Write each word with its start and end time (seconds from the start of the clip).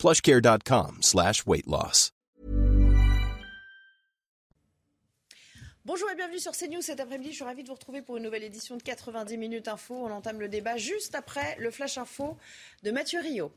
plushcare.com 0.00 0.96
slash. 1.02 1.44
Bonjour 5.84 6.10
et 6.10 6.14
bienvenue 6.14 6.38
sur 6.38 6.52
CNews 6.52 6.80
cet 6.80 7.00
après-midi. 7.00 7.32
Je 7.32 7.34
suis 7.34 7.44
ravie 7.44 7.64
de 7.64 7.68
vous 7.68 7.74
retrouver 7.74 8.00
pour 8.00 8.16
une 8.16 8.22
nouvelle 8.22 8.44
édition 8.44 8.78
de 8.78 8.82
90 8.82 9.36
minutes 9.36 9.68
info. 9.68 9.94
On 9.94 10.10
entame 10.10 10.40
le 10.40 10.48
débat 10.48 10.78
juste 10.78 11.14
après 11.14 11.54
le 11.58 11.70
flash 11.70 11.98
info 11.98 12.38
de 12.82 12.90
Mathieu 12.90 13.20
Rio. 13.20 13.52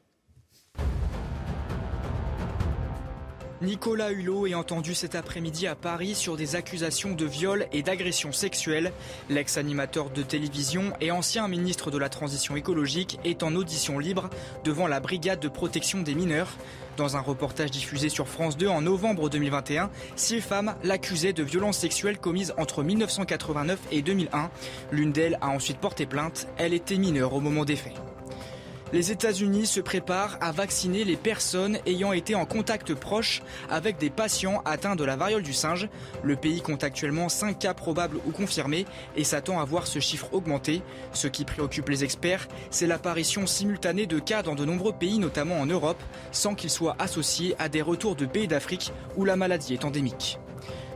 Nicolas 3.63 4.11
Hulot 4.11 4.47
est 4.47 4.55
entendu 4.55 4.93
cet 4.93 5.15
après-midi 5.15 5.67
à 5.67 5.75
Paris 5.75 6.15
sur 6.15 6.35
des 6.35 6.57
accusations 6.57 7.13
de 7.13 7.23
viol 7.23 7.65
et 7.71 7.81
d'agression 7.81 8.33
sexuelle. 8.33 8.91
L'ex-animateur 9.29 10.09
de 10.09 10.21
télévision 10.21 10.91
et 10.99 11.11
ancien 11.11 11.47
ministre 11.47 11.89
de 11.89 11.97
la 11.97 12.09
Transition 12.09 12.57
écologique 12.57 13.19
est 13.23 13.41
en 13.41 13.55
audition 13.55 13.99
libre 13.99 14.29
devant 14.65 14.87
la 14.87 14.99
brigade 14.99 15.39
de 15.39 15.47
protection 15.47 16.01
des 16.01 16.13
mineurs. 16.13 16.57
Dans 16.97 17.15
un 17.15 17.21
reportage 17.21 17.71
diffusé 17.71 18.09
sur 18.09 18.27
France 18.27 18.57
2 18.57 18.67
en 18.67 18.81
novembre 18.81 19.29
2021, 19.29 19.89
six 20.17 20.41
femmes 20.41 20.75
l'accusaient 20.83 21.31
de 21.31 21.43
violences 21.43 21.77
sexuelles 21.77 22.19
commises 22.19 22.53
entre 22.57 22.83
1989 22.83 23.79
et 23.93 24.01
2001. 24.01 24.51
L'une 24.91 25.13
d'elles 25.13 25.37
a 25.39 25.47
ensuite 25.47 25.77
porté 25.77 26.05
plainte. 26.05 26.49
Elle 26.57 26.73
était 26.73 26.97
mineure 26.97 27.33
au 27.33 27.39
moment 27.39 27.63
des 27.63 27.77
faits. 27.77 28.12
Les 28.93 29.11
États-Unis 29.11 29.65
se 29.65 29.79
préparent 29.79 30.37
à 30.39 30.51
vacciner 30.51 31.03
les 31.03 31.15
personnes 31.15 31.79
ayant 31.87 32.13
été 32.13 32.35
en 32.35 32.45
contact 32.45 32.93
proche 32.93 33.41
avec 33.67 33.97
des 33.97 34.11
patients 34.11 34.61
atteints 34.65 34.95
de 34.95 35.03
la 35.03 35.15
variole 35.15 35.41
du 35.41 35.51
singe. 35.51 35.89
Le 36.21 36.35
pays 36.35 36.61
compte 36.61 36.83
actuellement 36.83 37.27
5 37.27 37.57
cas 37.57 37.73
probables 37.73 38.17
ou 38.27 38.31
confirmés 38.31 38.85
et 39.15 39.23
s'attend 39.23 39.59
à 39.59 39.65
voir 39.65 39.87
ce 39.87 39.97
chiffre 39.97 40.31
augmenter. 40.31 40.83
Ce 41.11 41.27
qui 41.27 41.43
préoccupe 41.43 41.89
les 41.89 42.03
experts, 42.03 42.47
c'est 42.69 42.85
l'apparition 42.85 43.47
simultanée 43.47 44.05
de 44.05 44.19
cas 44.19 44.43
dans 44.43 44.53
de 44.53 44.63
nombreux 44.63 44.93
pays, 44.93 45.17
notamment 45.17 45.59
en 45.59 45.65
Europe, 45.65 46.01
sans 46.31 46.53
qu'ils 46.53 46.69
soient 46.69 46.95
associés 46.99 47.55
à 47.57 47.69
des 47.69 47.81
retours 47.81 48.15
de 48.15 48.27
pays 48.27 48.47
d'Afrique 48.47 48.93
où 49.17 49.25
la 49.25 49.35
maladie 49.35 49.73
est 49.73 49.85
endémique. 49.85 50.37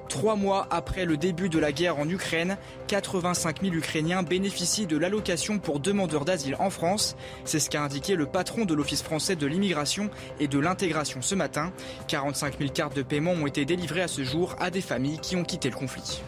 Trois 0.10 0.36
mois 0.36 0.68
après 0.72 1.06
le 1.06 1.18
début 1.18 1.50
de 1.50 1.60
la 1.60 1.72
guerre 1.72 2.00
en 2.00 2.08
Ukraine, 2.08 2.58
85 2.88 3.62
000 3.62 3.76
Ukrainiens 3.76 4.24
bénéficient 4.24 4.88
de 4.88 4.98
l'allocation 4.98 5.60
pour 5.60 5.80
demandeurs 5.80 6.24
d'asile 6.24 6.56
en 6.60 6.70
France. 6.70 7.16
C'est 7.44 7.60
ce 7.60 7.70
qu'a 7.70 7.82
indiqué 7.82 8.16
le 8.16 8.26
patron 8.26 8.66
de 8.66 8.74
l'Office 8.74 9.04
français 9.04 9.36
de 9.36 9.46
l'immigration 9.46 10.10
et 10.40 10.48
de 10.48 10.60
l'intégration 10.60 11.22
ce 11.22 11.36
matin. 11.36 11.74
45 12.08 12.58
000 12.60 12.72
cartes 12.72 12.96
de 12.96 13.02
paiement 13.02 13.32
ont 13.32 13.48
été 13.48 13.66
délivrées 13.66 14.02
à 14.02 14.08
ce 14.08 14.24
jour 14.24 14.56
à 14.60 14.72
des 14.72 14.82
familles 14.82 15.20
qui 15.20 15.36
ont 15.36 15.44
quitté 15.44 15.70
le 15.70 15.76
conflit. 15.76 16.22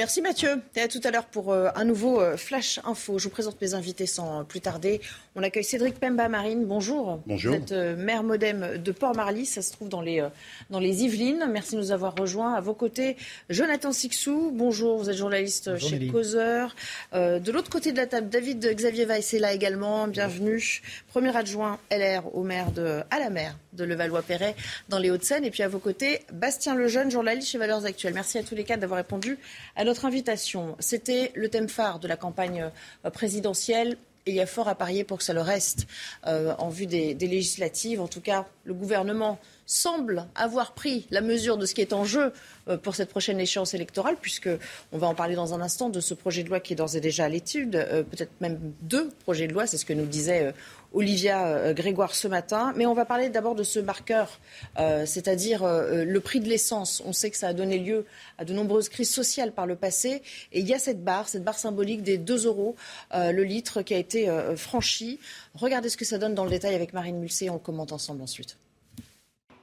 Merci 0.00 0.22
Mathieu. 0.22 0.62
Et 0.76 0.80
à 0.80 0.88
tout 0.88 1.00
à 1.04 1.10
l'heure 1.10 1.26
pour 1.26 1.52
euh, 1.52 1.68
un 1.74 1.84
nouveau 1.84 2.22
euh, 2.22 2.38
Flash 2.38 2.80
Info. 2.84 3.18
Je 3.18 3.24
vous 3.24 3.30
présente 3.30 3.60
mes 3.60 3.74
invités 3.74 4.06
sans 4.06 4.46
plus 4.46 4.62
tarder. 4.62 5.02
On 5.36 5.42
accueille 5.44 5.64
Cédric 5.64 6.00
Pemba 6.00 6.28
Marine. 6.28 6.64
Bonjour. 6.64 7.20
Bonjour. 7.24 7.54
Vous 7.54 7.62
êtes 7.62 7.72
euh, 7.72 7.94
maire 7.96 8.24
modem 8.24 8.78
de 8.82 8.92
Port-Marly. 8.92 9.46
Ça 9.46 9.62
se 9.62 9.70
trouve 9.70 9.88
dans 9.88 10.00
les, 10.00 10.26
dans 10.70 10.80
les 10.80 11.04
Yvelines. 11.04 11.46
Merci 11.50 11.76
de 11.76 11.80
nous 11.80 11.92
avoir 11.92 12.16
rejoints. 12.18 12.54
À 12.54 12.60
vos 12.60 12.74
côtés, 12.74 13.16
Jonathan 13.48 13.92
Sixou. 13.92 14.50
Bonjour. 14.52 14.98
Vous 14.98 15.08
êtes 15.08 15.16
journaliste 15.16 15.70
Bonjour, 15.70 15.88
chez 15.88 15.98
Nelly. 15.98 16.10
Causeur. 16.10 16.74
de 17.12 17.52
l'autre 17.52 17.70
côté 17.70 17.92
de 17.92 17.96
la 17.96 18.06
table, 18.06 18.28
David 18.28 18.74
Xavier 18.74 19.04
Weiss 19.04 19.32
est 19.32 19.38
là 19.38 19.52
également. 19.52 20.08
Bienvenue. 20.08 20.82
Premier 21.08 21.36
adjoint 21.36 21.78
LR 21.92 22.34
au 22.34 22.42
maire 22.42 22.72
de, 22.72 23.02
à 23.10 23.18
la 23.20 23.30
maire 23.30 23.56
de 23.72 23.84
Levallois-Perret 23.84 24.56
dans 24.88 24.98
les 24.98 25.10
Hauts-de-Seine. 25.10 25.44
Et 25.44 25.50
puis 25.50 25.62
à 25.62 25.68
vos 25.68 25.78
côtés, 25.78 26.20
Bastien 26.32 26.74
Lejeune, 26.74 27.10
journaliste 27.10 27.48
chez 27.48 27.58
Valeurs 27.58 27.84
Actuelles. 27.84 28.14
Merci 28.14 28.38
à 28.38 28.42
tous 28.42 28.54
les 28.54 28.64
quatre 28.64 28.80
d'avoir 28.80 28.98
répondu 28.98 29.38
à 29.76 29.84
notre 29.84 30.04
invitation. 30.06 30.76
C'était 30.80 31.30
le 31.34 31.48
thème 31.48 31.68
phare 31.68 32.00
de 32.00 32.08
la 32.08 32.16
campagne 32.16 32.68
euh, 33.04 33.10
présidentielle. 33.10 33.96
Il 34.26 34.34
y 34.34 34.40
a 34.40 34.46
fort 34.46 34.68
à 34.68 34.74
parier 34.74 35.04
pour 35.04 35.18
que 35.18 35.24
ça 35.24 35.32
le 35.32 35.40
reste 35.40 35.86
euh, 36.26 36.54
en 36.58 36.68
vue 36.68 36.86
des, 36.86 37.14
législatives. 37.14 38.00
En 38.00 38.08
tout 38.08 38.20
cas, 38.20 38.46
le 38.64 38.74
gouvernement 38.74 39.38
semble 39.66 40.26
avoir 40.34 40.72
pris 40.72 41.06
la 41.10 41.20
mesure 41.20 41.56
de 41.56 41.64
ce 41.64 41.74
qui 41.74 41.80
est 41.80 41.92
en 41.92 42.04
jeu 42.04 42.32
euh, 42.68 42.76
pour 42.76 42.94
cette 42.94 43.08
prochaine 43.08 43.40
échéance 43.40 43.72
électorale, 43.72 44.16
puisque 44.20 44.50
on 44.92 44.98
va 44.98 45.06
en 45.06 45.14
parler 45.14 45.36
dans 45.36 45.54
un 45.54 45.60
instant 45.60 45.88
de 45.88 46.00
ce 46.00 46.12
projet 46.14 46.42
de 46.42 46.48
loi 46.48 46.60
qui 46.60 46.72
est 46.74 46.76
d'ores 46.76 46.96
et 46.96 47.00
déjà 47.00 47.24
à 47.24 47.28
l'étude, 47.28 47.76
euh, 47.76 48.02
peut-être 48.02 48.32
même 48.40 48.58
deux 48.82 49.08
projets 49.24 49.46
de 49.46 49.52
loi, 49.52 49.66
c'est 49.66 49.78
ce 49.78 49.84
que 49.84 49.92
nous 49.92 50.06
disait 50.06 50.52
Olivia 50.92 51.46
euh, 51.46 51.72
Grégoire 51.72 52.14
ce 52.14 52.28
matin. 52.28 52.72
Mais 52.76 52.86
on 52.86 52.94
va 52.94 53.04
parler 53.04 53.28
d'abord 53.28 53.54
de 53.54 53.62
ce 53.62 53.78
marqueur, 53.78 54.40
euh, 54.78 55.06
c'est-à-dire 55.06 55.62
euh, 55.62 56.04
le 56.04 56.20
prix 56.20 56.40
de 56.40 56.48
l'essence. 56.48 57.02
On 57.04 57.12
sait 57.12 57.30
que 57.30 57.36
ça 57.36 57.48
a 57.48 57.52
donné 57.52 57.78
lieu 57.78 58.06
à 58.38 58.44
de 58.44 58.52
nombreuses 58.52 58.88
crises 58.88 59.10
sociales 59.10 59.52
par 59.52 59.66
le 59.66 59.76
passé, 59.76 60.22
et 60.52 60.60
il 60.60 60.66
y 60.66 60.74
a 60.74 60.78
cette 60.78 61.04
barre, 61.04 61.28
cette 61.28 61.44
barre 61.44 61.58
symbolique 61.58 62.02
des 62.02 62.18
2 62.18 62.46
euros 62.46 62.74
le 63.12 63.42
litre 63.42 63.82
qui 63.82 63.94
a 63.94 63.98
été 63.98 64.28
franchie. 64.56 65.18
Regardez 65.54 65.88
ce 65.88 65.96
que 65.96 66.04
ça 66.04 66.18
donne 66.18 66.34
dans 66.34 66.44
le 66.44 66.50
détail 66.50 66.74
avec 66.74 66.92
Marine 66.92 67.18
Mulsé, 67.18 67.50
on 67.50 67.58
commente 67.58 67.92
ensemble 67.92 68.22
ensuite. 68.22 68.56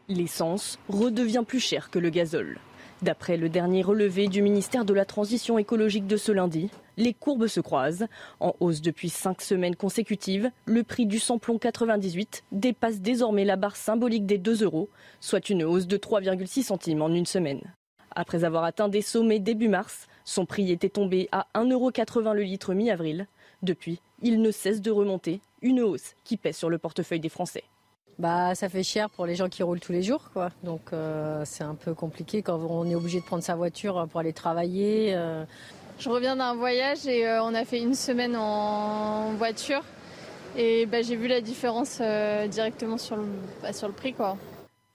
L'essence 0.07 0.79
redevient 0.89 1.43
plus 1.45 1.59
chère 1.59 1.89
que 1.89 1.99
le 1.99 2.09
gazole. 2.09 2.59
D'après 3.03 3.38
le 3.38 3.47
dernier 3.47 3.84
relevé 3.84 4.28
du 4.28 4.41
ministère 4.41 4.84
de 4.84 4.94
la 4.94 5.06
Transition 5.06 5.59
écologique 5.59 6.08
de 6.08 6.18
ce 6.18 6.31
lundi, 6.31 6.72
les 6.97 7.13
courbes 7.13 7.46
se 7.46 7.59
croisent. 7.59 8.08
En 8.40 8.56
hausse 8.59 8.81
depuis 8.81 9.09
cinq 9.09 9.44
semaines 9.44 9.75
consécutives, 9.75 10.50
le 10.66 10.84
prix 10.84 11.06
du 11.06 11.19
samplon 11.19 11.59
98 11.59 12.44
dépasse 12.52 13.00
désormais 13.00 13.46
la 13.46 13.56
barre 13.56 13.75
symbolique 13.75 14.25
des 14.25 14.40
2 14.40 14.63
euros, 14.63 14.90
soit 15.19 15.50
une 15.50 15.63
hausse 15.63 15.85
de 15.85 15.97
3,6 15.97 16.63
centimes 16.63 17.03
en 17.03 17.09
une 17.09 17.28
semaine. 17.28 17.62
Après 18.16 18.44
avoir 18.44 18.63
atteint 18.63 18.90
des 18.90 19.03
sommets 19.03 19.38
début 19.38 19.69
mars, 19.69 20.08
son 20.25 20.47
prix 20.47 20.72
était 20.72 20.90
tombé 20.90 21.29
à 21.31 21.46
1,80 21.53 21.72
euros 21.74 22.34
le 22.34 22.41
litre 22.41 22.74
mi-avril. 22.74 23.28
Depuis, 23.62 24.02
il 24.24 24.41
ne 24.41 24.50
cesse 24.50 24.81
de 24.81 24.90
remonter, 24.90 25.40
une 25.62 25.81
hausse 25.81 26.16
qui 26.24 26.35
pèse 26.35 26.58
sur 26.58 26.69
le 26.72 26.79
portefeuille 26.79 27.19
des 27.19 27.29
Français. 27.29 27.64
Bah, 28.19 28.55
ça 28.55 28.67
fait 28.67 28.81
cher 28.83 29.09
pour 29.11 29.28
les 29.28 29.35
gens 29.35 29.47
qui 29.47 29.61
roulent 29.61 29.79
tous 29.79 29.91
les 29.91 30.01
jours, 30.01 30.31
quoi. 30.33 30.50
Donc 30.63 30.91
euh, 30.91 31.44
c'est 31.45 31.63
un 31.63 31.75
peu 31.75 31.94
compliqué 31.94 32.41
quand 32.41 32.59
on 32.59 32.85
est 32.89 32.95
obligé 32.95 33.19
de 33.19 33.25
prendre 33.25 33.44
sa 33.44 33.55
voiture 33.55 34.07
pour 34.09 34.19
aller 34.19 34.33
travailler. 34.33 35.13
euh. 35.16 35.45
Je 36.00 36.09
reviens 36.09 36.35
d'un 36.35 36.55
voyage 36.55 37.05
et 37.07 37.28
euh, 37.28 37.44
on 37.44 37.53
a 37.53 37.63
fait 37.66 37.79
une 37.79 37.94
semaine 37.94 38.35
en 38.35 39.33
voiture. 39.33 39.83
Et 40.55 40.88
bah, 40.88 41.03
j'ai 41.03 41.16
vu 41.16 41.28
la 41.28 41.41
différence 41.41 42.00
euh, 42.01 42.47
directement 42.47 42.97
sur 42.97 43.17
le, 43.17 43.25
bah, 43.61 43.73
sur 43.73 43.88
le 43.88 43.94
prix. 43.94 44.13
Quoi. 44.13 44.38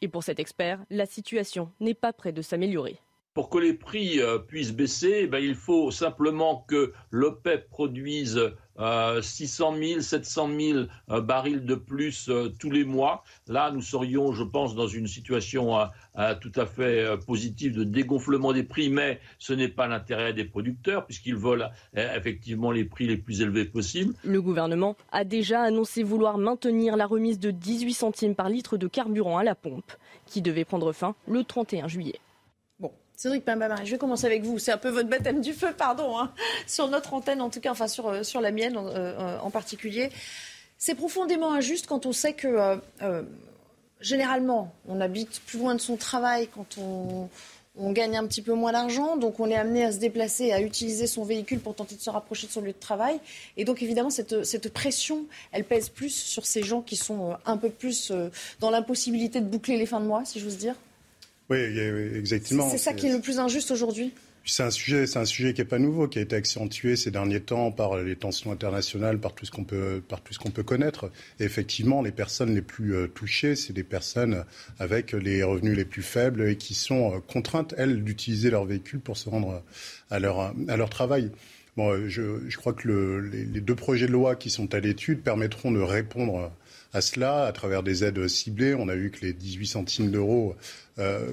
Et 0.00 0.08
pour 0.08 0.24
cet 0.24 0.40
expert, 0.40 0.80
la 0.90 1.06
situation 1.06 1.70
n'est 1.78 1.94
pas 1.94 2.12
près 2.12 2.32
de 2.32 2.42
s'améliorer. 2.42 2.96
Pour 3.34 3.48
que 3.48 3.58
les 3.58 3.72
prix 3.72 4.20
euh, 4.20 4.38
puissent 4.38 4.72
baisser, 4.72 5.20
eh 5.22 5.26
ben, 5.26 5.38
il 5.38 5.54
faut 5.54 5.90
simplement 5.90 6.64
que 6.68 6.92
l'OPEP 7.10 7.68
produise 7.70 8.36
euh, 8.36 8.50
600 8.78 9.76
000, 9.76 10.00
700 10.00 10.50
000 10.58 10.78
euh, 11.10 11.20
barils 11.20 11.64
de 11.64 11.74
plus 11.74 12.28
euh, 12.28 12.48
tous 12.58 12.70
les 12.70 12.84
mois. 12.84 13.24
Là, 13.48 13.70
nous 13.70 13.82
serions, 13.82 14.32
je 14.32 14.44
pense, 14.44 14.74
dans 14.74 14.86
une 14.86 15.06
situation 15.06 15.78
euh, 15.78 15.84
euh, 16.18 16.34
tout 16.34 16.52
à 16.56 16.66
fait 16.66 17.06
positive 17.26 17.74
de 17.74 17.84
dégonflement 17.84 18.52
des 18.52 18.62
prix, 18.62 18.90
mais 18.90 19.20
ce 19.38 19.52
n'est 19.52 19.68
pas 19.68 19.86
l'intérêt 19.86 20.32
des 20.32 20.44
producteurs 20.44 21.06
puisqu'ils 21.06 21.36
veulent 21.36 21.70
effectivement 21.94 22.70
les 22.70 22.84
prix 22.84 23.06
les 23.06 23.16
plus 23.16 23.40
élevés 23.40 23.64
possibles. 23.64 24.14
Le 24.24 24.40
gouvernement 24.42 24.96
a 25.10 25.24
déjà 25.24 25.62
annoncé 25.62 26.02
vouloir 26.02 26.38
maintenir 26.38 26.96
la 26.96 27.06
remise 27.06 27.38
de 27.38 27.50
18 27.50 27.94
centimes 27.94 28.34
par 28.34 28.48
litre 28.48 28.76
de 28.76 28.86
carburant 28.88 29.38
à 29.38 29.44
la 29.44 29.54
pompe, 29.54 29.92
qui 30.26 30.42
devait 30.42 30.64
prendre 30.64 30.92
fin 30.92 31.14
le 31.26 31.44
31 31.44 31.88
juillet. 31.88 32.20
Cédric 33.16 33.44
Pambamari, 33.44 33.86
je 33.86 33.92
vais 33.92 33.98
commencer 33.98 34.26
avec 34.26 34.42
vous. 34.42 34.58
C'est 34.58 34.72
un 34.72 34.78
peu 34.78 34.88
votre 34.88 35.08
baptême 35.08 35.40
du 35.40 35.52
feu, 35.52 35.72
pardon, 35.76 36.18
hein, 36.18 36.32
sur 36.66 36.88
notre 36.88 37.14
antenne, 37.14 37.40
en 37.40 37.50
tout 37.50 37.60
cas, 37.60 37.70
enfin 37.70 37.88
sur, 37.88 38.08
euh, 38.08 38.22
sur 38.22 38.40
la 38.40 38.50
mienne 38.50 38.76
en, 38.76 38.86
euh, 38.88 39.38
en 39.38 39.50
particulier. 39.50 40.10
C'est 40.78 40.96
profondément 40.96 41.52
injuste 41.52 41.86
quand 41.86 42.06
on 42.06 42.12
sait 42.12 42.32
que, 42.32 42.76
euh, 43.02 43.22
généralement, 44.00 44.74
on 44.88 45.00
habite 45.00 45.40
plus 45.46 45.58
loin 45.58 45.76
de 45.76 45.80
son 45.80 45.96
travail 45.96 46.48
quand 46.52 46.78
on, 46.78 47.28
gagne 47.92 48.16
un 48.16 48.26
petit 48.26 48.42
peu 48.42 48.52
moins 48.52 48.72
d'argent, 48.72 49.16
donc 49.16 49.40
on 49.40 49.48
est 49.48 49.56
amené 49.56 49.84
à 49.84 49.92
se 49.92 49.98
déplacer, 49.98 50.52
à 50.52 50.60
utiliser 50.60 51.06
son 51.06 51.24
véhicule 51.24 51.58
pour 51.58 51.74
tenter 51.74 51.94
de 51.94 52.00
se 52.00 52.10
rapprocher 52.10 52.46
de 52.46 52.52
son 52.52 52.60
lieu 52.60 52.72
de 52.72 52.78
travail. 52.78 53.18
Et 53.56 53.64
donc, 53.64 53.82
évidemment, 53.82 54.10
cette, 54.10 54.44
cette 54.44 54.72
pression, 54.72 55.24
elle 55.52 55.64
pèse 55.64 55.88
plus 55.88 56.10
sur 56.10 56.44
ces 56.44 56.62
gens 56.62 56.82
qui 56.82 56.96
sont 56.96 57.36
un 57.46 57.56
peu 57.56 57.70
plus 57.70 58.12
dans 58.60 58.70
l'impossibilité 58.70 59.40
de 59.40 59.46
boucler 59.46 59.78
les 59.78 59.86
fins 59.86 60.00
de 60.00 60.06
mois, 60.06 60.24
si 60.24 60.40
j'ose 60.40 60.58
dire. 60.58 60.74
Oui, 61.52 61.58
exactement. 62.16 62.70
C'est 62.70 62.78
ça 62.78 62.94
qui 62.94 63.08
est 63.08 63.12
le 63.12 63.20
plus 63.20 63.38
injuste 63.38 63.70
aujourd'hui? 63.70 64.14
C'est 64.44 64.62
un 64.62 64.70
sujet, 64.70 65.06
c'est 65.06 65.18
un 65.18 65.26
sujet 65.26 65.52
qui 65.52 65.60
n'est 65.60 65.66
pas 65.66 65.78
nouveau, 65.78 66.08
qui 66.08 66.18
a 66.18 66.22
été 66.22 66.34
accentué 66.34 66.96
ces 66.96 67.10
derniers 67.10 67.40
temps 67.40 67.70
par 67.70 67.98
les 67.98 68.16
tensions 68.16 68.50
internationales, 68.50 69.20
par 69.20 69.34
tout 69.34 69.44
ce 69.44 69.50
qu'on 69.50 69.64
peut, 69.64 70.02
par 70.08 70.22
tout 70.22 70.32
ce 70.32 70.38
qu'on 70.38 70.50
peut 70.50 70.62
connaître. 70.62 71.12
Et 71.38 71.44
effectivement, 71.44 72.00
les 72.00 72.10
personnes 72.10 72.54
les 72.54 72.62
plus 72.62 72.94
euh, 72.94 73.06
touchées, 73.06 73.54
c'est 73.54 73.74
des 73.74 73.84
personnes 73.84 74.44
avec 74.78 75.12
les 75.12 75.42
revenus 75.42 75.76
les 75.76 75.84
plus 75.84 76.02
faibles 76.02 76.48
et 76.48 76.56
qui 76.56 76.72
sont 76.72 77.12
euh, 77.12 77.18
contraintes, 77.20 77.74
elles, 77.76 78.02
d'utiliser 78.02 78.50
leur 78.50 78.64
véhicule 78.64 79.00
pour 79.00 79.18
se 79.18 79.28
rendre 79.28 79.62
à 80.10 80.18
leur, 80.18 80.54
à 80.68 80.76
leur 80.76 80.88
travail. 80.88 81.30
Bon, 81.76 82.08
je, 82.08 82.40
je 82.48 82.56
crois 82.56 82.72
que 82.72 82.88
le, 82.88 83.20
les, 83.20 83.44
les, 83.44 83.60
deux 83.60 83.76
projets 83.76 84.06
de 84.06 84.12
loi 84.12 84.36
qui 84.36 84.50
sont 84.50 84.74
à 84.74 84.80
l'étude 84.80 85.20
permettront 85.20 85.70
de 85.70 85.80
répondre 85.80 86.50
à 86.92 87.00
cela 87.00 87.44
à 87.44 87.52
travers 87.52 87.82
des 87.82 88.04
aides 88.04 88.28
ciblées. 88.28 88.74
On 88.74 88.88
a 88.88 88.94
vu 88.94 89.10
que 89.10 89.20
les 89.24 89.32
18 89.32 89.66
centimes 89.66 90.10
d'euros 90.10 90.54
euh, 90.98 91.32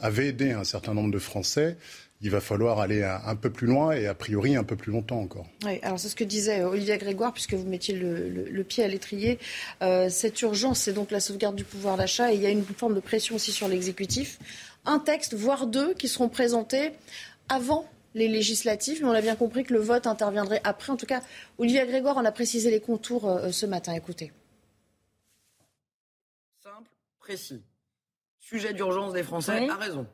avaient 0.00 0.28
aidé 0.28 0.52
un 0.52 0.64
certain 0.64 0.94
nombre 0.94 1.10
de 1.10 1.18
Français 1.18 1.76
il 2.22 2.30
va 2.30 2.40
falloir 2.40 2.80
aller 2.80 3.02
un, 3.02 3.34
peu 3.34 3.50
plus 3.50 3.66
loin 3.66 3.92
et 3.92 4.06
a 4.06 4.14
priori 4.14 4.54
un 4.54 4.64
peu 4.64 4.76
plus 4.76 4.92
longtemps 4.92 5.20
encore. 5.20 5.46
Oui, 5.64 5.78
alors 5.82 5.98
c'est 5.98 6.08
ce 6.08 6.16
que 6.16 6.24
disait 6.24 6.62
Olivier 6.62 6.98
Grégoire, 6.98 7.32
puisque 7.32 7.54
vous 7.54 7.66
mettiez 7.66 7.94
le, 7.94 8.62
pied 8.62 8.84
à 8.84 8.88
l'étrier. 8.88 9.38
Euh, 9.82 10.10
cette 10.10 10.40
urgence, 10.42 10.80
c'est 10.80 10.92
donc 10.92 11.10
la 11.10 11.20
sauvegarde 11.20 11.56
du 11.56 11.64
pouvoir 11.64 11.96
d'achat 11.96 12.32
et 12.32 12.36
il 12.36 12.42
y 12.42 12.46
a 12.46 12.50
une 12.50 12.64
forme 12.64 12.94
de 12.94 13.00
pression 13.00 13.36
aussi 13.36 13.52
sur 13.52 13.68
l'exécutif. 13.68 14.38
Un 14.84 14.98
texte, 14.98 15.34
voire 15.34 15.66
deux, 15.66 15.94
qui 15.94 16.08
seront 16.08 16.28
présentés 16.28 16.90
avant 17.48 17.86
les 18.14 18.28
législatives, 18.28 19.00
mais 19.02 19.08
on 19.08 19.12
a 19.12 19.22
bien 19.22 19.36
compris 19.36 19.64
que 19.64 19.72
le 19.72 19.80
vote 19.80 20.06
interviendrait 20.06 20.60
après. 20.62 20.92
En 20.92 20.96
tout 20.96 21.06
cas, 21.06 21.22
Olivier 21.58 21.86
Grégoire 21.86 22.18
en 22.18 22.24
a 22.24 22.32
précisé 22.32 22.70
les 22.70 22.80
contours 22.80 23.28
euh, 23.28 23.50
ce 23.50 23.64
matin. 23.64 23.94
Écoutez. 23.94 24.30
Précis. 27.30 27.62
Sujet 28.40 28.74
d'urgence 28.74 29.12
des 29.12 29.22
Français, 29.22 29.68
a 29.68 29.76
raison 29.76 30.04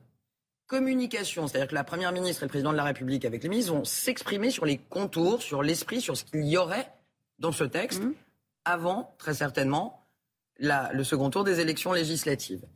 communication, 0.67 1.47
c'est-à-dire 1.47 1.69
que 1.69 1.75
la 1.75 1.83
Première 1.85 2.13
ministre 2.13 2.43
et 2.43 2.45
le 2.45 2.51
Président 2.51 2.73
de 2.73 2.77
la 2.77 2.85
République 2.85 3.25
avec 3.25 3.43
les 3.43 3.49
ministres 3.49 3.73
vont 3.73 3.85
s'exprimer 3.85 4.51
sur 4.51 4.67
les 4.67 4.77
contours, 4.77 5.41
sur 5.41 5.63
l'esprit, 5.63 6.03
sur 6.03 6.15
ce 6.15 6.25
qu'il 6.25 6.45
y 6.45 6.59
aurait 6.59 6.93
dans 7.39 7.53
ce 7.53 7.65
texte 7.65 8.03
mmh. 8.03 8.13
avant, 8.67 9.15
très 9.17 9.33
certainement, 9.33 10.07
le 10.59 11.05
second 11.05 11.31
tour 11.31 11.43
des 11.43 11.61
élections 11.61 11.95
législatives. 11.95 12.67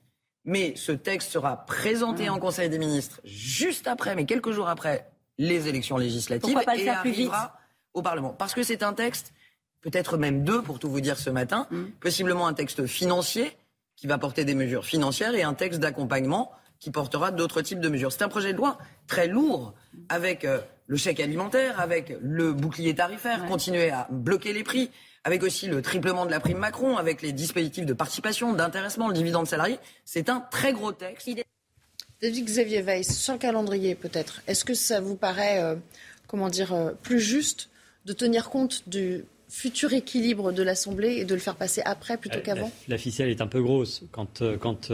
Mais 0.47 0.75
ce 0.75 0.93
texte 0.93 1.33
sera 1.33 1.67
présenté 1.67 2.31
mmh. 2.31 2.33
en 2.33 2.39
Conseil 2.39 2.71
des 2.71 2.79
ministres 2.79 3.21
juste 3.25 3.89
après, 3.89 4.15
mais 4.15 4.25
quelques 4.25 4.53
jours 4.53 4.71
après 4.71 5.11
les 5.37 5.69
élections 5.69 5.99
législatives 5.99 6.59
et 6.79 6.89
arrivera 6.89 7.59
au 7.93 8.01
Parlement. 8.01 8.31
Parce 8.31 8.55
que 8.55 8.63
c'est 8.63 8.83
un 8.83 8.95
texte, 8.95 9.35
peut-être 9.83 10.17
même 10.17 10.45
deux 10.45 10.63
pour 10.63 10.79
tout 10.79 10.89
vous 10.89 11.03
dire 11.03 11.19
ce 11.19 11.29
matin, 11.29 11.67
mmh. 11.71 11.85
possiblement 12.01 12.47
un 12.47 12.55
texte 12.55 12.87
financier 12.87 13.55
qui 14.01 14.07
va 14.07 14.17
porter 14.17 14.47
des 14.47 14.55
mesures 14.55 14.87
financières 14.87 15.35
et 15.35 15.43
un 15.43 15.53
texte 15.53 15.79
d'accompagnement 15.79 16.51
qui 16.79 16.91
portera 16.91 17.31
d'autres 17.31 17.61
types 17.61 17.81
de 17.81 17.89
mesures. 17.91 18.11
C'est 18.11 18.23
un 18.23 18.29
projet 18.29 18.55
de 18.55 18.57
loi 18.57 18.79
très 19.07 19.27
lourd 19.27 19.75
avec 20.09 20.47
euh, 20.47 20.59
le 20.87 20.97
chèque 20.97 21.21
alimentaire, 21.21 21.79
avec 21.79 22.17
le 22.23 22.55
bouclier 22.55 22.95
tarifaire, 22.95 23.45
continuer 23.45 23.91
à 23.91 24.09
bloquer 24.11 24.55
les 24.55 24.65
prix, 24.65 24.91
avec 25.23 25.43
aussi 25.43 25.67
le 25.67 25.83
triplement 25.83 26.25
de 26.25 26.31
la 26.31 26.41
prime 26.41 26.57
Macron, 26.57 26.97
avec 26.97 27.21
les 27.21 27.33
dispositifs 27.33 27.85
de 27.85 27.93
participation, 27.93 28.55
d'intéressement, 28.55 29.09
le 29.09 29.15
dividende 29.15 29.47
salarié. 29.47 29.79
C'est 30.07 30.31
un 30.31 30.41
très 30.41 30.73
gros 30.73 30.93
texte. 30.93 31.29
David 32.23 32.47
Xavier 32.47 32.81
Weiss, 32.81 33.19
sur 33.19 33.35
le 33.35 33.39
calendrier 33.39 33.95
peut-être, 33.95 34.41
est-ce 34.47 34.65
que 34.65 34.75
ça 34.75 35.03
vous 35.03 35.17
paraît, 35.17 35.63
euh, 35.63 35.77
comment 36.27 36.49
dire, 36.49 36.73
euh, 36.73 36.93
plus 37.03 37.21
juste 37.21 37.69
de 38.07 38.15
tenir 38.15 38.49
compte 38.49 38.89
du 38.89 39.27
futur 39.51 39.93
équilibre 39.93 40.53
de 40.53 40.63
l'Assemblée 40.63 41.17
et 41.19 41.25
de 41.25 41.35
le 41.35 41.41
faire 41.41 41.57
passer 41.57 41.83
après 41.85 42.17
plutôt 42.17 42.41
qu'avant 42.41 42.71
la, 42.89 42.99
ficelle 42.99 43.29
est 43.29 43.41
un 43.41 43.47
peu 43.47 43.63
grosse. 43.63 44.03
Quand, 44.13 44.43
quand 44.61 44.91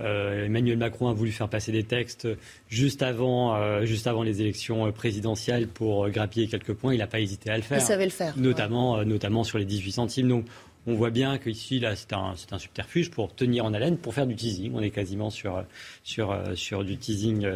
euh, 0.00 0.46
Emmanuel 0.46 0.76
Macron 0.76 1.08
a 1.08 1.12
voulu 1.12 1.30
faire 1.30 1.48
passer 1.48 1.70
des 1.70 1.84
textes 1.84 2.26
juste 2.68 3.02
avant, 3.02 3.54
euh, 3.54 3.84
juste 3.84 4.06
avant 4.06 4.22
les 4.22 4.40
élections 4.40 4.90
présidentielles 4.92 5.68
pour 5.68 6.08
grappiller 6.10 6.48
quelques 6.48 6.74
points. 6.74 6.94
Il 6.94 6.98
n'a 6.98 7.06
pas 7.06 7.20
hésité 7.20 7.50
à 7.50 7.56
le 7.56 7.62
faire. 7.62 7.78
Il 7.78 7.84
savait 7.84 8.04
le 8.04 8.10
faire. 8.10 8.36
Notamment, 8.36 9.04
notamment 9.04 9.44
sur 9.44 9.58
les 9.58 9.64
18 9.64 9.92
centimes. 9.92 10.28
Donc, 10.28 10.46
on 10.86 10.94
voit 10.94 11.10
bien 11.10 11.38
qu'ici, 11.38 11.80
là, 11.80 11.96
c'est 11.96 12.12
un, 12.12 12.34
un, 12.50 12.58
subterfuge 12.58 13.10
pour 13.10 13.34
tenir 13.34 13.64
en 13.64 13.72
haleine, 13.72 13.96
pour 13.96 14.12
faire 14.12 14.26
du 14.26 14.34
teasing. 14.34 14.72
On 14.74 14.80
est 14.80 14.90
quasiment 14.90 15.30
sur, 15.30 15.64
sur, 16.02 16.36
sur 16.54 16.84
du 16.84 16.98
teasing 16.98 17.46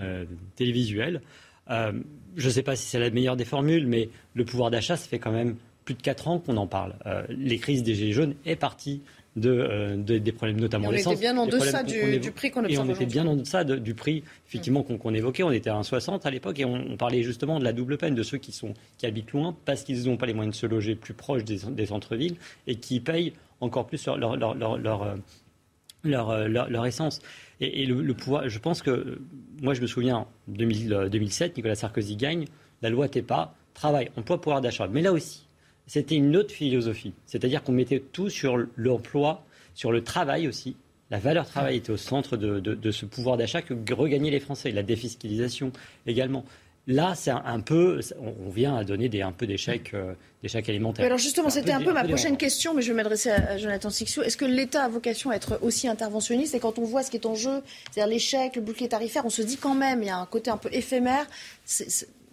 euh, 0.00 0.24
télévisuel. 0.56 1.20
Je 2.36 2.46
ne 2.46 2.52
sais 2.52 2.62
pas 2.62 2.76
si 2.76 2.86
c'est 2.86 2.98
la 2.98 3.10
meilleure 3.10 3.36
des 3.36 3.44
formules, 3.44 3.86
mais 3.86 4.08
le 4.34 4.44
pouvoir 4.44 4.70
d'achat, 4.70 4.96
ça 4.96 5.08
fait 5.08 5.18
quand 5.18 5.32
même 5.32 5.56
plus 5.84 5.94
de 5.94 6.02
4 6.02 6.28
ans 6.28 6.38
qu'on 6.38 6.56
en 6.56 6.66
parle. 6.66 6.94
les 7.28 7.58
crises 7.58 7.82
des 7.82 7.94
Gilets 7.94 8.12
jaunes 8.12 8.34
est 8.46 8.56
partie 8.56 9.02
euh, 9.44 9.96
de, 9.96 10.18
des 10.18 10.32
problèmes, 10.32 10.60
notamment 10.60 10.90
l'essence. 10.90 11.14
On 11.14 11.16
était 11.16 11.20
bien 11.20 11.36
en 11.36 11.46
deçà 11.46 11.82
du, 11.82 12.30
prix 12.30 12.52
qu'on 12.52 12.64
Et 12.66 12.78
on 12.78 12.88
était 12.88 13.06
bien 13.06 13.26
en 13.26 13.34
deçà 13.34 13.64
du 13.64 13.94
prix, 13.94 14.22
effectivement, 14.46 14.84
qu'on 14.84 15.12
évoquait. 15.12 15.42
On 15.42 15.50
était 15.50 15.70
à 15.70 15.80
1,60 15.80 16.20
à 16.24 16.30
l'époque 16.30 16.60
et 16.60 16.64
on, 16.64 16.96
parlait 16.96 17.22
justement 17.22 17.58
de 17.58 17.64
la 17.64 17.72
double 17.72 17.98
peine 17.98 18.14
de 18.14 18.22
ceux 18.22 18.38
qui, 18.38 18.52
sont, 18.52 18.74
qui 18.96 19.06
habitent 19.06 19.32
loin 19.32 19.56
parce 19.64 19.82
qu'ils 19.82 20.04
n'ont 20.04 20.16
pas 20.16 20.26
les 20.26 20.34
moyens 20.34 20.54
de 20.54 20.60
se 20.60 20.66
loger 20.66 20.94
plus 20.94 21.14
proches 21.14 21.44
des, 21.44 21.58
des 21.68 21.86
centres-villes 21.86 22.36
et 22.68 22.76
qui 22.76 23.00
payent 23.00 23.32
encore 23.60 23.86
plus 23.86 24.06
leur, 24.06 24.18
leur, 24.18 24.54
leur, 24.54 24.78
leur, 24.78 25.16
leur 26.04 26.30
euh, 26.30 26.84
essence. 26.84 27.20
Et, 27.60 27.86
le, 27.86 28.14
pouvoir, 28.14 28.48
je 28.48 28.58
pense 28.58 28.82
que, 28.82 29.18
moi 29.62 29.74
je 29.74 29.80
me 29.80 29.86
souviens, 29.86 30.26
2007, 30.48 31.56
Nicolas 31.56 31.74
Sarkozy 31.74 32.16
gagne, 32.16 32.46
la 32.82 32.90
loi 32.90 33.08
TEPA, 33.08 33.54
travail, 33.74 34.10
emploi, 34.16 34.40
pouvoir 34.40 34.60
d'achat. 34.60 34.88
Mais 34.88 35.02
là 35.02 35.12
aussi, 35.12 35.46
c'était 35.86 36.16
une 36.16 36.36
autre 36.36 36.52
philosophie. 36.52 37.12
C'est-à-dire 37.26 37.62
qu'on 37.62 37.72
mettait 37.72 38.00
tout 38.00 38.28
sur 38.28 38.58
l'emploi, 38.76 39.44
sur 39.74 39.92
le 39.92 40.02
travail 40.02 40.48
aussi. 40.48 40.76
La 41.10 41.18
valeur 41.18 41.46
travail 41.46 41.76
était 41.76 41.92
au 41.92 41.96
centre 41.96 42.36
de, 42.36 42.90
ce 42.90 43.06
pouvoir 43.06 43.36
d'achat 43.36 43.62
que 43.62 43.94
regagnaient 43.94 44.30
les 44.30 44.40
Français. 44.40 44.70
La 44.70 44.82
défiscalisation 44.82 45.70
également. 46.06 46.44
Là, 46.86 47.14
c'est 47.14 47.30
un, 47.30 47.60
peu, 47.60 48.00
on 48.20 48.50
vient 48.50 48.76
à 48.76 48.84
donner 48.84 49.08
des, 49.08 49.22
un 49.22 49.32
peu 49.32 49.46
d'échecs 49.46 49.92
euh, 49.94 50.14
alimentaires. 50.68 51.06
alors 51.06 51.16
justement, 51.16 51.48
c'était 51.48 51.72
un, 51.72 51.80
peu, 51.80 51.94
ma 51.94 52.04
prochaine 52.04 52.36
question, 52.36 52.74
mais 52.74 52.82
je 52.82 52.88
vais 52.88 52.94
m'adresser 52.94 53.30
à, 53.30 53.56
Jonathan 53.56 53.88
Sixou. 53.88 54.20
Est-ce 54.20 54.36
que 54.36 54.44
l'État 54.44 54.84
a 54.84 54.88
vocation 54.88 55.30
à 55.30 55.36
être 55.36 55.58
aussi 55.62 55.88
interventionniste? 55.88 56.54
Et 56.54 56.60
quand 56.60 56.78
on 56.78 56.84
voit 56.84 57.02
ce 57.02 57.10
qui 57.10 57.16
est 57.16 57.26
en 57.26 57.34
jeu, 57.34 57.62
c'est-à-dire 57.90 58.12
l'échec, 58.12 58.56
le 58.56 58.60
bouclier 58.60 58.88
tarifaire, 58.88 59.24
on 59.24 59.30
se 59.30 59.40
dit 59.40 59.56
quand 59.56 59.74
même, 59.74 60.02
il 60.02 60.06
y 60.06 60.10
a 60.10 60.18
un 60.18 60.26
côté 60.26 60.50
un 60.50 60.58
peu 60.58 60.68
éphémère 60.72 61.26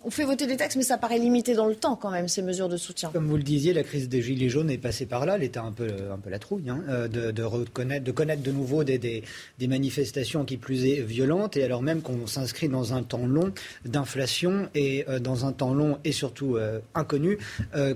on 0.03 0.09
fait 0.09 0.25
voter 0.25 0.47
des 0.47 0.57
textes, 0.57 0.77
mais 0.77 0.83
ça 0.83 0.97
paraît 0.97 1.19
limité 1.19 1.53
dans 1.53 1.67
le 1.67 1.75
temps 1.75 1.95
quand 1.95 2.09
même, 2.09 2.27
ces 2.27 2.41
mesures 2.41 2.69
de 2.69 2.77
soutien. 2.77 3.09
Comme 3.13 3.27
vous 3.27 3.37
le 3.37 3.43
disiez, 3.43 3.73
la 3.73 3.83
crise 3.83 4.09
des 4.09 4.21
Gilets 4.21 4.49
jaunes 4.49 4.69
est 4.69 4.77
passée 4.77 5.05
par 5.05 5.25
là. 5.25 5.37
L'État 5.37 5.61
a 5.61 5.65
un 5.65 5.71
peu, 5.71 5.87
la 6.29 6.39
trouille 6.39 6.69
hein, 6.69 6.83
euh, 6.89 7.07
de, 7.07 7.43
reconnaître, 7.43 8.03
de 8.03 8.11
connaître 8.11 8.41
de 8.41 8.51
nouveau 8.51 8.83
des, 8.83 8.97
des, 8.97 9.67
manifestations 9.67 10.43
qui 10.43 10.57
plus 10.57 10.85
est 10.85 11.01
violentes, 11.01 11.55
et 11.55 11.63
alors 11.63 11.81
même 11.81 12.01
qu'on 12.01 12.25
s'inscrit 12.25 12.67
dans 12.67 12.93
un 12.93 13.03
temps 13.03 13.25
long 13.25 13.53
d'inflation 13.85 14.69
et 14.75 15.05
euh, 15.07 15.19
dans 15.19 15.45
un 15.45 15.51
temps 15.51 15.73
long 15.73 15.97
et 16.03 16.11
surtout 16.11 16.57
euh, 16.57 16.79
inconnu 16.95 17.37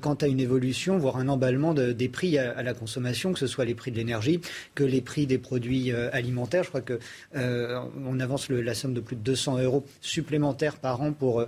quant 0.01 0.13
à 0.13 0.28
une 0.28 0.40
évolution, 0.40 0.98
voire 0.98 1.18
un 1.18 1.28
emballement 1.28 1.74
des 1.74 2.10
prix 2.10 2.38
à, 2.38 2.62
la 2.62 2.74
consommation, 2.74 3.34
que 3.34 3.40
ce 3.40 3.48
soit 3.48 3.66
les 3.66 3.75
prix 3.75 3.92
de 3.92 3.98
l'énergie, 3.98 4.40
que 4.74 4.84
les 4.84 5.01
prix 5.01 5.25
des 5.25 5.38
produits 5.38 5.92
alimentaires. 5.92 6.63
Je 6.63 6.69
crois 6.69 6.81
que 6.81 7.00
on 7.36 8.20
avance 8.20 8.50
la 8.50 8.74
somme 8.74 8.94
de 8.94 9.01
plus 9.01 9.15
de 9.15 9.22
200 9.22 9.60
euros 9.60 9.86
supplémentaires 10.01 10.77
par 10.77 11.01
an 11.01 11.13
pour 11.13 11.46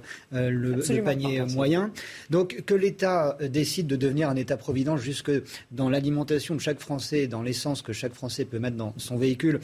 le, 0.49 1.03
panier 1.03 1.41
moyen. 1.53 1.91
Donc 2.29 2.63
que 2.65 2.73
l'État 2.73 3.37
décide 3.41 3.87
de 3.87 3.95
devenir 3.95 4.29
un 4.29 4.35
État-providence 4.35 5.01
jusque 5.01 5.31
dans 5.71 5.89
l'alimentation 5.89 6.55
de 6.55 6.61
chaque 6.61 6.79
Français, 6.79 7.27
dans 7.27 7.41
l'essence 7.41 7.81
que 7.81 7.93
chaque 7.93 8.13
Français 8.13 8.45
peut 8.45 8.59
mettre 8.59 8.77
dans 8.77 8.93
son 8.97 9.17
véhicule. 9.17 9.59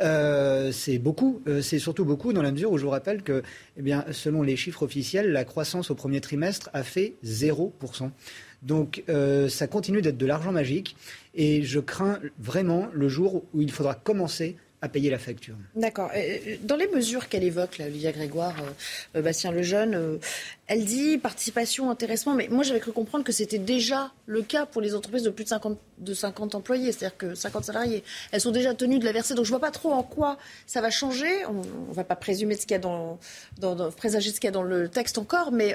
Euh, 0.00 0.72
c'est 0.72 0.98
beaucoup, 0.98 1.42
euh, 1.46 1.60
c'est 1.60 1.78
surtout 1.78 2.04
beaucoup 2.04 2.32
dans 2.32 2.42
la 2.42 2.52
mesure 2.52 2.72
où 2.72 2.78
je 2.78 2.84
vous 2.84 2.90
rappelle 2.90 3.22
que, 3.22 3.42
eh 3.76 3.82
bien, 3.82 4.04
selon 4.12 4.42
les 4.42 4.56
chiffres 4.56 4.82
officiels, 4.82 5.30
la 5.30 5.44
croissance 5.44 5.90
au 5.90 5.94
premier 5.94 6.20
trimestre 6.20 6.70
a 6.72 6.82
fait 6.82 7.14
0%. 7.24 8.10
Donc 8.62 9.04
euh, 9.08 9.48
ça 9.48 9.66
continue 9.66 10.02
d'être 10.02 10.18
de 10.18 10.26
l'argent 10.26 10.52
magique 10.52 10.96
et 11.34 11.62
je 11.62 11.80
crains 11.80 12.18
vraiment 12.38 12.88
le 12.92 13.08
jour 13.08 13.44
où 13.54 13.62
il 13.62 13.70
faudra 13.70 13.94
commencer 13.94 14.56
à 14.82 14.88
payer 14.88 15.10
la 15.10 15.18
facture. 15.18 15.54
D'accord. 15.74 16.10
Dans 16.62 16.76
les 16.76 16.88
mesures 16.88 17.28
qu'elle 17.28 17.44
évoque, 17.44 17.78
là, 17.78 17.86
Olivia 17.86 18.12
Grégoire, 18.12 18.56
euh, 18.60 19.18
euh, 19.18 19.22
Bastien 19.22 19.52
Lejeune, 19.52 19.94
euh, 19.94 20.18
elle 20.70 20.84
dit 20.84 21.18
participation, 21.18 21.90
intéressement, 21.90 22.32
mais 22.32 22.46
moi 22.48 22.62
j'avais 22.62 22.78
cru 22.78 22.92
comprendre 22.92 23.24
que 23.24 23.32
c'était 23.32 23.58
déjà 23.58 24.12
le 24.26 24.40
cas 24.40 24.66
pour 24.66 24.80
les 24.80 24.94
entreprises 24.94 25.24
de 25.24 25.30
plus 25.30 25.42
de 25.42 25.48
50, 25.48 25.76
de 25.98 26.14
50 26.14 26.54
employés, 26.54 26.92
c'est-à-dire 26.92 27.16
que 27.18 27.34
50 27.34 27.64
salariés. 27.64 28.04
Elles 28.30 28.40
sont 28.40 28.52
déjà 28.52 28.72
tenues 28.72 29.00
de 29.00 29.04
la 29.04 29.10
verser, 29.10 29.34
donc 29.34 29.46
je 29.46 29.50
ne 29.50 29.58
vois 29.58 29.66
pas 29.66 29.72
trop 29.72 29.90
en 29.90 30.04
quoi 30.04 30.38
ça 30.68 30.80
va 30.80 30.90
changer. 30.90 31.44
On 31.46 31.54
ne 31.88 31.92
va 31.92 32.04
pas 32.04 32.14
présumer 32.14 32.54
ce 32.54 32.66
qu'il 32.66 32.70
y 32.70 32.74
a 32.76 32.78
dans, 32.78 33.18
dans, 33.58 33.90
présager 33.90 34.30
ce 34.30 34.38
qu'il 34.38 34.46
y 34.46 34.48
a 34.48 34.52
dans 34.52 34.62
le 34.62 34.88
texte 34.88 35.18
encore, 35.18 35.50
mais 35.50 35.74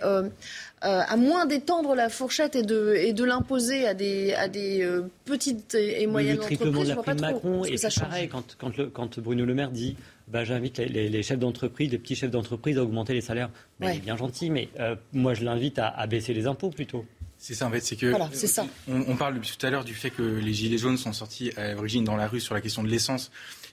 à 0.80 1.18
moins 1.18 1.46
d'étendre 1.46 1.94
la 1.94 2.08
fourchette 2.08 2.56
et 2.56 2.64
de, 2.64 2.96
et 2.96 3.12
de 3.12 3.24
l'imposer 3.26 3.86
à 3.86 3.94
des, 3.94 4.34
à 4.34 4.48
des 4.48 4.90
petites 5.26 5.76
et 5.76 6.08
moyennes 6.08 6.38
entreprises, 6.38 6.88
je 6.88 6.94
vois 6.94 7.04
pas 7.04 7.16
trop 7.16 7.66
et 7.66 7.76
ça 7.76 7.90
change. 7.90 8.08
Pareil, 8.08 8.30
quand, 8.30 8.56
quand 8.58 8.78
le 8.78 8.86
quand 8.88 9.20
Bruno 9.20 9.44
Le 9.44 9.56
Maire 9.56 9.72
dit 9.72 9.98
bah, 10.28 10.44
j'invite 10.44 10.80
les, 10.80 11.24
chefs 11.24 11.40
d'entreprise, 11.40 11.92
les 11.92 12.00
petits 12.00 12.16
chefs 12.16 12.32
d'entreprise 12.32 12.78
à 12.78 12.84
augmenter 12.84 13.14
les 13.14 13.22
salaires, 13.22 13.50
il 13.82 13.88
est 13.90 14.00
bien 14.00 14.18
gentil, 14.18 14.50
mais 14.50 14.70
euh, 14.80 14.96
moi 15.14 15.34
je 15.34 15.44
l'invite 15.44 15.80
à, 15.80 16.06
baisser 16.08 16.34
les 16.34 16.48
impôts 16.48 16.72
plutôt. 16.72 17.06
C'est 17.38 17.54
ça, 17.54 17.68
en 17.68 17.72
fait, 17.72 17.82
c'est 17.82 17.98
que. 17.98 18.08
Voilà, 18.08 18.30
c'est 18.32 18.48
ça. 18.48 18.66
On, 18.88 19.16
parle 19.18 19.36
depuis 19.36 19.56
tout 19.56 19.66
à 19.66 19.70
l'heure 19.70 19.84
du 19.84 19.94
fait 19.94 20.10
que 20.10 20.24
les 20.24 20.54
Gilets 20.54 20.78
jaunes 20.78 20.98
sont 20.98 21.12
sortis 21.12 21.52
à 21.58 21.74
l'origine 21.74 22.04
dans 22.04 22.16
la 22.16 22.28
rue 22.28 22.40
sur 22.40 22.56
la 22.56 22.62
question 22.62 22.82
de 22.82 22.88
l'essence 22.88 23.30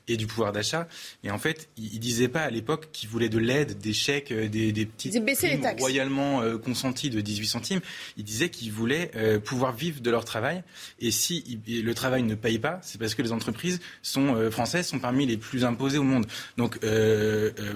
et 0.09 0.17
du 0.17 0.27
pouvoir 0.27 0.53
d'achat. 0.53 0.89
Et 1.25 1.31
en 1.31 1.39
fait, 1.39 1.69
il, 1.77 1.95
ne 1.95 1.99
disait 1.99 2.29
pas 2.29 2.43
à 2.43 2.51
l'époque 2.51 2.89
qu'il 2.93 3.09
voulait 3.09 3.29
de 3.29 3.39
l'aide, 3.39 3.79
des 3.79 3.93
chèques, 3.93 4.33
euh, 4.33 4.49
des, 4.49 4.73
des 4.73 4.87
petites 4.87 5.13
primes 5.25 5.79
royalement 5.79 6.43
euh, 6.43 6.59
consenties 6.59 7.11
de 7.11 7.21
18 7.21 7.47
centimes. 7.47 7.81
Il 8.17 8.25
disait 8.25 8.49
qu'il 8.49 8.73
voulait 8.73 9.11
euh, 9.15 9.39
pouvoir 9.39 9.73
vivre 9.73 10.01
de 10.01 10.11
leur 10.11 10.25
travail. 10.25 10.63
Et 11.01 11.11
si 11.11 11.61
le 11.67 11.95
travail 11.95 12.23
ne 12.23 12.35
paye 12.35 12.59
pas, 12.59 12.81
c'est 12.83 12.99
parce 12.99 13.15
que 13.15 13.23
les 13.23 13.33
entreprises 13.33 13.81
sont 14.03 14.51
françaises 14.51 14.87
sont 14.87 14.99
parmi 14.99 15.27
les 15.27 15.37
plus 15.37 15.65
imposées 15.65 15.99
au 15.99 16.03
monde. 16.03 16.27
Donc 16.57 16.79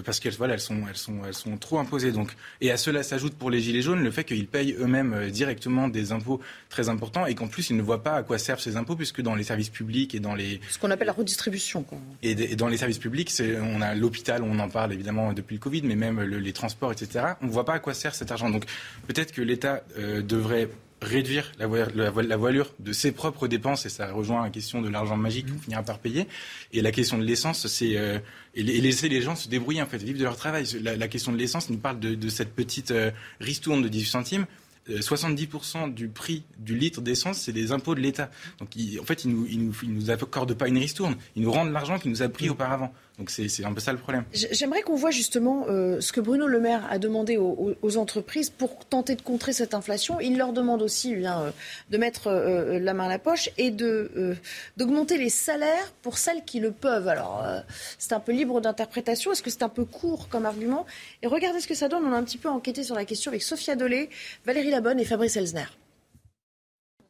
parce 0.04 0.20
qu'elles 0.20 0.34
voilà, 0.34 0.54
elles 0.54 0.60
sont 0.60 0.82
elles 0.88 0.96
sont 0.96 1.20
elles 1.26 1.34
sont 1.34 1.56
trop 1.56 1.78
imposées. 1.78 2.12
Donc 2.12 2.32
et 2.60 2.70
à 2.70 2.76
cela 2.76 3.02
s'ajoute 3.02 3.34
pour 3.34 3.50
les 3.50 3.60
gilets 3.60 3.82
jaunes 3.82 4.02
le 4.02 4.10
fait 4.10 4.24
qu'ils 4.24 4.46
payent 4.46 4.76
eux-mêmes 4.78 5.30
directement 5.30 5.88
des 5.88 6.12
impôts 6.12 6.40
très 6.68 6.88
importants 6.88 7.26
et 7.26 7.34
qu'en 7.34 7.48
plus 7.48 7.70
ils 7.70 7.76
ne 7.76 7.82
voient 7.82 8.02
pas 8.02 8.16
à 8.16 8.22
quoi 8.22 8.38
servent 8.38 8.60
ces 8.60 8.76
impôts 8.76 8.96
puisque 8.96 9.20
dans 9.20 9.34
les 9.34 9.44
services 9.44 9.70
publics 9.70 10.14
et 10.14 10.20
dans 10.20 10.34
les 10.34 10.60
ce 10.70 10.78
qu'on 10.78 10.90
appelle 10.90 11.06
la 11.06 11.12
redistribution. 11.12 11.82
Quoi. 11.82 11.98
Et, 12.22 12.56
dans 12.56 12.68
les 12.68 12.76
services 12.76 12.98
publics, 12.98 13.32
on 13.62 13.80
a 13.80 13.94
l'hôpital, 13.94 14.42
on 14.42 14.58
en 14.58 14.68
parle 14.68 14.92
évidemment 14.92 15.32
depuis 15.32 15.56
le 15.56 15.60
Covid, 15.60 15.82
mais 15.82 15.96
même 15.96 16.20
les 16.20 16.52
transports, 16.52 16.92
etc. 16.92 17.24
On 17.42 17.46
ne 17.46 17.50
voit 17.50 17.64
pas 17.64 17.74
à 17.74 17.78
quoi 17.78 17.94
sert 17.94 18.14
cet 18.14 18.30
argent. 18.30 18.50
Donc 18.50 18.64
peut-être 19.06 19.32
que 19.32 19.42
l'État 19.42 19.82
euh, 19.98 20.22
devrait 20.22 20.68
réduire 21.02 21.52
la, 21.58 21.66
voilure 22.36 22.72
de 22.80 22.92
ses 22.92 23.12
propres 23.12 23.48
dépenses, 23.48 23.84
et 23.84 23.90
ça 23.90 24.10
rejoint 24.10 24.42
la 24.42 24.50
question 24.50 24.80
de 24.80 24.88
l'argent 24.88 25.16
magique 25.16 25.46
qu'on 25.50 25.58
finira 25.58 25.82
par 25.82 25.98
payer. 25.98 26.26
Et 26.72 26.80
la 26.80 26.90
question 26.90 27.18
de 27.18 27.24
l'essence, 27.24 27.66
c'est 27.66 27.96
euh, 27.96 28.18
et 28.54 28.62
laisser 28.62 29.08
les 29.08 29.20
gens 29.20 29.36
se 29.36 29.48
débrouiller, 29.48 29.82
en 29.82 29.86
fait, 29.86 29.98
vivre 29.98 30.18
de 30.18 30.24
leur 30.24 30.36
travail. 30.36 30.64
La, 30.82 31.08
question 31.08 31.32
de 31.32 31.36
l'essence 31.36 31.68
nous 31.68 31.76
parle 31.76 32.00
de, 32.00 32.28
cette 32.30 32.54
petite 32.54 32.90
euh, 32.90 33.10
ristourne 33.40 33.82
de 33.82 33.88
18 33.88 34.06
centimes. 34.06 34.46
70% 34.88 35.92
du 35.92 36.08
prix 36.08 36.44
du 36.58 36.76
litre 36.76 37.00
d'essence, 37.00 37.38
c'est 37.38 37.52
des 37.52 37.72
impôts 37.72 37.94
de 37.94 38.00
l'État. 38.00 38.30
Donc, 38.58 38.70
en 39.00 39.04
fait, 39.04 39.24
ils 39.24 39.30
ne 39.30 39.46
nous, 39.58 39.74
nous, 39.84 40.10
accordent 40.10 40.54
pas 40.54 40.68
une 40.68 40.78
ristourne. 40.78 41.16
Ils 41.34 41.42
nous 41.42 41.52
rendent 41.52 41.72
l'argent 41.72 41.98
qu'ils 41.98 42.10
nous 42.10 42.22
a 42.22 42.28
pris 42.28 42.48
auparavant. 42.48 42.92
Donc 43.18 43.30
c'est 43.30 43.64
un 43.64 43.72
peu 43.72 43.80
ça 43.80 43.92
le 43.92 43.98
problème. 43.98 44.24
J'aimerais 44.32 44.82
qu'on 44.82 44.94
voit 44.94 45.10
justement 45.10 45.64
euh, 45.68 46.02
ce 46.02 46.12
que 46.12 46.20
Bruno 46.20 46.46
Le 46.46 46.60
Maire 46.60 46.86
a 46.90 46.98
demandé 46.98 47.38
aux, 47.38 47.96
entreprises 47.96 48.50
pour 48.50 48.84
tenter 48.84 49.14
de 49.14 49.22
contrer 49.22 49.54
cette 49.54 49.72
inflation. 49.72 50.20
Il 50.20 50.36
leur 50.36 50.52
demande 50.52 50.82
aussi 50.82 51.12
eh 51.12 51.16
bien, 51.16 51.40
euh, 51.40 51.50
de 51.90 51.96
mettre 51.96 52.26
euh, 52.26 52.78
la 52.78 52.92
main 52.92 53.04
à 53.04 53.08
la 53.08 53.18
poche 53.18 53.48
et 53.56 53.70
d'augmenter 53.70 55.16
les 55.16 55.30
salaires 55.30 55.92
pour 56.02 56.18
celles 56.18 56.44
qui 56.44 56.60
le 56.60 56.72
peuvent. 56.72 57.08
Alors 57.08 57.42
c'est 57.98 58.12
un 58.12 58.20
peu 58.20 58.32
libre 58.32 58.60
d'interprétation. 58.60 59.32
Est-ce 59.32 59.42
que 59.42 59.50
c'est 59.50 59.62
un 59.62 59.70
peu 59.70 59.86
court 59.86 60.28
comme 60.28 60.44
argument? 60.44 60.84
Et 61.22 61.26
regardez 61.26 61.60
ce 61.60 61.68
que 61.68 61.74
ça 61.74 61.88
donne. 61.88 62.04
On 62.04 62.12
a 62.12 62.16
un 62.16 62.24
petit 62.24 62.38
peu 62.38 62.50
enquêté 62.50 62.82
sur 62.82 62.94
la 62.94 63.06
question 63.06 63.30
avec 63.30 63.42
Sophia 63.42 63.76
Dolé, 63.76 64.10
Valérie 64.44 64.70
Labonne 64.70 65.00
et 65.00 65.04
Fabrice 65.06 65.36
Elsner. 65.36 65.66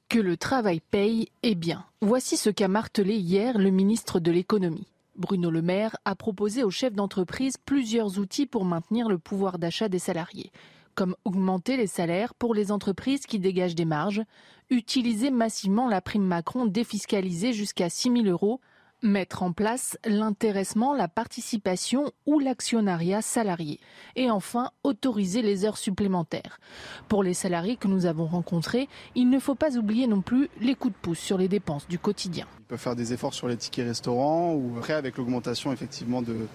Que 0.09 0.21
le 0.21 0.37
travail 0.37 0.81
paye 0.93 1.31
est 1.43 1.57
bien. 1.57 1.85
Voici 2.01 2.37
ce 2.37 2.49
qu'a 2.49 2.69
martelé 2.69 3.15
hier 3.15 3.59
le 3.59 3.71
ministre 3.71 4.21
de 4.21 4.31
l'économie. 4.31 4.87
Bruno 5.17 5.51
Le 5.51 5.63
Maire 5.63 5.97
a 6.05 6.15
proposé 6.15 6.63
aux 6.63 6.71
chefs 6.71 6.95
d'entreprise 6.95 7.57
plusieurs 7.57 8.19
outils 8.19 8.47
pour 8.47 8.65
maintenir 8.65 9.09
le 9.09 9.19
pouvoir 9.19 9.59
d'achat 9.59 9.89
des 9.89 9.99
salariés, 9.99 10.53
comme 10.95 11.17
augmenter 11.25 11.77
les 11.77 11.87
salaires 11.87 12.35
pour 12.35 12.55
les 12.55 12.73
entreprises 12.73 13.27
qui 13.27 13.39
dégagent 13.39 13.75
des 13.75 13.85
marges, 13.85 14.23
utiliser 14.71 15.31
massivement 15.31 15.89
la 15.89 16.01
prime 16.01 16.25
Macron 16.25 16.67
défiscalisée 16.67 17.53
jusqu'à 17.53 17.89
6 17.89 18.13
000 18.23 18.25
euros, 18.27 18.61
mettre 19.03 19.43
en 19.43 19.53
place 19.53 19.99
l'intéressement, 20.05 20.95
la 20.95 21.09
participation 21.09 22.11
ou 22.27 22.39
l'actionnariat 22.39 23.23
salarié. 23.23 23.81
Et 24.17 24.31
enfin, 24.31 24.71
autoriser 24.85 25.43
les 25.43 25.65
heures 25.65 25.79
supplémentaires. 25.79 26.61
Pour 27.09 27.23
les 27.23 27.35
salariés 27.35 27.77
que 27.77 27.89
nous 27.89 28.07
avons 28.07 28.27
rencontrés, 28.27 28.89
il 29.15 29.31
ne 29.31 29.39
faut 29.39 29.55
pas 29.55 29.77
oublier 29.77 30.07
non 30.07 30.23
plus 30.23 30.49
les 30.61 30.75
coups 30.75 30.95
de 30.95 30.99
pouce 31.01 31.19
sur 31.19 31.39
les 31.39 31.49
dépenses 31.49 31.89
du 31.89 31.99
quotidien. 31.99 32.47
Ils 32.61 32.65
peuvent 32.65 32.79
faire 32.79 32.97
des 32.97 33.13
efforts 33.13 33.35
sur 33.35 33.49
les 33.49 33.57
tickets 33.57 33.87
restaurants 33.87 34.55
ou 34.55 34.77
après 34.79 34.95
avec 34.95 35.17
l'augmentation 35.19 35.73
effectivement 35.73 36.23
de, 36.23 36.49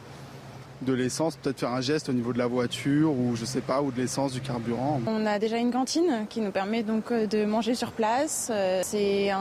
de 0.82 0.94
l'essence, 0.94 1.36
peut-être 1.36 1.60
faire 1.60 1.72
un 1.72 1.82
geste 1.82 2.10
au 2.10 2.14
niveau 2.14 2.34
de 2.34 2.38
la 2.38 2.48
voiture 2.48 3.12
ou 3.12 3.36
je 3.36 3.46
sais 3.46 3.62
pas, 3.62 3.82
ou 3.82 3.92
de 3.92 3.98
l'essence, 3.98 4.34
du 4.34 4.42
carburant. 4.42 5.00
On 5.08 5.26
a 5.26 5.40
déjà 5.40 5.58
une 5.58 5.72
cantine 5.72 6.26
qui 6.30 6.42
nous 6.42 6.52
permet 6.52 6.84
donc 6.84 7.12
euh, 7.12 7.28
de 7.28 7.46
manger 7.46 7.76
sur 7.76 7.92
place. 7.92 8.50
Euh, 8.52 8.82
c'est 8.84 9.32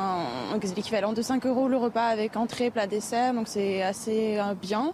l'équivalent 0.77 1.13
de 1.13 1.23
5 1.23 1.47
euros 1.47 1.69
le 1.69 1.77
repas 1.77 2.07
avec 2.07 2.37
entrée, 2.37 2.71
plat, 2.71 2.87
dessert, 2.87 3.35
donc 3.35 3.49
c'est 3.49 3.83
assez 3.83 4.39
euh, 4.39 4.55
bien. 4.55 4.93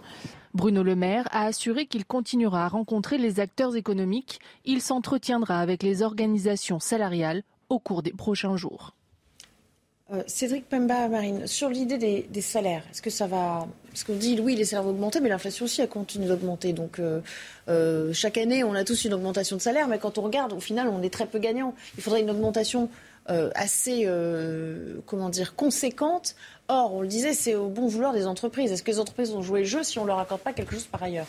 Bruno 0.53 0.81
Le 0.81 0.95
Maire 0.95 1.27
a 1.31 1.45
assuré 1.45 1.85
qu'il 1.85 2.05
continuera 2.05 2.65
à 2.65 2.67
rencontrer 2.67 3.17
les 3.17 3.39
acteurs 3.39 3.75
économiques. 3.75 4.39
Il 4.65 4.81
s'entretiendra 4.81 5.59
avec 5.59 5.83
les 5.83 6.01
organisations 6.01 6.79
salariales 6.79 7.43
au 7.69 7.79
cours 7.79 8.01
des 8.01 8.13
prochains 8.13 8.57
jours. 8.57 8.96
Euh, 10.13 10.23
Cédric 10.25 10.69
Pemba, 10.69 11.09
Marine, 11.09 11.47
sur 11.47 11.67
l'idée 11.67 11.97
des, 11.97 12.41
salaires, 12.41 12.83
est-ce 12.91 13.01
que 13.01 13.09
ça 13.09 13.27
va. 13.27 13.67
Parce 13.89 14.05
qu'on 14.05 14.15
dit, 14.15 14.39
oui, 14.41 14.55
les 14.55 14.63
salaires 14.63 14.83
vont 14.83 14.91
augmenter, 14.91 15.19
mais 15.19 15.27
l'inflation 15.27 15.65
aussi, 15.65 15.81
elle 15.81 15.89
continue 15.89 16.27
d'augmenter. 16.27 16.71
Donc, 16.71 16.99
euh, 16.99 17.19
euh, 17.67 18.13
chaque 18.13 18.37
année, 18.37 18.63
on 18.63 18.73
a 18.73 18.85
tous 18.85 19.03
une 19.03 19.13
augmentation 19.13 19.57
de 19.57 19.61
salaire, 19.61 19.87
mais 19.89 19.99
quand 19.99 20.17
on 20.17 20.21
regarde, 20.21 20.53
au 20.53 20.61
final, 20.61 20.87
on 20.87 21.01
est 21.01 21.09
très 21.09 21.25
peu 21.25 21.39
gagnant. 21.39 21.75
Il 21.97 22.03
faudrait 22.03 22.21
une 22.21 22.29
augmentation 22.29 22.89
assez, 23.55 24.07
comment 25.05 25.27
dire, 25.27 25.53
conséquente. 25.57 26.37
Or, 26.69 26.93
on 26.93 27.01
le 27.01 27.09
disait, 27.09 27.33
c'est 27.33 27.55
au 27.55 27.67
bon 27.67 27.89
vouloir 27.89 28.13
des 28.13 28.25
entreprises. 28.25 28.71
Est-ce 28.71 28.83
que 28.83 28.91
les 28.91 28.99
entreprises 29.01 29.33
vont 29.33 29.41
jouer 29.41 29.59
le 29.59 29.65
jeu 29.65 29.83
si 29.83 29.99
on 29.99 30.03
ne 30.03 30.07
leur 30.07 30.19
accorde 30.19 30.39
pas 30.39 30.53
quelque 30.53 30.73
chose 30.73 30.85
par 30.85 31.03
ailleurs? 31.03 31.27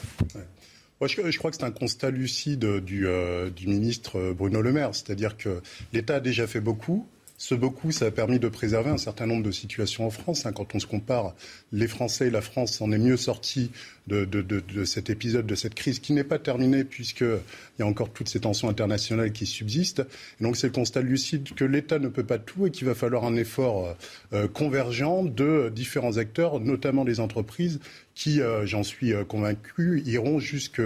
Je, 1.02 1.38
crois 1.38 1.50
que 1.50 1.56
c'est 1.56 1.64
un 1.64 1.72
constat 1.72 2.10
lucide 2.10 2.64
du 2.84 3.66
ministre 3.66 4.30
Bruno 4.30 4.62
Le 4.62 4.70
Maire. 4.70 4.90
C'est-à-dire 4.92 5.36
que 5.36 5.60
l'État 5.92 6.16
a 6.16 6.20
déjà 6.20 6.46
fait 6.46 6.60
beaucoup. 6.60 7.08
Ce 7.40 7.54
beaucoup, 7.54 7.92
ça 7.92 8.06
a 8.06 8.10
permis 8.10 8.40
de 8.40 8.48
préserver 8.48 8.90
un 8.90 8.98
certain 8.98 9.24
nombre 9.24 9.44
de 9.44 9.52
situations 9.52 10.04
en 10.04 10.10
France. 10.10 10.44
Hein. 10.44 10.52
Quand 10.52 10.74
on 10.74 10.80
se 10.80 10.86
compare, 10.86 11.36
les 11.70 11.86
Français 11.86 12.26
et 12.26 12.30
la 12.30 12.40
France 12.40 12.80
en 12.80 12.90
est 12.90 12.98
mieux 12.98 13.16
sortis 13.16 13.70
de, 14.08 14.84
cet 14.84 15.08
épisode, 15.08 15.46
de 15.46 15.54
cette 15.54 15.74
crise 15.74 16.00
qui 16.00 16.14
n'est 16.14 16.24
pas 16.24 16.40
terminée 16.40 16.82
puisqu'il 16.82 17.38
y 17.78 17.82
a 17.82 17.86
encore 17.86 18.10
toutes 18.10 18.28
ces 18.28 18.40
tensions 18.40 18.68
internationales 18.68 19.32
qui 19.32 19.46
subsistent. 19.46 20.02
donc 20.40 20.56
c'est 20.56 20.66
le 20.66 20.72
constat 20.72 21.00
lucide 21.00 21.54
que 21.54 21.64
l'État 21.64 22.00
ne 22.00 22.08
peut 22.08 22.24
pas 22.24 22.38
tout 22.38 22.66
et 22.66 22.70
qu'il 22.72 22.86
va 22.86 22.96
falloir 22.96 23.24
un 23.24 23.36
effort 23.36 23.96
euh, 24.32 24.48
convergent 24.48 25.22
de 25.22 25.70
différents 25.72 26.16
acteurs, 26.16 26.58
notamment 26.58 27.04
les 27.04 27.20
entreprises 27.20 27.78
qui, 28.16 28.40
euh, 28.40 28.66
j'en 28.66 28.82
suis 28.82 29.12
euh, 29.12 29.24
convaincu, 29.24 30.02
iront 30.06 30.40
jusque 30.40 30.82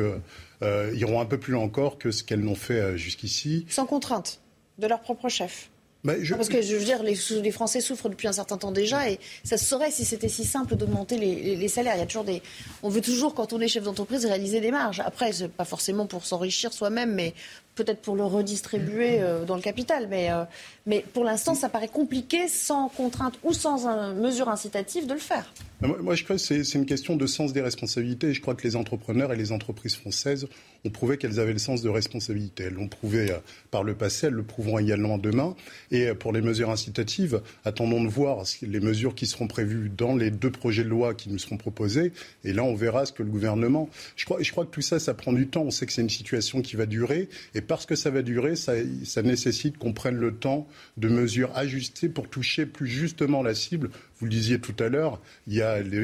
iront 0.94 1.20
un 1.20 1.26
peu 1.26 1.38
plus 1.38 1.54
loin 1.54 1.64
encore 1.64 1.98
que 1.98 2.12
ce 2.12 2.22
qu'elles 2.22 2.44
n'ont 2.44 2.54
fait 2.54 2.96
jusqu'ici. 2.96 3.66
Sans 3.68 3.84
contrainte 3.84 4.40
de 4.78 4.86
leur 4.86 5.00
propre 5.00 5.28
chef. 5.28 5.71
Bah, 6.04 6.14
parce 6.30 6.48
que 6.48 6.60
je 6.62 6.74
veux 6.74 6.84
dire, 6.84 7.00
les, 7.04 7.14
Français 7.52 7.80
souffrent 7.80 8.08
depuis 8.08 8.26
un 8.26 8.32
certain 8.32 8.56
temps 8.56 8.72
déjà 8.72 9.08
et 9.08 9.20
ça 9.44 9.56
se 9.56 9.64
saurait 9.64 9.92
si 9.92 10.04
c'était 10.04 10.28
si 10.28 10.44
simple 10.44 10.74
d'augmenter 10.74 11.16
les, 11.16 11.68
salaires. 11.68 11.94
Il 11.94 12.00
y 12.00 12.02
a 12.02 12.06
toujours 12.06 12.24
des, 12.24 12.42
on 12.82 12.88
veut 12.88 13.00
toujours, 13.00 13.34
quand 13.34 13.52
on 13.52 13.60
est 13.60 13.68
chef 13.68 13.84
d'entreprise, 13.84 14.26
réaliser 14.26 14.60
des 14.60 14.72
marges. 14.72 15.00
Après, 15.00 15.32
c'est 15.32 15.48
pas 15.48 15.64
forcément 15.64 16.06
pour 16.06 16.26
s'enrichir 16.26 16.72
soi-même, 16.72 17.14
mais 17.14 17.34
peut-être 17.76 18.02
pour 18.02 18.16
le 18.16 18.24
redistribuer 18.24 19.20
euh, 19.20 19.44
dans 19.44 19.54
le 19.54 19.62
capital. 19.62 20.08
Mais, 20.08 20.32
euh, 20.32 20.44
mais 20.86 21.04
pour 21.12 21.22
l'instant, 21.22 21.54
ça 21.54 21.68
paraît 21.68 21.88
compliqué, 21.88 22.48
sans 22.48 22.88
contrainte 22.88 23.34
ou 23.44 23.52
sans 23.52 24.12
mesure 24.14 24.48
incitative, 24.48 25.06
de 25.06 25.14
le 25.14 25.20
faire. 25.20 25.52
Moi, 25.82 26.14
je 26.14 26.22
crois 26.22 26.36
que 26.36 26.42
c'est 26.42 26.74
une 26.74 26.86
question 26.86 27.16
de 27.16 27.26
sens 27.26 27.52
des 27.52 27.60
responsabilités. 27.60 28.32
Je 28.32 28.40
crois 28.40 28.54
que 28.54 28.62
les 28.62 28.76
entrepreneurs 28.76 29.32
et 29.32 29.36
les 29.36 29.50
entreprises 29.50 29.96
françaises 29.96 30.46
ont 30.84 30.90
prouvé 30.90 31.18
qu'elles 31.18 31.40
avaient 31.40 31.52
le 31.52 31.58
sens 31.58 31.82
de 31.82 31.88
responsabilité. 31.88 32.64
Elles 32.64 32.74
l'ont 32.74 32.86
prouvé 32.86 33.32
euh, 33.32 33.38
par 33.72 33.82
le 33.82 33.94
passé, 33.94 34.28
elles 34.28 34.34
le 34.34 34.44
prouveront 34.44 34.78
également 34.78 35.18
demain. 35.18 35.56
Et 35.90 36.06
euh, 36.06 36.14
pour 36.14 36.32
les 36.32 36.40
mesures 36.40 36.70
incitatives, 36.70 37.40
attendons 37.64 38.02
de 38.02 38.08
voir 38.08 38.44
les 38.62 38.78
mesures 38.78 39.16
qui 39.16 39.26
seront 39.26 39.48
prévues 39.48 39.90
dans 39.96 40.14
les 40.14 40.30
deux 40.30 40.52
projets 40.52 40.84
de 40.84 40.88
loi 40.88 41.14
qui 41.14 41.30
nous 41.30 41.38
seront 41.38 41.56
proposés. 41.56 42.12
Et 42.44 42.52
là, 42.52 42.62
on 42.62 42.74
verra 42.74 43.04
ce 43.04 43.12
que 43.12 43.24
le 43.24 43.30
gouvernement. 43.30 43.90
Je 44.14 44.24
crois, 44.24 44.40
je 44.40 44.52
crois 44.52 44.64
que 44.64 44.70
tout 44.70 44.82
ça, 44.82 45.00
ça 45.00 45.14
prend 45.14 45.32
du 45.32 45.48
temps. 45.48 45.62
On 45.62 45.72
sait 45.72 45.86
que 45.86 45.92
c'est 45.92 46.02
une 46.02 46.10
situation 46.10 46.62
qui 46.62 46.76
va 46.76 46.86
durer. 46.86 47.28
Et 47.56 47.60
parce 47.60 47.86
que 47.86 47.96
ça 47.96 48.10
va 48.10 48.22
durer, 48.22 48.54
ça, 48.54 48.74
ça 49.04 49.22
nécessite 49.22 49.78
qu'on 49.78 49.92
prenne 49.92 50.16
le 50.16 50.32
temps 50.32 50.68
de 50.96 51.08
mesures 51.08 51.50
ajustées 51.56 52.08
pour 52.08 52.28
toucher 52.28 52.66
plus 52.66 52.86
justement 52.86 53.42
la 53.42 53.54
cible 53.54 53.90
vous 54.22 54.26
le 54.26 54.30
disiez 54.30 54.60
tout 54.60 54.76
à 54.78 54.88
l'heure, 54.88 55.20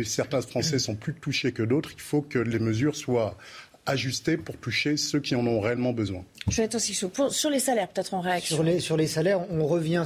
certains 0.04 0.40
Français 0.40 0.80
sont 0.80 0.96
plus 0.96 1.14
touchés 1.14 1.52
que 1.52 1.62
d'autres. 1.62 1.90
Il 1.94 2.00
faut 2.00 2.20
que 2.20 2.40
les 2.40 2.58
mesures 2.58 2.96
soient 2.96 3.38
ajustées 3.88 4.36
pour 4.36 4.56
toucher 4.58 4.96
ceux 4.96 5.18
qui 5.18 5.34
en 5.34 5.46
ont 5.46 5.60
réellement 5.60 5.92
besoin. 5.92 6.22
Je 6.48 6.56
vais 6.56 6.64
être 6.64 6.76
aussi 6.76 6.94
sur 6.94 7.50
les 7.50 7.58
salaires, 7.58 7.88
peut-être 7.88 8.14
en 8.14 8.20
réaction. 8.20 8.56
Sur 8.56 8.62
les, 8.62 8.80
sur 8.80 8.96
les 8.96 9.06
salaires, 9.06 9.40
on 9.50 9.66
revient, 9.66 10.04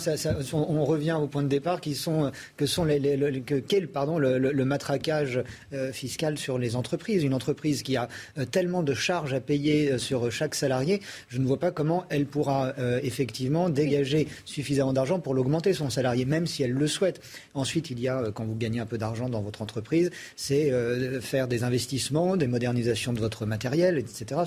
on 0.52 0.84
revient 0.84 1.16
au 1.20 1.26
point 1.26 1.42
de 1.42 1.48
départ 1.48 1.80
qui 1.80 1.94
sont 1.94 2.30
que 2.56 2.66
sont 2.66 2.84
les, 2.84 3.42
que, 3.44 3.56
quel 3.56 3.88
pardon 3.88 4.18
le, 4.18 4.64
matraquage 4.64 5.42
euh, 5.72 5.92
fiscal 5.92 6.38
sur 6.38 6.58
les 6.58 6.76
entreprises. 6.76 7.22
Une 7.24 7.34
entreprise 7.34 7.82
qui 7.82 7.96
a 7.96 8.08
euh, 8.38 8.44
tellement 8.44 8.82
de 8.82 8.94
charges 8.94 9.34
à 9.34 9.40
payer 9.40 9.92
euh, 9.92 9.98
sur 9.98 10.30
chaque 10.30 10.54
salarié, 10.54 11.00
je 11.28 11.38
ne 11.38 11.46
vois 11.46 11.58
pas 11.58 11.70
comment 11.70 12.04
elle 12.08 12.26
pourra 12.26 12.72
effectivement 13.02 13.68
dégager 13.68 14.28
suffisamment 14.44 14.92
d'argent 14.92 15.18
pour 15.18 15.34
l'augmenter 15.34 15.72
son 15.72 15.90
salarié, 15.90 16.24
même 16.24 16.46
si 16.46 16.62
elle 16.62 16.72
le 16.72 16.86
souhaite. 16.86 17.20
Ensuite, 17.54 17.90
il 17.90 18.00
y 18.00 18.08
a 18.08 18.30
quand 18.32 18.44
vous 18.44 18.54
gagnez 18.54 18.80
un 18.80 18.86
peu 18.86 18.98
d'argent 18.98 19.28
dans 19.28 19.42
votre 19.42 19.62
entreprise, 19.62 20.10
c'est 20.36 20.72
faire 21.20 21.48
des 21.48 21.64
investissements, 21.64 22.36
des 22.36 22.46
modernisations 22.46 23.12
de 23.12 23.20
votre 23.20 23.46
matériel 23.46 23.71
matériel, 23.72 23.98
etc. 23.98 24.42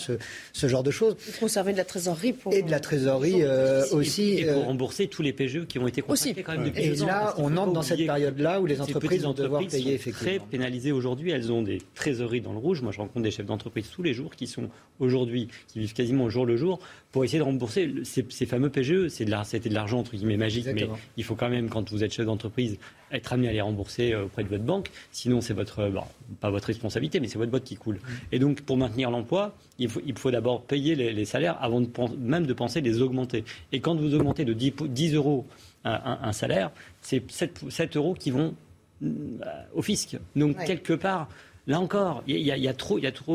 Ce, 0.53 0.67
genre 0.67 0.83
de 0.83 0.91
choses. 0.91 1.15
Conserver 1.39 1.73
de 1.73 1.77
la 1.77 1.85
trésorerie 1.85 2.33
pour... 2.33 2.53
Et 2.53 2.61
de 2.61 2.71
la 2.71 2.79
trésorerie 2.79 3.43
aussi. 3.91 4.39
Et, 4.39 4.45
pour 4.45 4.65
rembourser 4.65 5.07
tous 5.07 5.21
les 5.21 5.33
PGE 5.33 5.65
qui 5.67 5.79
ont 5.79 5.87
été 5.87 6.01
contractés 6.01 6.43
quand 6.43 6.53
même 6.53 6.65
depuis 6.65 6.83
Et 6.83 6.95
là, 6.95 7.33
on 7.37 7.55
entre 7.57 7.73
dans 7.73 7.81
cette 7.81 8.05
période-là 8.05 8.61
où 8.61 8.65
les 8.65 8.81
entreprises 8.81 9.23
vont 9.23 9.33
devoir 9.33 9.65
payer 9.65 9.93
effectivement. 9.93 10.37
très 10.37 10.39
pénalisées 10.39 10.91
aujourd'hui. 10.91 11.31
Elles 11.31 11.51
ont 11.51 11.61
des 11.61 11.81
trésoreries 11.93 12.41
dans 12.41 12.53
le 12.53 12.59
rouge. 12.59 12.81
Moi, 12.81 12.91
je 12.91 12.99
rencontre 12.99 13.21
des 13.21 13.31
chefs 13.31 13.45
d'entreprise 13.45 13.87
tous 13.89 14.03
les 14.03 14.13
jours 14.13 14.35
qui 14.35 14.47
sont 14.47 14.69
aujourd'hui, 14.99 15.49
qui 15.67 15.79
vivent 15.79 15.93
quasiment 15.93 16.25
au 16.25 16.29
jour 16.29 16.45
le 16.45 16.57
jour 16.57 16.79
pour 17.15 17.23
essayer 17.23 17.39
de 17.39 17.45
rembourser 17.45 17.89
ces, 18.03 18.45
fameux 18.45 18.69
PGE. 18.69 19.07
C'était 19.07 19.69
de 19.69 19.73
l'argent, 19.73 19.99
entre 19.99 20.17
guillemets, 20.17 20.35
magique, 20.35 20.67
mais 20.73 20.89
il 21.15 21.23
faut 21.23 21.35
quand 21.35 21.47
même, 21.47 21.69
quand 21.69 21.89
vous 21.89 22.03
êtes 22.03 22.11
chef 22.11 22.25
d'entreprise, 22.25 22.77
être 23.09 23.31
amené 23.31 23.47
à 23.47 23.53
les 23.53 23.61
rembourser 23.61 24.11
euh, 24.11 24.25
auprès 24.25 24.43
de 24.43 24.49
votre 24.49 24.65
banque. 24.65 24.91
Sinon, 25.13 25.39
c'est 25.39 25.53
votre, 25.53 25.79
euh, 25.79 25.91
pas 26.41 26.49
votre 26.49 26.67
responsabilité, 26.67 27.21
mais 27.21 27.29
c'est 27.29 27.37
votre 27.37 27.51
boîte 27.51 27.63
qui 27.63 27.77
coule. 27.77 27.95
Mm. 27.95 28.09
Et 28.33 28.39
donc, 28.39 28.61
pour 28.63 28.75
maintenir 28.75 29.11
l'emploi, 29.11 29.55
il 29.79 29.87
faut, 29.87 30.01
il 30.05 30.17
faut 30.17 30.29
d'abord 30.29 30.63
payer 30.63 30.93
les, 30.95 31.23
salaires 31.23 31.57
avant 31.61 31.79
de, 31.79 31.87
même 32.19 32.45
de 32.45 32.53
penser 32.53 32.81
les 32.81 33.01
augmenter. 33.01 33.45
Et 33.71 33.79
quand 33.79 33.95
vous 33.95 34.13
augmentez 34.13 34.43
de 34.43 34.51
10, 34.51 35.13
euros 35.13 35.45
un, 35.85 36.33
salaire, 36.33 36.69
c'est 36.99 37.23
7, 37.31 37.95
euros 37.95 38.15
qui 38.15 38.31
vont 38.31 38.55
euh, 39.01 39.07
au 39.73 39.81
fisc. 39.81 40.17
Donc, 40.35 40.57
quelque 40.65 40.91
part, 40.91 41.29
Là 41.67 41.79
encore, 41.79 42.21
il 42.27 42.37
y, 42.37 42.67
a 42.67 42.73
trop, 42.73 42.99
de, 42.99 43.31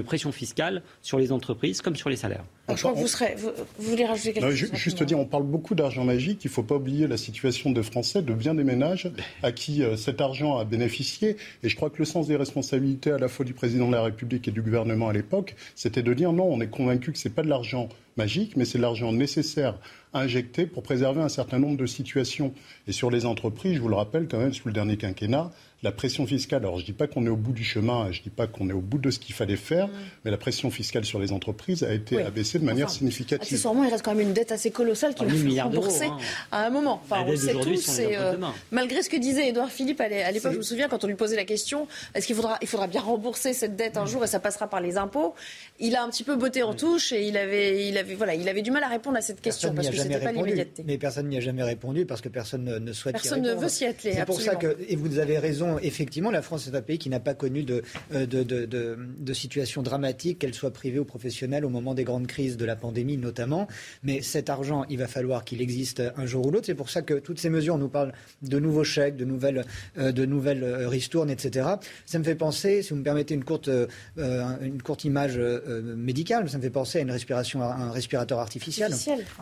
pression 0.00 0.32
fiscale 0.32 0.82
sur 1.00 1.18
les 1.18 1.30
entreprises 1.30 1.80
comme 1.80 1.94
sur 1.94 2.10
les 2.10 2.16
salaires. 2.16 2.44
je 2.68 2.74
crois 2.74 2.92
que 2.92 2.98
vous, 2.98 3.06
serez, 3.06 3.36
vous, 3.36 3.52
voulez 3.78 4.04
rajouter 4.04 4.32
quelque 4.32 4.54
chose 4.54 4.72
Juste 4.74 5.02
dire, 5.04 5.18
on 5.18 5.26
parle 5.26 5.44
beaucoup 5.44 5.76
d'argent 5.76 6.04
magique. 6.04 6.44
Il 6.44 6.48
ne 6.48 6.52
faut 6.52 6.64
pas 6.64 6.74
oublier 6.74 7.06
la 7.06 7.16
situation 7.16 7.70
de 7.70 7.82
Français, 7.82 8.20
de 8.20 8.34
bien 8.34 8.54
des 8.54 8.64
ménages 8.64 9.12
à 9.44 9.52
qui 9.52 9.84
euh, 9.84 9.96
cet 9.96 10.20
argent 10.20 10.58
a 10.58 10.64
bénéficié. 10.64 11.36
Et 11.62 11.68
je 11.68 11.76
crois 11.76 11.88
que 11.88 11.98
le 11.98 12.04
sens 12.04 12.26
des 12.26 12.36
responsabilités 12.36 13.12
à 13.12 13.18
la 13.18 13.28
fois 13.28 13.44
du 13.44 13.54
président 13.54 13.86
de 13.86 13.92
la 13.92 14.02
République 14.02 14.48
et 14.48 14.50
du 14.50 14.60
gouvernement 14.60 15.08
à 15.08 15.12
l'époque, 15.12 15.54
c'était 15.76 16.02
de 16.02 16.14
dire 16.14 16.32
non, 16.32 16.44
on 16.44 16.60
est 16.60 16.66
convaincu 16.66 17.12
que 17.12 17.18
ce 17.18 17.28
n'est 17.28 17.34
pas 17.34 17.42
de 17.42 17.48
l'argent 17.48 17.88
magique, 18.16 18.56
mais 18.56 18.64
c'est 18.64 18.78
de 18.78 18.82
l'argent 18.82 19.12
nécessaire 19.12 19.78
à 20.12 20.20
injecter 20.20 20.66
pour 20.66 20.82
préserver 20.82 21.20
un 21.20 21.28
certain 21.28 21.58
nombre 21.58 21.76
de 21.76 21.86
situations. 21.86 22.52
Et 22.86 22.92
sur 22.92 23.10
les 23.10 23.26
entreprises, 23.26 23.74
je 23.74 23.80
vous 23.80 23.88
le 23.88 23.96
rappelle 23.96 24.28
quand 24.28 24.38
même, 24.38 24.52
sous 24.52 24.68
le 24.68 24.74
dernier 24.74 24.96
quinquennat, 24.96 25.50
la 25.84 25.92
pression 25.92 26.26
fiscale, 26.26 26.62
alors 26.62 26.76
je 26.76 26.82
ne 26.82 26.86
dis 26.86 26.92
pas 26.94 27.06
qu'on 27.06 27.26
est 27.26 27.30
au 27.30 27.36
bout 27.36 27.52
du 27.52 27.62
chemin, 27.62 28.10
je 28.10 28.20
ne 28.20 28.24
dis 28.24 28.30
pas 28.30 28.46
qu'on 28.46 28.70
est 28.70 28.72
au 28.72 28.80
bout 28.80 28.96
de 28.96 29.10
ce 29.10 29.18
qu'il 29.18 29.34
fallait 29.34 29.56
faire, 29.56 29.88
mm. 29.88 29.92
mais 30.24 30.30
la 30.30 30.38
pression 30.38 30.70
fiscale 30.70 31.04
sur 31.04 31.18
les 31.18 31.30
entreprises 31.30 31.84
a 31.84 31.92
été 31.92 32.22
abaissée 32.22 32.58
de 32.58 32.64
manière 32.64 32.88
significative. 32.88 33.42
Accessoirement, 33.42 33.84
il 33.84 33.90
reste 33.90 34.02
quand 34.02 34.14
même 34.14 34.26
une 34.26 34.32
dette 34.32 34.50
assez 34.50 34.70
colossale 34.70 35.14
qu'il 35.14 35.26
va 35.26 35.34
falloir 35.34 35.66
rembourser 35.66 36.06
hein. 36.06 36.16
à 36.50 36.66
un 36.66 36.70
moment. 36.70 37.02
Enfin, 37.04 37.22
on 37.26 37.36
sait 37.36 37.52
tous, 37.52 38.00
euh, 38.00 38.36
malgré 38.72 39.02
ce 39.02 39.10
que 39.10 39.18
disait 39.18 39.48
Édouard 39.50 39.70
Philippe 39.70 40.00
à 40.00 40.08
l'époque, 40.32 40.52
je 40.52 40.58
me 40.58 40.62
souviens 40.62 40.88
quand 40.88 41.04
on 41.04 41.06
lui 41.06 41.16
posait 41.16 41.36
la 41.36 41.44
question, 41.44 41.86
est-ce 42.14 42.26
qu'il 42.26 42.34
faudra, 42.34 42.56
il 42.62 42.68
faudra 42.68 42.86
bien 42.86 43.02
rembourser 43.02 43.52
cette 43.52 43.76
dette 43.76 43.98
un 43.98 44.04
mm. 44.04 44.08
jour 44.08 44.24
et 44.24 44.26
ça 44.26 44.40
passera 44.40 44.68
par 44.68 44.80
les 44.80 44.96
impôts? 44.96 45.34
Il 45.80 45.96
a 45.96 46.02
un 46.02 46.08
petit 46.08 46.24
peu 46.24 46.36
botté 46.36 46.62
en 46.62 46.72
touche 46.72 47.12
et 47.12 47.28
il 47.28 47.36
avait, 47.36 47.86
il 47.86 47.98
avait, 47.98 48.14
voilà, 48.14 48.34
il 48.34 48.48
avait 48.48 48.62
du 48.62 48.70
mal 48.70 48.84
à 48.84 48.88
répondre 48.88 49.18
à 49.18 49.20
cette 49.20 49.42
question 49.42 49.74
parce 49.74 49.90
que 49.90 49.96
c'était 49.96 50.18
pas 50.18 50.32
l'immédiateté. 50.32 50.82
Mais 50.86 50.96
personne 50.96 51.28
n'y 51.28 51.36
a 51.36 51.40
jamais 51.40 51.62
répondu 51.62 52.06
parce 52.06 52.22
que 52.22 52.30
personne 52.30 52.64
ne, 52.64 52.92
souhaite 52.94 53.16
Personne 53.16 53.42
ne 53.42 53.52
veut 53.52 53.68
s'y 53.68 53.84
atteler. 53.84 54.14
C'est 54.14 54.24
pour 54.24 54.40
ça 54.40 54.56
que, 54.56 54.78
et 54.88 54.96
vous 54.96 55.18
avez 55.18 55.38
raison, 55.38 55.73
effectivement, 55.82 56.30
la 56.30 56.42
France 56.42 56.64
c'est 56.64 56.74
un 56.74 56.82
pays 56.82 56.98
qui 56.98 57.08
n'a 57.08 57.20
pas 57.20 57.34
connu 57.34 57.64
euh, 57.70 58.26
de, 58.26 58.42
de, 58.42 59.32
situation 59.32 59.82
dramatique, 59.82 60.38
qu'elle 60.38 60.54
soit 60.54 60.72
privée 60.72 60.98
ou 60.98 61.04
professionnelle, 61.04 61.64
au 61.64 61.68
moment 61.68 61.94
des 61.94 62.04
grandes 62.04 62.26
crises 62.26 62.56
de 62.56 62.64
la 62.64 62.76
pandémie 62.76 63.16
notamment. 63.16 63.66
Mais 64.02 64.22
cet 64.22 64.48
argent, 64.48 64.84
il 64.88 64.98
va 64.98 65.08
falloir 65.08 65.44
qu'il 65.44 65.60
existe 65.60 66.02
un 66.16 66.26
jour 66.26 66.46
ou 66.46 66.50
l'autre. 66.50 66.66
C'est 66.66 66.74
pour 66.74 66.90
ça 66.90 67.02
que 67.02 67.14
toutes 67.14 67.40
ces 67.40 67.50
mesures, 67.50 67.78
nous 67.78 67.88
parlent 67.88 68.12
de 68.42 68.58
nouveaux 68.58 68.84
chèques, 68.84 69.16
de 69.16 69.24
nouvelles, 69.24 69.64
euh, 69.98 70.12
de 70.12 70.24
nouvelles 70.24 70.62
euh, 70.62 70.88
ristournes, 70.88 71.30
etc. 71.30 71.68
Ça 72.06 72.18
me 72.18 72.24
fait 72.24 72.34
penser, 72.34 72.82
si 72.82 72.90
vous 72.90 72.96
me 72.96 73.02
permettez 73.02 73.34
une 73.34 73.44
courte, 73.44 73.70
une 74.16 74.82
courte 74.82 75.04
image 75.04 75.38
médicale, 75.38 76.48
ça 76.48 76.58
me 76.58 76.62
fait 76.62 76.70
penser 76.70 76.98
à 76.98 77.02
une 77.02 77.10
respiration, 77.10 77.62
un 77.62 77.90
respirateur 77.90 78.38
artificiel. 78.38 78.92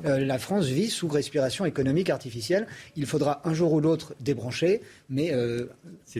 la 0.05 0.39
France 0.39 0.67
vit 0.67 0.89
sous 0.89 1.09
respiration 1.09 1.65
économique 1.65 2.11
artificielle. 2.11 2.67
Il 2.97 3.07
faudra 3.07 3.43
un 3.45 3.55
jour 3.55 3.73
ou 3.73 3.81
l'autre 3.81 4.15
débrancher, 4.21 4.81
mais 5.11 5.33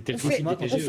c'était 0.05 0.15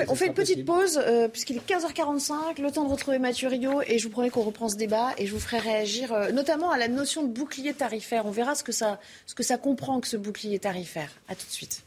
on 0.10 0.16
fait, 0.16 0.28
une 0.28 0.34
petite 0.34 0.66
pause, 0.66 1.00
euh, 1.02 1.28
puisqu'il 1.28 1.58
est 1.58 1.68
15h45, 1.68 2.62
le 2.62 2.72
temps 2.72 2.86
de 2.86 2.92
retrouver 2.92 3.20
Mathieu 3.20 3.48
Rio, 3.48 3.82
et 3.86 4.00
je 4.00 4.04
vous 4.06 4.10
promets 4.10 4.30
qu'on 4.30 4.42
reprend 4.42 4.70
ce 4.70 4.76
débat, 4.76 5.12
et 5.18 5.28
je 5.28 5.34
vous 5.34 5.40
ferai 5.40 5.60
réagir 5.60 6.14
euh, 6.14 6.32
notamment 6.32 6.72
à 6.72 6.78
la 6.78 6.88
notion 6.88 7.24
de 7.24 7.28
bouclier 7.28 7.74
tarifaire. 7.74 8.26
On 8.26 8.32
verra 8.32 8.56
ce 8.56 8.64
que 8.64 8.72
ça, 8.72 9.00
ce 9.26 9.36
que 9.36 9.44
ça 9.44 9.58
comprend 9.58 10.00
que 10.00 10.08
ce 10.08 10.18
bouclier 10.18 10.60
tarifaire. 10.60 11.10
A 11.28 11.36
tout 11.36 11.46
de 11.46 11.52
suite. 11.52 11.84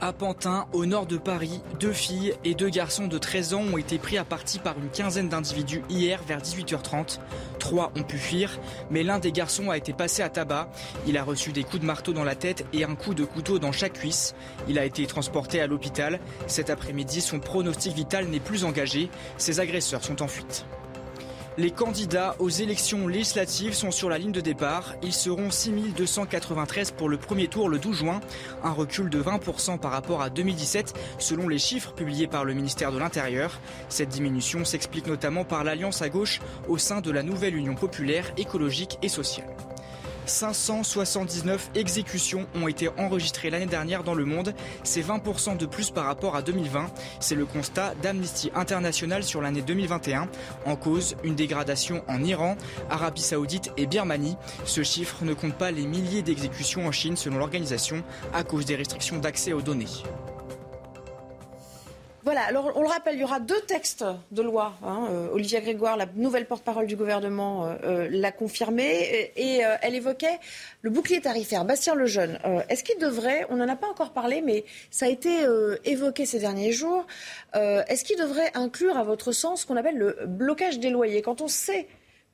À 0.00 0.12
Pantin, 0.12 0.66
au 0.72 0.86
nord 0.86 1.06
de 1.06 1.16
Paris, 1.16 1.60
deux 1.80 1.92
filles 1.92 2.32
et 2.44 2.54
deux 2.54 2.68
garçons 2.68 3.08
de 3.08 3.18
13 3.18 3.54
ans 3.54 3.64
ont 3.72 3.78
été 3.78 3.98
pris 3.98 4.16
à 4.16 4.22
partie 4.22 4.60
par 4.60 4.78
une 4.78 4.90
quinzaine 4.90 5.28
d'individus 5.28 5.82
hier 5.90 6.20
vers 6.22 6.40
18h30. 6.40 7.18
Trois 7.58 7.90
ont 7.96 8.04
pu 8.04 8.16
fuir, 8.16 8.60
mais 8.92 9.02
l'un 9.02 9.18
des 9.18 9.32
garçons 9.32 9.70
a 9.70 9.76
été 9.76 9.92
passé 9.92 10.22
à 10.22 10.28
tabac. 10.28 10.70
Il 11.08 11.18
a 11.18 11.24
reçu 11.24 11.50
des 11.50 11.64
coups 11.64 11.80
de 11.80 11.86
marteau 11.86 12.12
dans 12.12 12.22
la 12.22 12.36
tête 12.36 12.64
et 12.72 12.84
un 12.84 12.94
coup 12.94 13.12
de 13.12 13.24
couteau 13.24 13.58
dans 13.58 13.72
chaque 13.72 13.94
cuisse. 13.94 14.36
Il 14.68 14.78
a 14.78 14.84
été 14.84 15.04
transporté 15.06 15.60
à 15.60 15.66
l'hôpital. 15.66 16.20
Cet 16.46 16.70
après-midi, 16.70 17.20
son 17.20 17.40
pronostic 17.40 17.92
vital 17.92 18.26
n'est 18.26 18.38
plus 18.38 18.64
engagé. 18.64 19.10
Ses 19.36 19.58
agresseurs 19.58 20.04
sont 20.04 20.22
en 20.22 20.28
fuite. 20.28 20.64
Les 21.58 21.72
candidats 21.72 22.36
aux 22.38 22.50
élections 22.50 23.08
législatives 23.08 23.74
sont 23.74 23.90
sur 23.90 24.08
la 24.08 24.16
ligne 24.16 24.30
de 24.30 24.40
départ. 24.40 24.94
Ils 25.02 25.12
seront 25.12 25.50
6293 25.50 26.92
pour 26.92 27.08
le 27.08 27.16
premier 27.16 27.48
tour 27.48 27.68
le 27.68 27.80
12 27.80 27.96
juin, 27.96 28.20
un 28.62 28.70
recul 28.70 29.10
de 29.10 29.20
20% 29.20 29.76
par 29.80 29.90
rapport 29.90 30.22
à 30.22 30.30
2017 30.30 30.94
selon 31.18 31.48
les 31.48 31.58
chiffres 31.58 31.94
publiés 31.94 32.28
par 32.28 32.44
le 32.44 32.54
ministère 32.54 32.92
de 32.92 32.98
l'Intérieur. 32.98 33.58
Cette 33.88 34.10
diminution 34.10 34.64
s'explique 34.64 35.08
notamment 35.08 35.44
par 35.44 35.64
l'alliance 35.64 36.00
à 36.00 36.08
gauche 36.08 36.40
au 36.68 36.78
sein 36.78 37.00
de 37.00 37.10
la 37.10 37.24
nouvelle 37.24 37.56
Union 37.56 37.74
populaire 37.74 38.32
écologique 38.36 38.96
et 39.02 39.08
sociale. 39.08 39.48
579 40.28 41.70
exécutions 41.74 42.46
ont 42.54 42.68
été 42.68 42.88
enregistrées 42.98 43.50
l'année 43.50 43.66
dernière 43.66 44.04
dans 44.04 44.14
le 44.14 44.24
monde. 44.24 44.54
C'est 44.84 45.00
20% 45.00 45.56
de 45.56 45.66
plus 45.66 45.90
par 45.90 46.04
rapport 46.04 46.36
à 46.36 46.42
2020. 46.42 46.86
C'est 47.20 47.34
le 47.34 47.46
constat 47.46 47.94
d'Amnesty 48.02 48.50
International 48.54 49.22
sur 49.22 49.40
l'année 49.40 49.62
2021. 49.62 50.28
En 50.66 50.76
cause, 50.76 51.16
une 51.24 51.34
dégradation 51.34 52.02
en 52.08 52.22
Iran, 52.22 52.56
Arabie 52.90 53.22
Saoudite 53.22 53.72
et 53.76 53.86
Birmanie. 53.86 54.36
Ce 54.64 54.82
chiffre 54.82 55.24
ne 55.24 55.34
compte 55.34 55.54
pas 55.54 55.70
les 55.70 55.86
milliers 55.86 56.22
d'exécutions 56.22 56.86
en 56.86 56.92
Chine 56.92 57.16
selon 57.16 57.38
l'organisation 57.38 58.02
à 58.32 58.44
cause 58.44 58.66
des 58.66 58.76
restrictions 58.76 59.18
d'accès 59.18 59.52
aux 59.52 59.62
données. 59.62 59.86
Voilà, 62.28 62.42
alors 62.42 62.72
on 62.74 62.82
le 62.82 62.88
rappelle, 62.88 63.14
il 63.14 63.22
y 63.22 63.24
aura 63.24 63.40
deux 63.40 63.62
textes 63.62 64.04
de 64.32 64.42
loi. 64.42 64.74
Hein. 64.84 65.06
Euh, 65.10 65.30
Olivia 65.32 65.62
Grégoire, 65.62 65.96
la 65.96 66.04
nouvelle 66.14 66.44
porte-parole 66.44 66.86
du 66.86 66.94
gouvernement, 66.94 67.64
euh, 67.64 67.76
euh, 67.84 68.08
l'a 68.10 68.32
confirmé. 68.32 69.32
Et, 69.34 69.62
elle 69.80 69.94
évoquait 69.94 70.38
le 70.82 70.90
bouclier 70.90 71.22
tarifaire. 71.22 71.64
Bastien 71.64 71.94
Lejeune, 71.94 72.38
est-ce 72.68 72.84
qu'il 72.84 72.98
devrait, 72.98 73.46
on 73.48 73.56
n'en 73.56 73.66
a 73.66 73.76
pas 73.76 73.86
encore 73.86 74.12
parlé, 74.12 74.42
mais 74.42 74.66
ça 74.90 75.06
a 75.06 75.08
été 75.08 75.30
évoqué 75.84 76.26
ces 76.26 76.38
derniers 76.38 76.72
jours, 76.72 77.06
est-ce 77.54 78.04
qu'il 78.04 78.18
devrait 78.18 78.50
inclure, 78.54 78.98
à 78.98 79.04
votre 79.04 79.32
sens, 79.32 79.62
ce 79.62 79.66
qu'on 79.66 79.76
appelle 79.76 79.96
le 79.96 80.18
blocage 80.26 80.78
des 80.78 80.90
loyers? 80.90 81.22
Quand 81.22 81.40
on 81.40 81.48
sait 81.48 81.88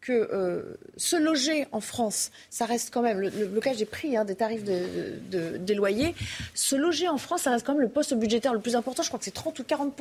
que 0.04 0.28
euh, 0.32 0.76
se 0.98 1.16
loger 1.16 1.66
en 1.72 1.80
France, 1.80 2.30
ça 2.50 2.66
reste 2.66 2.92
quand 2.92 3.00
même 3.00 3.20
le, 3.20 3.30
blocage 3.46 3.78
des 3.78 3.86
prix, 3.86 4.16
hein, 4.16 4.24
des 4.24 4.36
tarifs 4.36 4.62
des 4.62 5.74
loyers. 5.74 6.14
Se 6.54 6.76
loger 6.76 7.08
en 7.08 7.16
France, 7.16 7.42
ça 7.42 7.50
reste 7.50 7.66
quand 7.66 7.72
même 7.72 7.82
le 7.82 7.88
poste 7.88 8.14
budgétaire 8.14 8.52
le 8.52 8.60
plus 8.60 8.76
important. 8.76 9.02
Je 9.02 9.08
crois 9.08 9.18
que 9.18 9.24
c'est 9.24 9.30
30 9.30 9.58
ou 9.58 9.64
40 9.64 9.94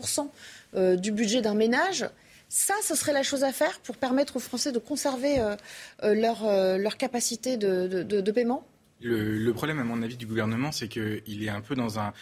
euh, 0.76 0.98
du 0.98 1.12
budget 1.12 1.42
d'un 1.42 1.56
ménage. 1.56 2.06
Ça, 2.50 2.74
ce 2.84 2.96
serait 2.96 3.13
la 3.13 3.24
chose 3.24 3.44
à 3.44 3.54
faire 3.54 3.80
pour 3.80 3.96
permettre 3.96 4.36
aux 4.36 4.42
Français 4.42 4.72
de 4.72 4.78
conserver 4.78 5.39
euh, 5.39 5.56
leur, 6.02 6.46
leur 6.78 6.98
capacité 6.98 7.56
de, 7.58 8.32
paiement? 8.32 8.68
Le, 9.02 9.38
le, 9.38 9.54
problème, 9.54 9.80
à 9.80 9.84
mon 9.84 10.04
avis, 10.04 10.18
du 10.18 10.28
gouvernement, 10.28 10.72
c'est 10.72 10.88
qu'il 10.89 11.44
est 11.44 11.50
un 11.50 11.62
peu 11.62 11.76
dans 11.76 12.00
un. 12.00 12.13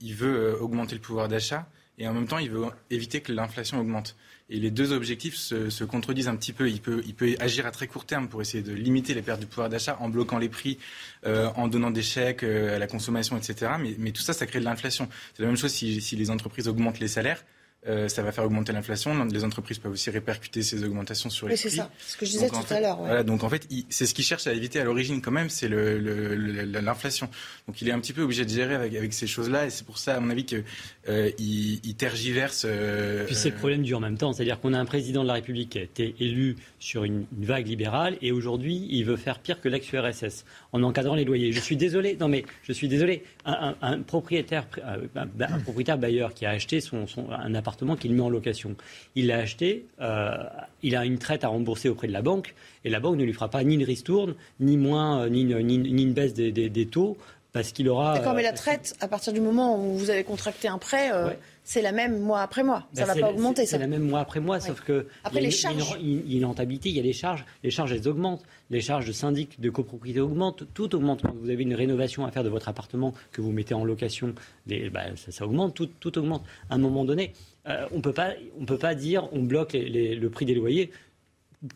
Il 0.00 0.14
veut 0.14 0.56
augmenter 0.60 0.94
le 0.94 1.00
pouvoir 1.00 1.28
d'achat 1.28 1.66
et 1.98 2.06
en 2.06 2.14
même 2.14 2.26
temps, 2.26 2.38
il 2.38 2.50
veut 2.50 2.66
éviter 2.90 3.20
que 3.20 3.32
l'inflation 3.32 3.80
augmente. 3.80 4.16
Et 4.50 4.58
les 4.58 4.70
deux 4.70 4.92
objectifs 4.92 5.36
se, 5.36 5.84
contredisent 5.84 6.28
un 6.28 6.36
petit 6.36 6.52
peu. 6.52 6.68
Il 6.68 6.80
peut, 6.80 7.02
agir 7.38 7.66
à 7.66 7.70
très 7.70 7.86
court 7.86 8.04
terme 8.04 8.28
pour 8.28 8.42
essayer 8.42 8.62
de 8.62 8.72
limiter 8.72 9.14
les 9.14 9.22
pertes 9.22 9.40
du 9.40 9.46
pouvoir 9.46 9.68
d'achat 9.68 9.96
en 10.00 10.08
bloquant 10.08 10.38
les 10.38 10.48
prix, 10.48 10.78
euh, 11.24 11.48
en 11.54 11.68
donnant 11.68 11.90
des 11.90 12.02
chèques 12.02 12.42
euh, 12.42 12.74
à 12.74 12.78
la 12.78 12.88
consommation, 12.88 13.36
etc. 13.36 13.72
Mais, 13.98 14.10
tout 14.10 14.22
ça, 14.22 14.32
ça 14.32 14.46
crée 14.46 14.58
de 14.58 14.64
l'inflation. 14.64 15.08
C'est 15.34 15.42
la 15.42 15.48
même 15.48 15.56
chose 15.56 15.72
si 15.72 16.16
les 16.16 16.30
entreprises 16.30 16.66
augmentent 16.68 16.98
les 16.98 17.08
salaires 17.08 17.44
euh, 17.88 18.08
ça 18.08 18.22
va 18.22 18.30
faire 18.30 18.44
augmenter 18.44 18.72
l'inflation. 18.72 19.24
Les 19.24 19.42
entreprises 19.42 19.78
peuvent 19.78 19.92
aussi 19.92 20.10
répercuter 20.10 20.62
ces 20.62 20.84
augmentations 20.84 21.30
sur 21.30 21.48
les 21.48 21.54
oui, 21.54 21.60
prix. 21.60 21.70
c'est 21.70 21.76
ça, 21.76 21.90
ce 21.98 22.14
que 22.14 22.26
je 22.26 22.32
disais 22.32 22.50
tout 22.50 22.58
à 22.68 22.78
l'heure. 22.78 22.98
Voilà, 22.98 23.22
donc 23.22 23.42
en 23.42 23.48
fait, 23.48 23.66
c'est 23.88 24.04
ce 24.04 24.12
qu'ils 24.12 24.24
cherche 24.24 24.46
à 24.46 24.52
éviter 24.52 24.80
à 24.80 24.84
l'origine 24.84 25.22
quand 25.22 25.30
même, 25.30 25.48
c'est 25.48 25.68
l'inflation. 25.68 27.30
donc 27.66 27.80
il 27.80 27.88
est 27.88 27.92
un 27.92 28.00
petit 28.00 28.12
peu 28.12 28.20
obligé 28.20 28.44
de 28.44 28.50
gérer 28.50 28.74
avec, 28.74 28.94
avec 28.94 29.14
ces 29.14 29.26
choses-là, 29.26 29.64
et 29.64 29.70
c'est 29.70 29.86
pour 29.86 29.96
ça, 29.96 30.16
à 30.16 30.20
mon 30.20 30.28
avis, 30.28 30.44
qu'il 30.44 30.62
euh, 31.08 31.30
il 31.38 31.94
tergiverse. 31.94 32.66
Euh, 32.68 33.24
Puis 33.24 33.34
c'est 33.34 33.48
le 33.48 33.56
problème 33.56 33.82
du 33.82 33.94
en 33.94 34.00
même 34.00 34.18
temps, 34.18 34.34
c'est-à-dire 34.34 34.60
qu'on 34.60 34.74
a 34.74 34.78
un 34.78 34.84
président 34.84 35.22
de 35.22 35.28
la 35.28 35.34
République 35.34 35.70
qui 35.70 35.78
a 35.78 35.82
été 35.82 36.14
élu 36.20 36.56
sur 36.78 37.04
une, 37.04 37.24
vague 37.32 37.66
libérale, 37.66 38.18
et 38.20 38.30
aujourd'hui, 38.30 38.88
il 38.90 39.04
veut 39.06 39.16
faire 39.16 39.38
pire 39.38 39.58
que 39.58 39.70
l'ex-URSS 39.70 40.44
en 40.72 40.82
encadrant 40.82 41.14
les 41.14 41.24
loyers. 41.24 41.52
Je 41.52 41.60
suis 41.60 41.76
désolé, 41.78 42.18
non 42.20 42.28
mais 42.28 42.44
je 42.62 42.74
suis 42.74 42.88
désolé, 42.88 43.24
un, 43.46 44.02
propriétaire, 44.02 44.66
un, 44.84 45.58
propriétaire 45.60 45.96
bailleur 45.96 46.34
qui 46.34 46.44
a 46.44 46.50
acheté 46.50 46.82
son, 46.82 47.06
son 47.06 47.30
un 47.30 47.54
appartement 47.54 47.69
qu'il 47.76 48.12
met 48.14 48.22
en 48.22 48.28
location. 48.28 48.76
Il 49.14 49.28
l'a 49.28 49.38
acheté, 49.38 49.86
euh, 50.00 50.36
il 50.82 50.96
a 50.96 51.04
une 51.04 51.18
traite 51.18 51.44
à 51.44 51.48
rembourser 51.48 51.88
auprès 51.88 52.06
de 52.06 52.12
la 52.12 52.22
banque, 52.22 52.54
et 52.84 52.90
la 52.90 53.00
banque 53.00 53.16
ne 53.16 53.24
lui 53.24 53.32
fera 53.32 53.48
pas 53.48 53.62
ni 53.64 53.74
une 53.74 53.84
ristourne, 53.84 54.34
ni 54.60 54.76
moins, 54.76 55.28
ni, 55.28 55.44
ni, 55.44 55.78
ni 55.78 56.02
une 56.02 56.12
baisse 56.12 56.34
des, 56.34 56.52
des, 56.52 56.86
taux, 56.86 57.16
parce 57.52 57.72
qu'il 57.72 57.88
aura. 57.88 58.14
D'accord, 58.14 58.34
mais 58.34 58.42
la 58.42 58.50
euh, 58.50 58.56
traite, 58.56 58.96
à 59.00 59.08
partir 59.08 59.32
du 59.32 59.40
moment 59.40 59.76
où 59.76 59.96
vous 59.96 60.10
avez 60.10 60.24
contracté 60.24 60.68
un 60.68 60.78
prêt, 60.78 61.10
euh, 61.12 61.30
c'est 61.64 61.82
la 61.82 61.92
même 61.92 62.20
mois 62.20 62.42
après 62.42 62.62
mois. 62.62 62.86
Ça 62.92 63.02
ne 63.02 63.06
bah, 63.06 63.14
va 63.14 63.20
pas 63.20 63.30
augmenter, 63.30 63.66
ça. 63.66 63.72
C'est 63.72 63.78
la 63.78 63.86
même 63.86 64.08
mois 64.08 64.20
après 64.20 64.40
mois, 64.40 64.60
sauf 64.60 64.80
que. 64.80 65.06
Après, 65.24 65.40
les 65.40 65.50
charges. 65.50 65.96
Il 66.00 66.30
y 66.30 66.34
a 66.34 66.38
une 66.38 66.44
rentabilité, 66.44 66.88
il 66.88 66.96
y 66.96 67.00
a 67.00 67.02
les 67.02 67.12
charges. 67.12 67.44
Les 67.62 67.70
charges, 67.70 67.92
elles 67.92 68.08
augmentent. 68.08 68.42
Les 68.70 68.80
charges 68.80 69.06
de 69.06 69.12
syndic, 69.12 69.60
de 69.60 69.70
copropriété 69.70 70.20
augmentent. 70.20 70.64
Tout 70.74 70.94
augmente. 70.94 71.22
Quand 71.22 71.34
vous 71.34 71.50
avez 71.50 71.62
une 71.62 71.74
rénovation 71.74 72.24
à 72.24 72.30
faire 72.30 72.44
de 72.44 72.48
votre 72.48 72.68
appartement 72.68 73.14
que 73.32 73.40
vous 73.40 73.52
mettez 73.52 73.74
en 73.74 73.84
location, 73.84 74.34
bah, 74.66 75.00
ça, 75.16 75.44
augmente. 75.44 75.74
Tout, 75.74 75.86
tout, 75.98 76.18
augmente. 76.18 76.44
À 76.70 76.74
un 76.74 76.78
moment 76.78 77.04
donné, 77.04 77.32
euh, 77.68 77.86
on 77.92 77.96
ne 77.96 78.66
peut 78.66 78.78
pas 78.78 78.94
dire 78.94 79.28
on 79.32 79.42
bloque 79.42 79.74
le 79.74 80.28
prix 80.28 80.46
des 80.46 80.54
loyers. 80.54 80.90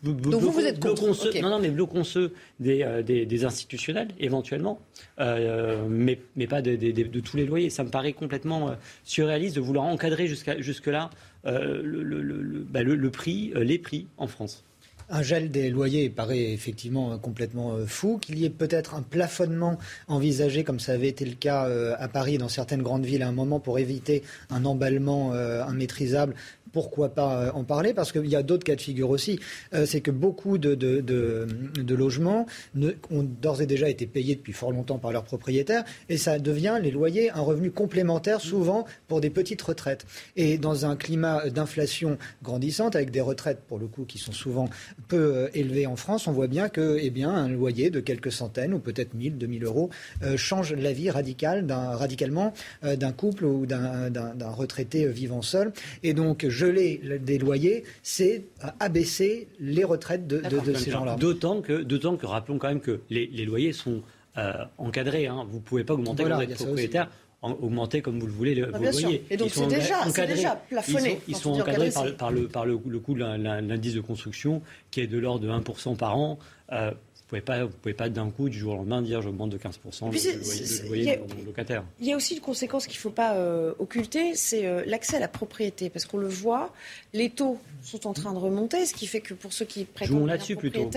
Donc 0.01 0.41
vous, 0.41 0.51
vous 0.51 0.65
êtes 0.65 0.79
contre 0.79 1.41
Non, 1.41 1.49
non, 1.49 1.59
mais 1.59 1.69
bloquons 1.69 2.03
ceux 2.03 2.33
des, 2.59 2.81
euh, 2.81 3.03
des, 3.03 3.45
institutionnels, 3.45 4.07
éventuellement, 4.19 4.79
euh, 5.19 5.85
mais, 5.87 6.19
mais, 6.35 6.47
pas 6.47 6.63
de, 6.63 6.75
de, 6.75 7.19
tous 7.19 7.37
les 7.37 7.45
loyers. 7.45 7.69
Ça 7.69 7.83
me 7.83 7.89
paraît 7.89 8.13
complètement 8.13 8.69
euh, 8.69 8.73
surréaliste 9.03 9.55
de 9.55 9.61
vouloir 9.61 9.85
encadrer 9.85 10.25
jusque-là 10.27 11.11
le, 11.45 11.81
le, 11.83 12.21
le, 12.23 12.65
bah, 12.67 12.81
le, 12.81 13.09
prix, 13.11 13.53
les 13.55 13.77
prix 13.77 14.07
en 14.17 14.25
France. 14.25 14.63
Un 15.09 15.21
gel 15.21 15.51
des 15.51 15.69
loyers 15.69 16.09
paraît 16.09 16.51
effectivement 16.51 17.17
complètement 17.19 17.77
fou. 17.85 18.17
Qu'il 18.17 18.39
y 18.39 18.45
ait 18.45 18.49
peut-être 18.49 18.95
un 18.95 19.01
plafonnement 19.01 19.77
envisagé, 20.07 20.63
comme 20.63 20.79
ça 20.79 20.93
avait 20.93 21.09
été 21.09 21.25
le 21.25 21.35
cas 21.35 21.69
à 21.97 22.07
Paris, 22.07 22.37
dans 22.37 22.49
certaines 22.49 22.81
grandes 22.81 23.05
villes, 23.05 23.23
à 23.23 23.27
un 23.27 23.31
moment 23.31 23.59
pour 23.59 23.77
éviter 23.77 24.23
un 24.49 24.65
emballement 24.65 25.33
immaîtrisable 25.69 26.33
pourquoi 26.75 27.07
pas 27.07 27.39
euh, 27.39 27.51
en 27.53 27.63
parler 27.63 27.93
Parce 27.93 28.11
qu'il 28.11 28.27
y 28.27 28.35
a 28.35 28.43
d'autres 28.43 28.65
cas 28.65 28.75
de 28.75 28.81
figure 28.81 29.09
aussi. 29.09 29.39
Euh, 29.73 29.85
c'est 29.85 30.01
que 30.01 30.11
beaucoup 30.11 30.57
de, 30.57 30.75
de, 30.75 31.95
logements 31.95 32.45
ont 32.75 33.23
d'ores 33.23 33.61
et 33.61 33.65
déjà 33.65 33.87
été 33.87 34.05
payés 34.05 34.35
depuis 34.35 34.51
fort 34.51 34.73
longtemps 34.73 34.97
par 34.97 35.13
leurs 35.13 35.23
propriétaires 35.23 35.85
et 36.09 36.17
ça 36.17 36.37
devient, 36.37 36.77
les 36.83 36.91
loyers, 36.91 37.31
un 37.31 37.39
revenu 37.39 37.71
complémentaire 37.71 38.41
souvent 38.41 38.85
pour 39.07 39.21
des 39.21 39.29
petites 39.29 39.61
retraites. 39.61 40.05
Et 40.35 40.57
dans 40.57 40.85
un 40.85 40.97
climat 40.97 41.49
d'inflation 41.49 42.17
grandissante, 42.43 42.97
avec 42.97 43.09
des 43.09 43.21
retraites 43.21 43.61
pour 43.65 43.79
le 43.79 43.87
coup 43.87 44.03
qui 44.03 44.17
sont 44.17 44.33
souvent 44.33 44.69
peu 45.07 45.33
euh, 45.33 45.47
élevées 45.53 45.87
en 45.87 45.95
France, 45.95 46.27
on 46.27 46.33
voit 46.33 46.47
bien 46.47 46.67
que 46.67 46.97
eh 46.99 47.09
bien, 47.09 47.29
un 47.29 47.47
loyer 47.47 47.89
de 47.89 48.01
quelques 48.01 48.33
centaines 48.33 48.73
ou 48.73 48.79
peut-être 48.79 49.13
1000, 49.13 49.37
2000 49.37 49.63
euros 49.63 49.89
change 50.35 50.73
la 50.73 50.91
vie 50.91 51.09
radicale 51.09 51.65
radicalement 51.71 52.53
d'un 52.83 53.13
couple 53.13 53.45
ou 53.45 53.65
d'un 53.65 54.51
retraité 54.51 55.07
vivant 55.07 55.41
seul. 55.41 55.71
Et 56.03 56.13
donc, 56.13 56.45
je 56.49 56.64
des 56.71 57.37
loyers, 57.37 57.83
c'est 58.03 58.43
abaisser 58.79 59.47
les 59.59 59.83
retraites 59.83 60.27
de, 60.27 60.41
ces 60.75 60.91
gens-là. 60.91 61.15
D'autant 61.15 61.61
que, 61.61 61.81
d'autant 61.81 62.17
que, 62.17 62.25
rappelons 62.25 62.57
quand 62.57 62.69
même 62.69 62.81
que 62.81 63.01
les, 63.09 63.27
loyers 63.45 63.73
sont 63.73 64.01
euh, 64.37 64.53
encadrés. 64.77 65.27
Hein. 65.27 65.45
Vous 65.49 65.57
ne 65.57 65.63
pouvez 65.63 65.83
pas 65.83 65.93
augmenter 65.93 66.23
voilà, 66.23 66.37
quand 66.37 66.45
vous 66.45 66.51
êtes 66.51 66.57
propriétaire 66.57 67.09
augmenter 67.41 68.01
comme 68.01 68.19
vous 68.19 68.27
le 68.27 68.33
voulez 68.33 68.63
ah, 68.73 68.77
vos 68.77 68.83
loyers. 68.83 69.23
Et 69.29 69.37
donc 69.37 69.49
c'est 69.51 69.67
déjà, 69.67 70.03
déjà, 70.25 70.55
plafonné. 70.55 71.19
Ils 71.27 71.35
sont, 71.35 71.53
encadrés 71.53 71.91
par, 72.17 72.31
le, 72.31 72.47
par 72.47 72.65
le, 72.65 72.77
coût 72.77 73.13
de 73.13 73.19
l'indice 73.19 73.93
de 73.93 74.01
construction 74.01 74.61
qui 74.91 75.01
est 75.01 75.07
de 75.07 75.17
l'ordre 75.17 75.45
de 75.45 75.51
1% 75.51 75.95
par 75.95 76.17
an. 76.17 76.39
Euh, 76.71 76.91
vous 77.27 77.37
ne 77.37 77.41
pouvez 77.41 77.59
pas, 77.59 77.67
pouvez 77.81 77.93
pas 77.95 78.09
d'un 78.09 78.29
coup, 78.29 78.49
du 78.49 78.59
jour 78.59 78.73
au 78.73 78.77
lendemain, 78.77 79.01
dire 79.01 79.19
j'augmente 79.19 79.49
de 79.49 79.57
15% 79.57 80.11
le, 80.11 80.87
loyer, 80.87 81.17
de 81.17 81.33
mon 81.33 81.43
locataire. 81.43 81.83
Il 81.99 82.05
y 82.05 82.13
a 82.13 82.15
aussi 82.15 82.35
une 82.35 82.41
conséquence 82.41 82.85
qu'il 82.85 82.97
ne 82.97 83.01
faut 83.01 83.09
pas 83.09 83.33
euh, 83.33 83.73
occulter, 83.79 84.35
c'est 84.35 84.67
euh, 84.67 84.83
l'accès 84.85 85.17
à 85.17 85.19
la 85.19 85.27
propriété. 85.27 85.89
Parce 85.89 86.05
qu'on 86.05 86.19
le 86.19 86.27
voit, 86.27 86.71
les 87.13 87.31
taux 87.31 87.59
sont 87.81 88.05
en 88.05 88.13
train 88.13 88.31
de 88.31 88.37
remonter, 88.37 88.85
ce 88.85 88.93
qui 88.93 89.07
fait 89.07 89.21
que 89.21 89.33
pour 89.33 89.53
ceux 89.53 89.65
qui 89.65 89.85
prétendent 89.85 90.27
là-dessus 90.27 90.55
plutôt. 90.55 90.89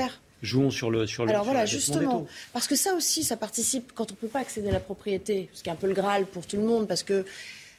Jouons 0.43 0.71
sur 0.71 0.91
le 0.91 1.07
sur 1.07 1.25
le. 1.25 1.31
Alors 1.31 1.45
voilà, 1.45 1.65
justement, 1.65 2.27
parce 2.53 2.69
que 2.69 2.77
ça 2.77 2.95
aussi, 2.95 3.25
ça 3.25 3.37
participe 3.37 3.93
quand 3.95 4.13
on 4.13 4.15
ne 4.15 4.19
peut 4.19 4.29
pas 4.29 4.41
accéder 4.41 4.69
à 4.69 4.73
la 4.73 4.81
propriété, 4.81 5.49
ce 5.53 5.63
qui 5.63 5.69
est 5.69 5.73
un 5.73 5.77
peu 5.77 5.89
le 5.89 5.95
graal 5.95 6.27
pour 6.27 6.47
tout 6.47 6.57
le 6.57 6.63
monde, 6.63 6.87
parce 6.87 7.03
que 7.03 7.25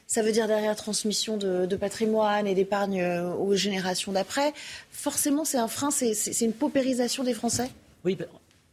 ça 0.06 0.22
veut 0.22 0.32
dire 0.32 0.48
derrière 0.48 0.74
transmission 0.74 1.36
de, 1.36 1.66
de 1.66 1.76
patrimoine 1.76 2.48
et 2.48 2.54
d'épargne 2.56 3.00
euh, 3.00 3.32
aux 3.32 3.54
générations 3.54 4.10
d'après. 4.10 4.52
Forcément, 4.90 5.44
c'est 5.44 5.56
un 5.56 5.68
frein, 5.68 5.90
c'est 5.92 6.40
une 6.40 6.52
paupérisation 6.52 7.22
des 7.22 7.32
Français. 7.32 7.70
Oui, 8.04 8.18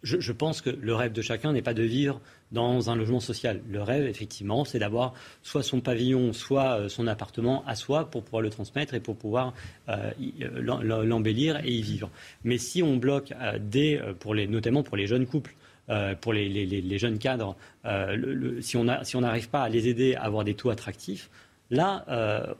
je, 0.07 0.31
pense 0.31 0.61
que 0.61 0.69
le 0.69 0.95
rêve 0.95 1.11
de 1.11 1.21
chacun 1.21 1.51
n'est 1.51 1.61
pas 1.61 1.73
de 1.73 1.83
vivre 1.83 2.21
dans 2.51 2.89
un 2.89 2.95
logement 2.95 3.19
social. 3.19 3.61
Le 3.69 3.81
rêve, 3.81 4.07
effectivement, 4.07 4.63
c'est 4.63 4.79
d'avoir 4.79 5.13
soit 5.43 5.63
son 5.63 5.81
pavillon, 5.81 6.33
soit 6.33 6.79
euh, 6.79 6.89
son 6.89 7.07
appartement 7.07 7.63
à 7.65 7.75
soi 7.75 8.09
pour 8.09 8.23
pouvoir 8.23 8.41
le 8.41 8.49
transmettre 8.49 8.93
et 8.93 8.99
pour 8.99 9.17
pouvoir 9.17 9.53
euh, 9.89 10.11
euh, 10.41 11.03
l'embellir 11.03 11.59
et 11.65 11.71
y 11.71 11.81
vivre. 11.81 12.09
Mais 12.43 12.57
si 12.57 12.81
on 12.81 12.95
bloque 12.95 13.33
pour 14.19 14.33
les, 14.33 14.47
notamment 14.47 14.83
pour 14.83 14.97
les 14.97 15.07
jeunes 15.07 15.25
couples, 15.25 15.55
pour 16.21 16.33
les, 16.33 16.97
jeunes 16.97 17.17
cadres, 17.17 17.55
si 18.61 18.77
on 18.77 19.21
n'arrive 19.21 19.49
pas 19.49 19.63
à 19.63 19.69
les 19.69 19.87
aider 19.87 20.15
à 20.15 20.23
avoir 20.23 20.43
des 20.43 20.53
taux 20.53 20.69
attractifs, 20.69 21.29
Là, 21.69 22.05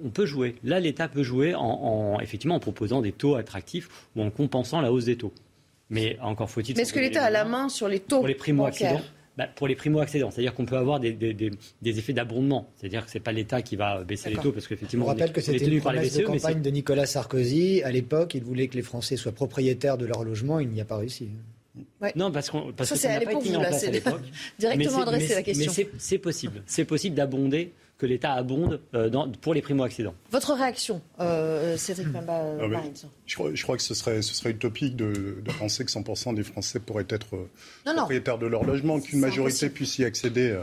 on 0.03 0.10
peut 0.10 0.25
jouer. 0.25 0.55
Là, 0.65 0.81
l'État 0.81 1.07
peut 1.07 1.23
jouer 1.23 1.55
en, 1.55 2.19
effectivement 2.19 2.55
en 2.55 2.60
proposant 2.60 3.01
des 3.01 3.13
taux 3.13 3.36
attractifs 3.36 3.88
ou 4.17 4.21
en 4.21 4.29
compensant 4.29 4.81
la 4.81 4.91
hausse 4.91 5.05
des 5.05 5.15
taux. 5.15 5.33
Mais 5.89 6.17
encore 6.21 6.50
faut-il. 6.50 6.76
Mais 6.76 6.82
est-ce 6.84 6.93
que 6.93 7.00
l'État 7.00 7.23
a 7.23 7.30
la 7.30 7.45
main 7.45 7.69
sur 7.69 7.88
les 7.88 8.00
taux 8.00 8.17
pour 8.17 8.28
les 8.28 8.36
primo-accédants 8.36 9.02
bah, 9.38 9.45
pour 9.56 9.67
les 9.67 9.76
primo-accédants, 9.76 10.32
c'est-à-dire 10.32 10.56
qu'on 10.56 10.65
peut 10.65 10.78
avoir 10.78 11.00
des, 11.00 11.15
effets 11.86 12.13
d'abondement. 12.13 12.71
C'est-à-dire 12.76 13.06
que 13.06 13.12
ce 13.12 13.19
n'est 13.19 13.23
pas 13.23 13.32
l'État 13.32 13.62
qui 13.62 13.76
va 13.76 14.04
baisser 14.04 14.32
les 14.32 14.36
taux, 14.38 14.52
parce 14.52 14.67
qu'effectivement, 14.67 15.06
on 15.06 15.10
rappelle 15.10 15.32
que 15.32 15.41
c'était 15.41 15.67
une 15.67 15.80
promesse 15.80 16.17
de 16.17 16.23
campagne 16.23 16.62
de 16.62 16.69
Nicolas 16.71 17.06
Sarkozy. 17.06 17.84
À 17.84 17.91
l'époque, 17.91 18.34
il 18.34 18.43
voulait 18.43 18.67
que 18.67 18.76
les 18.76 18.82
Français 18.82 19.15
soient 19.15 19.34
propriétaires 19.34 20.00
de 20.00 20.08
leur 20.08 20.23
logement. 20.23 20.60
Il 20.60 20.69
n'y 20.69 20.82
a 20.82 20.86
pas 20.86 20.97
réussi. 20.97 21.30
Non, 22.15 22.32
parce, 22.32 22.50
qu'on, 22.50 22.73
parce 22.73 22.89
que 22.89 22.97
ça 22.97 23.10
n'a 23.10 23.21
pas 23.21 23.34
été 23.34 23.50
mis 23.50 23.56
en 23.56 23.60
place 23.60 23.84
à 23.84 23.91
l'époque. 23.91 24.23
Directement 24.60 25.02
adressé 25.02 25.36
la 25.36 25.43
question. 25.43 25.71
Mais 25.78 25.88
c'est 26.00 26.17
possible. 26.17 26.63
C'est 26.65 26.86
possible 26.86 27.15
d'abonder 27.15 27.73
que 27.97 28.05
l'État 28.05 28.33
abonde 28.33 28.79
euh, 28.93 29.10
pour 29.41 29.53
les 29.53 29.62
primo-accédants. 29.62 30.13
Votre 30.31 30.53
réaction, 30.53 31.01
euh, 31.19 31.77
Cédric 31.77 32.12
Pamba, 32.12 32.43
ah 32.60 32.81
je, 33.25 33.36
crois, 33.36 33.49
je, 33.53 33.63
crois, 33.63 33.77
que 33.77 33.83
ce 33.83 33.95
serait, 33.95 34.21
ce 34.21 34.36
serait 34.36 34.51
utopique 34.51 34.95
de, 34.95 35.41
penser 35.57 35.83
que 35.83 35.91
100% 35.91 36.36
des 36.36 36.43
Français 36.43 36.79
pourraient 36.79 37.07
être 37.10 37.36
euh, 37.36 37.93
propriétaires 37.95 38.38
de 38.38 38.45
leur 38.45 38.63
logement, 38.63 38.99
qu'une 38.99 39.19
majorité 39.19 39.69
puisse 39.69 39.97
y 39.97 40.05
accéder. 40.05 40.60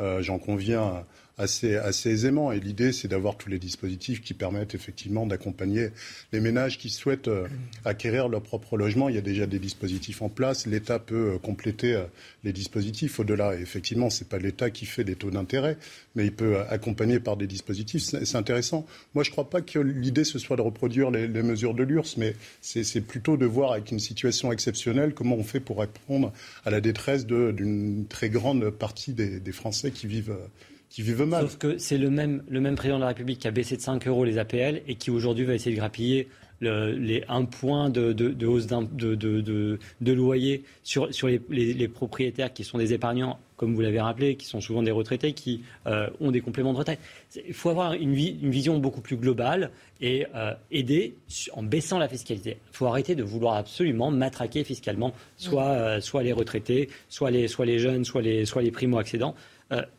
Euh, 0.00 0.22
j'en 0.22 0.38
conviens 0.38 1.04
assez, 1.38 1.76
assez 1.76 2.10
aisément. 2.10 2.52
Et 2.52 2.60
l'idée, 2.60 2.92
c'est 2.92 3.08
d'avoir 3.08 3.36
tous 3.36 3.48
les 3.48 3.58
dispositifs 3.58 4.20
qui 4.20 4.34
permettent 4.34 4.74
effectivement 4.74 5.26
d'accompagner 5.26 5.90
les 6.32 6.40
ménages 6.40 6.78
qui 6.78 6.90
souhaitent 6.90 7.28
euh, 7.28 7.46
acquérir 7.84 8.28
leur 8.28 8.42
propre 8.42 8.76
logement. 8.76 9.08
Il 9.08 9.14
y 9.14 9.18
a 9.18 9.22
déjà 9.22 9.46
des 9.46 9.58
dispositifs 9.58 10.20
en 10.20 10.28
place. 10.28 10.66
L'État 10.66 10.98
peut 10.98 11.34
euh, 11.34 11.38
compléter 11.38 11.94
euh, 11.94 12.04
les 12.44 12.52
dispositifs 12.52 13.20
au-delà. 13.20 13.54
Effectivement, 13.54 14.10
ce 14.10 14.22
n'est 14.22 14.28
pas 14.28 14.38
l'État 14.38 14.70
qui 14.70 14.84
fait 14.84 15.04
les 15.04 15.14
taux 15.14 15.30
d'intérêt, 15.30 15.78
mais 16.16 16.26
il 16.26 16.32
peut 16.32 16.60
accompagner 16.68 17.20
par 17.20 17.36
des 17.36 17.46
dispositifs. 17.46 18.02
C'est 18.02 18.36
intéressant. 18.36 18.84
Moi, 19.14 19.22
je 19.22 19.30
ne 19.30 19.32
crois 19.32 19.48
pas 19.48 19.60
que 19.60 19.78
l'idée, 19.78 20.24
ce 20.24 20.38
soit 20.38 20.56
de 20.56 20.62
reproduire 20.62 21.10
les, 21.10 21.28
mesures 21.28 21.74
de 21.74 21.84
l'URSS, 21.84 22.16
mais 22.16 22.34
c'est 22.60 23.00
plutôt 23.00 23.36
de 23.36 23.46
voir 23.46 23.72
avec 23.72 23.92
une 23.92 24.00
situation 24.00 24.50
exceptionnelle 24.50 25.14
comment 25.14 25.36
on 25.36 25.44
fait 25.44 25.60
pour 25.60 25.78
répondre 25.78 26.32
à 26.64 26.70
la 26.70 26.80
détresse 26.80 27.26
d'une 27.26 28.06
très 28.08 28.28
grande 28.28 28.70
partie 28.70 29.12
des 29.12 29.52
Français 29.52 29.92
qui 29.92 30.06
vivent 30.06 30.36
qui 30.90 31.02
vivent 31.02 31.22
mal. 31.22 31.42
Sauf 31.42 31.58
que 31.58 31.78
c'est 31.78 31.98
le 31.98 32.10
même, 32.10 32.42
le 32.48 32.60
même 32.60 32.74
président 32.74 32.96
de 32.96 33.02
la 33.02 33.08
République 33.08 33.40
qui 33.40 33.48
a 33.48 33.50
baissé 33.50 33.76
de 33.76 33.82
5 33.82 34.06
euros 34.06 34.24
les 34.24 34.38
APL 34.38 34.82
et 34.86 34.94
qui 34.94 35.10
aujourd'hui 35.10 35.44
va 35.44 35.54
essayer 35.54 35.74
de 35.74 35.80
grappiller 35.80 36.28
les 36.60 37.24
1 37.28 37.44
point 37.44 37.90
de, 37.90 38.12
de, 38.12 38.46
hausse 38.46 38.66
de, 38.66 39.14
de, 39.14 40.12
loyer 40.12 40.64
sur, 40.82 41.12
sur 41.14 41.28
les, 41.28 41.40
les, 41.48 41.88
propriétaires 41.88 42.52
qui 42.52 42.64
sont 42.64 42.78
des 42.78 42.92
épargnants, 42.92 43.38
comme 43.56 43.74
vous 43.74 43.80
l'avez 43.80 44.00
rappelé, 44.00 44.36
qui 44.36 44.46
sont 44.46 44.60
souvent 44.60 44.82
des 44.82 44.90
retraités, 44.90 45.32
qui 45.32 45.62
euh, 45.86 46.08
ont 46.20 46.30
des 46.30 46.40
compléments 46.40 46.72
de 46.72 46.78
retraite. 46.78 46.98
Il 47.46 47.54
faut 47.54 47.70
avoir 47.70 47.92
une, 47.92 48.14
une, 48.14 48.50
vision 48.50 48.78
beaucoup 48.78 49.00
plus 49.00 49.16
globale 49.16 49.70
et 50.00 50.26
euh, 50.34 50.54
aider 50.70 51.14
en 51.52 51.62
baissant 51.62 51.98
la 51.98 52.08
fiscalité. 52.08 52.58
Il 52.72 52.76
faut 52.76 52.86
arrêter 52.86 53.14
de 53.14 53.22
vouloir 53.22 53.54
absolument 53.54 54.10
matraquer 54.10 54.64
fiscalement 54.64 55.12
soit, 55.36 55.68
euh, 55.68 56.00
soit 56.00 56.22
les 56.22 56.32
retraités, 56.32 56.88
soit 57.08 57.30
les, 57.30 57.46
soit 57.46 57.66
les 57.66 57.78
jeunes, 57.78 58.04
soit 58.04 58.22
les, 58.22 58.44
soit 58.44 58.62
les 58.62 58.70
primo-accédants. 58.70 59.34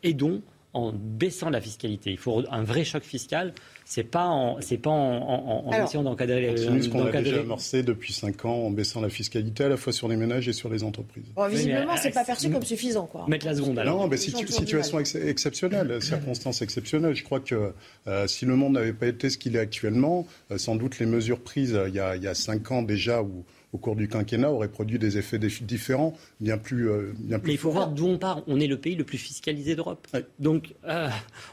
aidons 0.03 0.41
en 0.73 0.91
baissant 0.93 1.49
la 1.49 1.61
fiscalité. 1.61 2.11
Il 2.11 2.17
faut 2.17 2.43
un 2.49 2.63
vrai 2.63 2.83
choc 2.83 3.03
fiscal. 3.03 3.53
C'est 3.85 4.03
pas 4.03 4.27
en, 4.27 4.61
c'est 4.61 4.77
pas 4.77 4.91
en, 4.91 5.65
en, 5.65 5.83
essayant 5.83 6.03
d'encadrer. 6.03 6.53
C'est 6.55 6.81
ce 6.81 6.89
qu'on 6.89 7.07
a 7.07 7.11
déjà 7.11 7.39
amorcé 7.39 7.81
depuis 7.81 8.13
5 8.13 8.45
ans 8.45 8.53
en 8.53 8.69
baissant 8.69 9.01
la 9.01 9.09
fiscalité 9.09 9.63
à 9.63 9.69
la 9.69 9.77
fois 9.77 9.91
sur 9.91 10.07
les 10.07 10.15
ménages 10.15 10.47
et 10.47 10.53
sur 10.53 10.69
les 10.69 10.83
entreprises. 10.83 11.25
Bon, 11.35 11.47
visiblement, 11.47 11.97
c'est 11.97 12.11
pas 12.11 12.23
perçu 12.23 12.51
comme 12.51 12.63
suffisant, 12.63 13.07
quoi. 13.07 13.25
Mettre 13.27 13.47
la 13.47 13.55
seconde. 13.55 13.79
Alors. 13.79 14.01
Non, 14.01 14.07
mais 14.07 14.17
situation 14.17 14.99
exceptionnelle, 14.99 16.01
circonstances 16.03 16.61
exceptionnelles. 16.61 17.15
Je 17.15 17.23
crois 17.23 17.39
que 17.39 17.73
euh, 18.07 18.27
si 18.27 18.45
le 18.45 18.55
monde 18.55 18.73
n'avait 18.73 18.93
pas 18.93 19.07
été 19.07 19.31
ce 19.31 19.39
qu'il 19.39 19.55
est 19.55 19.59
actuellement, 19.59 20.27
euh, 20.51 20.59
sans 20.59 20.75
doute 20.75 20.99
les 20.99 21.07
mesures 21.07 21.39
prises 21.39 21.73
euh, 21.73 21.89
il 21.89 21.95
y 21.95 21.99
a, 21.99 22.15
il 22.15 22.23
y 22.23 22.27
a 22.27 22.35
5 22.35 22.71
ans 22.71 22.83
déjà 22.83 23.23
où 23.23 23.43
au 23.71 23.77
cours 23.77 23.95
du 23.95 24.07
quinquennat 24.07 24.51
aurait 24.51 24.67
produit 24.67 24.97
des 24.97 25.17
effets 25.17 25.37
différents, 25.37 26.13
bien 26.39 26.57
plus, 26.57 26.89
euh, 26.89 27.13
bien 27.19 27.37
plus 27.37 27.49
Mais 27.49 27.53
il 27.53 27.59
faut 27.59 27.69
voir 27.69 27.89
d'où 27.89 28.07
on 28.07 28.17
part. 28.17 28.41
On 28.47 28.59
est 28.59 28.67
le 28.67 28.77
pays 28.77 28.95
le 28.95 29.03
plus 29.03 29.19
fiscalisé 29.19 29.75
d'Europe. 29.75 30.07
Donc, 30.39 30.73
euh, 30.85 31.07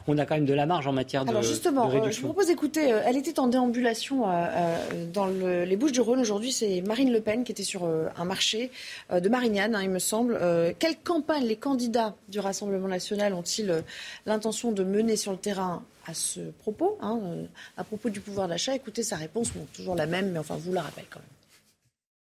on 0.07 0.17
a 0.17 0.25
quand 0.25 0.35
même 0.35 0.47
de 0.47 0.55
la 0.55 0.65
marge 0.65 0.87
en 0.87 0.93
matière 0.93 1.25
de. 1.25 1.31
Alors 1.31 1.43
justement, 1.43 1.91
euh, 1.91 2.11
je 2.11 2.21
vous 2.21 2.29
propose 2.29 2.47
d'écouter. 2.47 2.81
elle 3.05 3.17
était 3.17 3.39
en 3.39 3.49
déambulation 3.49 4.25
dans 5.13 5.27
les 5.27 5.77
Bouches-du-Rhône. 5.77 6.21
Aujourd'hui, 6.21 6.53
c'est 6.53 6.81
Marine 6.81 7.13
Le 7.13 7.21
Pen 7.21 7.45
qui 7.45 7.53
était 7.53 7.63
sur 7.63 7.85
un 7.85 8.25
marché 8.25 8.71
de 9.13 9.29
Marignane, 9.29 9.75
hein, 9.75 9.83
il 9.83 9.91
me 9.91 9.99
semble. 9.99 10.39
quelle 10.79 10.97
campagne 10.97 11.45
les 11.45 11.57
candidats 11.57 12.15
du 12.29 12.41
Rassemblement 12.41 12.89
national 12.89 13.35
ont-ils 13.35 13.83
l'intention 14.25 14.73
de 14.73 14.85
mener 14.85 15.17
sur 15.17 15.33
le 15.33 15.39
terrain 15.39 15.83
à 16.07 16.15
ce 16.15 16.41
propos, 16.61 16.97
hein, 17.03 17.19
à 17.77 17.85
propos 17.85 18.09
du 18.09 18.21
pouvoir 18.21 18.49
d'achat? 18.49 18.75
Écoutez 18.75 19.03
sa 19.03 19.17
réponse, 19.17 19.53
bon, 19.53 19.67
toujours 19.75 19.97
la 19.97 20.07
même, 20.07 20.31
mais 20.31 20.39
enfin, 20.39 20.57
vous 20.57 20.73
la 20.73 20.83
rappelle 20.83 21.07
quand 21.11 21.21
même. 21.21 21.36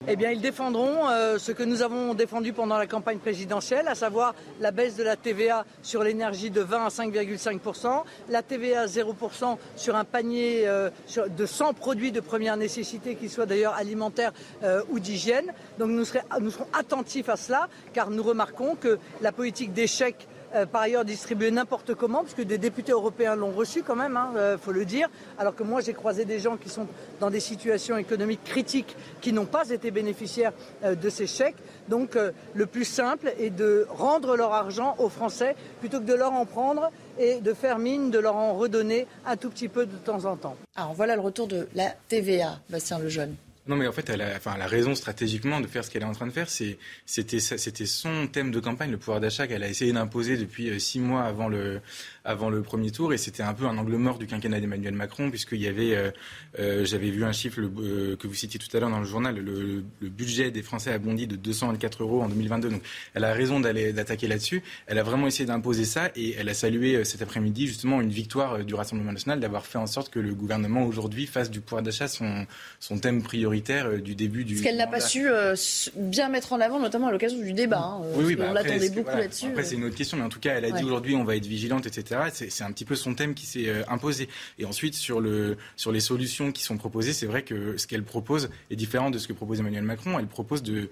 Eh 0.07 0.15
bien, 0.15 0.31
ils 0.31 0.39
défendront 0.39 1.09
euh, 1.09 1.38
ce 1.38 1.51
que 1.51 1.62
nous 1.62 1.81
avons 1.81 2.13
défendu 2.13 2.53
pendant 2.53 2.77
la 2.77 2.88
campagne 2.88 3.17
présidentielle, 3.17 3.89
à 3.89 3.95
savoir 3.95 4.33
la 4.62 4.71
baisse 4.71 4.95
de 4.95 5.03
la 5.03 5.17
TVA 5.17 5.65
sur 5.81 6.03
l'énergie 6.03 6.49
de 6.49 6.62
20 6.62 6.85
à 6.85 6.88
5,5 6.88 8.03
la 8.29 8.41
TVA 8.41 8.83
à 8.83 8.88
0 8.88 9.13
sur 9.75 9.97
un 9.97 10.05
panier 10.05 10.63
euh, 10.69 10.89
de 11.35 11.45
100 11.45 11.73
produits 11.73 12.13
de 12.13 12.21
première 12.21 12.55
nécessité, 12.55 13.15
qu'ils 13.15 13.29
soient 13.29 13.45
d'ailleurs 13.45 13.73
alimentaires 13.73 14.31
euh, 14.63 14.81
ou 14.89 15.01
d'hygiène. 15.01 15.53
Donc 15.77 15.89
nous, 15.89 16.05
nous 16.39 16.51
serons 16.51 16.67
attentifs 16.71 17.27
à 17.27 17.35
cela, 17.35 17.67
car 17.91 18.09
nous 18.09 18.23
remarquons 18.23 18.75
que 18.75 18.99
la 19.21 19.33
politique 19.33 19.73
d'échec 19.73 20.28
euh, 20.55 20.65
par 20.65 20.81
ailleurs 20.81 21.05
distribué 21.05 21.51
n'importe 21.51 21.93
comment, 21.95 22.23
puisque 22.23 22.41
des 22.41 22.57
députés 22.57 22.91
européens 22.91 23.35
l'ont 23.35 23.51
reçu 23.51 23.83
quand 23.83 23.95
même, 23.95 24.13
il 24.13 24.17
hein, 24.17 24.31
euh, 24.35 24.57
faut 24.57 24.71
le 24.71 24.85
dire. 24.85 25.09
Alors 25.38 25.55
que 25.55 25.63
moi, 25.63 25.81
j'ai 25.81 25.93
croisé 25.93 26.25
des 26.25 26.39
gens 26.39 26.57
qui 26.57 26.69
sont 26.69 26.88
dans 27.19 27.29
des 27.29 27.39
situations 27.39 27.97
économiques 27.97 28.43
critiques, 28.43 28.95
qui 29.21 29.33
n'ont 29.33 29.45
pas 29.45 29.69
été 29.69 29.91
bénéficiaires 29.91 30.53
euh, 30.83 30.95
de 30.95 31.09
ces 31.09 31.27
chèques. 31.27 31.57
Donc, 31.88 32.17
le 32.53 32.65
plus 32.67 32.85
simple 32.85 33.33
est 33.39 33.49
de 33.49 33.88
rendre 33.89 34.35
leur 34.38 34.53
argent 34.53 34.95
aux 34.99 35.09
Français 35.09 35.55
plutôt 35.79 35.99
que 35.99 36.05
de 36.05 36.13
leur 36.13 36.33
en 36.33 36.45
prendre 36.45 36.91
et 37.17 37.39
de 37.41 37.53
faire 37.53 37.79
mine 37.79 38.12
de 38.12 38.19
leur 38.19 38.35
en 38.35 38.53
redonner 38.53 39.07
un 39.25 39.38
tout 39.38 39.49
petit 39.49 39.69
peu 39.69 39.88
de 39.88 39.97
temps 39.97 40.25
en 40.25 40.35
temps. 40.35 40.55
Alors 40.75 40.93
voilà 40.93 41.15
le 41.15 41.21
retour 41.21 41.47
de 41.47 41.67
la 41.73 41.89
TVA, 42.07 42.59
Bastien 42.69 42.99
Lejeune. 42.99 43.35
Non, 43.69 43.75
mais 43.75 43.86
en 43.86 43.91
fait, 43.91 44.10
elle 44.10 44.21
a, 44.21 44.36
enfin, 44.36 44.53
elle 44.55 44.63
a 44.63 44.67
raison 44.67 44.95
stratégiquement 44.95 45.62
de 45.62 45.67
faire 45.67 45.86
ce 45.86 45.91
qu'elle 45.91 46.01
est 46.01 46.05
en 46.05 46.13
train 46.13 46.25
de 46.25 46.32
faire. 46.32 46.49
C'était 46.49 47.39
son 47.86 48.25
thème 48.25 48.49
de 48.49 48.60
campagne, 48.60 48.89
le 48.89 48.97
pouvoir 48.97 49.19
d'achat 49.19 49.45
qu'elle 49.45 49.62
a 49.62 49.69
essayé 49.69 49.93
d'imposer 49.93 50.38
depuis 50.38 50.71
euh, 50.71 50.79
six 50.79 50.99
mois 50.99 51.21
avant 51.21 51.47
le, 51.47 51.79
avant 52.25 52.49
le 52.49 52.63
premier 52.63 52.89
tour. 52.89 53.13
Et 53.13 53.19
c'était 53.19 53.43
un 53.43 53.53
peu 53.53 53.65
un 53.65 53.77
angle 53.77 53.97
mort 53.97 54.17
du 54.17 54.25
quinquennat 54.25 54.60
d'Emmanuel 54.60 54.95
Macron, 54.95 55.29
puisqu'il 55.29 55.62
y 55.62 55.67
avait, 55.67 55.95
euh, 55.95 56.10
euh, 56.58 56.84
j'avais 56.84 57.12
vu 57.12 57.23
un 57.23 57.32
chiffre 57.32 57.62
que 57.62 58.27
vous 58.27 58.34
citiez 58.34 58.60
tout 58.60 58.75
à 58.75 58.79
l'heure 58.79 58.89
dans 58.89 59.01
le 59.01 59.05
journal, 59.05 59.38
le, 59.38 59.84
budget 60.01 60.49
des 60.49 60.63
Français 60.63 60.91
a 60.91 60.97
bondi 60.97 61.27
de 61.27 61.36
224 61.36 62.01
euros 62.01 62.23
en 62.23 62.27
2022. 62.27 62.69
Donc, 62.69 62.82
elle 63.13 63.23
a 63.23 63.34
raison 63.34 63.60
d'aller 63.60 63.93
d'attaquer 63.93 64.27
là-dessus. 64.27 64.63
Elle 64.88 64.97
a 64.97 65.03
vraiment 65.03 65.27
essayé 65.27 65.45
d'imposer 65.45 65.86
ça 65.86 66.10
et 66.15 66.34
elle 66.39 66.49
a 66.49 66.55
salué 66.55 67.05
cet 67.05 67.21
après-midi 67.21 67.67
justement 67.67 68.01
une 68.01 68.10
victoire 68.10 68.65
du 68.65 68.73
Rassemblement 68.73 69.12
national 69.12 69.39
d'avoir 69.39 69.67
fait 69.67 69.77
en 69.77 69.86
sorte 69.86 70.10
que 70.10 70.19
le 70.19 70.34
gouvernement 70.34 70.86
aujourd'hui 70.86 71.27
fasse 71.27 71.51
du 71.51 71.62
pouvoir 71.62 71.84
d'achat 71.84 72.08
son, 72.08 72.47
son 72.79 72.97
thème 72.97 73.21
prioritaire 73.21 73.58
euh, 73.69 73.99
du 73.99 74.15
début 74.15 74.43
du. 74.43 74.57
Ce 74.57 74.63
qu'elle 74.63 74.77
n'a 74.77 74.87
pas 74.87 74.99
su 74.99 75.27
euh, 75.29 75.55
bien 75.95 76.29
mettre 76.29 76.53
en 76.53 76.59
avant, 76.59 76.79
notamment 76.79 77.07
à 77.07 77.11
l'occasion 77.11 77.39
du 77.39 77.53
débat. 77.53 77.79
Hein, 77.79 78.01
oui, 78.15 78.25
oui, 78.25 78.35
bah 78.35 78.47
on 78.49 78.53
l'attendait 78.53 78.89
beaucoup 78.89 79.15
là-dessus. 79.15 79.47
Après, 79.47 79.63
c'est 79.63 79.75
une 79.75 79.85
autre 79.85 79.95
question, 79.95 80.17
mais 80.17 80.23
en 80.23 80.29
tout 80.29 80.39
cas, 80.39 80.55
elle 80.55 80.65
a 80.65 80.71
dit 80.71 80.83
aujourd'hui 80.83 81.15
on 81.15 81.23
va 81.23 81.35
être 81.35 81.45
vigilante, 81.45 81.85
etc. 81.85 82.21
C'est 82.31 82.63
un 82.63 82.71
petit 82.71 82.85
peu 82.85 82.95
son 82.95 83.13
thème 83.15 83.33
qui 83.33 83.45
s'est 83.45 83.67
euh, 83.67 83.83
imposé. 83.87 84.29
Et 84.57 84.65
ensuite, 84.65 84.95
sur, 84.95 85.21
le, 85.21 85.57
sur 85.75 85.91
les 85.91 85.99
solutions 85.99 86.51
qui 86.51 86.63
sont 86.63 86.77
proposées, 86.77 87.13
c'est 87.13 87.25
vrai 87.25 87.43
que 87.43 87.77
ce 87.77 87.87
qu'elle 87.87 88.03
propose 88.03 88.49
est 88.71 88.75
différent 88.75 89.09
de 89.09 89.17
ce 89.17 89.27
que 89.27 89.33
propose 89.33 89.59
Emmanuel 89.59 89.83
Macron. 89.83 90.19
Elle 90.19 90.27
propose 90.27 90.63
de, 90.63 90.89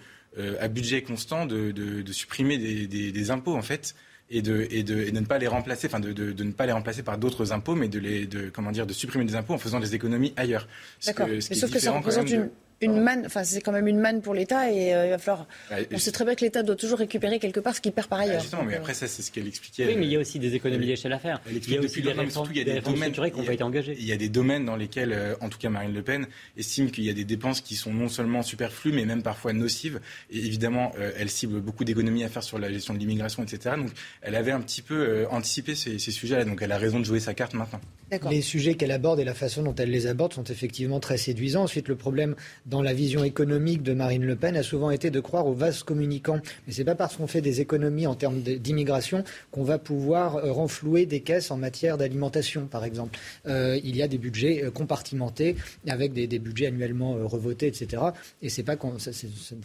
à 0.60 0.68
budget 0.68 1.02
constant 1.02 1.46
de, 1.46 1.72
de, 1.72 2.12
supprimer 2.12 2.58
des, 2.58 2.88
des, 2.88 3.32
impôts, 3.32 3.56
en 3.56 3.62
fait 3.62 3.96
et 4.30 4.42
de, 4.42 4.68
et 4.70 4.84
de, 4.84 5.02
et 5.02 5.12
de 5.12 5.20
ne 5.20 5.26
pas 5.26 5.38
les 5.38 5.48
remplacer, 5.48 5.88
enfin 5.88 6.00
de, 6.00 6.12
de, 6.12 6.32
de 6.32 6.44
ne 6.44 6.52
pas 6.52 6.66
les 6.66 6.72
remplacer 6.72 7.04
par 7.04 7.18
d'autres 7.18 7.54
impôts, 7.54 7.76
mais 7.76 7.88
de 7.88 8.00
les, 8.00 8.26
de, 8.26 8.50
comment 8.50 8.72
dire, 8.72 8.86
de 8.86 8.94
supprimer 8.94 9.26
des 9.26 9.36
impôts 9.36 9.54
en 9.54 9.58
faisant 9.58 9.80
des 9.80 9.96
économies 9.96 10.34
ailleurs. 10.36 10.68
D'accord. 11.06 11.28
Sauf 11.40 11.72
que 11.72 11.80
ça 11.80 11.92
représente 11.92 12.30
une, 12.30 12.50
une 12.82 13.02
manne, 13.02 13.24
enfin 13.26 13.44
c'est 13.44 13.62
quand 13.62 13.72
même 13.72 13.88
une 13.88 14.00
manne 14.00 14.22
pour 14.22 14.34
l'État 14.34 14.72
et 14.72 14.94
euh, 14.94 15.06
il 15.08 15.10
va 15.10 15.18
falloir. 15.18 15.48
Bah, 15.70 15.78
on 15.92 15.98
sait 15.98 16.12
très 16.12 16.26
bien 16.26 16.36
que 16.36 16.42
l'État 16.42 16.64
doit 16.64 16.76
toujours 16.76 17.00
récupérer 17.00 17.40
quelque 17.40 17.60
part 17.60 17.76
ce 17.76 17.82
qu'il 17.82 17.92
perd 17.92 18.08
par 18.08 18.20
ailleurs. 18.20 18.36
Bah, 18.36 18.42
justement, 18.42 18.64
mais 18.64 18.76
après 18.76 18.94
ça 18.94 19.08
c'est 19.08 19.22
ce 19.22 19.32
qu'elle 19.32 19.48
expliquait. 19.48 19.88
Oui, 19.88 19.96
mais 19.98 20.06
il 20.06 20.12
y 20.12 20.16
a 20.16 20.20
aussi 20.20 20.38
des 20.40 20.54
économies 20.54 20.86
d'échelle 20.86 21.14
à 21.14 21.20
faire. 21.20 21.42
Il 21.50 21.72
y 21.72 21.78
a 21.78 21.82
aussi 21.82 22.02
des 22.02 22.12
réformes, 22.12 22.50
il 22.52 22.58
y 22.58 22.62
a 22.62 22.64
des, 22.76 22.82
domaines 22.82 23.12
qui 23.12 23.20
ont 23.20 23.26
été 23.26 23.64
engagées. 23.64 23.96
Il 23.98 24.06
y 24.06 24.12
a 24.12 24.18
des 24.18 24.30
domaines 24.30 24.66
dans 24.66 24.76
lesquels, 24.76 25.14
euh, 25.14 25.36
en 25.42 25.50
tout 25.50 25.58
cas 25.58 25.70
Marine 25.70 25.94
Le 25.94 26.04
Pen 26.04 26.28
estime 26.56 26.92
qu'il 26.92 27.04
y 27.04 27.10
a 27.10 27.14
des 27.14 27.26
dépenses 27.26 27.62
qui 27.62 27.76
sont 27.76 27.94
non 27.94 28.10
seulement 28.10 28.44
superflues 28.44 28.92
mais 28.92 29.06
même 29.06 29.24
parfois 29.24 29.54
nocives. 29.54 30.00
Et 30.30 30.38
évidemment, 30.38 30.92
euh, 31.00 31.12
elle 31.18 31.30
cible 31.30 31.60
beaucoup 31.62 31.84
d'économies 31.84 32.24
à 32.24 32.30
faire 32.30 32.44
sur 32.44 32.60
la 32.60 32.72
gestion 32.72 32.94
de 32.94 33.00
l'immigration, 33.00 33.44
etc. 33.44 33.76
Donc 33.78 33.90
elle 34.22 34.36
avait 34.36 34.52
un 34.52 34.62
petit 34.62 34.82
peu 34.82 35.26
anticipé 35.32 35.76
ces, 35.76 36.00
ces 36.00 36.12
sujets-là. 36.12 36.46
Donc 36.46 36.62
elle 36.62 36.72
a 36.72 36.78
raison 36.78 37.00
de 37.00 37.06
jouer 37.06 37.20
sa 37.20 37.34
carte 37.34 37.54
maintenant. 37.54 37.82
Les 38.30 38.42
sujets 38.42 38.76
qu'elle 38.76 38.92
aborde 38.92 39.20
et 39.20 39.26
la 39.26 39.34
façon 39.34 39.64
dont 39.64 39.76
elle 39.76 39.92
les 39.92 40.08
aborde 40.08 40.34
sont 40.34 40.46
effectivement 40.46 41.00
très 41.00 41.18
séduisants. 41.18 41.64
Ensuite, 41.64 41.88
le 41.88 41.96
problème 41.96 42.36
dans 42.68 42.82
la 42.82 42.94
vision 42.94 43.24
économique 43.24 43.84
de 43.84 43.94
Marine 43.94 44.26
Le 44.26 44.36
Pen 44.36 44.56
a 44.56 44.64
souvent 44.64 44.92
été 44.92 45.10
de 45.10 45.20
croire 45.20 45.48
aux 45.48 45.54
vases 45.54 45.84
communicants. 45.84 46.40
Mais 46.68 46.74
c'est 46.74 46.84
pas 46.84 46.96
parce 46.96 47.16
qu'on 47.16 47.28
fait 47.28 47.42
des 47.42 47.62
économies 47.62 48.08
en 48.08 48.16
termes 48.16 48.42
d'immigration 48.42 49.24
qu'on 49.52 49.64
va 49.64 49.80
pouvoir 49.80 50.38
euh, 50.38 50.52
renflouer 50.52 51.06
des 51.06 51.22
caisses 51.22 51.52
en 51.52 51.58
matière 51.58 51.98
d'alimentation, 51.98 52.68
par 52.68 52.84
exemple. 52.86 53.18
Euh, 53.48 53.80
il 53.84 53.96
y 53.96 54.04
a 54.04 54.08
des 54.08 54.18
budgets 54.18 54.64
euh, 54.64 54.72
compartimentés 54.72 55.56
avec 55.88 56.14
des, 56.14 56.28
budgets 56.40 56.68
annuellement 56.68 57.14
revotés, 57.24 57.68
etc. 57.68 58.04
Et 58.42 58.50
pas 58.64 58.76
ça, 59.00 59.12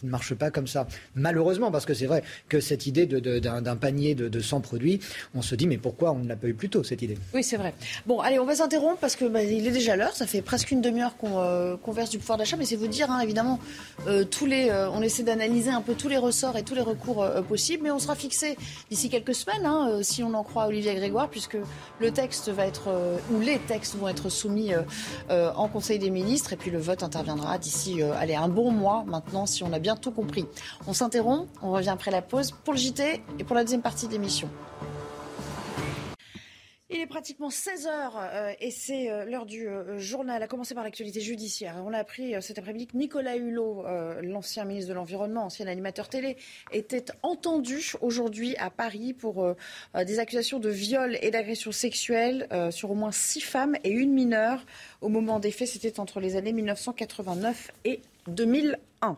ne 0.02 0.08
marche 0.08 0.34
pas 0.34 0.50
comme 0.50 0.66
ça. 0.66 0.86
Malheureusement, 1.14 1.70
parce 1.70 1.84
que 1.84 1.94
c'est 1.94 2.06
vrai 2.06 2.22
que 2.48 2.60
cette 2.60 2.86
idée 2.86 3.06
d'un 3.06 3.76
panier 3.76 4.14
de, 4.14 4.40
100 4.40 4.60
produits, 4.60 5.00
on 5.34 5.42
se 5.42 5.54
dit 5.54 5.66
mais 5.66 5.78
pourquoi 5.78 6.12
on 6.12 6.20
ne 6.20 6.28
l'a 6.28 6.36
pas 6.36 6.48
eu 6.48 6.54
plus 6.54 6.68
tôt 6.68 6.82
cette 6.82 7.02
idée? 7.02 7.18
Oui, 7.34 7.42
c'est 7.42 7.56
vrai. 7.56 7.74
Bon, 8.06 8.20
Allez, 8.20 8.38
on 8.38 8.46
va 8.46 8.54
s'interrompre 8.54 8.98
parce 9.00 9.16
que 9.16 9.24
bah, 9.24 9.42
il 9.42 9.66
est 9.66 9.72
déjà 9.72 9.96
l'heure. 9.96 10.14
Ça 10.14 10.26
fait 10.26 10.42
presque 10.42 10.70
une 10.70 10.80
demi-heure 10.80 11.16
qu'on 11.16 11.40
euh, 11.40 11.76
verse 11.88 12.10
du 12.10 12.18
pouvoir 12.18 12.38
d'achat, 12.38 12.56
mais 12.56 12.64
c'est 12.64 12.76
vous 12.76 12.88
dire, 12.92 13.11
hein, 13.11 13.20
évidemment, 13.20 13.59
euh, 14.07 14.24
euh, 14.42 14.90
on 14.92 15.02
essaie 15.02 15.22
d'analyser 15.22 15.70
un 15.70 15.81
peu 15.81 15.94
tous 15.94 16.09
les 16.09 16.16
ressorts 16.16 16.57
et 16.57 16.62
tous 16.62 16.74
les 16.74 16.81
recours 16.81 17.26
possibles, 17.48 17.83
mais 17.85 17.90
on 17.90 17.98
sera 17.98 18.14
fixé 18.14 18.57
d'ici 18.90 19.09
quelques 19.09 19.35
semaines, 19.35 19.66
hein, 19.66 20.00
si 20.02 20.22
on 20.22 20.35
en 20.35 20.44
croit 20.44 20.66
Olivier 20.66 20.94
Grégoire, 20.94 21.28
puisque 21.28 21.57
le 21.98 22.11
texte 22.11 22.48
va 22.48 22.66
être 22.66 22.88
ou 23.33 23.40
les 23.40 23.59
textes 23.59 23.96
vont 23.96 24.09
être 24.09 24.28
soumis 24.28 24.72
en 25.31 25.68
Conseil 25.68 25.98
des 25.98 26.11
ministres, 26.11 26.52
et 26.52 26.57
puis 26.57 26.70
le 26.70 26.78
vote 26.78 27.02
interviendra 27.02 27.59
d'ici, 27.59 28.02
allez, 28.02 28.35
un 28.35 28.48
bon 28.48 28.70
mois 28.70 29.05
maintenant, 29.07 29.46
si 29.46 29.62
on 29.64 29.72
a 29.72 29.78
bien 29.78 29.96
tout 29.96 30.11
compris. 30.11 30.46
On 30.87 30.92
s'interrompt, 30.92 31.48
on 31.62 31.72
revient 31.72 31.90
après 31.90 32.11
la 32.11 32.22
pause 32.22 32.52
pour 32.64 32.74
le 32.74 32.78
JT 32.78 33.22
et 33.38 33.44
pour 33.44 33.57
la 33.57 33.62
deuxième 33.62 33.83
partie 33.83 34.07
de 34.07 34.12
l'émission. 34.12 34.48
Il 36.94 37.00
est 37.00 37.07
pratiquement 37.07 37.48
16 37.48 37.87
heures 37.87 38.18
euh, 38.18 38.52
et 38.61 38.70
c'est 38.70 39.11
euh, 39.11 39.24
l'heure 39.24 39.46
du 39.46 39.66
euh, 39.66 39.98
journal, 39.98 40.42
à 40.42 40.46
commencer 40.46 40.74
par 40.74 40.85
l'actualité 40.85 41.22
judiciaire. 41.22 41.83
On 41.87 41.94
a 41.94 41.98
appris 41.98 42.35
cet 42.42 42.59
après-midi 42.59 42.87
que 42.87 42.96
Nicolas 42.98 43.37
Hulot, 43.37 43.87
l'ancien 44.22 44.64
ministre 44.64 44.90
de 44.90 44.94
l'Environnement, 44.94 45.46
ancien 45.46 45.66
animateur 45.68 46.11
télé, 46.11 46.37
était 46.70 47.07
entendu 47.22 47.92
aujourd'hui 48.02 48.57
à 48.57 48.68
Paris 48.68 49.14
pour 49.14 49.55
des 49.94 50.18
accusations 50.18 50.59
de 50.59 50.68
viol 50.68 51.16
et 51.22 51.31
d'agression 51.31 51.72
sexuelle 51.72 52.46
sur 52.70 52.90
au 52.90 52.94
moins 52.94 53.12
six 53.12 53.40
femmes 53.40 53.76
et 53.85 53.90
une 53.90 54.12
mineure. 54.12 54.64
Au 55.00 55.09
moment 55.09 55.40
des 55.40 55.50
faits, 55.50 55.68
c'était 55.68 55.98
entre 55.98 56.20
les 56.20 56.37
années 56.37 56.52
1989 56.52 57.70
et 57.85 58.00
2001. 58.28 59.16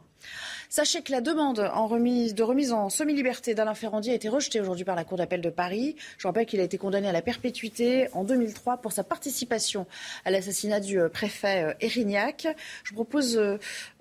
Sachez 0.77 1.03
que 1.03 1.13
la 1.13 1.21
demande 1.21 1.59
de 1.59 2.43
remise 2.43 2.73
en 2.73 2.91
semi-liberté 2.91 3.55
d'Alain 3.55 3.77
Ferrandi 3.77 4.11
a 4.11 4.15
été 4.15 4.29
rejetée 4.29 4.61
aujourd'hui 4.61 4.85
par 4.85 4.97
la 4.97 5.05
Cour 5.05 5.19
d'appel 5.19 5.41
de 5.41 5.49
Paris. 5.49 5.95
Je 6.19 6.27
rappelle 6.27 6.47
qu'il 6.47 6.59
a 6.59 6.65
été 6.65 6.79
condamné 6.79 7.09
à 7.09 7.13
la 7.13 7.23
perpétuité 7.23 8.09
en 8.13 8.25
2003 8.25 8.79
pour 8.79 8.91
sa 8.91 9.05
participation 9.05 9.87
à 10.25 10.33
l'assassinat 10.33 10.81
du 10.81 10.99
euh, 10.99 11.09
préfet 11.09 11.63
euh, 11.63 11.75
Erignac. 11.81 12.49
Je 12.83 12.91
vous 12.91 12.97
propose 12.97 13.41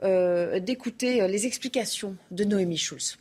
euh, 0.01 0.59
d'écouter 0.59 1.27
les 1.27 1.45
explications 1.45 2.15
de 2.31 2.43
Noémie 2.43 2.79
Schulz. 2.79 3.19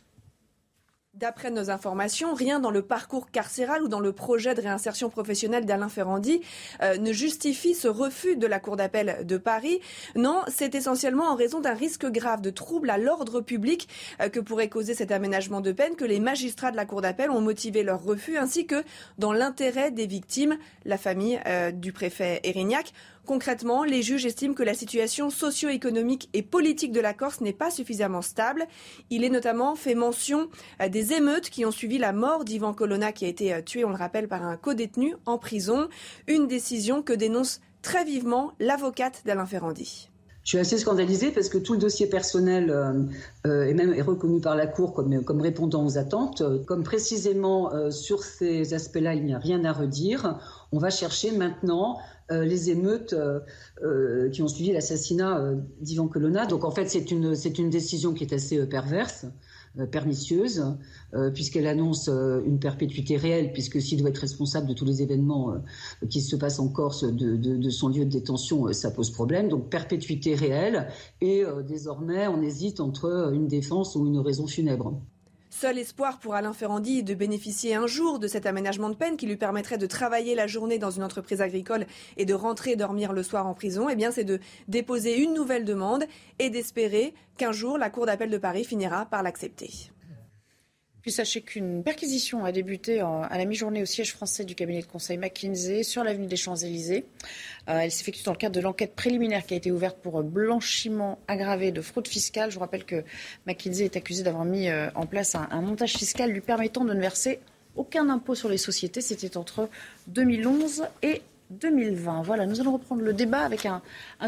D'après 1.13 1.51
nos 1.51 1.69
informations, 1.69 2.33
rien 2.33 2.59
dans 2.59 2.71
le 2.71 2.81
parcours 2.81 3.29
carcéral 3.29 3.83
ou 3.83 3.87
dans 3.87 3.99
le 3.99 4.13
projet 4.13 4.55
de 4.55 4.61
réinsertion 4.61 5.11
professionnelle 5.11 5.63
d'Alain 5.63 5.87
Ferrandi 5.87 6.41
euh, 6.81 6.97
ne 6.97 7.11
justifie 7.11 7.75
ce 7.75 7.87
refus 7.87 8.35
de 8.35 8.47
la 8.47 8.59
Cour 8.59 8.77
d'appel 8.77 9.23
de 9.23 9.37
Paris. 9.37 9.79
Non, 10.15 10.41
c'est 10.47 10.73
essentiellement 10.73 11.25
en 11.25 11.35
raison 11.35 11.59
d'un 11.59 11.75
risque 11.75 12.07
grave 12.07 12.41
de 12.41 12.49
trouble 12.49 12.89
à 12.89 12.97
l'ordre 12.97 13.41
public 13.41 13.87
euh, 14.21 14.29
que 14.29 14.39
pourrait 14.39 14.69
causer 14.69 14.95
cet 14.95 15.11
aménagement 15.11 15.61
de 15.61 15.71
peine 15.71 15.95
que 15.95 16.03
les 16.03 16.19
magistrats 16.19 16.71
de 16.71 16.77
la 16.77 16.85
Cour 16.85 17.01
d'appel 17.01 17.29
ont 17.29 17.41
motivé 17.41 17.83
leur 17.83 18.03
refus, 18.03 18.39
ainsi 18.39 18.65
que 18.65 18.83
dans 19.19 19.33
l'intérêt 19.33 19.91
des 19.91 20.07
victimes, 20.07 20.57
la 20.83 20.97
famille 20.97 21.39
euh, 21.45 21.69
du 21.69 21.93
préfet 21.93 22.39
Erignac. 22.43 22.91
Concrètement, 23.25 23.85
les 23.85 24.01
juges 24.01 24.25
estiment 24.25 24.53
que 24.53 24.63
la 24.63 24.73
situation 24.73 25.29
socio-économique 25.29 26.29
et 26.33 26.43
politique 26.43 26.91
de 26.91 26.99
la 26.99 27.13
Corse 27.13 27.39
n'est 27.39 27.53
pas 27.53 27.71
suffisamment 27.71 28.21
stable. 28.21 28.67
Il 29.09 29.23
est 29.23 29.29
notamment 29.29 29.75
fait 29.75 29.95
mention 29.95 30.49
euh, 30.81 30.89
des 30.89 31.13
émeutes 31.13 31.49
qui 31.49 31.65
ont 31.65 31.71
suivi 31.71 31.97
la 31.97 32.11
mort 32.11 32.43
d'Ivan 32.43 32.73
Colonna 32.73 33.13
qui 33.13 33.23
a 33.23 33.29
été 33.29 33.53
euh, 33.53 33.61
tué, 33.61 33.85
on 33.85 33.89
le 33.89 33.95
rappelle, 33.95 34.27
par 34.27 34.43
un 34.43 34.57
co-détenu 34.57 35.15
en 35.25 35.37
prison. 35.37 35.87
Une 36.27 36.47
décision 36.47 37.01
que 37.01 37.13
dénonce 37.13 37.61
très 37.81 38.03
vivement 38.03 38.53
l'avocate 38.59 39.21
d'Alain 39.25 39.45
Ferrandi. 39.45 40.09
Je 40.43 40.49
suis 40.49 40.57
assez 40.57 40.77
scandalisée 40.77 41.31
parce 41.31 41.47
que 41.47 41.57
tout 41.57 41.73
le 41.73 41.79
dossier 41.79 42.07
personnel 42.07 42.69
euh, 42.69 43.63
est 43.63 43.73
même 43.73 43.93
reconnu 44.01 44.41
par 44.41 44.55
la 44.55 44.67
Cour 44.67 44.93
comme, 44.93 45.41
répondant 45.41 45.85
aux 45.85 45.97
attentes. 45.97 46.43
Comme 46.65 46.83
précisément 46.83 47.71
sur 47.91 48.23
ces 48.23 48.73
aspects-là, 48.73 49.13
il 49.13 49.25
n'y 49.25 49.33
a 49.33 49.39
rien 49.39 49.63
à 49.63 49.71
redire, 49.71 50.37
on 50.73 50.79
va 50.79 50.89
chercher 50.89 51.31
maintenant 51.31 51.97
euh, 52.31 52.45
les 52.45 52.69
émeutes 52.69 53.13
euh, 53.13 53.41
euh, 53.83 54.29
qui 54.29 54.41
ont 54.41 54.47
suivi 54.47 54.71
l'assassinat 54.71 55.53
d'Ivan 55.81 56.07
Colonna. 56.07 56.45
Donc 56.45 56.63
en 56.63 56.71
fait, 56.71 56.87
c'est 56.87 57.11
une, 57.11 57.35
c'est 57.35 57.59
une 57.59 57.69
décision 57.69 58.13
qui 58.13 58.23
est 58.23 58.33
assez 58.33 58.65
perverse. 58.65 59.25
Pernicieuse, 59.91 60.63
puisqu'elle 61.33 61.67
annonce 61.67 62.07
une 62.07 62.59
perpétuité 62.59 63.17
réelle, 63.17 63.51
puisque 63.53 63.81
s'il 63.81 63.99
doit 63.99 64.09
être 64.09 64.19
responsable 64.19 64.67
de 64.67 64.73
tous 64.73 64.85
les 64.85 65.01
événements 65.01 65.55
qui 66.09 66.21
se 66.21 66.35
passent 66.35 66.59
en 66.59 66.67
Corse 66.67 67.03
de, 67.03 67.69
son 67.69 67.89
lieu 67.89 68.05
de 68.05 68.09
détention, 68.09 68.71
ça 68.73 68.91
pose 68.91 69.11
problème. 69.11 69.49
Donc 69.49 69.69
perpétuité 69.69 70.35
réelle, 70.35 70.87
et 71.21 71.43
désormais 71.67 72.27
on 72.27 72.41
hésite 72.41 72.79
entre 72.79 73.31
une 73.33 73.47
défense 73.47 73.95
ou 73.95 74.05
une 74.05 74.19
raison 74.19 74.47
funèbre. 74.47 75.01
Seul 75.55 75.77
espoir 75.77 76.17
pour 76.17 76.33
Alain 76.33 76.51
Ferrandi 76.51 77.03
de 77.03 77.13
bénéficier 77.13 77.75
un 77.75 77.85
jour 77.85 78.17
de 78.17 78.27
cet 78.27 78.47
aménagement 78.47 78.89
de 78.89 78.95
peine 78.95 79.17
qui 79.17 79.27
lui 79.27 79.37
permettrait 79.37 79.77
de 79.77 79.85
travailler 79.85 80.33
la 80.33 80.47
journée 80.47 80.79
dans 80.79 80.89
une 80.89 81.03
entreprise 81.03 81.41
agricole 81.41 81.85
et 82.17 82.25
de 82.25 82.33
rentrer 82.33 82.75
dormir 82.75 83.13
le 83.13 83.21
soir 83.21 83.45
en 83.45 83.53
prison. 83.53 83.87
Eh 83.87 83.95
bien, 83.95 84.09
c'est 84.09 84.23
de 84.23 84.39
déposer 84.67 85.21
une 85.21 85.35
nouvelle 85.35 85.63
demande 85.63 86.05
et 86.39 86.49
d'espérer 86.49 87.13
qu'un 87.37 87.51
jour 87.51 87.77
la 87.77 87.91
Cour 87.91 88.07
d'appel 88.07 88.31
de 88.31 88.37
Paris 88.39 88.63
finira 88.63 89.05
par 89.05 89.21
l'accepter. 89.21 89.69
Puis 91.03 91.11
sachez 91.11 91.41
qu'une 91.41 91.83
perquisition 91.83 92.45
a 92.45 92.53
débuté 92.53 93.01
à 93.01 93.37
la 93.37 93.43
mi-journée 93.43 93.81
au 93.81 93.85
siège 93.85 94.13
français 94.13 94.45
du 94.45 94.55
cabinet 94.55 94.81
de 94.81 94.85
conseil 94.85 95.17
McKinsey 95.17 95.83
sur 95.83 96.01
l'avenue 96.01 96.27
des 96.27 96.37
Champs-Élysées. 96.37 97.03
Euh, 97.67 97.79
elle 97.79 97.91
s'effectue 97.91 98.23
dans 98.23 98.31
le 98.31 98.37
cadre 98.37 98.55
de 98.55 98.61
l'enquête 98.61 98.95
préliminaire 98.95 99.45
qui 99.45 99.53
a 99.53 99.57
été 99.57 99.69
ouverte 99.69 99.97
pour 100.01 100.23
blanchiment 100.23 101.19
aggravé 101.27 101.73
de 101.73 101.81
fraude 101.81 102.07
fiscale. 102.07 102.51
Je 102.51 102.59
rappelle 102.59 102.85
que 102.85 103.03
McKinsey 103.45 103.83
est 103.83 103.97
accusé 103.97 104.23
d'avoir 104.23 104.45
mis 104.45 104.69
euh, 104.69 104.89
en 104.95 105.05
place 105.05 105.35
un, 105.35 105.49
un 105.51 105.61
montage 105.61 105.91
fiscal 105.91 106.31
lui 106.31 106.39
permettant 106.39 106.85
de 106.85 106.93
ne 106.93 107.01
verser 107.01 107.41
aucun 107.75 108.07
impôt 108.07 108.33
sur 108.33 108.47
les 108.47 108.57
sociétés. 108.57 109.01
C'était 109.01 109.35
entre 109.35 109.67
2011 110.07 110.85
et 111.01 111.21
2020. 111.59 112.21
Voilà, 112.23 112.45
nous 112.45 112.61
allons 112.61 112.73
reprendre 112.73 113.01
le 113.01 113.13
débat 113.13 113.41
avec 113.41 113.65
un, 113.65 113.81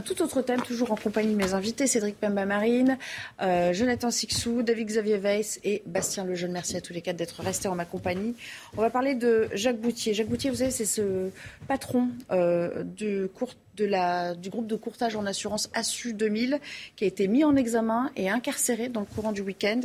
tout 0.03 0.21
autre 0.21 0.41
thème, 0.41 0.61
toujours 0.61 0.91
en 0.91 0.95
compagnie 0.95 1.33
de 1.33 1.37
mes 1.37 1.53
invités, 1.53 1.87
Cédric 1.87 2.19
Pemba-Marine, 2.19 2.97
euh, 3.41 3.73
Jonathan 3.73 4.11
Sixou, 4.11 4.61
David 4.63 4.87
Xavier 4.87 5.17
Weiss 5.17 5.59
et 5.63 5.83
Bastien 5.85 6.25
Lejeune. 6.25 6.51
Merci 6.51 6.77
à 6.77 6.81
tous 6.81 6.93
les 6.93 7.01
quatre 7.01 7.17
d'être 7.17 7.41
restés 7.41 7.67
en 7.67 7.75
ma 7.75 7.85
compagnie. 7.85 8.35
On 8.77 8.81
va 8.81 8.89
parler 8.89 9.15
de 9.15 9.47
Jacques 9.53 9.79
Boutier. 9.79 10.13
Jacques 10.13 10.29
Boutier, 10.29 10.49
vous 10.49 10.57
savez, 10.57 10.71
c'est 10.71 10.85
ce 10.85 11.29
patron 11.67 12.09
euh, 12.31 12.83
de 12.83 13.27
courte 13.27 13.57
du 13.75 14.49
groupe 14.49 14.67
de 14.67 14.75
courtage 14.75 15.15
en 15.15 15.25
assurance 15.25 15.69
ASSU 15.73 16.13
2000 16.13 16.59
qui 16.95 17.03
a 17.03 17.07
été 17.07 17.27
mis 17.27 17.43
en 17.43 17.55
examen 17.55 18.11
et 18.15 18.29
incarcéré 18.29 18.89
dans 18.89 19.01
le 19.01 19.05
courant 19.05 19.31
du 19.31 19.41
week-end 19.41 19.81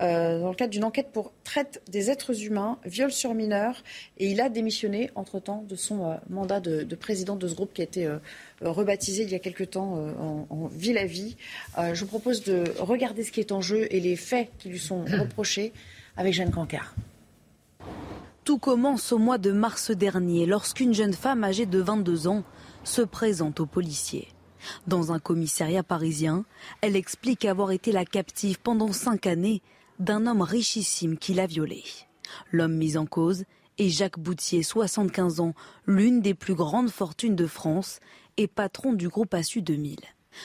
euh, 0.00 0.40
dans 0.40 0.50
le 0.50 0.54
cadre 0.54 0.70
d'une 0.70 0.84
enquête 0.84 1.08
pour 1.12 1.32
traite 1.44 1.82
des 1.90 2.10
êtres 2.10 2.44
humains, 2.44 2.78
viol 2.84 3.10
sur 3.12 3.34
mineurs. 3.34 3.82
Et 4.18 4.30
il 4.30 4.40
a 4.40 4.48
démissionné 4.48 5.10
entre-temps 5.14 5.64
de 5.68 5.76
son 5.76 6.10
euh, 6.10 6.14
mandat 6.30 6.60
de, 6.60 6.94
président 6.94 7.36
de 7.36 7.48
ce 7.48 7.54
groupe 7.54 7.72
qui 7.72 7.80
a 7.80 7.84
été 7.84 8.06
euh, 8.06 8.18
rebaptisé 8.60 9.24
il 9.24 9.30
y 9.30 9.34
a 9.34 9.38
quelque 9.38 9.64
temps 9.64 9.94
en, 10.18 10.46
en 10.48 10.66
Ville 10.66 10.98
à 10.98 11.06
Vie. 11.06 11.36
je 11.92 12.00
vous 12.00 12.06
propose 12.06 12.44
de 12.44 12.64
regarder 12.78 13.24
ce 13.24 13.32
qui 13.32 13.40
est 13.40 13.52
en 13.52 13.60
jeu 13.60 13.86
et 13.90 14.00
les 14.00 14.16
faits 14.16 14.50
qui 14.58 14.68
lui 14.68 14.78
sont 14.78 15.04
reprochés 15.20 15.72
avec 16.16 16.32
Jeanne 16.32 16.50
Cancard. 16.50 16.94
Tout 18.44 18.58
commence 18.58 19.12
au 19.12 19.18
mois 19.18 19.38
de 19.38 19.52
mars 19.52 19.90
dernier 19.90 20.46
lorsqu'une 20.46 20.94
jeune 20.94 21.12
femme 21.12 21.44
âgée 21.44 21.66
de 21.66 21.80
22 21.80 22.26
ans 22.26 22.42
se 22.84 23.02
présente 23.02 23.60
aux 23.60 23.66
policiers. 23.66 24.28
Dans 24.86 25.12
un 25.12 25.18
commissariat 25.18 25.82
parisien, 25.82 26.44
elle 26.80 26.96
explique 26.96 27.44
avoir 27.44 27.72
été 27.72 27.92
la 27.92 28.04
captive 28.04 28.60
pendant 28.60 28.92
cinq 28.92 29.26
années 29.26 29.62
d'un 29.98 30.26
homme 30.26 30.42
richissime 30.42 31.18
qui 31.18 31.34
l'a 31.34 31.46
violée. 31.46 31.84
L'homme 32.50 32.76
mis 32.76 32.96
en 32.96 33.06
cause 33.06 33.44
est 33.78 33.88
Jacques 33.88 34.18
Boutier, 34.18 34.62
75 34.62 35.40
ans, 35.40 35.54
l'une 35.86 36.20
des 36.20 36.34
plus 36.34 36.54
grandes 36.54 36.90
fortunes 36.90 37.36
de 37.36 37.46
France 37.46 38.00
et 38.36 38.46
patron 38.46 38.92
du 38.92 39.08
groupe 39.08 39.34
Assu 39.34 39.62
2000. 39.62 39.96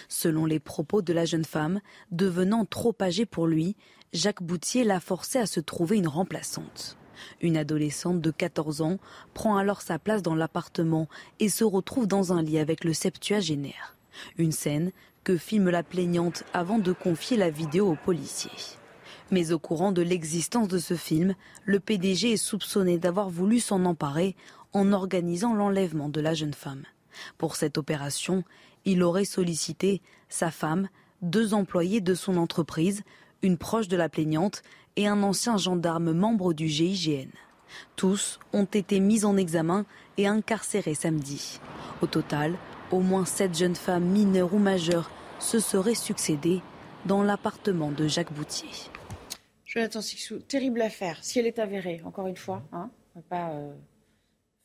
Selon 0.10 0.46
les 0.46 0.60
propos 0.60 1.02
de 1.02 1.14
la 1.14 1.26
jeune 1.26 1.46
femme, 1.46 1.80
devenant 2.12 2.66
trop 2.66 2.96
âgée 3.02 3.26
pour 3.26 3.48
lui, 3.48 3.76
Jacques 4.14 4.44
Boutier 4.44 4.84
l'a 4.84 5.00
forcé 5.00 5.40
à 5.40 5.46
se 5.46 5.60
trouver 5.60 5.98
une 5.98 6.08
remplaçante. 6.08 6.97
Une 7.42 7.58
adolescente 7.58 8.22
de 8.22 8.32
14 8.32 8.82
ans 8.82 8.98
prend 9.34 9.58
alors 9.58 9.82
sa 9.82 10.00
place 10.00 10.22
dans 10.22 10.36
l'appartement 10.36 11.08
et 11.40 11.50
se 11.50 11.64
retrouve 11.64 12.08
dans 12.08 12.34
un 12.34 12.42
lit 12.42 12.60
avec 12.60 12.84
le 12.84 12.94
septuagénaire. 12.94 13.96
Une 14.38 14.52
scène 14.52 14.92
que 15.24 15.38
filme 15.38 15.70
la 15.70 15.84
plaignante 15.84 16.44
avant 16.54 16.80
de 16.80 16.94
confier 16.94 17.38
la 17.38 17.50
vidéo 17.50 17.92
aux 17.92 17.98
policiers. 18.06 18.78
Mais 19.30 19.52
au 19.52 19.60
courant 19.60 19.92
de 19.92 20.02
l'existence 20.02 20.70
de 20.70 20.80
ce 20.80 20.94
film, 20.94 21.36
le 21.66 21.80
PDG 21.80 22.34
est 22.34 22.38
soupçonné 22.38 22.98
d'avoir 22.98 23.30
voulu 23.30 23.60
s'en 23.60 23.84
emparer 23.86 24.36
en 24.74 24.94
organisant 24.94 25.54
l'enlèvement 25.54 26.10
de 26.10 26.22
la 26.22 26.34
jeune 26.34 26.54
femme. 26.54 26.84
Pour 27.38 27.56
cette 27.56 27.78
opération, 27.78 28.44
il 28.86 29.04
aurait 29.04 29.26
sollicité 29.26 30.02
sa 30.30 30.52
femme, 30.52 30.88
deux 31.22 31.54
employés 31.54 32.00
de 32.00 32.14
son 32.14 32.38
entreprise, 32.38 33.04
une 33.42 33.58
proche 33.58 33.88
de 33.88 33.98
la 33.98 34.10
plaignante 34.10 34.62
et 34.98 35.08
un 35.08 35.24
ancien 35.24 35.56
gendarme 35.56 36.12
membre 36.12 36.54
du 36.54 36.68
GIGN. 36.68 37.30
Tous 37.96 38.40
ont 38.52 38.66
été 38.66 39.00
mis 39.00 39.24
en 39.24 39.38
examen 39.38 39.86
et 40.18 40.28
incarcérés 40.28 40.96
samedi. 40.96 41.60
Au 42.02 42.08
total, 42.08 42.56
au 42.92 43.00
moins 43.00 43.26
sept 43.26 43.58
jeunes 43.58 43.76
femmes 43.76 44.06
mineures 44.06 44.54
ou 44.54 44.60
majeures 44.60 45.10
se 45.40 45.60
seraient 45.60 45.96
succédées 45.96 46.62
dans 47.06 47.24
l'appartement 47.24 47.92
de 47.92 48.08
Jacques 48.08 48.34
Boutier. 48.34 48.70
Jonathan 49.66 50.02
Sixou, 50.02 50.40
terrible 50.40 50.82
affaire. 50.82 51.24
Si 51.24 51.40
elle 51.40 51.48
est 51.48 51.60
avérée, 51.60 52.02
encore 52.04 52.28
une 52.28 52.38
fois, 52.38 52.64
hein, 52.72 52.90
on 53.16 53.20
ne 53.20 53.24
va 53.24 53.30
pas 53.30 53.50
euh, 53.52 53.74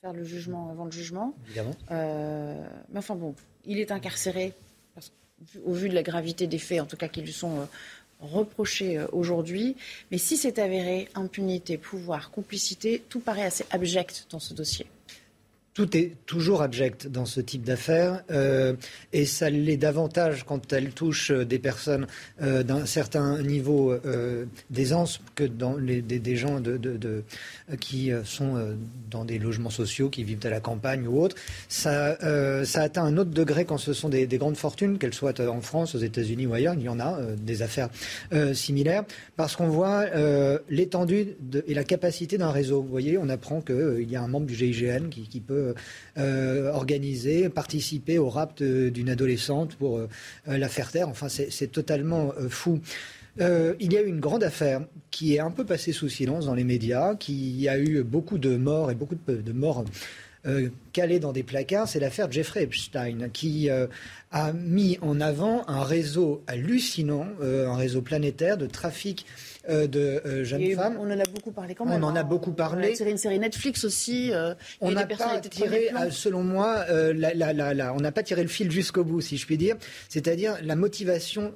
faire 0.00 0.12
le 0.12 0.24
jugement 0.24 0.70
avant 0.70 0.86
le 0.86 0.90
jugement. 0.90 1.34
Évidemment. 1.46 1.74
Euh, 1.90 2.66
mais 2.88 2.98
enfin 2.98 3.16
bon, 3.16 3.34
il 3.64 3.78
est 3.78 3.90
incarcéré 3.90 4.54
au 5.64 5.72
vu 5.72 5.88
de 5.88 5.94
la 5.94 6.02
gravité 6.02 6.46
des 6.46 6.58
faits, 6.58 6.80
en 6.80 6.86
tout 6.86 6.96
cas 6.96 7.08
qui 7.08 7.20
lui 7.20 7.32
sont 7.32 7.60
euh, 7.60 7.64
reproché 8.22 8.98
euh, 8.98 9.06
aujourd'hui. 9.12 9.76
Mais 10.10 10.18
si 10.18 10.36
c'est 10.36 10.58
avéré, 10.58 11.08
impunité, 11.14 11.76
pouvoir, 11.76 12.30
complicité, 12.30 13.02
tout 13.08 13.20
paraît 13.20 13.44
assez 13.44 13.64
abject 13.70 14.26
dans 14.30 14.38
ce 14.38 14.54
dossier 14.54 14.86
tout 15.74 15.96
est 15.96 16.12
toujours 16.26 16.60
abject 16.60 17.06
dans 17.06 17.24
ce 17.24 17.40
type 17.40 17.62
d'affaires 17.62 18.22
euh, 18.30 18.74
et 19.12 19.24
ça 19.24 19.48
l'est 19.48 19.78
davantage 19.78 20.44
quand 20.44 20.72
elle 20.72 20.90
touche 20.90 21.30
euh, 21.30 21.46
des 21.46 21.58
personnes 21.58 22.06
euh, 22.42 22.62
d'un 22.62 22.84
certain 22.84 23.42
niveau 23.42 23.96
d'aisance 24.70 25.20
que 25.34 25.44
dans 25.44 25.76
les, 25.76 26.02
des, 26.02 26.36
gens 26.36 26.60
de, 26.60 27.24
qui 27.80 28.10
sont 28.24 28.76
dans 29.10 29.24
des 29.24 29.38
logements 29.38 29.70
sociaux, 29.70 30.08
qui 30.10 30.24
vivent 30.24 30.44
à 30.44 30.50
la 30.50 30.60
campagne 30.60 31.06
ou 31.06 31.20
autre. 31.20 31.36
Ça, 31.68 32.16
atteint 32.74 33.04
un 33.04 33.16
autre 33.16 33.30
degré 33.30 33.64
quand 33.64 33.78
ce 33.78 33.92
sont 33.92 34.08
des, 34.08 34.26
grandes 34.26 34.56
fortunes, 34.56 34.98
qu'elles 34.98 35.14
soient 35.14 35.40
en 35.40 35.60
France, 35.60 35.94
aux 35.94 35.98
États-Unis 35.98 36.46
ou 36.46 36.54
ailleurs. 36.54 36.74
Il 36.74 36.82
y 36.82 36.88
en 36.88 37.00
a 37.00 37.18
des 37.36 37.62
affaires 37.62 37.88
similaires 38.54 39.04
parce 39.36 39.56
qu'on 39.56 39.68
voit 39.68 40.06
l'étendue 40.68 41.34
et 41.66 41.74
la 41.74 41.84
capacité 41.84 42.38
d'un 42.38 42.50
réseau. 42.50 42.82
Vous 42.82 42.88
voyez, 42.88 43.18
on 43.18 43.28
apprend 43.28 43.60
qu'il 43.60 44.10
y 44.10 44.16
a 44.16 44.22
un 44.22 44.28
membre 44.28 44.46
du 44.46 44.54
GIGN 44.54 45.08
qui 45.08 45.40
peut 45.40 45.61
euh, 46.18 46.70
organiser, 46.72 47.48
participer 47.48 48.18
au 48.18 48.28
rapt 48.28 48.62
d'une 48.62 49.10
adolescente 49.10 49.76
pour 49.76 49.98
euh, 49.98 50.08
la 50.58 50.68
faire 50.68 50.90
taire. 50.90 51.08
Enfin, 51.08 51.28
c'est 51.28 51.70
totalement 51.70 52.32
euh, 52.38 52.48
fou. 52.48 52.80
il 53.38 53.92
y 53.92 53.96
a 53.96 54.02
eu 54.02 54.06
une 54.06 54.20
grande 54.20 54.44
affaire 54.44 54.82
qui 55.10 55.34
est 55.34 55.40
un 55.40 55.50
peu 55.50 55.64
passée 55.64 55.92
sous 55.92 56.08
silence 56.08 56.46
dans 56.46 56.54
les 56.54 56.64
médias, 56.64 57.14
qui 57.14 57.68
a 57.68 57.78
eu 57.78 58.02
beaucoup 58.02 58.38
de 58.38 58.56
morts 58.56 58.90
et 58.90 58.94
beaucoup 58.94 59.14
de, 59.14 59.52
morts 59.52 59.84
euh, 60.46 60.68
calées 60.92 61.18
dans 61.18 61.32
des 61.32 61.42
placards. 61.42 61.88
C'est 61.88 62.00
l'affaire 62.00 62.30
Jeffrey 62.30 62.64
Epstein 62.64 63.28
qui 63.32 63.70
a 63.70 64.52
mis 64.52 64.98
en 65.00 65.20
avant 65.20 65.66
un 65.68 65.82
réseau 65.82 66.42
hallucinant, 66.46 67.28
un 67.42 67.76
réseau 67.76 68.02
planétaire 68.02 68.58
de 68.58 68.66
trafic 68.66 69.26
euh, 69.68 69.86
de 69.86 70.20
euh, 70.26 70.44
jeunes 70.44 70.74
femmes. 70.74 70.96
On 70.98 71.06
en 71.10 71.18
a 71.18 71.24
beaucoup 71.24 71.52
parlé 71.52 71.74
quand 71.74 71.84
même. 71.84 72.02
On 72.02 72.06
en 72.06 72.16
a 72.16 72.20
hein. 72.20 72.24
beaucoup 72.24 72.52
parlé. 72.52 72.94
C'est 72.96 73.08
une 73.08 73.16
série 73.16 73.38
Netflix 73.38 73.84
aussi. 73.84 74.32
Euh, 74.32 74.54
on 74.80 74.90
n'a 74.90 75.06
pas 75.06 75.38
tiré, 75.40 75.90
selon 76.10 76.42
moi, 76.42 76.84
on 76.90 78.00
n'a 78.00 78.12
pas 78.12 78.22
tiré 78.22 78.42
le 78.42 78.48
fil 78.48 78.70
jusqu'au 78.70 79.04
bout, 79.04 79.20
si 79.20 79.36
je 79.36 79.46
puis 79.46 79.56
dire. 79.56 79.76
C'est-à-dire 80.08 80.56
la 80.62 80.76
motivation 80.76 81.54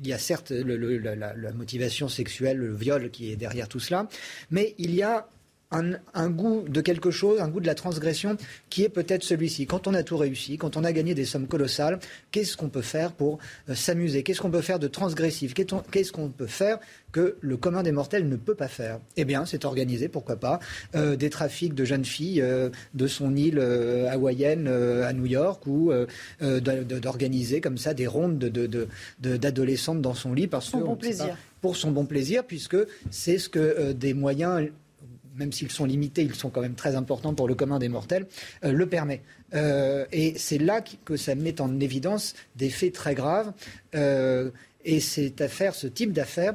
il 0.00 0.06
y 0.06 0.12
a 0.12 0.18
certes 0.18 0.52
la, 0.52 1.16
la, 1.16 1.52
motivation 1.52 2.08
sexuelle, 2.08 2.58
le 2.58 2.72
viol 2.72 3.10
qui 3.10 3.32
est 3.32 3.36
derrière 3.36 3.66
tout 3.66 3.80
cela, 3.80 4.06
mais 4.52 4.76
il 4.78 4.94
y 4.94 5.02
a 5.02 5.26
un, 5.70 6.30
goût 6.30 6.64
de 6.66 6.80
quelque 6.80 7.10
chose, 7.10 7.40
un 7.40 7.48
goût 7.48 7.60
de 7.60 7.66
la 7.66 7.74
transgression 7.74 8.36
qui 8.70 8.84
est 8.84 8.88
peut-être 8.88 9.22
celui-ci. 9.22 9.66
Quand 9.66 9.86
on 9.86 9.94
a 9.94 10.02
tout 10.02 10.16
réussi, 10.16 10.56
quand 10.56 10.76
on 10.76 10.84
a 10.84 10.92
gagné 10.92 11.14
des 11.14 11.24
sommes 11.24 11.46
colossales, 11.46 11.98
qu'est-ce 12.30 12.56
qu'on 12.56 12.70
peut 12.70 12.82
faire 12.82 13.12
pour 13.12 13.38
euh, 13.68 13.74
s'amuser? 13.74 14.22
Qu'est-ce 14.22 14.40
qu'on 14.40 14.50
peut 14.50 14.62
faire 14.62 14.78
de 14.78 14.88
transgressif? 14.88 15.52
Qu'est-ce 15.54 16.12
qu'on 16.12 16.28
peut 16.30 16.46
faire 16.46 16.78
que 17.12 17.36
le 17.40 17.56
commun 17.56 17.82
des 17.82 17.92
mortels 17.92 18.28
ne 18.28 18.36
peut 18.36 18.54
pas 18.54 18.68
faire? 18.68 19.00
Eh 19.16 19.24
bien, 19.24 19.44
c'est 19.44 19.64
organiser, 19.66 20.08
pourquoi 20.08 20.36
pas, 20.36 20.58
euh, 20.94 21.16
des 21.16 21.28
trafics 21.28 21.74
de 21.74 21.84
jeunes 21.84 22.04
filles 22.04 22.40
euh, 22.40 22.70
de 22.94 23.06
son 23.06 23.36
île 23.36 23.60
hawaïenne 24.10 24.68
à 24.68 25.12
New 25.12 25.26
York 25.26 25.66
ou 25.66 25.92
d'organiser 26.40 27.60
comme 27.60 27.78
ça 27.78 27.94
des 27.94 28.06
rondes 28.06 28.38
d'adolescentes 29.18 30.00
dans 30.00 30.14
son 30.14 30.32
lit 30.32 30.46
parce 30.46 30.68
son 30.68 30.80
bon 30.80 30.96
plaisir. 30.96 31.36
pour 31.60 31.76
son 31.76 31.90
bon 31.90 32.06
plaisir, 32.06 32.44
puisque 32.44 32.76
c'est 33.10 33.38
ce 33.38 33.48
que 33.48 33.92
des 33.92 34.14
moyens 34.14 34.68
même 35.38 35.52
s'ils 35.52 35.70
sont 35.70 35.84
limités, 35.84 36.22
ils 36.22 36.34
sont 36.34 36.50
quand 36.50 36.60
même 36.60 36.74
très 36.74 36.96
importants 36.96 37.34
pour 37.34 37.48
le 37.48 37.54
commun 37.54 37.78
des 37.78 37.88
mortels, 37.88 38.26
euh, 38.64 38.72
le 38.72 38.86
permet. 38.86 39.22
Euh, 39.54 40.04
et 40.12 40.36
c'est 40.36 40.58
là 40.58 40.82
que 41.04 41.16
ça 41.16 41.34
met 41.34 41.60
en 41.60 41.80
évidence 41.80 42.34
des 42.56 42.70
faits 42.70 42.92
très 42.92 43.14
graves. 43.14 43.52
Euh, 43.94 44.50
et 44.84 45.00
cette 45.00 45.40
affaire, 45.40 45.74
ce 45.74 45.86
type 45.86 46.12
d'affaire, 46.12 46.54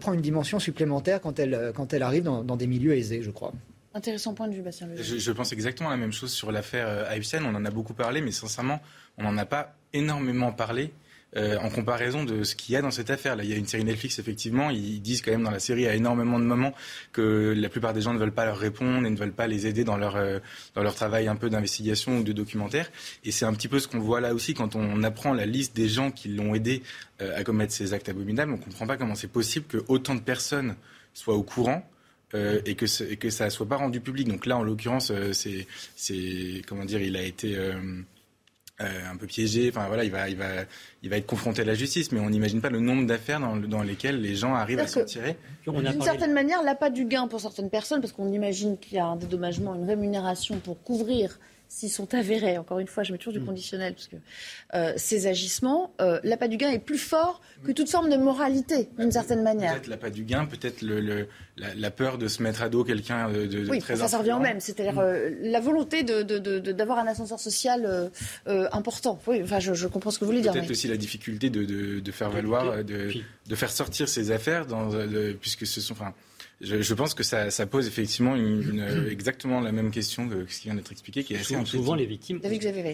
prend 0.00 0.12
une 0.12 0.20
dimension 0.20 0.58
supplémentaire 0.58 1.20
quand 1.20 1.38
elle, 1.38 1.72
quand 1.74 1.94
elle 1.94 2.02
arrive 2.02 2.24
dans, 2.24 2.56
des 2.56 2.66
milieux 2.66 2.94
aisés, 2.94 3.22
je 3.22 3.30
crois. 3.30 3.52
Intéressant 3.94 4.34
point 4.34 4.48
de 4.48 4.54
vue, 4.54 4.60
Bastien 4.60 4.88
je, 4.96 5.16
je, 5.16 5.32
pense 5.32 5.52
exactement 5.52 5.88
la 5.88 5.96
même 5.96 6.12
chose 6.12 6.30
sur 6.30 6.52
l'affaire 6.52 7.10
Epstein. 7.12 7.44
On 7.44 7.54
en 7.54 7.64
a 7.64 7.70
beaucoup 7.70 7.94
parlé, 7.94 8.20
mais 8.20 8.32
sincèrement, 8.32 8.80
on 9.16 9.22
n'en 9.22 9.38
a 9.38 9.46
pas 9.46 9.76
énormément 9.94 10.52
parlé. 10.52 10.92
Euh, 11.36 11.56
en 11.58 11.70
comparaison 11.70 12.24
de 12.24 12.42
ce 12.42 12.56
qu'il 12.56 12.72
y 12.72 12.76
a 12.76 12.82
dans 12.82 12.90
cette 12.90 13.08
affaire. 13.08 13.36
Là, 13.36 13.44
il 13.44 13.50
y 13.50 13.52
a 13.52 13.56
une 13.56 13.66
série 13.66 13.84
Netflix, 13.84 14.18
effectivement, 14.18 14.68
ils 14.68 15.00
disent 15.00 15.22
quand 15.22 15.30
même 15.30 15.44
dans 15.44 15.52
la 15.52 15.60
série 15.60 15.86
à 15.86 15.94
énormément 15.94 16.40
de 16.40 16.44
moments 16.44 16.74
que 17.12 17.54
la 17.56 17.68
plupart 17.68 17.92
des 17.92 18.00
gens 18.00 18.12
ne 18.12 18.18
veulent 18.18 18.32
pas 18.32 18.44
leur 18.44 18.58
répondre 18.58 19.06
et 19.06 19.10
ne 19.10 19.16
veulent 19.16 19.32
pas 19.32 19.46
les 19.46 19.68
aider 19.68 19.84
dans 19.84 19.96
leur, 19.96 20.16
euh, 20.16 20.40
dans 20.74 20.82
leur 20.82 20.96
travail 20.96 21.28
un 21.28 21.36
peu 21.36 21.48
d'investigation 21.48 22.18
ou 22.18 22.22
de 22.24 22.32
documentaire. 22.32 22.90
Et 23.22 23.30
c'est 23.30 23.44
un 23.44 23.52
petit 23.52 23.68
peu 23.68 23.78
ce 23.78 23.86
qu'on 23.86 24.00
voit 24.00 24.20
là 24.20 24.34
aussi 24.34 24.54
quand 24.54 24.74
on 24.74 25.04
apprend 25.04 25.32
la 25.32 25.46
liste 25.46 25.76
des 25.76 25.88
gens 25.88 26.10
qui 26.10 26.30
l'ont 26.30 26.52
aidé 26.52 26.82
euh, 27.22 27.38
à 27.38 27.44
commettre 27.44 27.72
ces 27.72 27.94
actes 27.94 28.08
abominables. 28.08 28.52
On 28.52 28.56
ne 28.56 28.62
comprend 28.62 28.88
pas 28.88 28.96
comment 28.96 29.14
c'est 29.14 29.30
possible 29.30 29.66
que 29.66 29.78
autant 29.86 30.16
de 30.16 30.22
personnes 30.22 30.74
soient 31.14 31.36
au 31.36 31.44
courant. 31.44 31.88
et 32.34 32.76
que 32.76 32.86
et 33.10 33.16
que 33.16 33.28
ça 33.28 33.50
soit 33.50 33.66
pas 33.68 33.76
rendu 33.76 34.00
public. 34.00 34.28
Donc 34.28 34.46
là, 34.46 34.56
en 34.56 34.62
l'occurrence, 34.62 35.12
c'est 35.32 35.66
comment 36.66 36.84
dire, 36.84 37.02
il 37.02 37.16
a 37.16 37.22
été 37.22 37.56
un 38.80 39.16
peu 39.16 39.26
piégé. 39.26 39.68
Enfin 39.68 39.86
voilà, 39.88 40.04
il 40.04 40.10
va, 40.10 40.28
il 40.28 40.36
va, 40.36 40.46
il 41.02 41.10
va 41.10 41.16
être 41.16 41.26
confronté 41.26 41.62
à 41.62 41.64
la 41.64 41.74
justice, 41.74 42.12
mais 42.12 42.20
on 42.20 42.30
n'imagine 42.30 42.60
pas 42.60 42.70
le 42.70 42.80
nombre 42.80 43.06
d'affaires 43.06 43.40
dans, 43.40 43.56
dans, 43.56 43.82
lesquelles 43.82 44.20
les 44.20 44.34
gens 44.34 44.54
arrivent 44.54 44.78
à 44.78 44.86
s'en 44.86 45.04
tirer. 45.04 45.36
D'une 45.66 46.02
certaine 46.02 46.32
manière, 46.32 46.62
l'appât 46.62 46.90
du 46.90 47.04
gain 47.04 47.28
pour 47.28 47.40
certaines 47.40 47.70
personnes, 47.70 48.00
parce 48.00 48.12
qu'on 48.12 48.32
imagine 48.32 48.78
qu'il 48.78 48.94
y 48.94 48.98
a 48.98 49.06
un 49.06 49.16
dédommagement, 49.16 49.74
une 49.74 49.86
rémunération 49.86 50.58
pour 50.58 50.82
couvrir 50.82 51.38
s'ils 51.70 51.90
sont 51.90 52.14
avérés, 52.14 52.58
encore 52.58 52.80
une 52.80 52.88
fois, 52.88 53.04
je 53.04 53.12
mets 53.12 53.18
toujours 53.18 53.32
du 53.32 53.38
mm. 53.38 53.46
conditionnel, 53.46 53.94
parce 53.94 54.08
que 54.08 54.16
euh, 54.74 54.92
ces 54.96 55.28
agissements, 55.28 55.94
euh, 56.00 56.18
l'appât 56.24 56.48
du 56.48 56.56
gain 56.56 56.68
est 56.68 56.80
plus 56.80 56.98
fort 56.98 57.40
que 57.62 57.70
toute 57.70 57.88
forme 57.88 58.10
de 58.10 58.16
moralité, 58.16 58.88
d'une 58.98 59.12
certaine 59.12 59.44
manière. 59.44 59.74
Peut-être 59.74 59.86
l'appât 59.86 60.10
du 60.10 60.24
gain, 60.24 60.46
peut-être 60.46 60.82
le, 60.82 61.28
la, 61.56 61.90
peur 61.92 62.18
de 62.18 62.26
se 62.26 62.42
mettre 62.42 62.62
à 62.62 62.68
dos 62.68 62.82
quelqu'un 62.82 63.30
de, 63.30 63.46
de, 63.46 63.68
oui, 63.68 63.78
très 63.78 63.94
ça, 63.94 64.08
ça 64.08 64.18
revient 64.18 64.32
au 64.32 64.40
même. 64.40 64.58
C'est-à-dire 64.58 64.94
mm. 64.94 64.98
euh, 64.98 65.30
la 65.42 65.60
volonté 65.60 66.02
d'avoir 66.02 66.98
un 66.98 67.06
ascenseur 67.06 67.38
social 67.38 68.10
important. 68.46 69.20
Oui, 69.28 69.40
enfin, 69.44 69.60
je, 69.60 69.86
comprends 69.86 70.10
ce 70.10 70.18
que 70.18 70.24
vous 70.24 70.32
voulez 70.32 70.42
dire. 70.42 70.52
Peut-être 70.52 70.72
aussi 70.72 70.88
la 70.88 70.96
difficulté 70.96 71.50
de, 71.50 72.10
faire 72.10 72.30
valoir, 72.30 72.82
de, 72.84 73.54
faire 73.54 73.70
sortir 73.70 74.08
ces 74.08 74.32
affaires, 74.32 74.66
dans, 74.66 74.90
puisque 75.40 75.66
ce 75.66 75.80
sont... 75.80 75.92
Enfin, 75.92 76.14
je, 76.60 76.94
pense 76.94 77.14
que 77.14 77.22
ça, 77.22 77.66
pose 77.66 77.86
effectivement 77.86 78.36
une, 78.36 78.84
exactement 79.10 79.60
la 79.60 79.72
même 79.72 79.90
question 79.90 80.28
que 80.28 80.44
ce 80.46 80.60
qui 80.60 80.68
vient 80.68 80.74
d'être 80.74 80.92
expliqué, 80.92 81.24
qui 81.24 81.32
est 81.32 81.38
assez 81.38 81.56
souvent, 81.64 81.94
les 81.94 82.04
victimes, 82.04 82.38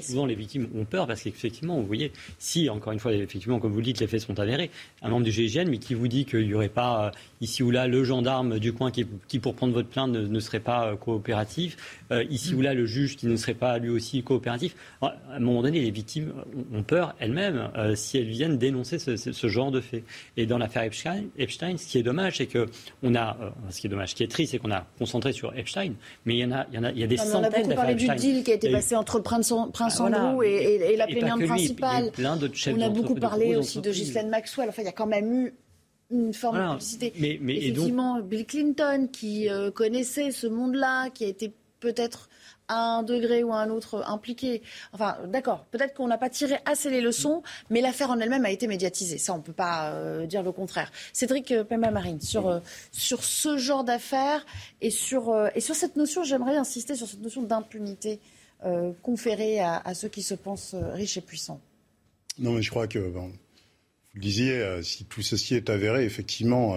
souvent 0.03 0.27
les 0.27 0.37
victimes 0.37 0.69
ont 0.75 0.85
peur 0.85 1.09
parce 1.09 1.23
qu'effectivement, 1.23 1.81
vous 1.81 1.87
voyez, 1.87 2.13
si 2.39 2.71
encore 2.71 2.93
une 2.93 3.01
fois, 3.01 3.13
effectivement, 3.13 3.59
comme 3.59 3.73
vous 3.73 3.79
le 3.79 3.85
dites, 3.85 3.99
les 3.99 4.07
faits 4.07 4.21
sont 4.21 4.39
avérés, 4.39 4.71
un 5.03 5.09
membre 5.09 5.25
du 5.25 5.33
GIGN, 5.33 5.69
mais 5.69 5.79
qui 5.79 5.95
vous 5.95 6.07
dit 6.07 6.25
qu'il 6.25 6.47
n'y 6.47 6.55
aurait 6.55 6.69
pas 6.69 7.07
euh, 7.07 7.11
ici 7.41 7.65
ou 7.65 7.73
là 7.73 7.89
le 7.89 8.05
gendarme 8.05 8.61
du 8.61 8.73
coin 8.73 8.93
qui, 8.93 9.05
pour 9.41 9.55
prendre 9.55 9.73
votre 9.73 9.89
plainte 9.89 10.11
ne, 10.11 10.41
serait 10.41 10.61
pas 10.61 10.87
euh, 10.87 10.97
coopératif, 10.97 11.77
euh, 12.13 12.25
ici 12.31 12.55
ou 12.55 12.61
là 12.61 12.73
le 12.73 12.87
juge 12.87 13.17
qui 13.17 13.27
ne 13.27 13.37
serait 13.37 13.55
pas 13.55 13.79
lui 13.79 13.91
aussi 13.91 14.23
coopératif. 14.23 14.77
À 15.03 15.17
un 15.33 15.41
moment 15.41 15.63
donné, 15.63 15.81
les 15.81 15.91
victimes 15.91 16.33
ont 16.73 16.85
peur 16.85 17.17
elles-mêmes 17.19 17.69
si 17.95 18.19
elles 18.19 18.29
viennent 18.29 18.59
dénoncer 18.59 18.99
ce, 18.99 19.49
genre 19.49 19.71
de 19.71 19.81
faits. 19.81 20.05
Et 20.37 20.47
dans 20.47 20.59
l'affaire 20.59 20.83
Epstein, 20.83 21.25
Epstein, 21.37 21.77
ce 21.77 21.87
qui 21.87 21.99
est 21.99 22.03
dommage, 22.03 22.39
c'est 22.39 22.47
que 22.47 22.67
on 23.03 23.15
a 23.15 23.37
ce 23.71 23.81
qui 23.81 23.87
est 23.87 23.91
dommage, 23.91 24.11
ce 24.11 24.15
qui 24.15 24.23
est 24.23 24.31
triste, 24.31 24.53
c'est 24.53 24.59
qu'on 24.59 24.71
a 24.71 24.87
concentré 24.99 25.33
sur 25.33 25.57
Epstein, 25.57 25.93
mais 26.25 26.35
il 26.35 26.39
y 26.39 26.45
en 26.45 26.53
a, 26.53 26.67
il 26.71 26.77
y 26.77 26.79
en 26.79 26.85
a, 26.85 26.91
il 26.93 26.99
y 26.99 27.05
a 27.05 27.07
des 27.07 27.17
centaines. 27.17 27.41
On 27.41 27.45
a 27.45 27.51
beaucoup 27.51 27.75
parlé 27.75 27.95
du 27.95 28.09
deal 28.09 28.45
qui 28.45 28.53
a 28.53 28.55
été 28.55 28.71
passé 28.71 28.97
entre 28.97 29.21
Prince, 29.21 29.53
Prince 29.73 30.01
Andrew 30.01 30.43
et, 30.43 30.97
la 30.97 31.07
plaignante 31.07 31.45
principale. 31.45 32.13
on 32.19 32.81
a 32.81 32.89
beaucoup 32.89 33.15
parlé 33.15 33.57
aussi 33.57 33.81
de 33.81 33.91
Ghislaine 33.91 34.29
Maxwell. 34.29 34.69
Enfin, 34.69 34.83
il 34.83 34.87
y 34.87 34.89
a 34.89 34.93
quand 34.93 35.07
même 35.07 35.33
eu 35.33 35.55
une 36.11 36.35
forme 36.35 36.59
de 36.59 36.69
publicité. 36.71 37.13
Mais, 37.19 37.39
mais, 37.41 37.57
Effectivement, 37.57 38.21
Bill 38.21 38.47
Clinton, 38.47 39.09
qui 39.13 39.49
euh, 39.49 39.71
connaissait 39.71 40.31
ce 40.31 40.47
monde-là, 40.47 41.11
qui 41.11 41.25
a 41.25 41.29
été 41.29 41.53
peut-être 41.81 42.29
à 42.69 42.99
un 42.99 43.03
degré 43.03 43.43
ou 43.45 43.53
à 43.53 43.59
un 43.59 43.71
autre 43.71 44.05
impliqué. 44.07 44.63
Enfin, 44.93 45.17
d'accord, 45.27 45.65
peut-être 45.71 45.95
qu'on 45.95 46.09
n'a 46.09 46.19
pas 46.19 46.31
tiré 46.31 46.57
assez 46.65 46.91
les 46.91 47.01
leçons, 47.01 47.43
mais 47.71 47.81
l'affaire 47.81 48.11
en 48.11 48.19
elle-même 48.19 48.45
a 48.45 48.51
été 48.51 48.67
médiatisée. 48.67 49.19
Ça, 49.19 49.35
on 49.35 49.39
ne 49.39 49.43
peut 49.43 49.53
pas 49.53 49.93
euh, 49.93 50.27
dire 50.27 50.43
le 50.43 50.53
contraire. 50.53 50.91
Cédric 51.13 51.53
euh, 51.53 51.65
Pemba-Marine, 51.65 52.21
sur, 52.21 52.49
euh, 52.49 52.61
sur 52.93 53.25
ce 53.25 53.57
genre 53.57 53.85
d'affaires 53.85 54.45
et 54.81 54.91
sur, 54.91 55.35
et 55.55 55.61
sur 55.61 55.75
cette 55.75 55.97
notion, 55.97 56.25
j'aimerais 56.25 56.57
insister 56.57 56.95
sur 56.97 57.07
cette 57.07 57.23
notion 57.23 57.43
d'impunité 57.43 58.21
conférée 59.03 59.61
à, 59.61 59.95
ceux 59.95 60.09
qui 60.09 60.23
se 60.23 60.35
pensent 60.35 60.75
riches 60.75 61.19
et 61.19 61.21
puissants. 61.21 61.61
Non, 62.39 62.53
mais 62.53 62.63
je 62.63 62.71
crois 62.71 62.89
que, 62.89 62.99
vous 62.99 63.31
le 64.15 64.21
disiez, 64.21 64.83
si 64.83 65.05
tout 65.05 65.23
ceci 65.23 65.55
est 65.55 65.71
avéré, 65.71 66.05
effectivement, 66.05 66.75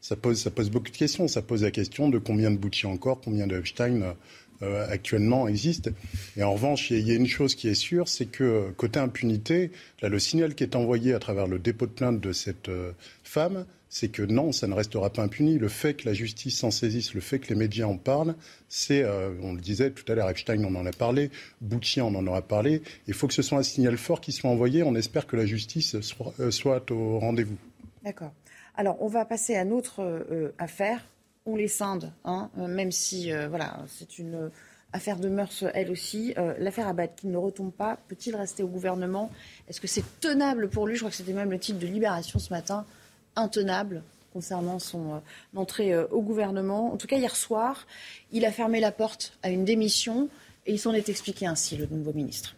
ça, 0.00 0.16
pose, 0.16 0.40
ça 0.40 0.50
pose 0.50 0.70
beaucoup 0.70 0.90
de 0.90 0.96
questions. 0.96 1.28
Ça 1.28 1.42
pose 1.42 1.62
la 1.62 1.72
question 1.72 2.08
de 2.08 2.18
combien 2.18 2.50
de 2.50 2.56
Bouchy 2.56 2.86
encore, 2.86 3.20
combien 3.20 3.46
de 3.46 3.58
Epstein 3.58 4.14
euh, 4.62 4.86
actuellement 4.88 5.48
existe. 5.48 5.90
Et 6.36 6.42
en 6.42 6.52
revanche, 6.52 6.90
il 6.90 7.06
y, 7.06 7.12
a 7.12 7.14
une 7.14 7.26
chose 7.26 7.54
qui 7.54 7.68
est 7.68 7.74
sûre, 7.74 8.08
c'est 8.08 8.26
que 8.26 8.70
côté 8.76 8.98
impunité, 8.98 9.70
là, 10.00 10.08
le 10.08 10.18
signal 10.18 10.54
qui 10.54 10.64
est 10.64 10.76
envoyé 10.76 11.12
à 11.12 11.18
travers 11.18 11.46
le 11.46 11.58
dépôt 11.58 11.86
de 11.86 11.90
plainte 11.90 12.20
de 12.20 12.32
cette 12.32 12.70
euh, 12.70 12.92
femme, 13.22 13.66
c'est 13.90 14.08
que 14.08 14.22
non, 14.22 14.52
ça 14.52 14.66
ne 14.66 14.74
restera 14.74 15.10
pas 15.10 15.22
impuni. 15.22 15.58
Le 15.58 15.68
fait 15.68 15.94
que 15.94 16.08
la 16.08 16.14
justice 16.14 16.58
s'en 16.58 16.70
saisisse, 16.70 17.12
le 17.12 17.20
fait 17.20 17.38
que 17.38 17.48
les 17.48 17.54
médias 17.54 17.86
en 17.86 17.98
parlent, 17.98 18.34
c'est, 18.68 19.02
euh, 19.02 19.30
on 19.42 19.52
le 19.52 19.60
disait 19.60 19.90
tout 19.90 20.10
à 20.10 20.14
l'heure, 20.14 20.30
Epstein 20.30 20.64
on 20.64 20.74
en 20.74 20.86
a 20.86 20.92
parlé, 20.92 21.30
Bucci 21.60 22.00
on 22.00 22.14
en 22.14 22.26
aura 22.26 22.40
parlé. 22.42 22.82
Il 23.08 23.14
faut 23.14 23.26
que 23.26 23.34
ce 23.34 23.42
soit 23.42 23.58
un 23.58 23.62
signal 23.62 23.98
fort 23.98 24.20
qui 24.20 24.32
soit 24.32 24.48
envoyé. 24.48 24.82
On 24.82 24.94
espère 24.94 25.26
que 25.26 25.36
la 25.36 25.44
justice 25.44 26.00
soit, 26.00 26.34
soit 26.50 26.90
au 26.90 27.18
rendez-vous. 27.18 27.58
D'accord. 28.04 28.32
Alors, 28.74 28.96
on 29.00 29.08
va 29.08 29.24
passer 29.24 29.54
à 29.54 29.64
notre 29.64 30.52
affaire 30.58 31.02
on 31.46 31.56
les 31.56 31.68
scinde, 31.68 32.12
hein, 32.24 32.50
euh, 32.58 32.66
même 32.66 32.92
si 32.92 33.32
euh, 33.32 33.48
voilà, 33.48 33.78
c'est 33.88 34.18
une 34.18 34.34
euh, 34.34 34.48
affaire 34.92 35.18
de 35.18 35.28
mœurs, 35.28 35.64
elle 35.74 35.90
aussi. 35.90 36.34
L'affaire 36.58 36.88
Abad 36.88 37.10
qui 37.16 37.26
ne 37.26 37.36
retombe 37.36 37.72
pas, 37.72 37.98
peut-il 38.08 38.34
rester 38.34 38.62
au 38.62 38.68
gouvernement? 38.68 39.30
Est-ce 39.68 39.78
que 39.80 39.86
c'est 39.86 40.04
tenable 40.20 40.70
pour 40.70 40.86
lui? 40.86 40.94
Je 40.94 41.00
crois 41.00 41.10
que 41.10 41.16
c'était 41.16 41.34
même 41.34 41.50
le 41.50 41.58
titre 41.58 41.78
de 41.78 41.86
Libération 41.86 42.38
ce 42.38 42.50
matin, 42.50 42.86
intenable 43.34 44.02
concernant 44.32 44.78
son 44.78 45.20
entrée 45.54 45.94
au 45.98 46.22
gouvernement. 46.22 46.94
En 46.94 46.96
tout 46.96 47.06
cas, 47.06 47.18
hier 47.18 47.36
soir, 47.36 47.86
il 48.32 48.46
a 48.46 48.52
fermé 48.52 48.80
la 48.80 48.90
porte 48.90 49.36
à 49.42 49.50
une 49.50 49.66
démission 49.66 50.30
et 50.64 50.72
il 50.72 50.78
s'en 50.78 50.94
est 50.94 51.10
expliqué 51.10 51.46
ainsi, 51.46 51.76
le 51.76 51.86
nouveau 51.90 52.14
ministre. 52.14 52.56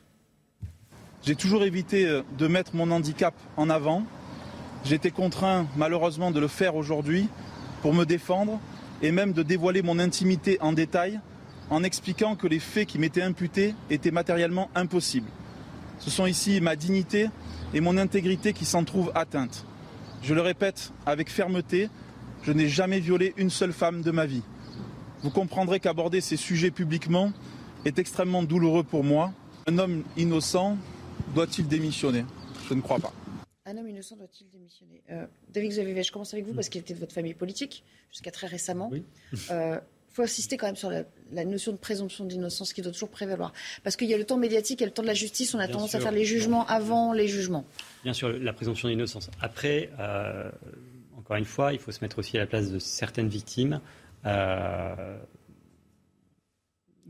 J'ai 1.25 1.35
toujours 1.35 1.65
évité 1.65 2.23
de 2.39 2.47
mettre 2.47 2.77
mon 2.77 2.93
handicap 2.93 3.35
en 3.57 3.69
avant. 3.69 4.05
J'ai 4.85 4.95
été 4.95 5.11
contraint, 5.11 5.67
malheureusement, 5.77 6.31
de 6.31 6.39
le 6.39 6.49
faire 6.49 6.77
aujourd'hui 6.77 7.29
pour 7.83 7.95
me 7.95 8.05
défendre 8.05 8.61
et 9.03 9.13
même 9.13 9.33
de 9.33 9.43
dévoiler 9.43 9.83
mon 9.83 9.99
intimité 9.99 10.59
en 10.61 10.73
détail 10.73 11.21
en 11.71 11.83
expliquant 11.85 12.35
que 12.35 12.47
les 12.47 12.59
faits 12.59 12.89
qui 12.89 12.99
m'étaient 12.99 13.23
imputés 13.23 13.75
étaient 13.91 14.11
matériellement 14.11 14.71
impossibles. 14.75 15.29
Ce 15.99 16.11
sont 16.11 16.27
ici 16.27 16.61
ma 16.61 16.77
dignité 16.77 17.29
et 17.75 17.81
mon 17.81 17.99
intégrité 17.99 18.53
qui 18.53 18.65
s'en 18.65 18.85
trouvent 18.85 19.13
atteintes. 19.15 19.67
Je 20.23 20.35
le 20.35 20.41
répète 20.41 20.93
avec 21.07 21.31
fermeté, 21.31 21.91
je 22.43 22.53
n'ai 22.53 22.69
jamais 22.69 23.01
violé 23.01 23.35
une 23.37 23.51
seule 23.51 23.73
femme 23.73 24.03
de 24.03 24.11
ma 24.11 24.27
vie. 24.27 24.43
Vous 25.23 25.31
comprendrez 25.31 25.81
qu'aborder 25.81 26.21
ces 26.21 26.37
sujets 26.37 26.71
publiquement 26.71 27.33
est 27.85 27.99
extrêmement 27.99 28.43
douloureux 28.43 28.85
pour 28.85 29.05
moi. 29.05 29.33
Un 29.67 29.79
homme 29.79 30.03
innocent 30.17 30.77
doit-il 31.35 31.67
démissionner? 31.67 32.25
Je 32.69 32.75
ne 32.75 32.81
crois 32.81 32.99
pas. 32.99 33.13
Innocent 33.99 34.17
doit-il 34.17 34.49
démissionner 34.51 35.03
euh, 35.11 35.27
David 35.53 35.71
Xavier, 35.71 36.03
je 36.05 36.13
commence 36.13 36.33
avec 36.33 36.47
vous 36.47 36.55
parce 36.55 36.69
qu'il 36.69 36.81
était 36.81 36.95
de 36.95 37.01
votre 37.01 37.13
famille 37.13 37.35
politique 37.35 37.83
jusqu'à 38.13 38.31
très 38.31 38.47
récemment. 38.47 38.93
Il 38.93 39.03
euh, 39.51 39.81
faut 40.13 40.23
insister 40.23 40.57
quand 40.57 40.67
même 40.67 40.77
sur 40.77 40.89
la, 40.89 41.45
notion 41.45 41.73
de 41.73 41.79
présomption 41.79 42.25
d'innocence 42.25 42.73
qui 42.73 42.81
doit 42.81 42.93
toujours 42.93 43.09
prévaloir. 43.09 43.53
Parce 43.83 43.97
qu'il 43.97 44.09
y 44.09 44.15
a 44.15 44.19
le 44.19 44.25
temps 44.25 44.37
médiatique 44.37 44.83
et 44.83 44.85
le 44.85 44.93
temps 44.93 45.03
de 45.03 45.09
la 45.09 45.15
justice, 45.15 45.53
on 45.53 45.59
a 45.59 45.67
tendance 45.67 45.97
à 45.97 46.01
faire 46.01 46.13
les 46.13 46.25
jugements 46.25 46.65
avant 46.67 47.13
les 47.13 47.27
jugements. 47.27 47.65
Bien 48.05 48.13
sûr, 48.13 48.29
la 48.29 48.53
présomption 48.53 48.89
d'innocence. 48.89 49.31
Après, 49.41 49.91
euh, 49.99 50.49
encore 51.19 51.37
une 51.37 51.45
fois, 51.45 51.73
il 51.73 51.81
faut 51.81 51.91
se 51.91 51.99
mettre 52.01 52.21
aussi 52.21 52.37
à 52.37 52.41
la 52.41 52.47
place 52.47 52.71
de 52.71 52.79
certaines 52.79 53.29
victimes. 53.29 53.81
Euh, 54.27 55.19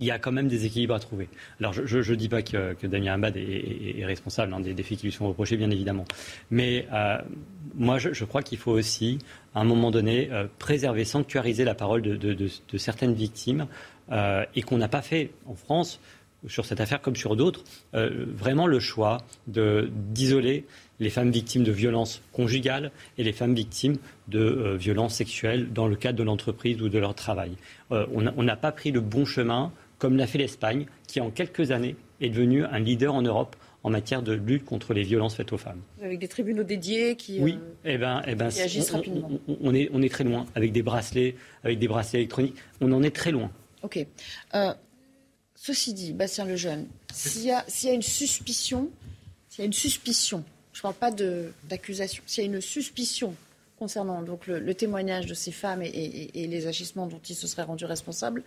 il 0.01 0.07
y 0.07 0.11
a 0.11 0.19
quand 0.19 0.33
même 0.33 0.49
des 0.49 0.67
équilibres 0.67 0.95
à 0.95 1.01
trouver. 1.01 1.29
Alors, 1.61 1.73
je 1.73 1.99
ne 1.99 2.17
dis 2.17 2.29
pas 2.29 2.43
que, 2.43 2.87
Damien 2.87 3.15
Abad 3.15 3.37
est, 3.37 4.05
responsable 4.05 4.55
hein, 4.55 4.61
des 4.61 4.75
défis 4.75 4.97
qui 4.97 5.07
lui 5.07 5.13
sont 5.13 5.29
reprochés, 5.29 5.57
bien 5.57 5.71
évidemment. 5.71 6.05
Mais 6.51 6.87
euh, 6.93 7.19
moi, 7.75 7.99
je, 7.99 8.25
crois 8.25 8.43
qu'il 8.43 8.59
faut 8.59 8.73
aussi, 8.73 9.19
à 9.55 9.61
un 9.61 9.65
moment 9.65 9.91
donné, 9.91 10.29
euh, 10.33 10.47
préserver, 10.59 11.05
sanctuariser 11.05 11.65
la 11.65 11.75
parole 11.75 12.03
de, 12.03 12.49
certaines 12.77 13.15
victimes 13.15 13.67
et 14.55 14.63
qu'on 14.63 14.79
n'a 14.79 14.89
pas 14.89 15.03
fait 15.03 15.33
en 15.47 15.55
France 15.55 16.01
sur 16.47 16.65
cette 16.65 16.81
affaire 16.81 17.03
comme 17.03 17.17
sur 17.17 17.37
d'autres, 17.37 17.63
vraiment 17.93 18.67
le 18.67 18.81
choix 18.81 19.19
d'isoler 19.47 20.65
les 21.01 21.11
femmes 21.11 21.31
victimes 21.31 21.65
de 21.65 21.73
violences 21.73 22.23
conjugales 22.33 22.91
et 23.17 23.25
les 23.25 23.33
femmes 23.33 23.55
victimes 23.55 23.97
de 24.29 24.41
euh, 24.41 24.77
violences 24.77 25.15
sexuelles 25.15 25.73
dans 25.73 25.87
le 25.87 25.97
cadre 25.97 26.19
de 26.19 26.25
l'entreprise 26.25 26.81
ou 26.83 26.89
de 26.89 26.99
leur 26.99 27.15
travail. 27.15 27.53
Euh, 27.93 28.07
on 28.13 28.43
n'a 28.43 28.57
pas 28.57 28.73
pris 28.73 28.91
le 28.91 29.01
bon 29.01 29.25
chemin, 29.25 29.73
comme 29.99 30.17
l'a 30.17 30.27
fait 30.27 30.39
l'Espagne, 30.39 30.87
qui 31.07 31.21
en 31.21 31.31
quelques 31.31 31.71
années 31.71 31.97
est 32.21 32.31
devenue 32.31 32.65
un 32.65 32.79
leader 32.79 33.15
en 33.15 33.23
Europe 33.23 33.57
en 33.85 33.91
matière 33.91 34.23
de 34.23 34.33
lutte 34.33 34.65
contre 34.65 34.93
les 34.93 35.03
violences 35.03 35.37
faites 35.37 35.53
aux 35.53 35.59
femmes. 35.59 35.81
Avec 36.03 36.19
des 36.19 36.29
tribunaux 36.29 36.65
dédiés 36.65 37.17
qui, 37.17 37.39
oui, 37.41 37.59
eh 37.85 37.97
ben, 37.97 38.23
eh 38.27 38.35
ben, 38.35 38.47
agissent 38.47 38.91
rapidement. 38.91 39.31
On, 39.61 39.75
est, 39.75 39.89
on, 39.93 40.03
est, 40.03 40.09
très 40.09 40.25
loin, 40.25 40.47
avec 40.55 40.73
des 40.73 40.83
bracelets, 40.83 41.37
avec 41.63 41.79
des 41.79 41.89
bracelets 41.89 42.21
électroniques. 42.21 42.57
On 42.81 42.91
en 42.93 43.03
est 43.03 43.15
très 43.15 43.31
loin. 43.31 43.51
OK. 43.83 44.05
Euh, 44.55 44.75
ceci 45.55 45.95
dit, 45.95 46.13
Bastien 46.13 46.45
Lejeune, 46.45 46.89
s'il 47.13 47.43
y, 47.43 47.47
y, 47.47 47.89
a 47.89 47.93
une 47.93 48.03
suspicion, 48.03 48.91
s'il 49.49 49.61
y 49.61 49.63
a 49.63 49.67
une 49.67 49.73
suspicion 49.73 50.45
je 50.79 50.87
ne 50.87 50.93
parle 50.93 50.95
pas 50.95 51.11
d'accusation. 51.65 52.23
S'il 52.25 52.45
y 52.45 52.47
a 52.47 52.51
une 52.51 52.61
suspicion 52.61 53.35
concernant 53.79 54.23
donc 54.23 54.47
le, 54.47 54.75
témoignage 54.75 55.27
de 55.27 55.35
ces 55.35 55.53
femmes 55.53 55.83
et, 55.83 56.31
les 56.35 56.67
agissements 56.67 57.07
dont 57.07 57.21
ils 57.29 57.35
se 57.35 57.47
seraient 57.47 57.63
rendus 57.63 57.85
responsables, 57.85 58.43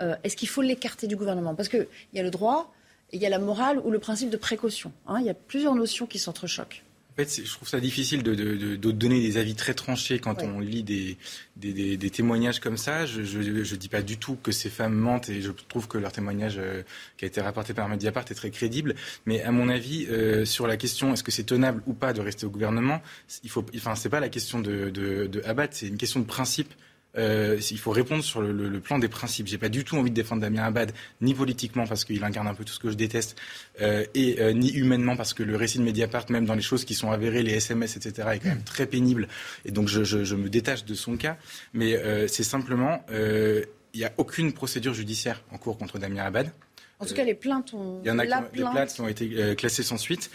euh, 0.00 0.16
est-ce 0.24 0.36
qu'il 0.36 0.48
faut 0.48 0.62
l'écarter 0.62 1.06
du 1.06 1.16
gouvernement? 1.16 1.54
Parce 1.54 1.68
qu'il 1.68 1.86
y 2.14 2.20
a 2.20 2.22
le 2.22 2.30
droit, 2.30 2.72
il 3.12 3.20
y 3.20 3.26
a 3.26 3.28
la 3.28 3.38
morale 3.38 3.78
ou 3.84 3.90
le 3.90 3.98
principe 3.98 4.30
de 4.30 4.36
précaution. 4.36 4.92
Hein. 5.06 5.16
il 5.20 5.26
y 5.26 5.30
a 5.30 5.34
plusieurs 5.34 5.74
notions 5.74 6.06
qui 6.06 6.18
s'entrechoquent 6.18 6.82
fait, 7.24 7.44
je 7.44 7.52
trouve 7.52 7.68
ça 7.68 7.80
difficile 7.80 8.22
de, 8.22 8.76
donner 8.76 9.20
des 9.20 9.36
avis 9.36 9.54
très 9.54 9.74
tranchés 9.74 10.18
quand 10.18 10.42
on 10.42 10.60
lit 10.60 10.82
des, 10.82 11.16
des, 11.56 12.10
témoignages 12.10 12.60
comme 12.60 12.76
ça. 12.76 13.06
Je 13.06 13.20
ne 13.20 13.76
dis 13.76 13.88
pas 13.88 14.02
du 14.02 14.18
tout 14.18 14.36
que 14.42 14.52
ces 14.52 14.70
femmes 14.70 14.94
mentent 14.94 15.28
et 15.28 15.40
je 15.40 15.50
trouve 15.50 15.88
que 15.88 15.98
leur 15.98 16.12
témoignage 16.12 16.56
euh, 16.58 16.82
qui 17.16 17.24
a 17.24 17.28
été 17.28 17.40
rapporté 17.40 17.74
par 17.74 17.88
Mediapart 17.88 18.24
est 18.30 18.34
très 18.34 18.50
crédible. 18.50 18.94
Mais 19.26 19.42
à 19.42 19.50
mon 19.50 19.68
avis, 19.68 20.06
euh, 20.06 20.44
sur 20.44 20.66
la 20.66 20.76
question 20.76 21.12
est-ce 21.12 21.24
que 21.24 21.32
c'est 21.32 21.44
tenable 21.44 21.82
ou 21.86 21.92
pas 21.92 22.12
de 22.12 22.20
rester 22.20 22.46
au 22.46 22.50
gouvernement, 22.50 23.02
il 23.42 23.50
faut, 23.50 23.64
enfin, 23.74 23.94
c'est 23.94 24.08
pas 24.08 24.20
la 24.20 24.28
question 24.28 24.60
de, 24.60 24.90
de, 24.90 25.26
de 25.26 25.42
abattre, 25.44 25.76
c'est 25.76 25.88
une 25.88 25.98
question 25.98 26.20
de 26.20 26.26
principe. 26.26 26.72
Euh, 27.16 27.58
il 27.70 27.78
faut 27.78 27.90
répondre 27.90 28.22
sur 28.22 28.40
le, 28.42 28.80
plan 28.80 28.98
des 28.98 29.08
principes. 29.08 29.46
J'ai 29.46 29.58
pas 29.58 29.68
du 29.68 29.84
tout 29.84 29.96
envie 29.96 30.10
de 30.10 30.14
défendre 30.14 30.42
Damien 30.42 30.64
Abad, 30.64 30.92
ni 31.20 31.34
politiquement 31.34 31.86
parce 31.86 32.04
qu'il 32.04 32.22
incarne 32.22 32.46
un 32.46 32.54
peu 32.54 32.64
tout 32.64 32.72
ce 32.72 32.78
que 32.78 32.90
je 32.90 32.96
déteste, 32.96 33.36
euh, 33.80 34.04
et 34.14 34.40
euh, 34.40 34.52
ni 34.52 34.70
humainement 34.70 35.16
parce 35.16 35.34
que 35.34 35.42
le 35.42 35.56
récit 35.56 35.78
de 35.78 35.84
Mediapart, 35.84 36.26
même 36.30 36.44
dans 36.44 36.54
les 36.54 36.62
choses 36.62 36.84
qui 36.84 36.94
sont 36.94 37.10
avérées, 37.10 37.42
les 37.42 37.54
SMS, 37.54 37.96
etc., 37.96 38.28
est 38.34 38.38
quand 38.38 38.48
même 38.48 38.64
très 38.64 38.86
pénible. 38.86 39.28
Et 39.64 39.70
donc 39.70 39.88
je, 39.88 40.04
je 40.04 40.34
me 40.34 40.48
détache 40.48 40.84
de 40.84 40.94
son 40.94 41.16
cas. 41.16 41.36
Mais 41.72 41.98
c'est 42.28 42.44
simplement, 42.44 43.04
il 43.10 43.66
n'y 43.94 44.04
a 44.04 44.12
aucune 44.16 44.52
procédure 44.52 44.94
judiciaire 44.94 45.42
en 45.50 45.58
cours 45.58 45.78
contre 45.78 45.98
Damien 45.98 46.24
Abad. 46.24 46.52
En 47.00 47.06
tout 47.06 47.14
cas, 47.14 47.24
les 47.24 47.34
plaintes 47.34 47.74
ont. 47.74 48.00
Il 48.04 48.08
y 48.08 48.10
en 48.10 48.18
a 48.18 48.26
qui 48.26 48.58
les 48.58 48.64
plaintes 48.64 48.92
qui 48.92 49.00
ont 49.00 49.08
été 49.08 49.54
classées 49.56 49.82
sans 49.82 49.98
suite. 49.98 50.30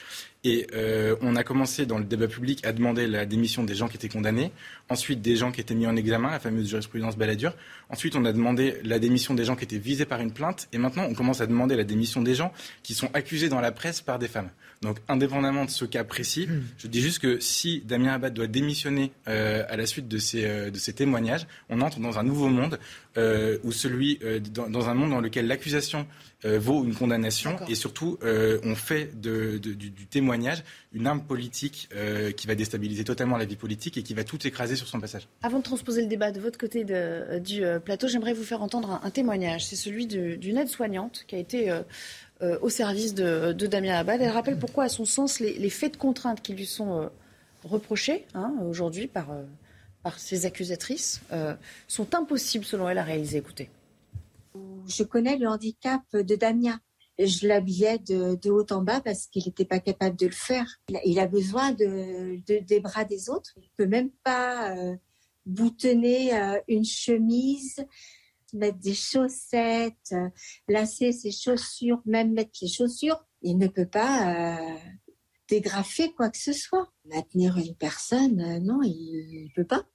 Et 0.46 0.68
euh, 0.74 1.16
on 1.22 1.38
a 1.38 1.44
commencé 1.44 1.86
dans 1.86 1.98
le 1.98 2.04
débat 2.04 2.28
public 2.28 2.66
à 2.66 2.74
demander 2.74 3.08
la 3.08 3.26
démission 3.26 3.64
des 3.64 3.76
gens 3.76 3.88
qui 3.88 3.96
étaient 3.96 4.10
condamnés, 4.10 4.52
ensuite 4.90 5.22
des 5.22 5.38
gens 5.38 5.54
qui 5.54 5.62
étaient 5.62 5.74
mis 5.74 5.88
en 5.88 5.96
examen, 5.96 6.32
la 6.32 6.40
fameuse 6.40 6.68
jurisprudence 6.70 7.16
baladure. 7.16 7.54
Ensuite, 7.90 8.18
on 8.18 8.26
a 8.26 8.34
demandé 8.34 8.76
la 8.84 9.00
démission 9.00 9.36
des 9.36 9.46
gens 9.46 9.56
qui 9.56 9.64
étaient 9.64 9.78
visés 9.78 10.06
par 10.06 10.20
une 10.20 10.34
plainte. 10.34 10.68
Et 10.74 10.78
maintenant, 10.78 11.06
on 11.10 11.14
commence 11.14 11.40
à 11.40 11.48
demander 11.48 11.78
la 11.78 11.86
démission 11.86 12.22
des 12.22 12.36
gens 12.36 12.52
qui 12.84 12.94
sont 12.94 13.10
accusés 13.14 13.48
dans 13.48 13.62
la 13.62 13.72
presse 13.72 14.02
par 14.02 14.20
des 14.20 14.28
femmes. 14.28 14.50
Donc, 14.82 14.98
indépendamment 15.08 15.64
de 15.64 15.70
ce 15.70 15.86
cas 15.86 16.04
précis, 16.04 16.48
hmm. 16.48 16.62
je 16.78 16.88
dis 16.88 17.00
juste 17.00 17.20
que 17.20 17.40
si 17.40 17.82
Damien 17.86 18.16
Abad 18.16 18.34
doit 18.34 18.48
démissionner 18.48 19.14
euh, 19.30 19.64
à 19.70 19.78
la 19.78 19.86
suite 19.86 20.10
de 20.10 20.18
ces, 20.18 20.44
euh, 20.44 20.72
de 20.72 20.78
ces 20.78 20.92
témoignages, 20.92 21.48
on 21.70 21.80
entre 21.80 22.02
dans 22.02 22.20
un 22.20 22.24
nouveau 22.24 22.50
monde, 22.50 22.80
euh, 23.16 23.60
où 23.64 23.72
celui, 23.72 24.18
euh, 24.24 24.40
dans, 24.40 24.68
dans, 24.68 24.90
un 24.90 24.96
monde 24.96 25.12
dans 25.12 25.22
lequel 25.22 25.46
l'accusation 25.46 26.08
euh, 26.46 26.58
vaut 26.58 26.84
une 26.84 26.96
condamnation 26.96 27.56
et 27.68 27.76
surtout, 27.76 28.18
on 28.24 28.74
fait 28.74 29.20
de, 29.22 29.60
de, 29.60 29.74
du, 29.74 29.92
du 29.92 30.08
témoignage 30.08 30.64
une 30.94 31.06
arme 31.06 31.22
politique 31.22 31.90
qui 32.36 32.48
va 32.48 32.56
déstabiliser 32.56 33.04
totalement 33.04 33.38
la 33.38 33.46
vie 33.46 33.56
politique 33.56 33.98
et 33.98 34.04
qui 34.04 34.14
va 34.14 34.24
tout 34.24 34.46
écraser 34.48 34.76
sur 34.76 34.88
son 34.88 35.00
passage. 35.00 35.28
Avant 35.44 35.60
de 35.60 35.64
transposer 35.64 36.02
le 36.02 36.08
débat 36.08 36.32
de 36.32 36.40
votre 36.40 36.58
côté 36.58 36.84
du 36.84 37.64
plateau, 37.86 38.08
j'aimerais 38.08 38.34
vous 38.34 38.44
faire 38.44 38.62
entendre 38.62 39.00
un, 39.04 39.10
témoignage. 39.10 39.66
C'est 39.66 39.76
celui 39.76 40.08
d'une 40.08 40.58
aide-soignante 40.58 41.24
qui 41.28 41.36
a 41.36 41.40
été 41.40 41.72
au 42.42 42.70
service 42.70 43.14
de, 43.14 43.54
Damien 43.54 43.96
Abad. 43.96 44.22
Elle 44.22 44.30
rappelle 44.30 44.58
pourquoi, 44.58 44.86
à 44.86 44.90
son 44.90 45.06
sens, 45.06 45.40
les, 45.40 45.70
faits 45.70 45.94
de 45.94 45.98
contrainte 45.98 46.42
qui 46.42 46.54
lui 46.54 46.66
sont 46.66 47.10
reprochés 47.64 48.26
hein, 48.34 48.54
aujourd'hui 48.68 49.08
par, 49.08 49.28
par 50.04 50.20
ses 50.20 50.46
accusatrices 50.46 51.22
sont 51.88 52.14
impossibles, 52.14 52.66
selon 52.66 52.90
elle, 52.90 52.98
à 52.98 53.04
réaliser. 53.04 53.38
Écoutez. 53.38 53.70
Je 54.88 55.04
connais 55.04 55.38
le 55.38 55.48
handicap 55.48 56.02
de 56.14 56.36
Damien 56.36 56.80
je 57.20 57.48
l'habillais 57.48 58.00
de, 58.00 58.50
haut 58.50 58.66
en 58.72 58.82
bas 58.82 59.02
parce 59.02 59.28
qu'il 59.28 59.44
n'était 59.46 59.66
pas 59.66 59.80
capable 59.80 60.18
de 60.18 60.26
le 60.26 60.32
faire. 60.32 60.80
Il 61.06 61.20
a, 61.20 61.28
besoin 61.28 61.72
de, 61.72 62.42
de, 62.48 62.60
des 62.60 62.80
bras 62.80 63.06
des 63.06 63.30
autres. 63.30 63.54
Il 63.58 63.70
peut 63.78 63.86
même 63.86 64.10
pas 64.24 64.76
euh, 64.76 64.96
boutonner 65.46 66.36
euh, 66.36 66.60
une 66.68 66.86
chemise, 66.86 67.86
mettre 68.54 68.80
des 68.80 68.96
chaussettes, 68.96 70.12
euh, 70.14 70.30
lasser 70.68 71.12
ses 71.12 71.32
chaussures, 71.32 72.02
même 72.06 72.34
mettre 72.34 72.58
les 72.62 72.68
chaussures. 72.68 73.24
Il 73.42 73.58
ne 73.58 73.68
peut 73.68 73.88
pas 73.88 74.66
dégrafer 75.50 76.14
quoi 76.14 76.30
que 76.30 76.38
ce 76.38 76.54
soit. 76.54 76.90
Maintenir 77.06 77.58
une 77.58 77.76
personne, 77.76 78.64
non, 78.64 78.82
il 78.82 79.50
ne 79.50 79.54
peut 79.54 79.68
pas. 79.68 79.86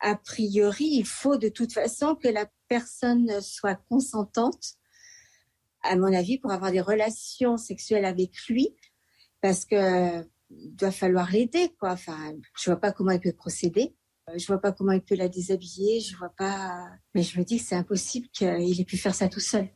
A 0.00 0.16
priori, 0.16 0.84
il 0.84 1.06
faut 1.06 1.36
de 1.36 1.48
toute 1.48 1.72
façon 1.72 2.14
que 2.14 2.28
la 2.28 2.46
personne 2.68 3.40
soit 3.40 3.76
consentante 3.88 4.76
à 5.86 5.96
mon 5.96 6.12
avis, 6.12 6.38
pour 6.38 6.50
avoir 6.52 6.72
des 6.72 6.80
relations 6.80 7.56
sexuelles 7.56 8.04
avec 8.04 8.32
lui, 8.48 8.74
parce 9.40 9.64
que 9.64 10.24
il 10.50 10.76
doit 10.76 10.92
falloir 10.92 11.30
l'aider, 11.30 11.72
quoi. 11.80 11.92
Enfin, 11.92 12.34
je 12.56 12.70
vois 12.70 12.80
pas 12.80 12.92
comment 12.92 13.10
il 13.10 13.20
peut 13.20 13.32
procéder. 13.32 13.94
Euh, 14.28 14.38
je 14.38 14.46
vois 14.46 14.60
pas 14.60 14.70
comment 14.70 14.92
il 14.92 15.00
peut 15.00 15.16
la 15.16 15.28
déshabiller. 15.28 16.00
Je 16.00 16.16
vois 16.16 16.28
pas. 16.28 16.88
Mais 17.14 17.22
je 17.22 17.38
me 17.38 17.44
dis 17.44 17.58
que 17.58 17.64
c'est 17.64 17.74
impossible 17.74 18.28
qu'il 18.28 18.80
ait 18.80 18.84
pu 18.84 18.96
faire 18.96 19.14
ça 19.14 19.28
tout 19.28 19.40
seul. 19.40 19.68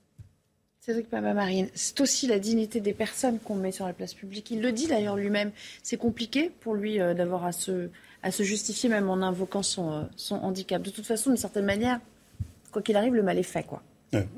Papa 1.08 1.34
Marine, 1.34 1.68
c'est 1.74 2.00
aussi 2.00 2.26
la 2.26 2.40
dignité 2.40 2.80
des 2.80 2.94
personnes 2.94 3.38
qu'on 3.38 3.54
met 3.54 3.70
sur 3.70 3.86
la 3.86 3.92
place 3.92 4.14
publique. 4.14 4.50
Il 4.50 4.60
le 4.60 4.72
dit 4.72 4.88
d'ailleurs 4.88 5.16
lui-même. 5.16 5.52
C'est 5.82 5.96
compliqué 5.96 6.50
pour 6.50 6.74
lui 6.74 7.00
euh, 7.00 7.14
d'avoir 7.14 7.44
à 7.44 7.52
se, 7.52 7.90
à 8.22 8.30
se 8.30 8.42
justifier, 8.42 8.88
même 8.88 9.08
en 9.08 9.22
invoquant 9.22 9.62
son, 9.62 9.92
euh, 9.92 10.02
son 10.16 10.36
handicap. 10.36 10.82
De 10.82 10.90
toute 10.90 11.06
façon, 11.06 11.30
d'une 11.30 11.38
certaine 11.38 11.64
manière, 11.64 12.00
quoi 12.70 12.82
qu'il 12.82 12.96
arrive, 12.96 13.14
le 13.14 13.22
mal 13.22 13.38
est 13.38 13.42
fait, 13.42 13.64
quoi. 13.64 13.82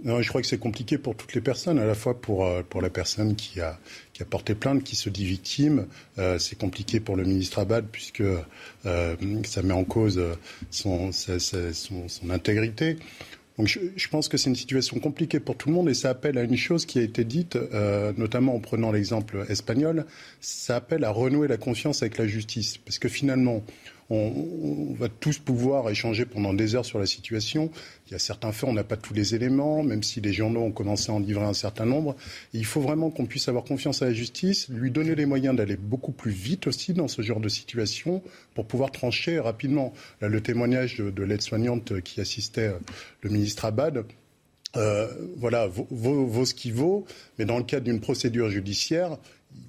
Non, 0.04 0.20
je 0.20 0.28
crois 0.28 0.42
que 0.42 0.46
c'est 0.46 0.58
compliqué 0.58 0.98
pour 0.98 1.16
toutes 1.16 1.32
les 1.32 1.40
personnes, 1.40 1.78
à 1.78 1.86
la 1.86 1.94
fois 1.94 2.20
pour, 2.20 2.44
euh, 2.44 2.62
pour 2.62 2.82
la 2.82 2.90
personne 2.90 3.34
qui 3.34 3.58
a, 3.62 3.78
qui 4.12 4.22
a 4.22 4.26
porté 4.26 4.54
plainte, 4.54 4.84
qui 4.84 4.96
se 4.96 5.08
dit 5.08 5.24
victime. 5.24 5.86
Euh, 6.18 6.38
c'est 6.38 6.58
compliqué 6.58 7.00
pour 7.00 7.16
le 7.16 7.24
ministre 7.24 7.58
Abad, 7.58 7.86
puisque 7.90 8.22
ça 8.84 9.62
met 9.62 9.72
en 9.72 9.84
cause 9.84 10.20
son, 10.70 11.10
son, 11.10 12.30
intégrité. 12.30 12.98
Donc 13.58 13.66
je, 13.68 14.08
pense 14.08 14.28
que 14.28 14.38
c'est 14.38 14.48
une 14.48 14.56
situation 14.56 14.98
compliquée 14.98 15.38
pour 15.38 15.56
tout 15.56 15.68
le 15.68 15.74
monde 15.74 15.88
et 15.90 15.94
ça 15.94 16.10
appelle 16.10 16.38
à 16.38 16.42
une 16.42 16.56
chose 16.56 16.86
qui 16.86 16.98
a 16.98 17.02
été 17.02 17.22
dite, 17.24 17.56
euh, 17.56 18.12
notamment 18.16 18.54
en 18.54 18.60
prenant 18.60 18.92
l'exemple 18.92 19.44
espagnol, 19.48 20.06
ça 20.40 20.76
appelle 20.76 21.04
à 21.04 21.10
renouer 21.10 21.48
la 21.48 21.58
confiance 21.58 22.02
avec 22.02 22.16
la 22.16 22.26
justice. 22.26 22.78
Parce 22.78 22.98
que 22.98 23.08
finalement, 23.08 23.62
on, 24.12 24.94
va 24.94 25.08
tous 25.08 25.38
pouvoir 25.38 25.88
échanger 25.90 26.26
pendant 26.26 26.52
des 26.54 26.74
heures 26.74 26.84
sur 26.84 26.98
la 26.98 27.06
situation. 27.06 27.70
Il 28.06 28.12
y 28.12 28.14
a 28.14 28.18
certains 28.18 28.52
faits, 28.52 28.68
on 28.68 28.72
n'a 28.72 28.84
pas 28.84 28.96
tous 28.96 29.14
les 29.14 29.34
éléments, 29.34 29.82
même 29.82 30.02
si 30.02 30.20
les 30.20 30.32
journaux 30.32 30.60
ont 30.60 30.70
commencé 30.70 31.10
à 31.10 31.14
en 31.14 31.18
livrer 31.18 31.44
un 31.44 31.54
certain 31.54 31.86
nombre. 31.86 32.14
il 32.52 32.66
faut 32.66 32.80
vraiment 32.80 33.10
qu'on 33.10 33.26
puisse 33.26 33.48
avoir 33.48 33.64
confiance 33.64 34.02
à 34.02 34.06
la 34.06 34.12
justice, 34.12 34.68
lui 34.68 34.90
donner 34.90 35.14
les 35.14 35.26
moyens 35.26 35.56
d'aller 35.56 35.76
beaucoup 35.76 36.12
plus 36.12 36.30
vite 36.30 36.66
aussi 36.66 36.92
dans 36.92 37.08
ce 37.08 37.22
genre 37.22 37.40
de 37.40 37.48
situation 37.48 38.22
pour 38.54 38.66
pouvoir 38.66 38.90
trancher 38.90 39.38
rapidement. 39.38 39.92
le 40.20 40.40
témoignage 40.40 40.96
de, 40.96 41.22
l'aide-soignante 41.22 42.00
qui 42.02 42.20
assistait 42.20 42.68
euh, 42.68 42.78
le 43.22 43.30
ministre 43.30 43.64
Abad, 43.64 44.04
euh, 44.76 45.06
voilà, 45.36 45.66
vaut, 45.66 46.44
ce 46.44 46.54
qu'il 46.54 46.72
vaut, 46.72 47.04
mais 47.38 47.44
dans 47.44 47.58
le 47.58 47.64
cadre 47.64 47.84
d'une 47.84 48.00
procédure 48.00 48.50
judiciaire, 48.50 49.18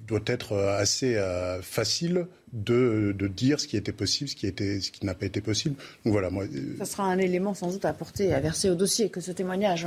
doit 0.06 0.20
être 0.26 0.52
euh, 0.52 0.78
assez 0.78 1.18
facile 1.62 2.26
de, 2.54 3.28
dire 3.28 3.60
ce 3.60 3.66
qui 3.66 3.76
était 3.76 3.92
possible, 3.92 4.30
ce 4.30 4.36
qui, 4.36 4.46
était, 4.46 4.80
ce 4.80 4.90
qui 4.90 5.04
n'a 5.04 5.14
pas 5.14 5.26
été 5.26 5.40
possible. 5.40 5.74
Donc 6.04 6.12
voilà, 6.12 6.30
moi. 6.30 6.44
Euh, 6.44 6.76
Ça 6.78 6.84
sera 6.84 7.04
un 7.04 7.18
élément 7.18 7.54
sans 7.54 7.70
doute 7.70 7.84
à 7.84 7.88
apporter, 7.88 8.32
à 8.32 8.40
verser 8.40 8.70
au 8.70 8.74
dossier 8.74 9.10
que 9.10 9.20
ce 9.20 9.32
témoignage. 9.32 9.86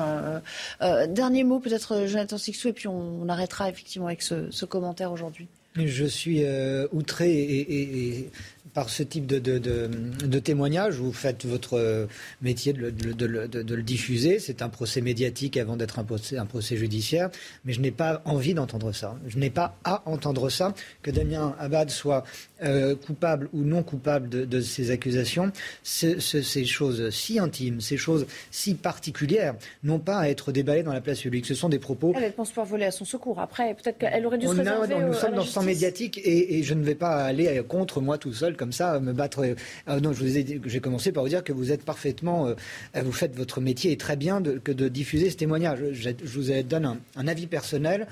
Euh, 0.82 1.08
dernier 1.08 1.44
mot, 1.44 1.60
peut-être 1.60 2.06
Jonathan 2.08 2.38
Sixou, 2.38 2.70
et 2.70 2.74
puis 2.74 2.88
on, 2.88 3.28
arrêtera 3.30 3.70
effectivement 3.70 4.08
avec 4.08 4.22
ce, 4.22 4.66
commentaire 4.66 5.12
aujourd'hui. 5.12 5.48
Je 5.76 6.06
suis 6.06 6.44
euh, 6.44 6.88
outré 6.92 7.32
et, 7.32 8.30
par 8.74 8.90
ce 8.90 9.04
type 9.04 9.26
de, 9.26 9.40
de, 9.40 10.40
témoignage. 10.40 10.96
Vous 10.96 11.14
faites 11.14 11.46
votre 11.46 12.08
métier 12.42 12.74
de, 12.74 13.76
le 13.76 13.84
diffuser. 13.84 14.40
C'est 14.40 14.62
un 14.62 14.70
procès 14.70 15.02
médiatique 15.02 15.58
avant 15.58 15.76
d'être 15.78 16.00
un 16.00 16.04
procès, 16.04 16.38
un 16.38 16.46
procès 16.46 16.78
judiciaire. 16.78 17.30
Mais 17.66 17.74
je 17.74 17.82
n'ai 17.82 17.92
pas 17.92 18.22
envie 18.26 18.54
d'entendre 18.54 18.92
ça. 18.92 19.18
Je 19.28 19.38
n'ai 19.38 19.50
pas 19.50 19.76
à 19.84 20.04
entendre 20.06 20.50
ça. 20.50 20.74
Que 21.02 21.12
Damien 21.12 21.56
Abad 21.60 21.90
soit 21.90 22.24
euh, 22.64 22.96
coupable 22.96 23.50
ou 23.54 23.62
non 23.62 23.84
coupable 23.84 24.30
de, 24.30 24.62
ces 24.62 24.92
accusations, 24.92 25.52
ces 25.84 26.66
choses 26.66 27.10
si 27.12 27.40
intimes, 27.40 27.82
ces 27.82 27.98
choses 27.98 28.26
si 28.52 28.74
particulières, 28.74 29.56
n'ont 29.84 30.00
pas 30.00 30.18
à 30.18 30.30
être 30.30 30.52
déballées 30.52 30.84
dans 30.84 30.94
la 30.94 31.02
place 31.02 31.22
publique. 31.22 31.46
Ce 31.46 31.54
sont 31.54 31.70
des 31.70 31.80
propos. 31.80 32.14
Elle, 32.16 32.34
pense 32.34 32.50
pouvoir 32.50 32.66
voler 32.66 32.86
à 32.86 32.92
son 32.92 33.06
secours. 33.06 33.40
Après, 33.40 33.76
peut-être 33.76 33.98
qu'elle 33.98 34.26
aurait 34.26 34.38
dû 34.38 34.48
se 34.48 34.52
réserver. 34.52 34.96
nous 34.96 35.14
sommes 35.14 35.36
dans 35.36 35.44
le 35.44 35.48
champ 35.48 35.64
médiatique 35.64 36.20
et, 36.24 36.64
je 36.64 36.74
ne 36.74 36.84
vais 36.84 36.96
pas 36.96 37.24
aller 37.24 37.62
contre 37.68 38.02
moi 38.02 38.18
tout 38.18 38.34
seul 38.34 38.58
comme 38.58 38.67
ça, 38.72 39.00
me 39.00 39.14
battre. 39.14 39.40
Euh, 39.88 40.00
non, 40.00 40.14
je 40.14 40.24
vous 40.24 40.38
ai, 40.38 40.80
commencé 40.80 41.12
par 41.12 41.24
vous 41.24 41.30
dire 41.30 41.44
que 41.44 41.54
vous 41.54 41.72
êtes 41.72 41.84
parfaitement, 41.84 42.48
euh, 42.48 42.56
vous 43.02 43.12
faites 43.12 43.36
votre 43.36 43.62
métier 43.62 43.92
et 43.92 43.98
très 43.98 44.16
bien 44.16 44.42
que 44.42 44.72
de 44.72 44.88
diffuser 44.88 45.30
ce 45.30 45.38
témoignage. 45.38 45.80
Je, 45.92 46.10
vous 46.26 46.64
donne 46.64 46.98
un, 47.16 47.28
avis 47.28 47.48
personnel 47.48 48.08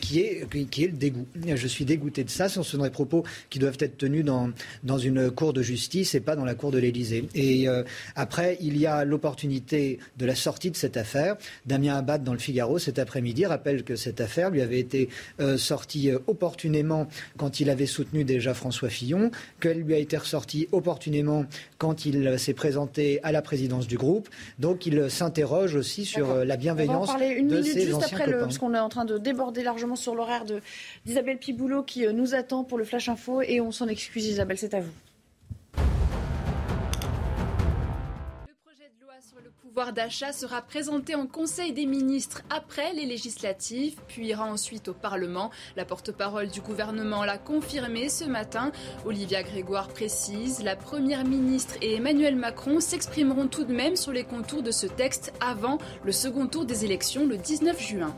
qui, 0.00 0.20
est, 0.20 0.48
qui, 0.70 0.84
est 0.84 0.88
le 0.88 0.92
dégoût. 0.92 1.26
Je 1.54 1.66
suis 1.66 1.84
dégoûté 1.84 2.24
de 2.24 2.30
ça. 2.30 2.48
Ce 2.48 2.62
sont 2.62 2.78
des 2.78 2.90
propos 2.90 3.24
qui 3.50 3.58
doivent 3.58 3.78
être 3.80 3.98
tenus 3.98 4.24
dans, 4.24 4.50
dans 4.82 4.98
une 4.98 5.30
cour 5.30 5.52
de 5.52 5.62
justice 5.62 6.14
et 6.14 6.20
pas 6.20 6.36
dans 6.36 6.44
la 6.44 6.54
cour 6.54 6.70
de 6.70 6.78
l'Élysée. 6.78 7.28
Et 7.34 7.68
euh, 7.68 7.82
après, 8.16 8.58
il 8.60 8.76
y 8.76 8.86
a 8.86 9.04
l'opportunité 9.04 9.98
de 10.18 10.26
la 10.26 10.34
sortie 10.34 10.70
de 10.70 10.76
cette 10.76 10.96
affaire. 10.96 11.36
Damien 11.66 11.96
Abad, 11.96 12.24
dans 12.24 12.32
le 12.32 12.38
Figaro, 12.38 12.78
cet 12.78 12.98
après-midi, 12.98 13.46
rappelle 13.46 13.84
que 13.84 13.96
cette 13.96 14.20
affaire 14.20 14.50
lui 14.50 14.62
avait 14.62 14.80
été 14.80 15.08
euh, 15.40 15.56
sortie 15.56 16.10
euh, 16.10 16.18
opportunément 16.26 17.08
quand 17.36 17.60
il 17.60 17.70
avait 17.70 17.86
soutenu 17.86 18.24
déjà 18.24 18.54
François 18.54 18.88
Fillon, 18.88 19.30
qu'elle 19.72 19.82
lui 19.82 19.94
a 19.94 19.98
été 19.98 20.16
ressortie 20.16 20.68
opportunément 20.72 21.44
quand 21.78 22.04
il 22.04 22.38
s'est 22.38 22.54
présenté 22.54 23.20
à 23.22 23.32
la 23.32 23.42
présidence 23.42 23.86
du 23.86 23.96
groupe. 23.96 24.28
Donc 24.58 24.86
il 24.86 25.10
s'interroge 25.10 25.74
aussi 25.74 26.04
sur 26.04 26.44
la 26.44 26.56
bienveillance 26.56 27.08
On 27.08 27.12
va 27.12 27.14
en 27.14 27.18
parler 27.18 27.34
une 27.34 27.48
de 27.48 27.60
minute 27.60 27.78
juste 27.78 28.02
après 28.02 28.26
le, 28.26 28.40
parce 28.40 28.58
qu'on 28.58 28.74
est 28.74 28.78
en 28.78 28.88
train 28.88 29.04
de 29.04 29.18
déborder 29.18 29.62
largement 29.62 29.96
sur 29.96 30.14
l'horaire 30.14 30.44
d'Isabelle 31.06 31.38
Piboulot 31.38 31.82
qui 31.82 32.06
nous 32.12 32.34
attend 32.34 32.64
pour 32.64 32.78
le 32.78 32.84
Flash 32.84 33.08
Info 33.08 33.42
et 33.42 33.60
on 33.60 33.72
s'en 33.72 33.88
excuse 33.88 34.26
Isabelle, 34.26 34.58
c'est 34.58 34.74
à 34.74 34.80
vous. 34.80 34.92
Pouvoir 39.72 39.94
d'achat 39.94 40.34
sera 40.34 40.60
présenté 40.60 41.14
en 41.14 41.26
Conseil 41.26 41.72
des 41.72 41.86
ministres 41.86 42.42
après 42.50 42.92
les 42.92 43.06
législatives, 43.06 43.96
puis 44.06 44.26
ira 44.26 44.44
ensuite 44.44 44.88
au 44.88 44.92
Parlement. 44.92 45.50
La 45.76 45.86
porte-parole 45.86 46.48
du 46.48 46.60
gouvernement 46.60 47.24
l'a 47.24 47.38
confirmé 47.38 48.10
ce 48.10 48.26
matin. 48.26 48.70
Olivia 49.06 49.42
Grégoire 49.42 49.88
précise, 49.88 50.62
la 50.62 50.76
Première 50.76 51.24
ministre 51.24 51.76
et 51.80 51.94
Emmanuel 51.94 52.36
Macron 52.36 52.80
s'exprimeront 52.80 53.48
tout 53.48 53.64
de 53.64 53.72
même 53.72 53.96
sur 53.96 54.12
les 54.12 54.24
contours 54.24 54.62
de 54.62 54.72
ce 54.72 54.86
texte 54.86 55.32
avant 55.40 55.78
le 56.04 56.12
second 56.12 56.46
tour 56.48 56.66
des 56.66 56.84
élections 56.84 57.26
le 57.26 57.38
19 57.38 57.80
juin. 57.80 58.14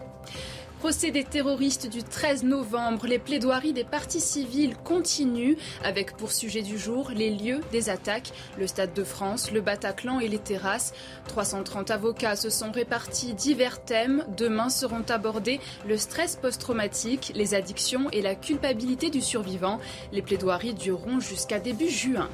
Procès 0.85 1.11
des 1.11 1.25
terroristes 1.25 1.89
du 1.89 2.03
13 2.03 2.45
novembre, 2.45 3.07
les 3.07 3.19
plaidoiries 3.19 3.73
des 3.73 3.85
partis 3.85 4.21
civils 4.21 4.77
continuent 4.77 5.57
avec 5.83 6.15
pour 6.15 6.31
sujet 6.31 6.61
du 6.61 6.77
jour 6.77 7.11
les 7.11 7.31
lieux 7.31 7.63
des 7.73 7.89
attaques, 7.89 8.33
le 8.59 8.67
Stade 8.67 8.93
de 8.93 9.03
France, 9.03 9.51
le 9.51 9.63
Bataclan 9.63 10.21
et 10.21 10.29
les 10.29 10.39
terrasses. 10.39 10.93
330 11.29 11.91
avocats 11.91 12.37
se 12.37 12.51
sont 12.51 12.71
répartis 12.71 13.33
divers 13.33 13.83
thèmes. 13.83 14.27
Demain 14.37 14.69
seront 14.69 15.07
abordés 15.09 15.59
le 15.89 15.97
stress 15.97 16.37
post-traumatique, 16.37 17.33
les 17.35 17.55
addictions 17.55 18.11
et 18.11 18.21
la 18.21 18.35
culpabilité 18.35 19.09
du 19.09 19.23
survivant. 19.23 19.81
Les 20.13 20.21
plaidoiries 20.21 20.75
dureront 20.75 21.19
jusqu'à 21.19 21.61
début 21.61 21.89
juin. 21.89 22.29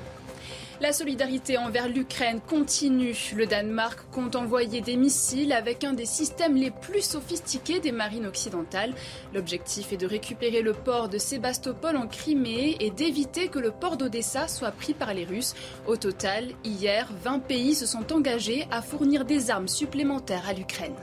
La 0.80 0.94
solidarité 0.94 1.58
envers 1.58 1.88
l'Ukraine 1.88 2.40
continue. 2.40 3.14
Le 3.36 3.44
Danemark 3.44 4.00
compte 4.10 4.34
envoyer 4.34 4.80
des 4.80 4.96
missiles 4.96 5.52
avec 5.52 5.84
un 5.84 5.92
des 5.92 6.06
systèmes 6.06 6.56
les 6.56 6.70
plus 6.70 7.02
sophistiqués 7.02 7.80
des 7.80 7.92
marines 7.92 8.26
occidentales. 8.26 8.94
L'objectif 9.34 9.92
est 9.92 9.98
de 9.98 10.06
récupérer 10.06 10.62
le 10.62 10.72
port 10.72 11.10
de 11.10 11.18
Sébastopol 11.18 11.98
en 11.98 12.06
Crimée 12.06 12.78
et 12.80 12.90
d'éviter 12.90 13.48
que 13.48 13.58
le 13.58 13.72
port 13.72 13.98
d'Odessa 13.98 14.48
soit 14.48 14.70
pris 14.70 14.94
par 14.94 15.12
les 15.12 15.26
Russes. 15.26 15.54
Au 15.86 15.96
total, 15.96 16.48
hier, 16.64 17.06
20 17.24 17.40
pays 17.40 17.74
se 17.74 17.84
sont 17.84 18.10
engagés 18.10 18.66
à 18.70 18.80
fournir 18.80 19.26
des 19.26 19.50
armes 19.50 19.68
supplémentaires 19.68 20.48
à 20.48 20.54
l'Ukraine 20.54 20.96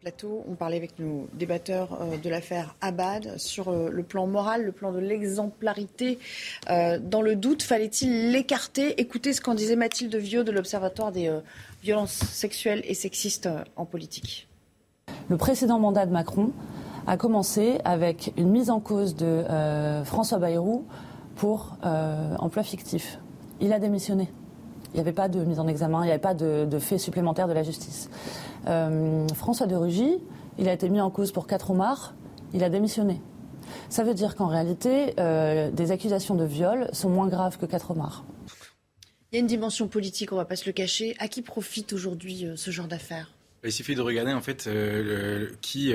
plateau. 0.00 0.44
On 0.50 0.54
parlait 0.54 0.78
avec 0.78 0.98
nos 0.98 1.28
débatteurs 1.34 1.98
euh, 2.00 2.16
de 2.16 2.30
l'affaire 2.30 2.74
Abad 2.80 3.36
sur 3.36 3.68
euh, 3.68 3.90
le 3.90 4.02
plan 4.02 4.26
moral, 4.26 4.64
le 4.64 4.72
plan 4.72 4.92
de 4.92 4.98
l'exemplarité. 4.98 6.18
Euh, 6.70 6.98
dans 6.98 7.20
le 7.20 7.36
doute, 7.36 7.62
fallait-il 7.62 8.32
l'écarter? 8.32 8.98
Écoutez 9.00 9.34
ce 9.34 9.42
qu'en 9.42 9.54
disait 9.54 9.76
Mathilde 9.76 10.16
Vieux 10.16 10.42
de 10.42 10.52
l'Observatoire 10.52 11.12
des 11.12 11.30
violences 11.82 12.12
sexuelles 12.12 12.82
et 12.84 12.94
sexistes 12.94 13.48
en 13.76 13.84
politique. 13.84 14.48
Le 15.28 15.36
précédent 15.36 15.78
mandat 15.78 16.06
de 16.06 16.12
Macron 16.12 16.52
a 17.06 17.16
commencé 17.16 17.78
avec 17.84 18.32
une 18.36 18.50
mise 18.50 18.70
en 18.70 18.80
cause 18.80 19.16
de 19.16 19.44
François 20.04 20.38
Bayrou 20.38 20.86
pour 21.36 21.76
emploi 21.82 22.62
fictif. 22.62 23.18
Il 23.60 23.72
a 23.72 23.78
démissionné. 23.78 24.30
Il 24.92 24.96
n'y 24.96 25.00
avait 25.00 25.12
pas 25.12 25.28
de 25.28 25.44
mise 25.44 25.60
en 25.60 25.68
examen, 25.68 26.02
il 26.02 26.06
n'y 26.06 26.10
avait 26.10 26.18
pas 26.18 26.34
de, 26.34 26.64
de 26.64 26.78
fait 26.78 26.98
supplémentaire 26.98 27.46
de 27.46 27.52
la 27.52 27.62
justice. 27.62 28.10
Euh, 28.66 29.26
François 29.34 29.66
de 29.66 29.74
Rugy, 29.74 30.18
il 30.58 30.68
a 30.68 30.72
été 30.72 30.88
mis 30.88 31.00
en 31.00 31.10
cause 31.10 31.32
pour 31.32 31.46
quatre 31.46 31.70
homards, 31.70 32.14
il 32.52 32.64
a 32.64 32.68
démissionné. 32.68 33.20
Ça 33.88 34.04
veut 34.04 34.14
dire 34.14 34.34
qu'en 34.34 34.46
réalité, 34.46 35.14
euh, 35.18 35.70
des 35.70 35.92
accusations 35.92 36.34
de 36.34 36.44
viol 36.44 36.88
sont 36.92 37.08
moins 37.08 37.28
graves 37.28 37.58
que 37.58 37.66
quatre 37.66 37.92
homards. 37.92 38.24
Il 39.32 39.36
y 39.36 39.38
a 39.38 39.40
une 39.40 39.46
dimension 39.46 39.86
politique, 39.86 40.32
on 40.32 40.36
ne 40.36 40.40
va 40.40 40.44
pas 40.44 40.56
se 40.56 40.66
le 40.66 40.72
cacher. 40.72 41.14
À 41.18 41.28
qui 41.28 41.42
profite 41.42 41.92
aujourd'hui 41.92 42.46
euh, 42.46 42.56
ce 42.56 42.70
genre 42.70 42.88
d'affaires? 42.88 43.32
Il 43.64 43.72
suffit 43.72 43.94
de 43.94 44.00
regarder 44.00 44.32
en 44.32 44.40
fait 44.40 44.68
qui, 45.60 45.92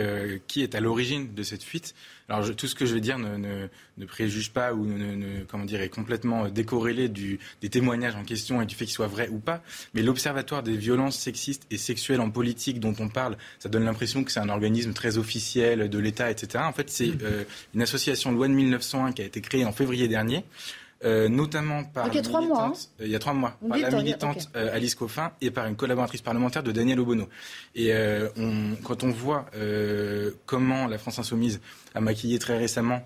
qui 0.48 0.62
est 0.62 0.76
à 0.76 0.80
l'origine 0.80 1.34
de 1.34 1.44
cette 1.44 1.64
fuite. 1.64 1.96
Alors 2.28 2.56
tout 2.56 2.68
ce 2.68 2.74
que 2.74 2.86
je 2.86 2.94
vais 2.96 3.02
dire 3.02 3.20
ne, 3.20 3.38
ne, 3.38 3.68
ne 3.98 4.06
préjuge 4.06 4.52
pas 4.52 4.74
ou 4.74 4.86
ne, 4.86 5.44
comment 5.44 5.66
dire, 5.66 5.82
est 5.82 5.90
complètement 5.90 6.48
décorrélé 6.50 7.08
du, 7.08 7.40
des 7.62 7.70
témoignages 7.70 8.16
en 8.16 8.24
question 8.24 8.62
et 8.62 8.66
du 8.66 8.74
fait 8.74 8.86
qu'ils 8.86 8.94
soient 8.94 9.08
vrais 9.08 9.30
ou 9.30 9.38
pas. 9.38 9.62
Mais 9.94 10.02
l'Observatoire 10.02 10.64
des 10.64 10.76
violences 10.76 11.18
sexistes 11.18 11.68
et 11.70 11.78
sexuelles 11.78 12.22
en 12.22 12.32
politique 12.32 12.80
dont 12.80 12.96
on 13.00 13.10
parle, 13.10 13.38
ça 13.60 13.70
donne 13.70 13.86
l'impression 13.86 14.24
que 14.24 14.32
c'est 14.32 14.40
un 14.40 14.50
organisme 14.50 14.94
très 14.94 15.18
officiel 15.18 15.90
de 15.90 16.00
l'État, 16.00 16.32
etc. 16.32 16.64
En 16.66 16.74
fait, 16.74 16.90
c'est 16.90 17.12
euh, 17.22 17.44
une 17.76 17.82
association 17.82 18.32
loi 18.32 18.48
de 18.48 18.54
1901 18.54 19.12
qui 19.12 19.22
a 19.22 19.26
été 19.26 19.42
créée 19.42 19.66
en 19.66 19.72
février 19.72 20.08
dernier. 20.08 20.44
Euh, 21.06 21.30
notamment 21.30 21.84
par 21.84 22.08
il 22.08 22.16
y 22.16 22.18
a 22.18 22.22
trois 22.24 22.42
mois, 22.42 22.64
hein. 22.64 22.74
euh, 23.00 23.06
il 23.06 23.12
y 23.12 23.16
a 23.16 23.20
trois 23.20 23.34
mois, 23.34 23.56
par 23.70 23.78
la 23.78 23.92
militante 23.92 24.50
euh, 24.56 24.74
Alice 24.74 24.96
Coffin 24.96 25.32
et 25.40 25.52
par 25.52 25.68
une 25.68 25.76
collaboratrice 25.76 26.22
parlementaire 26.22 26.64
de 26.64 26.72
Daniel 26.72 27.00
Obono. 27.00 27.30
Et 27.76 27.94
on, 28.38 28.76
quand 28.84 29.04
on 29.04 29.12
voit 29.12 29.46
comment 30.46 30.88
la 30.88 30.98
France 30.98 31.20
insoumise 31.20 31.62
a 31.94 32.02
maquillé 32.02 32.40
très 32.40 32.58
récemment 32.58 33.04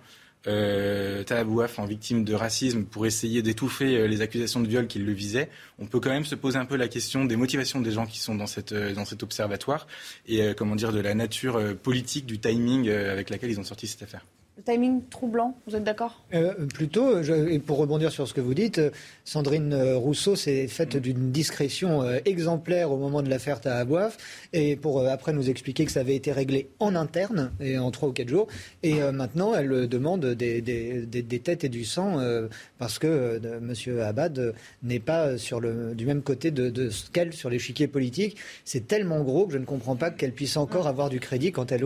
euh, 0.47 1.23
Talabouaf 1.23 1.79
en 1.79 1.85
victime 1.85 2.23
de 2.23 2.33
racisme 2.33 2.85
pour 2.85 3.05
essayer 3.05 3.41
d'étouffer 3.41 4.07
les 4.07 4.21
accusations 4.21 4.61
de 4.61 4.67
viol 4.67 4.87
qui 4.87 4.99
le 4.99 5.11
visaient, 5.11 5.49
on 5.79 5.85
peut 5.85 5.99
quand 5.99 6.11
même 6.11 6.23
se 6.23 6.35
poser 6.35 6.57
un 6.57 6.65
peu 6.65 6.77
la 6.77 6.87
question 6.87 7.25
des 7.25 7.35
motivations 7.35 7.81
des 7.81 7.91
gens 7.91 8.05
qui 8.05 8.19
sont 8.19 8.35
dans, 8.35 8.47
cette, 8.47 8.73
dans 8.73 9.03
cet 9.03 9.23
observatoire 9.23 9.87
et 10.27 10.53
comment 10.55 10.75
dire 10.75 10.93
de 10.93 11.01
la 11.01 11.13
nature 11.13 11.59
politique, 11.83 12.25
du 12.25 12.39
timing 12.39 12.89
avec 12.89 13.29
laquelle 13.29 13.51
ils 13.51 13.59
ont 13.59 13.65
sorti 13.65 13.87
cette 13.87 14.03
affaire. 14.03 14.25
Timing 14.65 15.01
troublant, 15.09 15.57
vous 15.67 15.75
êtes 15.75 15.83
d'accord? 15.83 16.23
Euh, 16.33 16.53
Plutôt, 16.73 17.21
et 17.21 17.59
pour 17.59 17.77
rebondir 17.77 18.11
sur 18.11 18.27
ce 18.27 18.33
que 18.33 18.41
vous 18.41 18.53
dites, 18.53 18.79
euh, 18.79 18.91
Sandrine 19.25 19.73
euh, 19.73 19.97
Rousseau 19.97 20.35
s'est 20.35 20.67
faite 20.67 20.95
mm. 20.95 20.99
d'une 20.99 21.31
discrétion 21.31 22.03
exemplaire 22.25 22.91
au 22.91 22.97
moment 22.97 23.21
de 23.21 23.29
l'affaire 23.29 23.61
Tahabouaf, 23.61 24.17
et 24.53 24.75
pour 24.75 25.05
après 25.05 25.33
nous 25.33 25.49
expliquer 25.49 25.85
que 25.85 25.91
ça 25.91 26.01
avait 26.01 26.15
été 26.15 26.31
réglé 26.31 26.69
en 26.79 26.95
interne, 26.95 27.51
et 27.59 27.77
en 27.77 27.91
trois 27.91 28.09
ou 28.09 28.11
quatre 28.11 28.29
jours, 28.29 28.47
et 28.83 28.99
maintenant 29.11 29.53
elle 29.53 29.87
demande 29.87 30.25
des, 30.25 30.61
des, 30.61 31.39
têtes 31.39 31.63
et 31.63 31.69
du 31.69 31.85
sang, 31.85 32.19
parce 32.77 32.99
que 32.99 33.39
M. 33.43 33.99
Abad 34.01 34.53
n'est 34.83 34.99
pas 34.99 35.37
sur 35.37 35.59
le, 35.59 35.95
du 35.95 36.05
même 36.05 36.21
côté 36.21 36.51
de, 36.51 36.69
de 36.69 36.89
qu'elle 37.13 37.33
sur 37.33 37.49
l'échiquier 37.49 37.87
politique. 37.87 38.37
C'est 38.65 38.87
tellement 38.87 39.21
gros 39.21 39.47
que 39.47 39.53
je 39.53 39.57
ne 39.57 39.65
comprends 39.65 39.95
pas 39.95 40.11
qu'elle 40.11 40.33
puisse 40.33 40.57
encore 40.57 40.85
mm. 40.85 40.89
avoir 40.89 41.09
du 41.09 41.19
crédit 41.19 41.51
quand 41.51 41.71
elle 41.71 41.83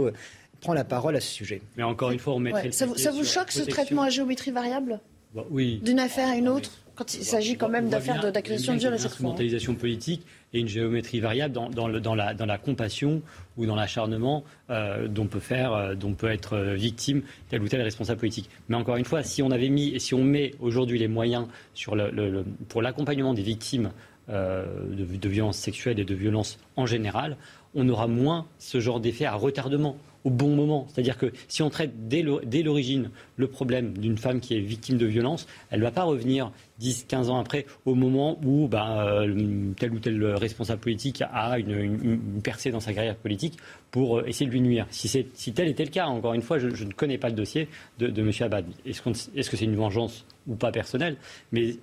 prend 0.63 0.73
la 0.73 0.85
parole 0.85 1.15
à 1.15 1.19
ce 1.19 1.31
sujet. 1.31 1.61
Mais 1.77 1.83
encore 1.83 2.11
une 2.11 2.19
fois, 2.19 2.33
on 2.33 2.39
mettrait 2.39 2.71
Ça 2.71 2.85
vous, 2.85 2.97
ça 2.97 3.11
vous 3.11 3.25
choque 3.25 3.51
ce 3.51 3.61
traitement 3.61 4.03
à 4.03 4.09
géométrie 4.09 4.51
variable? 4.51 4.99
Bah, 5.35 5.43
Oui. 5.51 5.79
D'une 5.83 5.99
affaire 5.99 6.29
à 6.29 6.35
une 6.35 6.47
autre 6.47 6.71
quand 6.95 7.15
il 7.15 7.23
s'agit 7.23 7.57
quand 7.57 7.69
même 7.69 7.89
d'affaires 7.89 8.31
d'accusation 8.31 8.73
de 8.75 8.79
viol 8.79 8.93
Une 8.93 8.99
instrumentalisation 8.99 9.73
politique 9.73 10.25
et 10.53 10.59
une 10.59 10.67
géométrie 10.67 11.19
variable 11.19 11.53
dans, 11.53 11.69
dans, 11.69 11.87
le, 11.87 11.99
dans, 11.99 12.13
la, 12.13 12.35
dans 12.35 12.45
la, 12.45 12.59
compassion 12.59 13.23
ou 13.57 13.65
dans 13.65 13.75
l'acharnement 13.75 14.43
euh, 14.69 15.07
dont 15.07 15.25
peut 15.25 15.39
faire, 15.39 15.73
euh, 15.73 15.95
dont 15.95 16.13
peut 16.13 16.29
être 16.29 16.53
euh, 16.53 16.75
victime 16.75 17.23
tel 17.49 17.63
ou 17.63 17.67
tel 17.67 17.81
responsable 17.81 18.19
politique. 18.19 18.47
Mais 18.69 18.75
encore 18.75 18.97
une 18.97 19.05
fois, 19.05 19.23
si 19.23 19.41
on 19.41 19.49
avait 19.49 19.69
mis, 19.69 19.99
si 19.99 20.13
on 20.13 20.23
met 20.23 20.51
aujourd'hui 20.59 20.99
les 20.99 21.07
moyens 21.07 21.47
sur 21.73 21.95
le, 21.95 22.45
pour 22.69 22.83
l'accompagnement 22.83 23.33
des 23.33 23.41
victimes 23.41 23.91
de, 24.29 25.03
de 25.03 25.29
violences 25.29 25.57
sexuelles 25.57 25.99
et 25.99 26.05
de 26.05 26.15
violences 26.15 26.57
en 26.77 26.85
général, 26.85 27.35
on 27.75 27.89
aura 27.89 28.07
moins 28.07 28.45
ce 28.59 28.79
genre 28.79 28.99
d'effet 28.99 29.25
à 29.25 29.33
retardement 29.33 29.97
au 30.23 30.29
bon 30.29 30.55
moment. 30.55 30.87
C'est-à-dire 30.89 31.17
que 31.17 31.31
si 31.47 31.61
on 31.61 31.69
traite 31.69 32.07
dès 32.07 32.21
l'origine 32.21 33.09
le 33.37 33.47
problème 33.47 33.97
d'une 33.97 34.17
femme 34.17 34.39
qui 34.39 34.55
est 34.55 34.59
victime 34.59 34.97
de 34.97 35.05
violence, 35.05 35.47
elle 35.69 35.79
ne 35.79 35.85
va 35.85 35.91
pas 35.91 36.03
revenir 36.03 36.51
10, 36.79 37.05
15 37.07 37.29
ans 37.29 37.39
après 37.39 37.65
au 37.85 37.95
moment 37.95 38.39
où 38.43 38.67
bah, 38.67 39.05
euh, 39.07 39.71
tel 39.77 39.93
ou 39.93 39.99
tel 39.99 40.23
responsable 40.25 40.81
politique 40.81 41.23
a 41.31 41.57
une, 41.59 42.19
percée 42.41 42.71
dans 42.71 42.79
sa 42.79 42.93
carrière 42.93 43.15
politique 43.15 43.57
pour 43.91 44.19
euh, 44.19 44.25
essayer 44.25 44.45
de 44.45 44.51
lui 44.51 44.61
nuire. 44.61 44.87
Si, 44.89 45.53
tel 45.53 45.67
était 45.67 45.85
le 45.85 45.91
cas, 45.91 46.05
encore 46.07 46.33
une 46.33 46.41
fois, 46.41 46.59
je, 46.59 46.67
ne 46.67 46.91
connais 46.91 47.17
pas 47.17 47.29
le 47.29 47.35
dossier 47.35 47.67
de, 47.99 48.07
de 48.07 48.21
M. 48.21 48.31
Abad. 48.41 48.65
Est-ce 48.85 49.01
que 49.49 49.57
c'est 49.57 49.65
une 49.65 49.75
vengeance 49.75 50.25
ou 50.47 50.55
pas 50.55 50.71
personnelle? 50.71 51.17
Mais 51.51 51.75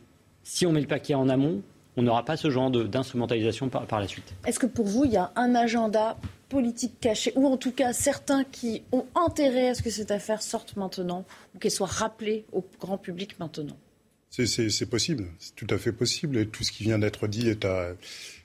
si 0.43 0.67
on 0.67 0.73
met 0.73 0.81
le 0.81 0.87
paquet 0.87 1.15
en 1.15 1.29
amont, 1.29 1.63
on 1.97 2.03
n'aura 2.03 2.25
pas 2.25 2.37
ce 2.37 2.51
genre 2.51 2.71
d'instrumentalisation 2.71 3.69
par, 3.69 3.87
par 3.87 4.01
la 4.01 4.09
suite. 4.09 4.35
Est-ce 4.47 4.59
que 4.59 4.67
pour 4.67 4.87
vous, 4.87 5.05
il 5.05 5.13
y 5.13 5.17
a 5.17 5.33
un 5.37 5.55
agenda 5.55 6.17
politique 6.49 7.01
caché, 7.01 7.33
ou 7.37 7.47
en 7.47 7.57
tout 7.57 7.73
cas 7.73 7.93
certains 7.93 8.45
qui 8.45 8.83
ont 8.93 9.07
intérêt 9.15 9.69
à 9.69 9.75
ce 9.75 9.83
que 9.83 9.91
cette 9.91 10.11
affaire 10.11 10.43
sorte 10.43 10.77
maintenant, 10.77 11.25
ou 11.55 11.59
qu'elle 11.59 11.71
soit 11.71 11.87
rappelée 11.87 12.45
au 12.53 12.65
grand 12.81 12.99
public 12.99 13.39
maintenant? 13.39 13.77
C'est 14.31 14.87
possible, 14.89 15.27
c'est 15.41 15.57
tout 15.57 15.67
à 15.71 15.79
fait 15.79 15.91
possible. 15.91 16.37
Et 16.39 16.47
tout 16.47 16.63
ce 16.63 16.71
qui 16.71 16.85
vient 16.85 17.01
d'être 17.01 17.27
dit 17.27 17.49
est, 17.49 17.67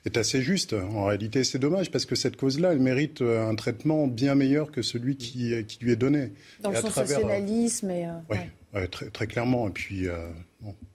est, 0.04 0.16
assez 0.16 0.42
juste. 0.42 0.72
En 0.72 1.04
réalité, 1.04 1.44
c'est 1.44 1.60
dommage 1.60 1.92
parce 1.92 2.06
que 2.06 2.16
cette 2.16 2.36
cause-là, 2.36 2.72
elle 2.72 2.80
mérite 2.80 3.22
un 3.22 3.54
traitement 3.54 4.08
bien 4.08 4.34
meilleur 4.34 4.72
que 4.72 4.82
celui 4.82 5.16
qui, 5.16 5.54
qui 5.66 5.84
lui 5.84 5.92
est 5.92 5.96
donné. 5.96 6.32
Dans 6.60 6.70
le 6.70 6.76
sensationnalisme 6.76 7.90
et. 7.90 8.06
Euh, 8.06 8.34
très, 8.90 9.26
clairement. 9.26 9.70
Puis. 9.70 10.08
Euh, 10.08 10.28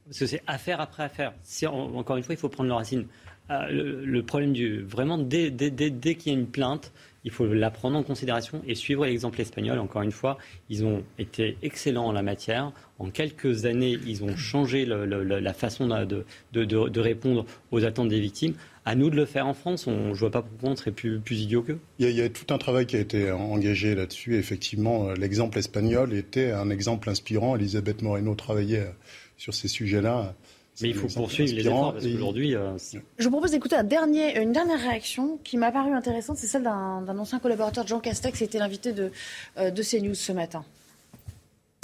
parce 0.06 0.20
que 0.20 0.26
c'est 0.26 0.44
affaire 0.48 0.82
après 0.82 1.04
affaire. 1.04 1.34
encore 1.66 2.18
une 2.18 2.24
fois, 2.24 2.36
il 2.36 2.38
faut 2.38 2.50
prendre 2.50 2.70
le 2.70 2.76
racine. 2.76 3.06
Euh, 3.50 4.04
le, 4.06 4.24
problème 4.24 4.54
du. 4.54 4.82
Vraiment, 4.82 5.18
dès, 5.18 5.52
dès, 5.52 5.72
dès, 5.72 6.16
qu'il 6.16 6.32
y 6.32 6.36
a 6.36 6.40
une 6.40 6.48
plainte, 6.48 6.94
il 7.24 7.32
faut 7.32 7.46
la 7.46 7.70
prendre 7.70 7.98
en 7.98 8.04
considération 8.04 8.62
et 8.68 8.76
suivre 8.76 9.06
l'exemple 9.06 9.42
espagnol. 9.42 9.80
Encore 9.80 10.02
une 10.02 10.12
fois, 10.12 10.38
ils 10.70 10.86
ont 10.86 11.04
été 11.20 11.58
excellents 11.62 12.06
en 12.06 12.12
la 12.12 12.22
matière. 12.22 12.72
En 13.00 13.10
quelques 13.10 13.66
années, 13.66 13.98
ils 14.06 14.24
ont 14.24 14.36
changé 14.38 14.86
la 14.86 15.54
façon 15.54 15.88
de, 15.88 16.26
de, 16.54 16.66
de, 16.66 17.00
répondre 17.00 17.46
aux 17.72 17.84
attentes 17.84 18.10
des 18.10 18.20
victimes. 18.20 18.54
À 18.84 18.96
nous 18.96 19.10
de 19.10 19.16
le 19.16 19.26
faire 19.26 19.46
en 19.48 19.54
France. 19.54 19.86
On, 19.88 20.08
je 20.08 20.10
ne 20.10 20.14
vois 20.16 20.32
pas 20.32 20.42
pourquoi 20.42 20.70
on 20.70 20.76
serait 20.76 20.92
plus, 20.92 21.20
plus 21.20 21.42
idiot 21.42 21.62
qu'eux. 21.62 21.80
Il, 22.00 22.10
il 22.10 22.16
y, 22.16 22.22
a, 22.22 22.30
tout 22.30 22.52
un 22.54 22.58
travail 22.58 22.86
qui 22.86 22.96
a 22.96 23.00
été 23.00 23.32
engagé 23.32 23.94
là-dessus. 23.94 24.38
Effectivement, 24.38 25.10
euh, 25.10 25.14
l'exemple 25.16 25.60
espagnol 25.60 26.14
était 26.14 26.52
un 26.52 26.70
exemple 26.70 27.10
inspirant. 27.10 27.56
Elisabeth 27.56 28.02
Moreno 28.02 28.34
travaillait 28.34 28.92
sur 29.38 29.54
ces 29.54 29.68
sujets-là. 29.68 30.34
Mais 30.82 30.90
il 30.90 30.96
faut 30.96 31.08
poursuivre 31.08 31.54
les 31.54 31.68
efforts 31.68 31.94
parce 31.94 32.06
qu'aujourd'hui. 32.06 32.56
Euh, 32.56 32.78
je 33.18 33.24
vous 33.26 33.32
propose 33.32 33.52
d'écouter 33.52 33.76
un 33.76 33.84
dernier, 33.84 34.40
une 34.42 34.52
dernière 34.52 34.80
réaction 34.80 35.38
qui 35.44 35.58
m'a 35.58 35.72
paru 35.72 35.92
intéressante. 35.92 36.38
C'est 36.38 36.48
celle 36.48 36.64
d'un 36.64 37.18
ancien 37.20 37.40
collaborateur 37.40 37.84
de 37.84 37.90
Jean 37.90 38.00
Castex, 38.00 38.38
qui 38.38 38.44
était 38.44 38.60
l'invité 38.60 38.94
de, 38.94 39.12
euh, 39.58 39.70
de 39.70 39.84
CNews 39.84 40.16
ce 40.16 40.32
matin. 40.32 40.64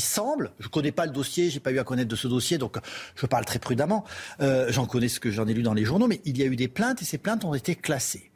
Semble, 0.07 0.51
je 0.59 0.67
ne 0.67 0.69
connais 0.69 0.91
pas 0.91 1.05
le 1.05 1.11
dossier, 1.11 1.49
j'ai 1.49 1.59
pas 1.59 1.71
eu 1.71 1.79
à 1.79 1.83
connaître 1.83 2.09
de 2.09 2.15
ce 2.15 2.27
dossier, 2.27 2.57
donc 2.57 2.77
je 3.15 3.25
parle 3.25 3.45
très 3.45 3.59
prudemment. 3.59 4.05
Euh, 4.41 4.67
j'en 4.69 4.85
connais 4.85 5.09
ce 5.09 5.19
que 5.19 5.31
j'en 5.31 5.47
ai 5.47 5.53
lu 5.53 5.63
dans 5.63 5.73
les 5.73 5.85
journaux, 5.85 6.07
mais 6.07 6.21
il 6.25 6.37
y 6.37 6.43
a 6.43 6.45
eu 6.45 6.55
des 6.55 6.67
plaintes 6.67 7.01
et 7.01 7.05
ces 7.05 7.17
plaintes 7.17 7.43
ont 7.45 7.53
été 7.53 7.75
classées. 7.75 8.31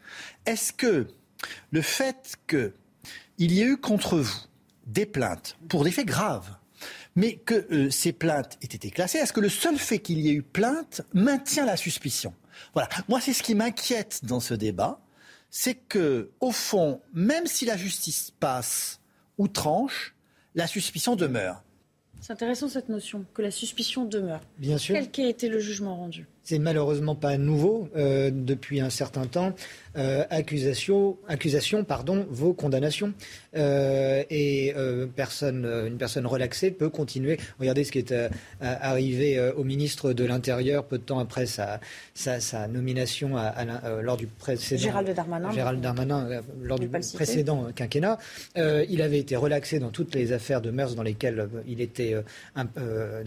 Est-ce 0.46 0.74
que 0.74 1.08
le 1.72 1.82
fait 1.82 2.36
qu'il 2.48 3.52
y 3.52 3.62
ait 3.62 3.66
eu 3.66 3.78
contre 3.78 4.18
vous 4.18 4.42
des 4.86 5.06
plaintes 5.06 5.58
pour 5.70 5.84
des 5.84 5.92
faits 5.92 6.08
graves, 6.08 6.50
mais 7.16 7.36
que 7.36 7.66
euh, 7.72 7.90
ces 7.90 8.12
plaintes 8.12 8.58
aient 8.62 8.66
été 8.66 8.92
classées, 8.92 9.20
est-ce 9.20 9.34
que 9.34 9.40
le 9.40 9.50
seul 9.50 9.78
fait 9.78 10.00
qu'il 10.00 10.20
y 10.20 10.30
ait 10.30 10.34
eu 10.34 10.44
plainte 10.44 11.02
maintient 11.14 11.66
la 11.66 11.78
suspicion? 11.78 12.34
Voilà. 12.74 12.90
Moi, 13.08 13.22
c'est 13.22 13.34
ce 13.34 13.44
qui 13.44 13.56
m'inquiète 13.56 14.22
dans 14.24 14.40
ce 14.40 14.54
débat, 14.54 15.00
c'est 15.50 15.76
que, 15.76 16.32
au 16.40 16.52
fond, 16.52 17.02
même 17.14 17.46
si 17.46 17.66
la 17.66 17.78
justice 17.78 18.32
passe 18.40 19.00
ou 19.38 19.48
tranche, 19.48 20.16
la 20.56 20.68
suspicion 20.68 21.16
demeure. 21.16 21.64
C'est 22.20 22.34
intéressant 22.34 22.68
cette 22.70 22.90
notion, 22.90 23.26
que 23.34 23.42
la 23.42 23.52
suspicion 23.52 24.06
demeure. 24.06 24.42
Bien 24.58 24.78
sûr. 24.78 24.94
Quel 24.94 25.10
qu'ait 25.10 25.30
été 25.30 25.50
le 25.50 25.60
jugement 25.60 25.96
rendu? 25.96 26.28
C'est 26.44 26.58
malheureusement 26.58 27.14
pas 27.14 27.38
nouveau 27.38 27.88
euh, 27.96 28.32
depuis 28.34 28.82
un 28.82 28.90
certain 28.90 29.26
temps. 29.28 29.54
Euh, 29.96 30.24
accusation, 30.32 31.18
accusation, 31.28 31.84
pardon, 31.84 32.26
vaut 32.32 32.54
condamnation. 32.54 33.14
Euh, 33.56 34.24
et 34.30 34.74
personne, 35.16 35.66
une 35.88 35.98
personne 35.98 36.26
relaxée 36.26 36.72
peut 36.72 36.90
continuer. 36.90 37.38
Regardez 37.60 37.84
ce 37.84 37.92
qui 37.92 38.00
est 38.00 38.14
arrivé 38.60 39.40
au 39.56 39.64
ministre 39.64 40.14
de 40.14 40.24
l'Intérieur 40.24 40.86
peu 40.86 40.98
de 40.98 41.04
temps 41.04 41.20
après 41.20 41.46
sa, 41.46 41.80
sa, 42.14 42.68
nomination 42.68 43.38
à, 43.38 43.54
lors 44.02 44.18
du 44.18 44.28
précédent. 44.28 44.82
Gérald 44.82 45.14
Darmanin. 45.14 45.52
Gérald 45.52 45.82
Darmanin, 45.82 46.42
lors 46.64 46.80
du 46.80 46.88
précédent 46.88 47.68
quinquennat. 47.76 48.18
il 48.56 49.02
avait 49.02 49.20
été 49.20 49.36
relaxé 49.36 49.80
dans 49.80 49.90
toutes 49.90 50.16
les 50.16 50.32
affaires 50.32 50.62
de 50.62 50.72
mœurs 50.72 50.96
dans 50.96 51.04
lesquelles 51.04 51.48
il 51.68 51.82
était 51.82 52.16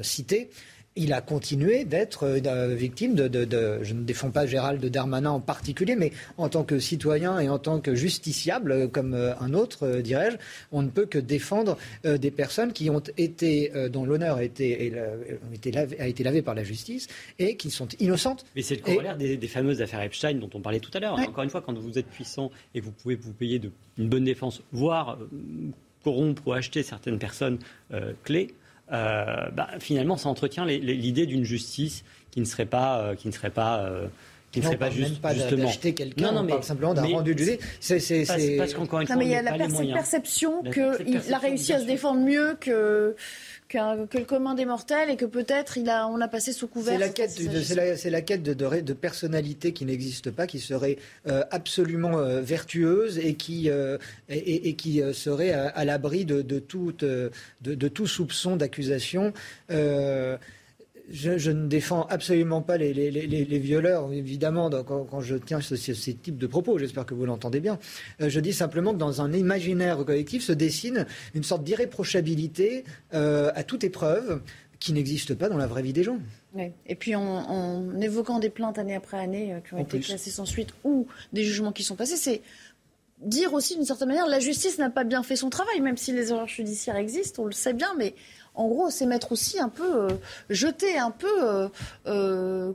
cité 0.02 0.50
il 0.96 1.12
a 1.12 1.20
continué 1.20 1.84
d'être 1.84 2.24
euh, 2.24 2.74
victime 2.74 3.14
de, 3.14 3.80
Je 3.82 3.94
ne 3.94 4.02
défends 4.02 4.30
pas 4.30 4.46
Gérald 4.46 4.84
Darmanin 4.84 5.30
en 5.30 5.40
particulier, 5.40 5.96
mais 5.96 6.12
en 6.36 6.48
tant 6.48 6.64
que 6.64 6.78
citoyen 6.78 7.40
et 7.40 7.48
en 7.48 7.58
tant 7.58 7.80
que 7.80 7.94
justiciable, 7.94 8.72
euh, 8.72 8.86
comme 8.86 9.14
euh, 9.14 9.36
un 9.40 9.54
autre, 9.54 10.00
dirais-je, 10.00 10.36
on 10.72 10.82
ne 10.82 10.88
peut 10.88 11.06
que 11.06 11.18
défendre 11.18 11.76
des 12.04 12.30
personnes 12.30 12.72
qui 12.72 12.90
ont 12.90 13.02
été, 13.16 13.70
dont 13.90 14.04
l'honneur 14.04 14.36
a 14.36 14.44
été, 14.44 14.92
lavé, 15.72 16.00
a 16.00 16.06
été 16.06 16.22
lavé 16.22 16.42
par 16.42 16.54
la 16.54 16.64
justice 16.64 17.08
et 17.38 17.56
qui 17.56 17.70
sont 17.70 17.88
innocentes. 18.00 18.44
Mais 18.54 18.62
c'est 18.62 18.76
le 18.76 18.82
corollaire 18.82 19.16
des, 19.16 19.38
fameuses 19.48 19.82
affaires 19.82 20.02
Epstein 20.02 20.34
dont 20.34 20.50
on 20.54 20.60
parlait 20.60 20.80
tout 20.80 20.90
à 20.94 21.00
l'heure. 21.00 21.14
Encore 21.14 21.44
une 21.44 21.50
fois, 21.50 21.62
quand 21.62 21.76
vous 21.76 21.98
êtes 21.98 22.06
puissant 22.06 22.50
et 22.74 22.80
vous 22.80 22.90
pouvez 22.90 23.14
vous 23.14 23.32
payer 23.32 23.58
de, 23.58 23.70
une 23.98 24.08
bonne 24.08 24.24
défense, 24.24 24.62
voire 24.72 25.18
corrompre 26.02 26.42
ou 26.46 26.52
acheter 26.52 26.82
certaines 26.82 27.18
personnes 27.18 27.58
clés, 28.24 28.54
euh, 28.92 29.48
bah, 29.52 29.68
finalement, 29.78 30.16
ça 30.16 30.28
entretient 30.28 30.64
l'idée 30.66 31.26
d'une 31.26 31.44
justice 31.44 32.04
qui 32.30 32.40
ne 32.40 32.44
serait 32.44 32.66
pas, 32.66 32.98
euh, 32.98 33.14
qui 33.14 33.28
ne 33.28 33.32
serait 33.32 33.50
pas 33.50 33.80
euh, 33.80 34.06
qui 34.52 34.60
ne 34.60 34.66
serait 34.66 34.76
pas 34.76 34.90
juste, 34.90 35.20
pas 35.20 35.34
justement. 35.34 35.64
d'acheter 35.64 35.94
quelqu'un, 35.94 36.26
non, 36.26 36.32
non, 36.32 36.44
on 36.44 36.46
parle 36.46 36.62
simplement 36.62 36.94
d'un 36.94 37.02
rendu 37.02 37.34
de 37.34 37.38
jugé. 37.38 37.58
C'est, 37.80 38.24
parce, 38.56 38.74
qu'encore 38.74 39.00
une 39.00 39.06
fois, 39.06 39.16
mais 39.16 39.24
il 39.24 39.30
y 39.32 39.34
a 39.34 39.42
la 39.42 39.52
perception 39.56 40.62
qu'il 40.62 41.34
a 41.34 41.38
réussi 41.38 41.72
à 41.72 41.80
se 41.80 41.86
défendre 41.86 42.20
mieux 42.20 42.56
que 42.60 43.16
que 44.10 44.18
le 44.18 44.24
commun 44.24 44.54
des 44.54 44.64
mortels 44.64 45.10
et 45.10 45.16
que 45.16 45.24
peut-être 45.24 45.78
il 45.78 45.90
a, 45.90 46.08
on 46.08 46.20
a 46.20 46.28
passé 46.28 46.52
sous 46.52 46.68
couvert. 46.68 46.94
C'est 46.94 47.00
la 47.00 47.08
quête, 47.08 47.30
c'est 47.30 48.10
la, 48.10 48.22
quête 48.22 48.42
de, 48.42 48.54
de, 48.54 48.80
de 48.80 48.92
personnalité 48.92 49.72
qui 49.72 49.84
n'existe 49.84 50.30
pas, 50.30 50.46
qui 50.46 50.60
serait 50.60 50.98
euh, 51.26 51.42
absolument 51.50 52.18
euh, 52.18 52.40
vertueuse 52.40 53.18
et 53.18 53.34
qui, 53.34 53.68
euh, 53.70 53.98
et, 54.28 54.68
et, 54.68 54.74
qui 54.74 55.02
serait 55.12 55.52
à, 55.52 55.84
l'abri 55.84 56.24
de, 56.24 56.42
de, 56.42 56.58
tout, 56.58 56.92
de, 56.98 57.30
de, 57.62 57.88
tout 57.88 58.06
soupçon 58.06 58.56
d'accusation 58.56 59.32
je, 61.10 61.50
ne 61.50 61.66
défends 61.66 62.06
absolument 62.08 62.62
pas 62.62 62.76
les, 62.78 63.58
violeurs, 63.58 64.12
évidemment, 64.12 64.70
quand, 64.70 65.20
je 65.20 65.36
tiens 65.36 65.60
ce, 65.60 65.76
ce, 65.76 66.10
type 66.10 66.38
de 66.38 66.46
propos. 66.46 66.78
J'espère 66.78 67.06
que 67.06 67.14
vous 67.14 67.26
l'entendez 67.26 67.60
bien. 67.60 67.78
Euh, 68.20 68.28
je 68.28 68.40
dis 68.40 68.52
simplement 68.52 68.92
que 68.92 68.98
dans 68.98 69.20
un 69.20 69.32
imaginaire 69.32 70.04
collectif 70.04 70.42
se 70.42 70.52
dessine 70.52 71.06
une 71.34 71.42
sorte 71.42 71.64
d'irréprochabilité 71.64 72.84
euh, 73.12 73.50
à 73.54 73.64
toute 73.64 73.84
épreuve 73.84 74.40
qui 74.80 74.92
n'existe 74.92 75.34
pas 75.34 75.48
dans 75.48 75.56
la 75.56 75.66
vraie 75.66 75.82
vie 75.82 75.92
des 75.92 76.02
gens. 76.02 76.18
Et 76.86 76.94
puis 76.94 77.14
en, 77.14 77.98
évoquant 78.00 78.38
des 78.38 78.50
plaintes 78.50 78.78
année 78.78 78.94
après 78.94 79.18
année 79.18 79.54
euh, 79.54 79.60
qui 79.60 79.74
ont 79.74 79.78
été 79.78 79.98
classées 79.98 80.30
sans 80.30 80.44
suite 80.44 80.70
ou 80.84 81.06
des 81.32 81.42
jugements 81.42 81.72
qui 81.72 81.82
sont 81.82 81.96
passés, 81.96 82.16
c'est 82.16 82.42
dire 83.20 83.54
aussi 83.54 83.76
d'une 83.76 83.84
certaine 83.84 84.08
manière 84.08 84.26
la 84.26 84.40
justice 84.40 84.78
n'a 84.78 84.90
pas 84.90 85.04
bien 85.04 85.22
fait 85.22 85.36
son 85.36 85.50
travail, 85.50 85.80
même 85.80 85.96
si 85.96 86.12
les 86.12 86.30
erreurs 86.30 86.48
judiciaires 86.48 86.96
existent, 86.96 87.42
on 87.42 87.46
le 87.46 87.52
sait 87.52 87.72
bien, 87.72 87.94
mais 87.98 88.14
en 88.54 88.68
gros, 88.68 88.90
c'est 88.90 89.06
mettre 89.06 89.32
aussi 89.32 89.58
un 89.58 89.68
peu, 89.68 90.08
jeter 90.48 90.98
un 90.98 91.10
peu, 91.10 91.68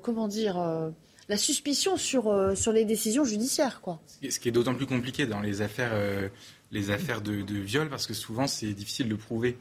comment 0.01 0.27
dire 0.27 0.91
la 1.29 1.37
suspicion 1.37 1.95
sur, 1.95 2.27
euh, 2.27 2.55
sur 2.55 2.73
les 2.73 2.83
décisions 2.83 3.23
judiciaires. 3.23 3.79
Quoi. 3.81 4.01
Ce 4.27 4.39
qui 4.39 4.49
est 4.49 4.51
d'autant 4.51 4.73
plus 4.73 4.87
compliqué 4.87 5.27
dans 5.27 5.39
les 5.39 5.61
affaires, 5.61 5.91
euh, 5.93 6.27
les 6.71 6.89
affaires 6.89 7.21
de, 7.21 7.31
viol, 7.31 7.87
parce 7.87 8.07
que 8.07 8.13
souvent 8.13 8.47
c'est 8.47 8.73
difficile 8.73 9.07
de 9.07 9.15
prouver. 9.15 9.55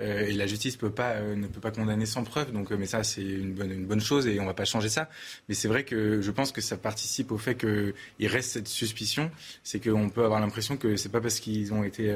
Euh, 0.00 0.26
et 0.26 0.32
la 0.32 0.48
justice 0.48 0.74
ne 0.74 0.88
peut 0.88 1.60
pas 1.60 1.70
condamner 1.70 2.04
sans 2.04 2.24
preuve. 2.24 2.52
Donc, 2.52 2.72
mais 2.72 2.84
ça, 2.84 3.04
c'est 3.04 3.22
une 3.22 3.54
bonne, 3.54 3.70
une 3.70 3.86
bonne 3.86 4.00
chose 4.00 4.26
et 4.26 4.40
on 4.40 4.44
va 4.44 4.52
pas 4.52 4.64
changer 4.64 4.88
ça. 4.88 5.08
Mais 5.48 5.54
c'est 5.54 5.68
vrai 5.68 5.84
que 5.84 6.20
je 6.20 6.30
pense 6.32 6.50
que 6.50 6.60
ça 6.60 6.76
participe 6.76 7.30
au 7.30 7.38
fait 7.38 7.54
qu'il 7.54 8.26
reste 8.26 8.50
cette 8.50 8.68
suspicion. 8.68 9.30
C'est 9.62 9.78
qu'on 9.78 10.10
peut 10.10 10.24
avoir 10.24 10.40
l'impression 10.40 10.76
que 10.76 10.96
c'est 10.96 11.10
pas 11.10 11.20
parce 11.20 11.38
qu'ils 11.38 11.72
ont 11.72 11.84
été 11.84 12.12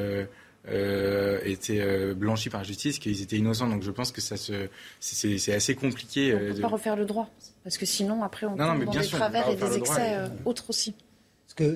euh, 0.70 1.38
étaient 1.44 1.80
euh, 1.80 2.14
blanchis 2.14 2.50
par 2.50 2.64
justice, 2.64 2.98
qu'ils 2.98 3.22
étaient 3.22 3.36
innocents. 3.36 3.68
Donc 3.68 3.82
je 3.82 3.90
pense 3.90 4.12
que 4.12 4.20
ça 4.20 4.36
se, 4.36 4.68
c'est, 5.00 5.52
assez 5.52 5.74
compliqué. 5.74 6.34
On 6.34 6.40
ne 6.40 6.52
peut 6.52 6.60
pas 6.60 6.68
refaire 6.68 6.96
le 6.96 7.04
droit, 7.04 7.28
parce 7.64 7.78
que 7.78 7.86
sinon 7.86 8.22
après 8.22 8.46
on 8.46 8.56
tombe 8.56 8.84
dans 8.84 8.92
des 8.92 9.06
travers 9.06 9.48
et 9.48 9.56
des 9.56 9.76
excès 9.76 10.16
autres 10.44 10.64
aussi 10.68 10.94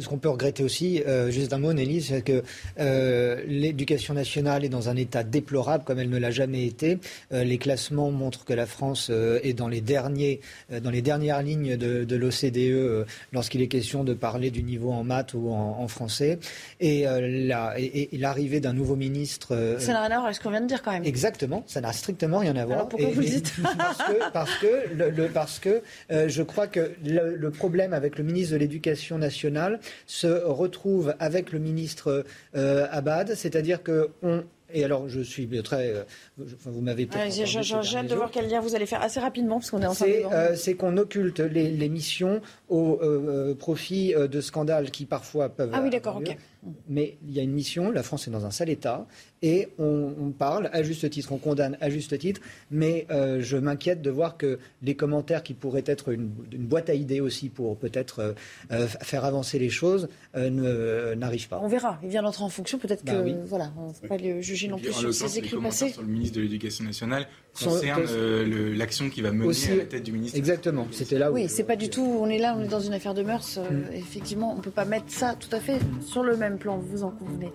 ce 0.00 0.08
qu'on 0.08 0.18
peut 0.18 0.28
regretter 0.28 0.62
aussi, 0.62 1.02
euh, 1.06 1.30
juste 1.30 1.52
un 1.52 1.58
mot, 1.58 1.72
Nelly, 1.72 2.02
c'est 2.02 2.22
que 2.22 2.42
euh, 2.78 3.42
l'éducation 3.46 4.14
nationale 4.14 4.64
est 4.64 4.68
dans 4.68 4.88
un 4.88 4.96
état 4.96 5.22
déplorable 5.24 5.84
comme 5.84 5.98
elle 5.98 6.10
ne 6.10 6.18
l'a 6.18 6.30
jamais 6.30 6.66
été. 6.66 6.98
Euh, 7.32 7.44
les 7.44 7.58
classements 7.58 8.10
montrent 8.10 8.44
que 8.44 8.52
la 8.52 8.66
France 8.66 9.10
est 9.10 9.52
dans 9.52 9.68
les, 9.68 9.80
derniers, 9.80 10.40
dans 10.82 10.90
les 10.90 11.02
dernières 11.02 11.42
lignes 11.42 11.76
de, 11.76 12.16
l'OCDE 12.16 13.06
lorsqu'il 13.32 13.62
est 13.62 13.68
question 13.68 14.04
de 14.04 14.14
parler 14.14 14.50
du 14.50 14.62
niveau 14.62 14.92
en 14.92 15.04
maths 15.04 15.34
ou 15.34 15.50
en, 15.50 15.88
français. 15.88 16.38
Et, 16.80 17.04
l'arrivée 18.12 18.60
d'un 18.60 18.72
nouveau 18.72 18.96
ministre. 18.96 19.76
ça 19.78 19.92
n'a 19.92 20.00
rien 20.02 20.10
à 20.10 20.14
voir 20.14 20.24
avec 20.26 20.36
ce 20.36 20.40
qu'on 20.40 20.50
vient 20.50 20.60
de 20.60 20.66
dire 20.66 20.82
quand 20.82 20.92
même. 20.92 21.04
Exactement, 21.04 21.64
ça 21.66 21.80
n'a 21.80 21.92
strictement 21.92 22.38
rien 22.38 22.56
à 22.56 22.64
voir. 22.64 22.78
Alors 22.78 22.88
pourquoi 22.88 23.08
vous 23.10 23.20
le 23.20 23.26
dites 23.26 23.52
Parce 24.32 24.54
que, 24.58 24.94
le, 24.94 25.28
parce 25.28 25.58
que 25.58 25.82
je 26.10 26.42
crois 26.42 26.66
que 26.66 26.92
le 27.04 27.50
problème 27.50 27.92
avec 27.92 28.18
le 28.18 28.24
ministre 28.24 28.52
de 28.54 28.58
l'Éducation 28.58 29.18
nationale, 29.18 29.71
se 30.06 30.26
retrouve 30.26 31.14
avec 31.18 31.52
le 31.52 31.58
ministre 31.58 32.24
euh, 32.56 32.86
Abad, 32.90 33.34
c'est-à-dire 33.34 33.82
que 33.82 34.10
on 34.22 34.44
et 34.74 34.84
alors, 34.84 35.06
je 35.06 35.20
suis 35.20 35.46
très. 35.62 35.90
Euh, 35.90 36.02
vous 36.38 36.80
m'avez. 36.80 37.06
J'ai 37.28 37.44
hâte 37.44 38.06
de 38.06 38.14
voir 38.14 38.30
quel 38.30 38.48
lien 38.48 38.58
vous 38.58 38.74
allez 38.74 38.86
faire 38.86 39.02
assez 39.02 39.20
rapidement, 39.20 39.58
parce 39.58 39.70
qu'on 39.70 39.82
est 39.82 39.86
en 39.86 39.94
train 39.94 40.54
C'est 40.54 40.76
qu'on 40.76 40.96
occulte 40.96 41.40
les, 41.40 41.88
missions 41.90 42.40
au 42.70 42.98
euh, 43.02 43.54
profit 43.54 44.14
de 44.14 44.40
scandales 44.40 44.90
qui 44.90 45.04
parfois 45.04 45.50
peuvent. 45.50 45.72
Ah 45.74 45.80
oui, 45.82 45.90
d'accord, 45.90 46.16
ok. 46.16 46.38
Mais 46.88 47.18
il 47.26 47.32
y 47.32 47.40
a 47.40 47.42
une 47.42 47.52
mission, 47.52 47.90
la 47.90 48.02
France 48.02 48.28
est 48.28 48.30
dans 48.30 48.46
un 48.46 48.52
sale 48.52 48.70
état, 48.70 49.06
et 49.42 49.68
on, 49.78 50.32
parle 50.38 50.70
à 50.72 50.84
juste 50.84 51.08
titre, 51.10 51.32
on 51.32 51.38
condamne 51.38 51.76
à 51.80 51.90
juste 51.90 52.16
titre, 52.16 52.40
mais 52.70 53.06
euh, 53.10 53.40
je 53.40 53.56
m'inquiète 53.56 54.00
de 54.00 54.10
voir 54.10 54.36
que 54.36 54.60
les 54.82 54.94
commentaires 54.94 55.42
qui 55.42 55.54
pourraient 55.54 55.82
être 55.86 56.10
une, 56.10 56.28
boîte 56.28 56.88
à 56.88 56.94
idées 56.94 57.20
aussi 57.20 57.48
pour 57.48 57.76
peut-être 57.76 58.20
euh, 58.20 58.32
euh, 58.70 58.86
faire 58.86 59.24
avancer 59.24 59.58
les 59.58 59.70
choses 59.70 60.08
n'arrivent 60.34 61.48
pas. 61.48 61.60
On 61.60 61.68
verra, 61.68 61.98
il 62.04 62.10
vient 62.10 62.22
d'entrer 62.22 62.44
en 62.44 62.48
fonction, 62.48 62.78
peut-être 62.78 63.04
bah 63.04 63.14
que 63.14 63.44
voilà, 63.44 63.72
on 63.76 63.88
ne 63.88 63.92
faut 63.92 64.06
pas 64.06 64.16
le 64.16 64.40
juger 64.40 64.68
non 64.68 64.78
plus 64.78 64.92
sur 64.92 65.12
ses 65.12 65.38
écrits 65.38 65.60
passés. 65.60 65.90
Sur 65.90 66.02
le 66.02 66.08
ministre 66.08 66.36
de 66.36 66.42
l'Éducation 66.42 66.84
nationale 66.84 67.26
concerne 67.58 68.04
l'action 68.74 69.10
qui 69.10 69.22
va 69.22 69.32
mener 69.32 69.54
à 69.70 69.76
la 69.76 69.84
tête 69.84 70.02
du 70.02 70.12
ministre. 70.12 70.38
Exactement, 70.38 70.86
c'était 70.90 71.18
là 71.18 71.30
où. 71.30 71.34
Oui, 71.34 71.48
c'est 71.48 71.64
pas 71.64 71.76
du 71.76 71.90
tout. 71.90 72.02
On 72.02 72.28
est 72.28 72.38
là, 72.38 72.54
on 72.58 72.62
est 72.62 72.68
dans 72.68 72.80
une 72.80 72.94
affaire 72.94 73.14
de 73.14 73.22
mœurs. 73.22 73.58
Mm. 73.58 73.94
Effectivement, 73.94 74.52
on 74.52 74.56
ne 74.56 74.62
peut 74.62 74.70
pas 74.70 74.84
mettre 74.84 75.08
ça 75.08 75.34
tout 75.38 75.54
à 75.54 75.60
fait 75.60 75.78
sur 76.00 76.22
le 76.22 76.36
même 76.36 76.58
plan. 76.58 76.78
Vous 76.78 77.04
en 77.04 77.10
convenez. 77.10 77.52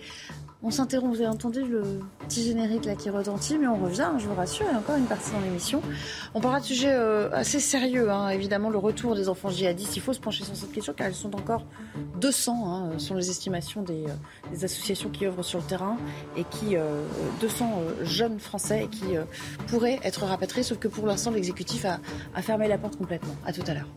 On 0.64 0.72
s'interrompt, 0.72 1.14
vous 1.14 1.22
avez 1.22 1.30
entendu 1.30 1.64
le 1.64 1.84
petit 2.28 2.43
générique 2.43 2.86
là 2.86 2.95
qui 2.95 3.12
retentit, 3.12 3.60
mais 3.60 3.68
on 3.68 3.78
revient, 3.78 4.10
je 4.18 4.26
vous 4.26 4.34
rassure, 4.34 4.66
il 4.68 4.74
y 4.74 4.76
a 4.76 4.80
encore 4.80 4.95
une 4.95 5.05
partie 5.05 5.32
dans 5.32 5.39
l'émission. 5.39 5.84
On 6.34 6.41
parlera 6.41 6.62
de 6.62 6.66
sujets 6.66 6.93
euh, 6.93 7.30
assez 7.32 7.60
sérieux, 7.60 8.10
hein, 8.10 8.30
évidemment, 8.30 8.72
le 8.72 8.80
retour 8.80 9.14
des 9.14 9.30
enfants 9.30 9.51
djihadistes. 9.51 9.95
Il 9.95 10.01
faut 10.01 10.14
se 10.14 10.20
pencher 10.20 10.43
sur 10.43 10.55
cette 10.55 10.72
question 10.72 10.93
car 10.97 11.10
ils 11.10 11.14
sont 11.14 11.36
encore 11.36 11.64
200, 12.20 12.74
hein, 12.74 12.89
selon 12.97 13.20
les 13.20 13.30
estimations 13.30 13.84
des, 13.84 14.05
euh, 14.05 14.66
associations 14.66 15.10
qui 15.12 15.28
œuvrent 15.28 15.45
sur 15.45 15.60
le 15.60 15.66
terrain, 15.66 15.97
et 16.36 16.43
qui, 16.43 16.76
200 17.39 17.72
euh, 17.80 18.03
jeunes 18.03 18.39
Français 18.39 18.88
qui 18.91 19.16
pourraient 19.68 19.99
être 20.03 20.26
rapatriés, 20.26 20.64
sauf 20.64 20.80
que 20.80 20.88
pour 20.88 21.05
l'instant, 21.05 21.30
l'exécutif 21.30 21.86
a, 21.86 21.99
a 22.34 22.41
fermé 22.41 22.68
la 22.68 22.80
porte 22.80 22.97
complètement. 22.97 23.36
À 23.45 23.53
tout 23.53 23.64
à 23.68 23.76
l'heure. 23.76 23.88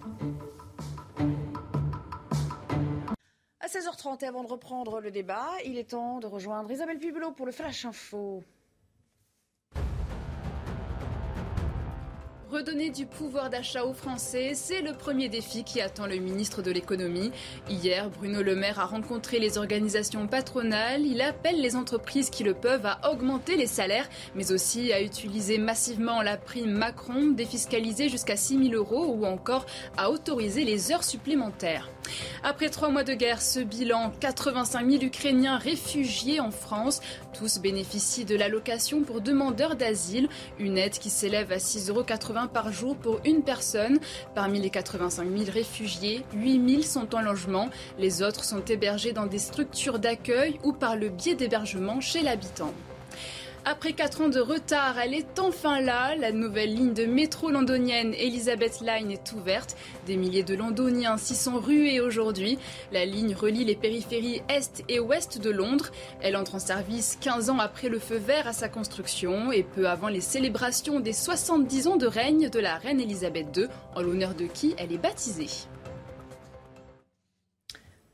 16h30, 3.71 4.25
et 4.25 4.27
avant 4.27 4.43
de 4.43 4.49
reprendre 4.49 5.01
le 5.01 5.13
débat, 5.13 5.47
il 5.65 5.79
est 5.79 5.91
temps 5.91 6.19
de 6.19 6.27
rejoindre 6.27 6.69
Isabelle 6.73 6.99
Pibelot 6.99 7.31
pour 7.31 7.47
le 7.47 7.53
Flash 7.53 7.85
Info. 7.85 8.43
Redonner 12.51 12.91
du 12.91 13.07
pouvoir 13.07 13.49
d'achat 13.49 13.85
aux 13.85 13.93
Français, 13.93 14.55
c'est 14.55 14.83
le 14.83 14.93
premier 14.93 15.29
défi 15.29 15.63
qui 15.63 15.81
attend 15.81 16.09
le 16.09 16.17
ministre 16.17 16.63
de 16.63 16.73
l'économie. 16.73 17.31
Hier, 17.69 18.11
Bruno 18.11 18.43
Le 18.43 18.57
Maire 18.57 18.81
a 18.81 18.87
rencontré 18.87 19.39
les 19.39 19.57
organisations 19.57 20.27
patronales. 20.27 21.07
Il 21.07 21.21
appelle 21.21 21.61
les 21.61 21.77
entreprises 21.77 22.29
qui 22.29 22.43
le 22.43 22.55
peuvent 22.55 22.87
à 22.87 23.13
augmenter 23.13 23.55
les 23.55 23.69
salaires, 23.69 24.09
mais 24.35 24.51
aussi 24.51 24.93
à 24.93 25.01
utiliser 25.01 25.59
massivement 25.59 26.23
la 26.23 26.37
prime 26.37 26.73
Macron, 26.73 27.29
défiscalisée 27.29 28.09
jusqu'à 28.09 28.37
6 28.37 28.71
000 28.71 28.75
euros, 28.75 29.15
ou 29.15 29.27
encore 29.27 29.65
à 29.97 30.11
autoriser 30.11 30.65
les 30.65 30.91
heures 30.91 31.05
supplémentaires. 31.05 31.89
Après 32.43 32.69
trois 32.69 32.89
mois 32.89 33.05
de 33.05 33.15
guerre, 33.15 33.43
ce 33.43 33.61
bilan, 33.61 34.13
85 34.21 34.91
000 34.91 35.03
Ukrainiens 35.05 35.59
réfugiés 35.59 36.41
en 36.41 36.51
France. 36.51 37.01
Tous 37.33 37.59
bénéficient 37.59 38.25
de 38.25 38.37
l'allocation 38.37 39.03
pour 39.03 39.21
demandeurs 39.21 39.77
d'asile, 39.77 40.29
une 40.59 40.79
aide 40.79 40.99
qui 40.99 41.11
s'élève 41.11 41.53
à 41.53 41.59
6,80 41.59 41.91
euros 41.91 42.49
par 42.53 42.73
jour 42.73 42.97
pour 42.97 43.21
une 43.25 43.43
personne. 43.43 43.99
Parmi 44.35 44.61
les 44.61 44.71
85 44.71 45.29
000 45.29 45.51
réfugiés, 45.53 46.25
8 46.35 46.71
000 46.71 46.83
sont 46.83 47.15
en 47.15 47.21
logement. 47.21 47.69
Les 47.99 48.23
autres 48.23 48.45
sont 48.45 48.65
hébergés 48.65 49.13
dans 49.13 49.27
des 49.27 49.39
structures 49.39 49.99
d'accueil 49.99 50.59
ou 50.65 50.73
par 50.73 50.97
le 50.97 51.09
biais 51.09 51.35
d'hébergement 51.35 52.01
chez 52.01 52.23
l'habitant. 52.23 52.73
Après 53.67 53.93
4 53.93 54.23
ans 54.23 54.29
de 54.31 54.41
retard, 54.41 54.99
elle 54.99 55.13
est 55.13 55.39
enfin 55.39 55.83
là. 55.83 56.17
La 56.17 56.33
nouvelle 56.33 56.75
ligne 56.75 56.95
de 56.95 57.05
métro 57.05 57.51
londonienne 57.51 58.15
Elizabeth 58.15 58.81
Line 58.81 59.11
est 59.11 59.33
ouverte. 59.33 59.77
Des 60.07 60.17
milliers 60.17 60.43
de 60.43 60.55
londoniens 60.55 61.19
s'y 61.19 61.35
sont 61.35 61.61
rués 61.61 62.01
aujourd'hui. 62.01 62.59
La 62.91 63.05
ligne 63.05 63.35
relie 63.35 63.67
les 63.67 63.77
périphéries 63.77 64.41
est 64.49 64.83
et 64.89 64.99
ouest 64.99 65.39
de 65.43 65.51
Londres. 65.51 65.91
Elle 66.23 66.37
entre 66.37 66.55
en 66.55 66.59
service 66.59 67.19
15 67.21 67.51
ans 67.51 67.59
après 67.59 67.91
le 67.91 67.99
feu 67.99 68.17
vert 68.17 68.47
à 68.47 68.55
sa 68.55 68.71
construction 68.71 69.53
et 69.53 69.63
peu 69.63 69.87
avant 69.89 70.09
les 70.09 70.23
célébrations 70.23 70.99
des 70.99 71.13
70 71.13 71.87
ans 71.87 71.97
de 71.97 72.07
règne 72.07 72.49
de 72.49 72.61
la 72.61 72.77
reine 72.77 73.01
Elisabeth 73.01 73.55
II, 73.55 73.67
en 73.95 74.01
l'honneur 74.01 74.35
de 74.35 74.47
qui 74.47 74.75
elle 74.79 74.93
est 74.93 74.99
baptisée. 74.99 75.69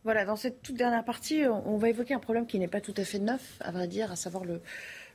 Voilà, 0.02 0.24
dans 0.24 0.36
cette 0.36 0.62
toute 0.62 0.76
dernière 0.76 1.04
partie, 1.04 1.42
on 1.48 1.76
va 1.78 1.88
évoquer 1.88 2.14
un 2.14 2.20
problème 2.20 2.46
qui 2.46 2.60
n'est 2.60 2.68
pas 2.68 2.80
tout 2.80 2.94
à 2.96 3.02
fait 3.02 3.18
neuf, 3.18 3.56
à 3.58 3.72
vrai 3.72 3.88
dire, 3.88 4.12
à 4.12 4.16
savoir 4.16 4.44
le, 4.44 4.60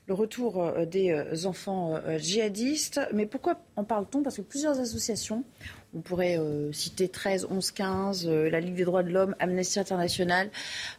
le 0.08 0.14
retour 0.14 0.62
euh, 0.62 0.86
des 0.86 1.12
euh, 1.12 1.46
enfants 1.46 1.96
euh, 1.96 2.18
djihadistes. 2.18 3.00
Mais 3.14 3.26
pourquoi 3.26 3.60
en 3.76 3.84
parle-t-on? 3.84 4.24
Parce 4.24 4.38
que 4.38 4.42
plusieurs 4.42 4.80
associations, 4.80 5.44
on 5.94 6.02
pourrait 6.02 6.40
citer 6.72 7.10
13, 7.10 7.48
11, 7.52 7.72
15, 7.72 8.28
la 8.28 8.62
Ligue 8.62 8.76
des 8.76 8.86
droits 8.86 9.04
de 9.04 9.10
l'homme, 9.10 9.36
Amnesty 9.40 9.78
International, 9.78 10.50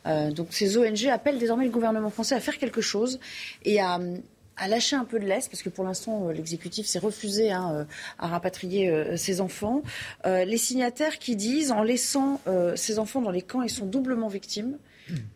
donc 0.05 0.49
ces 0.51 0.77
ONG 0.77 1.07
appellent 1.07 1.39
désormais 1.39 1.65
le 1.65 1.71
gouvernement 1.71 2.11
français 2.11 2.35
à 2.35 2.41
faire 2.41 2.59
quelque 2.59 2.83
chose 2.83 3.19
et 3.65 3.81
à, 3.81 3.99
lâcher 4.69 4.97
un 4.97 5.07
peu 5.07 5.19
de 5.19 5.25
l'Est, 5.25 5.51
parce 5.51 5.63
que 5.63 5.71
pour 5.71 5.85
l'instant, 5.85 6.29
l'exécutif 6.29 6.87
s'est 6.87 6.99
refusé 6.99 7.51
hein, 7.51 7.87
à 8.19 8.27
rapatrier 8.27 9.17
ses 9.17 9.41
enfants. 9.41 9.83
les 10.27 10.59
signataires 10.59 11.19
qui 11.19 11.37
disent, 11.37 11.73
en 11.73 11.83
laissant 11.83 12.39
ces 12.77 12.99
enfants 12.99 13.23
dans 13.23 13.31
les 13.31 13.41
camps, 13.41 13.63
ils 13.63 13.71
sont 13.71 13.87
doublement 13.87 14.29
victimes 14.29 14.77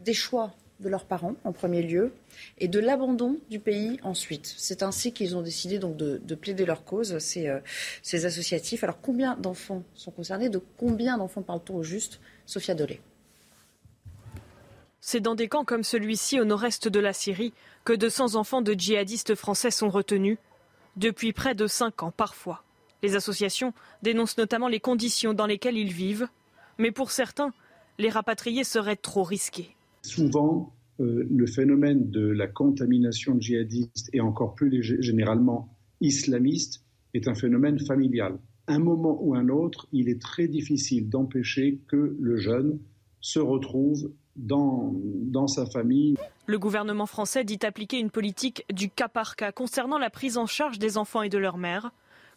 des 0.00 0.14
choix 0.14 0.52
de 0.80 0.88
leurs 0.88 1.04
parents, 1.04 1.36
en 1.44 1.52
premier 1.52 1.82
lieu, 1.82 2.12
et 2.58 2.68
de 2.68 2.78
l'abandon 2.78 3.38
du 3.48 3.58
pays 3.58 3.98
ensuite. 4.02 4.54
C'est 4.58 4.82
ainsi 4.82 5.12
qu'ils 5.12 5.36
ont 5.36 5.42
décidé 5.42 5.78
donc 5.78 5.96
de, 5.96 6.34
plaider 6.34 6.66
leur 6.66 6.84
cause, 6.84 7.18
ces, 7.18 7.48
euh, 7.48 7.60
ces 8.02 8.26
associatifs. 8.26 8.84
Alors 8.84 9.00
combien 9.00 9.36
d'enfants 9.36 9.82
sont 9.94 10.10
concernés? 10.10 10.48
De 10.48 10.60
combien 10.76 11.16
d'enfants 11.16 11.42
parle-t-on 11.42 11.76
au 11.76 11.82
juste? 11.82 12.20
Sophia 12.44 12.74
Dolé. 12.74 13.00
C'est 15.00 15.20
dans 15.20 15.34
des 15.34 15.48
camps 15.48 15.64
comme 15.64 15.84
celui-ci 15.84 16.40
au 16.40 16.44
nord-est 16.44 16.88
de 16.88 16.98
la 17.00 17.12
Syrie 17.12 17.52
que 17.84 17.92
200 17.92 18.34
enfants 18.34 18.60
de 18.60 18.72
djihadistes 18.72 19.36
français 19.36 19.70
sont 19.70 19.88
retenus, 19.88 20.38
depuis 20.96 21.32
près 21.32 21.54
de 21.54 21.66
5 21.68 22.02
ans 22.02 22.10
parfois. 22.10 22.64
Les 23.02 23.14
associations 23.14 23.72
dénoncent 24.02 24.36
notamment 24.36 24.66
les 24.66 24.80
conditions 24.80 25.32
dans 25.32 25.46
lesquelles 25.46 25.76
ils 25.76 25.92
vivent, 25.92 26.28
mais 26.78 26.90
pour 26.90 27.12
certains, 27.12 27.52
les 27.98 28.10
rapatrier 28.10 28.64
serait 28.64 28.96
trop 28.96 29.22
risqué. 29.22 29.75
Souvent, 30.06 30.72
euh, 31.00 31.26
le 31.28 31.46
phénomène 31.46 32.10
de 32.10 32.26
la 32.28 32.46
contamination 32.46 33.38
djihadiste 33.40 34.08
et 34.12 34.20
encore 34.20 34.54
plus 34.54 34.82
généralement 35.02 35.76
islamiste 36.00 36.84
est 37.12 37.26
un 37.26 37.34
phénomène 37.34 37.80
familial. 37.80 38.38
Un 38.68 38.78
moment 38.78 39.18
ou 39.20 39.34
un 39.34 39.48
autre, 39.48 39.88
il 39.92 40.08
est 40.08 40.20
très 40.20 40.46
difficile 40.46 41.08
d'empêcher 41.08 41.80
que 41.88 42.16
le 42.20 42.36
jeune 42.36 42.78
se 43.20 43.40
retrouve 43.40 44.12
dans, 44.36 44.94
dans 44.94 45.48
sa 45.48 45.66
famille. 45.66 46.16
Le 46.46 46.58
gouvernement 46.60 47.06
français 47.06 47.42
dit 47.42 47.58
appliquer 47.62 47.98
une 47.98 48.10
politique 48.10 48.64
du 48.72 48.88
cas 48.88 49.08
par 49.08 49.34
cas 49.34 49.50
concernant 49.50 49.98
la 49.98 50.10
prise 50.10 50.38
en 50.38 50.46
charge 50.46 50.78
des 50.78 50.98
enfants 50.98 51.22
et 51.22 51.28
de 51.28 51.38
leurs 51.38 51.58
mères, 51.58 51.90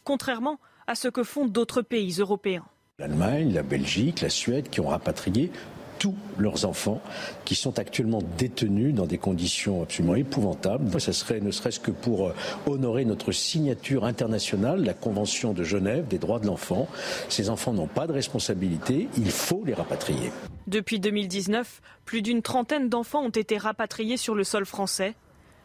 contrairement 0.03 0.59
à 0.88 0.95
ce 0.95 1.07
que 1.07 1.22
font 1.22 1.45
d'autres 1.45 1.84
pays 1.84 2.15
européens. 2.17 2.65
L'Allemagne, 2.97 3.53
la 3.53 3.63
Belgique, 3.63 4.22
la 4.22 4.30
Suède 4.30 4.70
qui 4.70 4.82
ont 4.82 4.88
rapatrié 4.88 5.51
tous 6.00 6.16
leurs 6.38 6.66
enfants 6.66 7.02
qui 7.45 7.56
sont 7.56 7.78
actuellement 7.78 8.22
détenus 8.38 8.95
dans 8.95 9.06
des 9.06 9.18
conditions 9.18 9.84
absolument 9.84 10.16
épouvantables. 10.16 11.00
Ce 11.00 11.12
serait 11.12 11.41
ne 11.41 11.52
serait-ce 11.52 11.80
que 11.80 11.91
pour 11.91 12.30
euh, 12.30 12.36
honorer 12.66 13.06
notre 13.06 13.32
signature 13.32 14.06
internationale, 14.06 14.84
la 14.84 14.93
Convention 14.93 15.54
de 15.54 15.64
Genève 15.64 16.08
des 16.08 16.18
droits 16.18 16.39
de 16.39 16.47
l'enfant. 16.47 16.88
Ces 17.28 17.50
enfants 17.50 17.74
n'ont 17.74 17.88
pas 17.88 18.08
de 18.08 18.14
responsabilité, 18.14 19.08
il 19.18 19.32
faut 19.32 19.64
les 19.66 19.74
rapatrier. 19.74 20.32
Depuis 20.68 21.00
2019, 21.00 21.82
plus 22.06 22.22
d'une 22.22 22.41
trentaine 22.41 22.89
d'enfants 22.89 23.24
ont 23.24 23.30
été 23.30 23.58
rapatriés 23.58 24.18
sur 24.18 24.36
le 24.36 24.43
sol 24.43 24.66
français. 24.66 25.16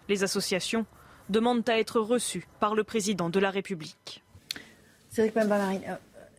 Les 0.09 0.25
associations 0.25 0.87
demandent 1.29 1.69
à 1.69 1.79
être 1.79 2.01
reçues 2.01 2.47
par 2.61 2.75
le 2.75 2.85
président 2.85 3.31
de 3.31 3.39
la 3.39 3.51
République. 3.51 4.23
Cédric 5.11 5.37
Marine, 5.37 5.81
euh, 5.89 5.95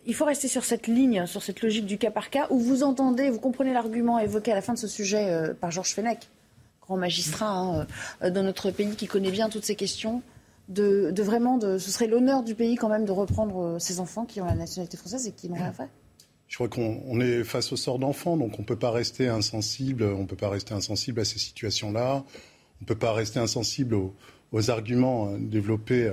il 0.06 0.14
faut 0.14 0.26
rester 0.26 0.48
sur 0.48 0.64
cette 0.64 0.88
ligne, 0.88 1.26
sur 1.26 1.42
cette 1.42 1.62
logique 1.62 1.86
du 1.86 1.98
cas 1.98 2.12
par 2.12 2.30
cas, 2.30 2.48
où 2.50 2.60
vous 2.60 2.84
entendez, 2.84 3.30
vous 3.30 3.40
comprenez 3.40 3.74
l'argument 3.74 4.20
évoqué 4.20 4.52
à 4.52 4.56
la 4.56 4.62
fin 4.62 4.74
de 4.74 4.78
ce 4.78 4.88
sujet 4.88 5.30
euh, 5.30 5.54
par 5.54 5.72
Georges 5.72 5.94
Fenech, 5.94 6.30
grand 6.82 6.98
magistrat 6.98 7.50
hein, 7.50 7.88
euh, 8.22 8.30
dans 8.30 8.44
notre 8.44 8.72
pays 8.72 8.96
qui 8.96 9.08
connaît 9.08 9.32
bien 9.32 9.50
toutes 9.50 9.66
ces 9.66 9.76
questions. 9.76 10.22
De, 10.68 11.14
vraiment, 11.22 11.60
ce 11.60 11.78
serait 11.78 12.08
l'honneur 12.08 12.42
du 12.42 12.56
pays 12.56 12.76
quand 12.76 12.90
même 12.90 13.06
de 13.06 13.12
reprendre 13.12 13.62
euh, 13.62 13.80
ces 13.80 14.00
enfants 14.00 14.26
qui 14.26 14.42
ont 14.42 14.46
la 14.46 14.56
nationalité 14.56 14.98
française 14.98 15.28
et 15.28 15.32
qui 15.32 15.48
n'ont 15.48 15.56
rien 15.56 15.74
fait. 15.74 15.90
Je 16.48 16.56
crois 16.56 16.70
qu'on 16.70 17.20
est 17.20 17.44
face 17.44 17.72
au 17.72 17.76
sort 17.76 18.00
d'enfants, 18.00 18.38
donc 18.38 18.58
on 18.58 18.62
ne 18.62 18.68
peut 18.68 18.76
pas 18.76 18.92
rester 18.92 19.28
insensible. 19.28 20.04
On 20.04 20.26
peut 20.26 20.36
pas 20.36 20.50
rester 20.50 20.74
insensible 20.74 21.20
à 21.20 21.26
ces 21.26 21.40
situations-là. 21.40 22.24
On 22.24 22.82
ne 22.82 22.86
peut 22.86 22.96
pas 22.96 23.14
rester 23.14 23.40
insensible 23.40 23.96
aux, 23.96 24.14
arguments 24.70 25.34
développés, 25.38 26.10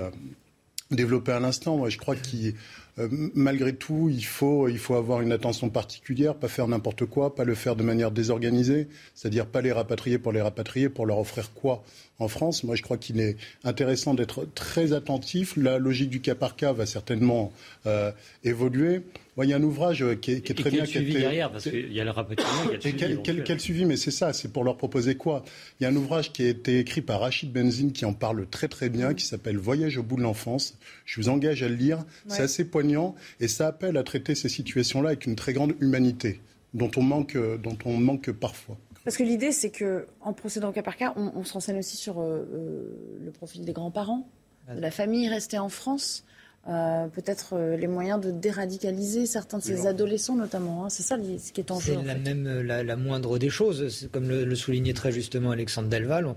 développés 0.95 1.33
à 1.33 1.41
l'instant. 1.41 1.77
Moi, 1.77 1.89
je 1.89 1.99
crois 1.99 2.17
qu'il 2.17 2.49
euh, 2.49 2.53
malgré 2.99 3.75
tout, 3.75 4.09
il 4.11 4.25
faut, 4.25 4.69
il 4.69 4.79
faut 4.79 4.95
avoir 4.95 5.23
une 5.23 5.33
attention 5.33 5.71
particulière, 5.71 6.35
pas 6.35 6.49
faire 6.49 6.69
n'importe 6.69 7.07
quoi, 7.07 7.35
pas 7.35 7.45
le 7.45 7.55
faire 7.55 7.75
de 7.77 7.83
manière 7.83 8.11
désorganisée, 8.11 8.89
c'est-à-dire 9.15 9.47
pas 9.47 9.63
les 9.63 9.73
rapatrier 9.73 10.19
pour 10.19 10.33
les 10.33 10.43
rapatrier, 10.43 10.89
pour 10.89 11.07
leur 11.07 11.19
offrir 11.19 11.53
quoi? 11.55 11.83
En 12.23 12.29
France. 12.29 12.65
Moi, 12.65 12.77
je 12.77 12.83
crois 12.83 12.97
qu'il 12.97 13.21
est 13.21 13.37
intéressant 13.65 14.15
d'être 14.15 14.47
très 14.55 14.93
attentif. 14.93 15.57
La 15.57 15.79
logique 15.79 16.11
du 16.11 16.21
cas 16.21 16.35
par 16.35 16.57
cas 16.57 16.73
va 16.73 16.87
certainement 16.87 17.53
euh, 17.87 18.13
évoluer. 18.45 19.03
il 19.43 19.49
y 19.49 19.53
a 19.53 19.57
un 19.57 19.63
ouvrage 19.63 20.05
qui 20.21 20.33
est, 20.33 20.41
qui 20.41 20.53
est 20.53 20.55
très 20.55 20.71
bien. 20.71 20.85
Suivi 20.85 21.15
derrière, 21.15 21.51
parce 21.51 21.65
qu'il 21.65 21.93
y 21.93 22.01
a 22.01 22.05
le 22.05 22.11
rapatriement, 22.11 22.63
il 22.65 22.71
y 22.71 22.71
a 22.71 22.75
le 22.75 22.81
suivi. 22.81 22.97
Quel, 22.97 23.23
quel, 23.23 23.45
quel, 23.45 23.61
suivi 23.61 23.85
Mais 23.85 23.97
c'est 23.97 24.11
ça, 24.11 24.33
c'est 24.33 24.53
pour 24.53 24.65
leur 24.65 24.77
proposer 24.77 25.17
quoi? 25.17 25.45
Il 25.79 25.85
y 25.85 25.87
a 25.87 25.91
un 25.91 25.97
ouvrage 25.97 26.33
qui 26.33 26.45
a 26.45 26.49
été 26.49 26.79
écrit 26.79 27.03
par 27.03 27.21
Rachid 27.21 27.53
Benzine 27.53 27.93
qui 27.93 28.05
en 28.05 28.13
parle 28.13 28.47
très 28.47 28.69
très 28.69 28.89
bien, 28.89 29.15
qui 29.15 29.27
s'appelle 29.27 29.59
Voyage 29.59 29.99
au 29.99 30.03
bout 30.03 30.17
de 30.17 30.23
l'enfance. 30.23 30.79
Je 31.05 31.21
vous 31.21 31.29
engage 31.29 31.63
à 31.63 31.69
le 31.69 31.75
lire. 31.75 32.05
C'est 32.29 32.43
assez 32.43 32.65
poignant 32.65 33.15
et 33.41 33.49
ça 33.49 33.67
appelle 33.67 33.97
à 33.97 34.03
traiter 34.03 34.35
ces 34.35 34.49
situations-là 34.49 35.11
avec 35.11 35.27
une 35.27 35.37
très 35.37 35.53
grande 35.53 35.75
humanité 35.81 36.41
dont 36.75 36.91
on 36.97 37.03
manque, 37.03 37.37
dont 37.37 37.77
on 37.85 37.99
manque 37.99 38.31
parfois. 38.31 38.79
Parce 39.05 39.17
que 39.17 39.23
l'idée, 39.23 39.53
c'est 39.53 39.71
qu'en 39.71 40.33
procédant 40.33 40.69
au 40.69 40.73
cas 40.73 40.83
par 40.83 40.97
cas, 40.97 41.13
on, 41.17 41.43
se 41.45 41.53
renseigne 41.53 41.79
aussi 41.79 41.97
sur 41.97 42.21
euh, 42.21 42.47
euh, 42.53 43.19
le 43.25 43.31
profil 43.33 43.65
des 43.65 43.73
grands-parents, 43.73 44.29
de 44.69 44.81
la 44.81 44.93
famille 44.93 45.29
restée 45.29 45.59
en 45.59 45.69
France. 45.69 46.25
Euh, 46.69 47.09
peut-être 47.09 47.55
euh, 47.55 47.77
les 47.77 47.89
moyens 47.89 48.21
de 48.21 48.31
déradicaliser 48.31 49.27
certains 49.27 49.59
de 49.59 49.65
ces 49.65 49.89
adolescents 49.89 50.37
notamment. 50.37 50.85
Hein. 50.85 50.91
C'est 50.91 51.03
ça 51.03 51.17
ce 51.17 51.51
qui 51.51 51.61
est 51.61 51.73
en 51.73 51.81
jeu. 51.81 51.95
C'est 51.99 52.07
la 52.07 52.15
même 52.15 52.47
euh, 52.47 52.85
la, 52.85 52.95
moindre 52.95 53.37
des 53.37 53.51
choses. 53.51 54.09
Comme 54.13 54.29
le, 54.29 54.55
soulignait 54.55 54.93
très 54.93 55.11
justement 55.11 55.51
Alexandre 55.51 55.89
Delval, 55.89 56.35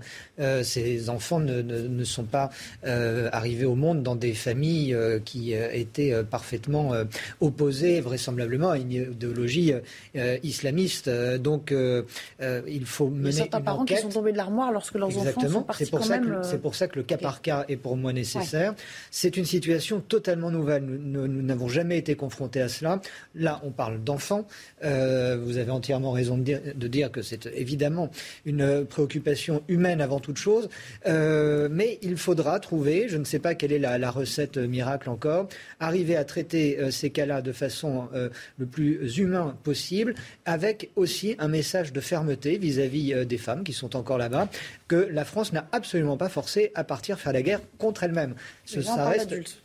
ces 0.64 1.10
enfants 1.10 1.38
ne, 1.38 1.62
ne, 1.62 2.04
sont 2.04 2.24
pas 2.24 2.50
arrivés 2.82 3.66
au 3.66 3.76
monde 3.76 4.02
dans 4.02 4.16
des 4.16 4.32
familles 4.32 4.96
qui 5.24 5.52
étaient 5.52 6.24
parfaitement 6.24 6.92
opposées 7.40 8.00
vraisemblablement 8.00 8.70
à 8.70 8.78
une 8.78 8.90
idéologie 8.90 9.74
islamiste. 10.42 11.08
Donc 11.38 11.72
il 12.40 12.86
faut 12.86 13.08
mener. 13.08 13.20
Il 13.20 13.26
y 13.26 13.28
a 13.28 13.42
certains 13.42 13.60
parents 13.60 13.84
qui 13.84 13.96
sont 13.96 14.08
tombés 14.08 14.32
de 14.32 14.38
l'armoire 14.38 14.72
lorsque 14.72 14.94
leurs 14.94 15.16
enfants 15.16 15.48
sont 15.48 15.62
partis 15.62 15.84
C'est 15.84 15.90
pour, 15.90 16.04
ça 16.04 16.18
c'est 16.42 16.60
pour 16.60 16.74
ça 16.74 16.88
que 16.88 16.96
le 16.96 17.04
cas 17.04 17.18
par 17.18 17.42
cas 17.42 17.64
est 17.68 17.76
pour 17.76 17.96
moi 17.96 18.12
nécessaire. 18.12 18.74
C'est 19.10 19.36
une 19.36 19.44
situation 19.44 20.02
totalement 20.16 20.50
nouvelle. 20.50 20.82
Nous 20.82 21.42
n'avons 21.42 21.68
jamais 21.68 21.98
été 21.98 22.14
confrontés 22.14 22.62
à 22.62 22.70
cela. 22.70 23.02
Là, 23.34 23.60
on 23.64 23.70
parle 23.70 24.02
d'enfants. 24.02 24.46
Euh, 24.82 25.36
vous 25.38 25.58
avez 25.58 25.70
entièrement 25.70 26.12
raison 26.12 26.38
de 26.38 26.88
dire, 26.88 27.12
que 27.12 27.20
c'est 27.20 27.44
évidemment 27.54 28.10
une 28.46 28.86
préoccupation 28.86 29.62
humaine 29.68 30.00
avant 30.00 30.18
toute 30.18 30.38
chose. 30.38 30.70
Euh, 31.06 31.68
mais 31.70 31.98
il 32.00 32.16
faudra 32.16 32.58
trouver, 32.60 33.08
je 33.10 33.18
ne 33.18 33.24
sais 33.24 33.38
pas 33.38 33.54
quelle 33.54 33.72
est 33.72 33.78
la, 33.78 34.10
recette 34.10 34.56
miracle 34.56 35.10
encore, 35.10 35.48
arriver 35.80 36.16
à 36.16 36.24
traiter 36.24 36.78
euh, 36.78 36.90
ces 36.90 37.10
cas-là 37.10 37.42
de 37.42 37.52
façon 37.52 38.08
le 38.58 38.66
plus 38.66 39.18
humain 39.18 39.54
possible, 39.64 40.14
avec 40.46 40.90
aussi 40.96 41.36
un 41.38 41.48
message 41.48 41.92
de 41.92 42.00
fermeté 42.00 42.56
vis-à-vis 42.56 43.26
des 43.26 43.38
femmes 43.38 43.64
qui 43.64 43.74
sont 43.74 43.96
encore 43.96 44.16
là-bas, 44.16 44.48
que 44.88 44.96
la 44.96 45.26
France 45.26 45.52
n'a 45.52 45.68
absolument 45.72 46.16
pas 46.16 46.30
forcé 46.30 46.72
à 46.74 46.84
partir 46.84 47.18
faire 47.18 47.34
la 47.34 47.42
guerre 47.42 47.60
contre 47.78 48.04
elle-même. 48.04 48.34
ça 48.64 49.08
reste 49.10 49.60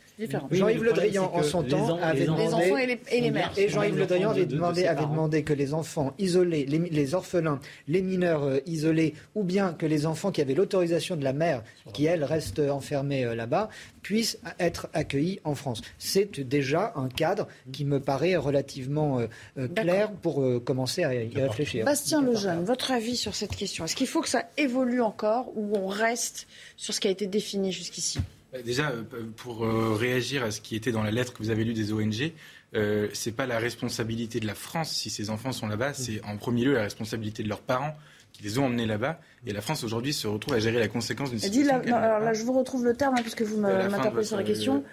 Jean-Yves 0.50 0.82
Le 0.82 0.92
Drian, 0.92 1.30
en 1.32 1.42
son 1.42 1.62
temps, 1.62 1.98
avait 2.02 2.24
demandé. 2.24 2.42
Les 2.42 2.54
enfants 2.54 2.76
et 2.76 3.20
les, 3.20 3.30
mères. 3.30 3.52
Et 3.56 3.68
Jean-Yves 3.68 3.98
Le 3.98 4.06
Drian 4.06 4.30
avait 4.30 4.46
demandé, 4.46 4.86
avait 4.86 5.06
demandé 5.06 5.42
que 5.42 5.52
les 5.52 5.74
enfants 5.74 6.12
isolés, 6.18 6.66
les, 6.66 7.14
orphelins, 7.14 7.60
les 7.88 8.02
mineurs 8.02 8.44
euh, 8.44 8.60
isolés, 8.66 9.14
ou 9.34 9.42
bien 9.42 9.72
que 9.72 9.86
les 9.86 10.06
enfants 10.06 10.30
qui 10.30 10.40
avaient 10.40 10.54
l'autorisation 10.54 11.16
de 11.16 11.24
la 11.24 11.32
mère, 11.32 11.62
qui 11.92 12.04
elle 12.04 12.24
reste 12.24 12.58
enfermée 12.58 13.24
euh, 13.24 13.34
là-bas, 13.34 13.70
puissent 14.02 14.38
être 14.58 14.88
accueillis 14.92 15.40
en 15.44 15.54
France. 15.54 15.82
C'est 15.98 16.40
déjà 16.40 16.92
un 16.96 17.08
cadre 17.08 17.48
qui 17.72 17.84
me 17.84 18.00
paraît 18.00 18.36
relativement 18.36 19.20
euh, 19.20 19.68
clair 19.68 20.12
pour 20.12 20.44
commencer 20.64 21.04
à 21.04 21.14
y 21.14 21.40
réfléchir. 21.40 21.84
Bastien 21.84 22.22
Lejeune, 22.22 22.64
votre 22.64 22.90
avis 22.90 23.16
sur 23.16 23.34
cette 23.34 23.56
question? 23.56 23.84
Est-ce 23.84 23.96
qu'il 23.96 24.06
faut 24.06 24.20
que 24.20 24.28
ça 24.28 24.44
évolue 24.58 25.00
encore 25.00 25.56
ou 25.56 25.76
on 25.76 25.86
reste 25.86 26.46
sur 26.76 26.92
ce 26.94 27.00
qui 27.00 27.08
a 27.08 27.10
été 27.10 27.26
défini 27.26 27.72
jusqu'ici? 27.72 28.18
Déjà, 28.60 28.90
euh, 28.90 29.02
pour 29.36 29.64
euh, 29.64 29.94
réagir 29.94 30.44
à 30.44 30.50
ce 30.50 30.60
qui 30.60 30.76
était 30.76 30.92
dans 30.92 31.02
la 31.02 31.10
lettre 31.10 31.32
que 31.32 31.38
vous 31.38 31.50
avez 31.50 31.64
lue 31.64 31.72
des 31.72 31.92
ONG, 31.92 32.32
euh, 32.74 33.08
ce 33.12 33.28
n'est 33.28 33.34
pas 33.34 33.46
la 33.46 33.58
responsabilité 33.58 34.40
de 34.40 34.46
la 34.46 34.54
France 34.54 34.90
si 34.90 35.10
ces 35.10 35.30
enfants 35.30 35.52
sont 35.52 35.66
là-bas, 35.66 35.94
c'est 35.94 36.22
en 36.24 36.36
premier 36.36 36.64
lieu 36.64 36.74
la 36.74 36.82
responsabilité 36.82 37.42
de 37.42 37.48
leurs 37.48 37.60
parents 37.60 37.94
qui 38.32 38.42
les 38.42 38.58
ont 38.58 38.66
emmenés 38.66 38.86
là-bas. 38.86 39.20
Et 39.46 39.52
la 39.52 39.60
France 39.60 39.84
aujourd'hui 39.84 40.12
se 40.12 40.26
retrouve 40.26 40.54
à 40.54 40.58
gérer 40.58 40.78
la 40.78 40.88
conséquence 40.88 41.30
d'une 41.30 41.38
situation. 41.38 41.80
Dit 41.80 41.90
alors 41.90 42.20
là, 42.20 42.32
je 42.32 42.42
vous 42.44 42.52
retrouve 42.52 42.84
le 42.84 42.94
terme 42.94 43.14
hein, 43.16 43.22
puisque 43.22 43.42
vous 43.42 43.58
m'interpellez 43.58 44.24
sur 44.24 44.36
la 44.36 44.42
question. 44.42 44.84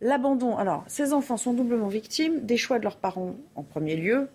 L'abandon. 0.00 0.56
Alors, 0.56 0.84
ces 0.86 1.12
enfants 1.12 1.36
sont 1.36 1.52
doublement 1.52 1.88
victimes 1.88 2.44
des 2.46 2.56
choix 2.56 2.78
de 2.78 2.84
leurs 2.84 2.98
parents 2.98 3.36
en 3.56 3.64
premier 3.64 3.96
lieu, 3.96 4.28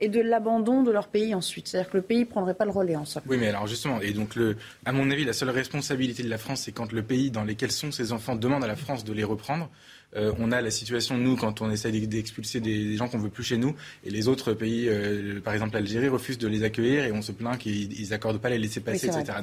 et 0.00 0.08
de 0.08 0.20
l'abandon 0.20 0.82
de 0.82 0.90
leur 0.90 1.08
pays 1.08 1.34
ensuite. 1.34 1.68
C'est-à-dire 1.68 1.90
que 1.90 1.96
le 1.96 2.02
pays 2.02 2.20
ne 2.20 2.24
prendrait 2.24 2.54
pas 2.54 2.64
le 2.64 2.70
relais 2.70 2.96
en 2.96 3.04
Oui, 3.26 3.36
mais 3.38 3.48
alors 3.48 3.66
justement, 3.66 4.00
et 4.00 4.12
donc, 4.12 4.34
le, 4.34 4.56
à 4.84 4.92
mon 4.92 5.10
avis, 5.10 5.24
la 5.24 5.32
seule 5.32 5.50
responsabilité 5.50 6.22
de 6.22 6.28
la 6.28 6.38
France, 6.38 6.62
c'est 6.62 6.72
quand 6.72 6.92
le 6.92 7.02
pays 7.02 7.30
dans 7.30 7.44
lequel 7.44 7.70
sont 7.70 7.90
ces 7.90 8.12
enfants 8.12 8.36
demande 8.36 8.64
à 8.64 8.66
la 8.66 8.76
France 8.76 9.04
de 9.04 9.12
les 9.12 9.24
reprendre. 9.24 9.68
Euh, 10.16 10.32
on 10.38 10.50
a 10.50 10.60
la 10.60 10.72
situation, 10.72 11.16
nous, 11.18 11.36
quand 11.36 11.60
on 11.60 11.70
essaie 11.70 11.92
d'expulser 11.92 12.60
des, 12.60 12.96
gens 12.96 13.08
qu'on 13.08 13.18
veut 13.18 13.28
plus 13.28 13.44
chez 13.44 13.58
nous, 13.58 13.76
et 14.04 14.10
les 14.10 14.26
autres 14.26 14.54
pays, 14.54 14.88
euh, 14.88 15.40
par 15.40 15.54
exemple 15.54 15.74
l'Algérie, 15.74 16.08
refusent 16.08 16.38
de 16.38 16.48
les 16.48 16.64
accueillir 16.64 17.04
et 17.04 17.12
on 17.12 17.22
se 17.22 17.30
plaint 17.30 17.56
qu'ils 17.56 18.08
n'accordent 18.10 18.40
pas 18.40 18.50
les 18.50 18.58
laisser 18.58 18.80
passer, 18.80 19.06
etc 19.06 19.38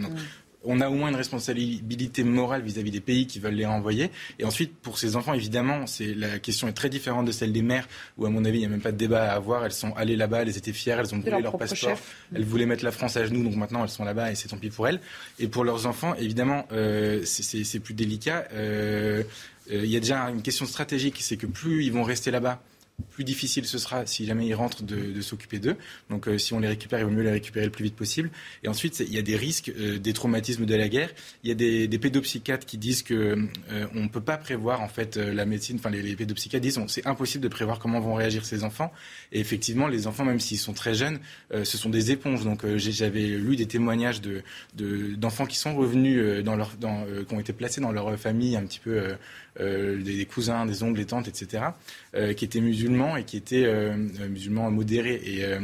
on 0.68 0.82
a 0.82 0.90
au 0.90 0.94
moins 0.94 1.10
une 1.10 1.16
responsabilité 1.16 2.24
morale 2.24 2.62
vis-à-vis 2.62 2.92
des 2.92 3.00
pays 3.00 3.26
qui 3.26 3.40
veulent 3.40 3.56
les 3.56 3.66
renvoyer. 3.66 4.12
Et 4.38 4.46
ensuite, 4.46 4.76
pour 4.76 4.98
ces 4.98 5.16
enfants, 5.16 5.34
évidemment, 5.34 5.88
c'est, 5.88 6.14
la 6.14 6.40
question 6.40 6.68
est 6.68 6.74
très 6.74 6.90
différente 6.90 7.26
de 7.26 7.32
celle 7.32 7.54
des 7.54 7.62
mères, 7.62 7.88
où 8.18 8.26
à 8.26 8.30
mon 8.30 8.46
avis, 8.46 8.58
il 8.58 8.62
n'y 8.62 8.66
a 8.66 8.70
même 8.70 8.82
pas 8.82 8.92
de 8.92 8.98
débat 8.98 9.32
à 9.32 9.36
avoir. 9.36 9.66
Elles 9.66 9.72
sont 9.72 9.94
allées 9.96 10.16
là-bas, 10.16 10.42
elles 10.42 10.58
étaient 10.58 10.74
fières, 10.74 11.00
elles 11.00 11.16
ont 11.16 11.18
brûlé 11.18 11.42
leur, 11.42 11.58
passeport, 11.58 11.98
elles 12.36 12.44
voulaient 12.44 12.66
mettre 12.66 12.84
la 12.84 12.92
France 12.92 13.18
à 13.18 13.26
genoux, 13.26 13.44
donc 13.44 13.56
maintenant 13.56 13.84
elles 13.84 13.90
sont 13.90 14.04
là-bas 14.04 14.32
et 14.32 14.36
c'est 14.36 14.50
tant 14.50 14.58
pis 14.58 14.70
pour 14.70 14.88
elles. 14.88 15.00
Et 15.40 15.48
pour 15.48 15.64
leurs 15.64 15.86
enfants, 15.88 16.14
évidemment, 16.16 16.66
euh, 16.72 17.22
c'est, 17.24 17.80
plus 17.80 17.94
délicat. 17.94 18.48
Euh, 18.54 19.24
euh, 19.72 19.82
il 19.84 19.90
y 19.90 19.96
a 19.96 20.00
déjà 20.00 20.30
une 20.30 20.42
question 20.42 20.66
stratégique, 20.66 21.18
c'est 21.22 21.38
que 21.38 21.48
plus 21.48 21.86
ils 21.86 21.92
vont 21.92 22.04
rester 22.04 22.32
là-bas, 22.32 22.62
plus 23.12 23.24
difficile 23.24 23.66
ce 23.66 23.78
sera 23.78 24.06
si 24.06 24.26
jamais 24.26 24.48
ils 24.48 24.56
rentrent 24.56 24.84
de, 24.84 25.22
s'occuper 25.22 25.60
d'eux. 25.60 25.76
Donc 26.10 26.28
euh, 26.28 26.38
si 26.38 26.54
on 26.54 26.60
les 26.60 26.68
récupère, 26.68 27.00
il 27.00 27.06
vaut 27.06 27.12
mieux 27.12 27.24
les 27.24 27.32
récupérer 27.32 27.66
le 27.66 27.72
plus 27.72 27.84
vite 27.84 27.96
possible. 27.96 28.30
Et 28.64 28.68
ensuite, 28.68 29.00
il 29.00 29.14
y 29.14 29.18
a 29.18 29.22
des 29.22 29.36
risques, 29.36 29.72
euh, 29.78 30.00
des 30.00 30.14
traumatismes 30.14 30.66
de 30.66 30.76
la 30.76 30.88
guerre. 30.88 31.10
Il 31.44 31.50
y 31.50 31.52
a 31.52 31.56
des, 31.56 32.00
pédopsychiatres 32.00 32.66
qui 32.66 32.78
disent 32.78 33.04
que 33.04 33.14
euh, 33.72 33.88
on 33.96 34.04
ne 34.04 34.08
peut 34.08 34.22
pas 34.22 34.38
prévoir 34.38 34.82
en 34.82 34.88
fait 34.88 35.18
la 35.18 35.46
médecine. 35.46 35.78
Enfin, 35.78 35.90
les, 35.90 36.16
pédopsychiatres 36.16 36.62
disent 36.62 36.80
c'est 36.88 37.06
impossible 37.08 37.44
de 37.44 37.50
prévoir 37.50 37.80
comment 37.80 38.00
vont 38.00 38.14
réagir 38.14 38.46
ces 38.46 38.64
enfants. 38.64 38.92
Et 39.32 39.40
effectivement, 39.40 39.88
les 39.88 40.08
enfants, 40.08 40.26
même 40.26 40.40
s'ils 40.40 40.60
sont 40.60 40.74
très 40.74 40.94
jeunes, 40.94 41.20
ce 41.52 41.78
sont 41.78 41.90
des 41.90 42.12
éponges. 42.12 42.44
Donc 42.44 42.66
j'avais 42.78 43.28
lu 43.28 43.56
des 43.56 43.66
témoignages 43.66 44.22
de, 44.22 44.44
d'enfants 45.16 45.46
qui 45.46 45.58
sont 45.58 45.76
revenus 45.76 46.44
dans 46.44 46.56
leur, 46.56 46.76
dans, 46.80 47.06
qui 47.28 47.34
ont 47.34 47.40
été 47.40 47.54
placés 47.54 47.82
dans 47.82 47.92
leur 47.92 48.18
famille 48.20 48.56
un 48.56 48.66
petit 48.66 48.80
peu 48.80 49.16
des, 49.60 49.98
des, 50.18 50.26
cousins, 50.26 50.66
des 50.66 50.84
oncles, 50.84 50.98
des 50.98 51.06
tantes, 51.06 51.28
etc., 51.28 51.64
qui 52.36 52.46
étaient 52.46 52.62
musulmans 52.62 53.18
et 53.18 53.24
qui 53.24 53.38
étaient 53.38 53.96
musulmans 54.30 54.70
modérés. 54.72 55.22
Et, 55.24 55.42
et 55.42 55.58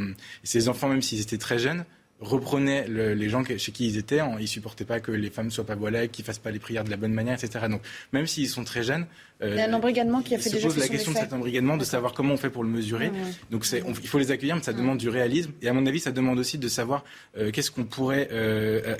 ces 0.44 0.68
enfants, 0.68 0.88
même 0.88 1.02
s'ils 1.02 1.20
étaient 1.20 1.38
très 1.38 1.58
jeunes, 1.58 1.84
reprenaient 2.24 2.86
les 2.88 3.28
gens 3.28 3.44
chez 3.44 3.72
qui 3.72 3.86
ils 3.86 3.96
étaient. 3.96 4.20
Ils 4.40 4.48
supportaient 4.48 4.84
pas 4.84 5.00
que 5.00 5.12
les 5.12 5.30
femmes 5.30 5.50
soient 5.50 5.66
pas 5.66 5.74
voilées, 5.74 6.08
qu'ils 6.08 6.24
fassent 6.24 6.38
pas 6.38 6.50
les 6.50 6.58
prières 6.58 6.84
de 6.84 6.90
la 6.90 6.96
bonne 6.96 7.12
manière, 7.12 7.34
etc. 7.34 7.66
Donc 7.70 7.82
même 8.12 8.26
s'ils 8.26 8.48
sont 8.48 8.64
très 8.64 8.82
jeunes, 8.82 9.06
euh, 9.42 9.50
il 9.52 9.58
y 9.58 9.60
a 9.60 9.68
un 9.68 9.72
embrigadement 9.72 10.22
qui 10.22 10.34
a 10.34 10.38
fait 10.38 10.50
se 10.50 10.58
pose 10.58 10.78
la 10.78 10.88
question 10.88 11.12
de 11.12 11.16
cet 11.16 11.32
embrigadement, 11.32 11.76
de 11.76 11.84
savoir 11.84 12.14
comment 12.14 12.34
on 12.34 12.36
fait 12.36 12.50
pour 12.50 12.62
le 12.62 12.70
mesurer. 12.70 13.10
Donc 13.50 13.66
il 13.72 14.08
faut 14.08 14.18
les 14.18 14.30
accueillir, 14.30 14.56
mais 14.56 14.62
ça 14.62 14.72
demande 14.72 14.98
du 14.98 15.08
réalisme. 15.08 15.52
Et 15.62 15.68
à 15.68 15.72
mon 15.72 15.86
avis, 15.86 16.00
ça 16.00 16.12
demande 16.12 16.38
aussi 16.38 16.58
de 16.58 16.68
savoir 16.68 17.04
euh, 17.36 17.50
qu'est-ce 17.50 17.70
qu'on 17.70 17.84
pourrait, 17.84 18.28
euh, 18.32 18.96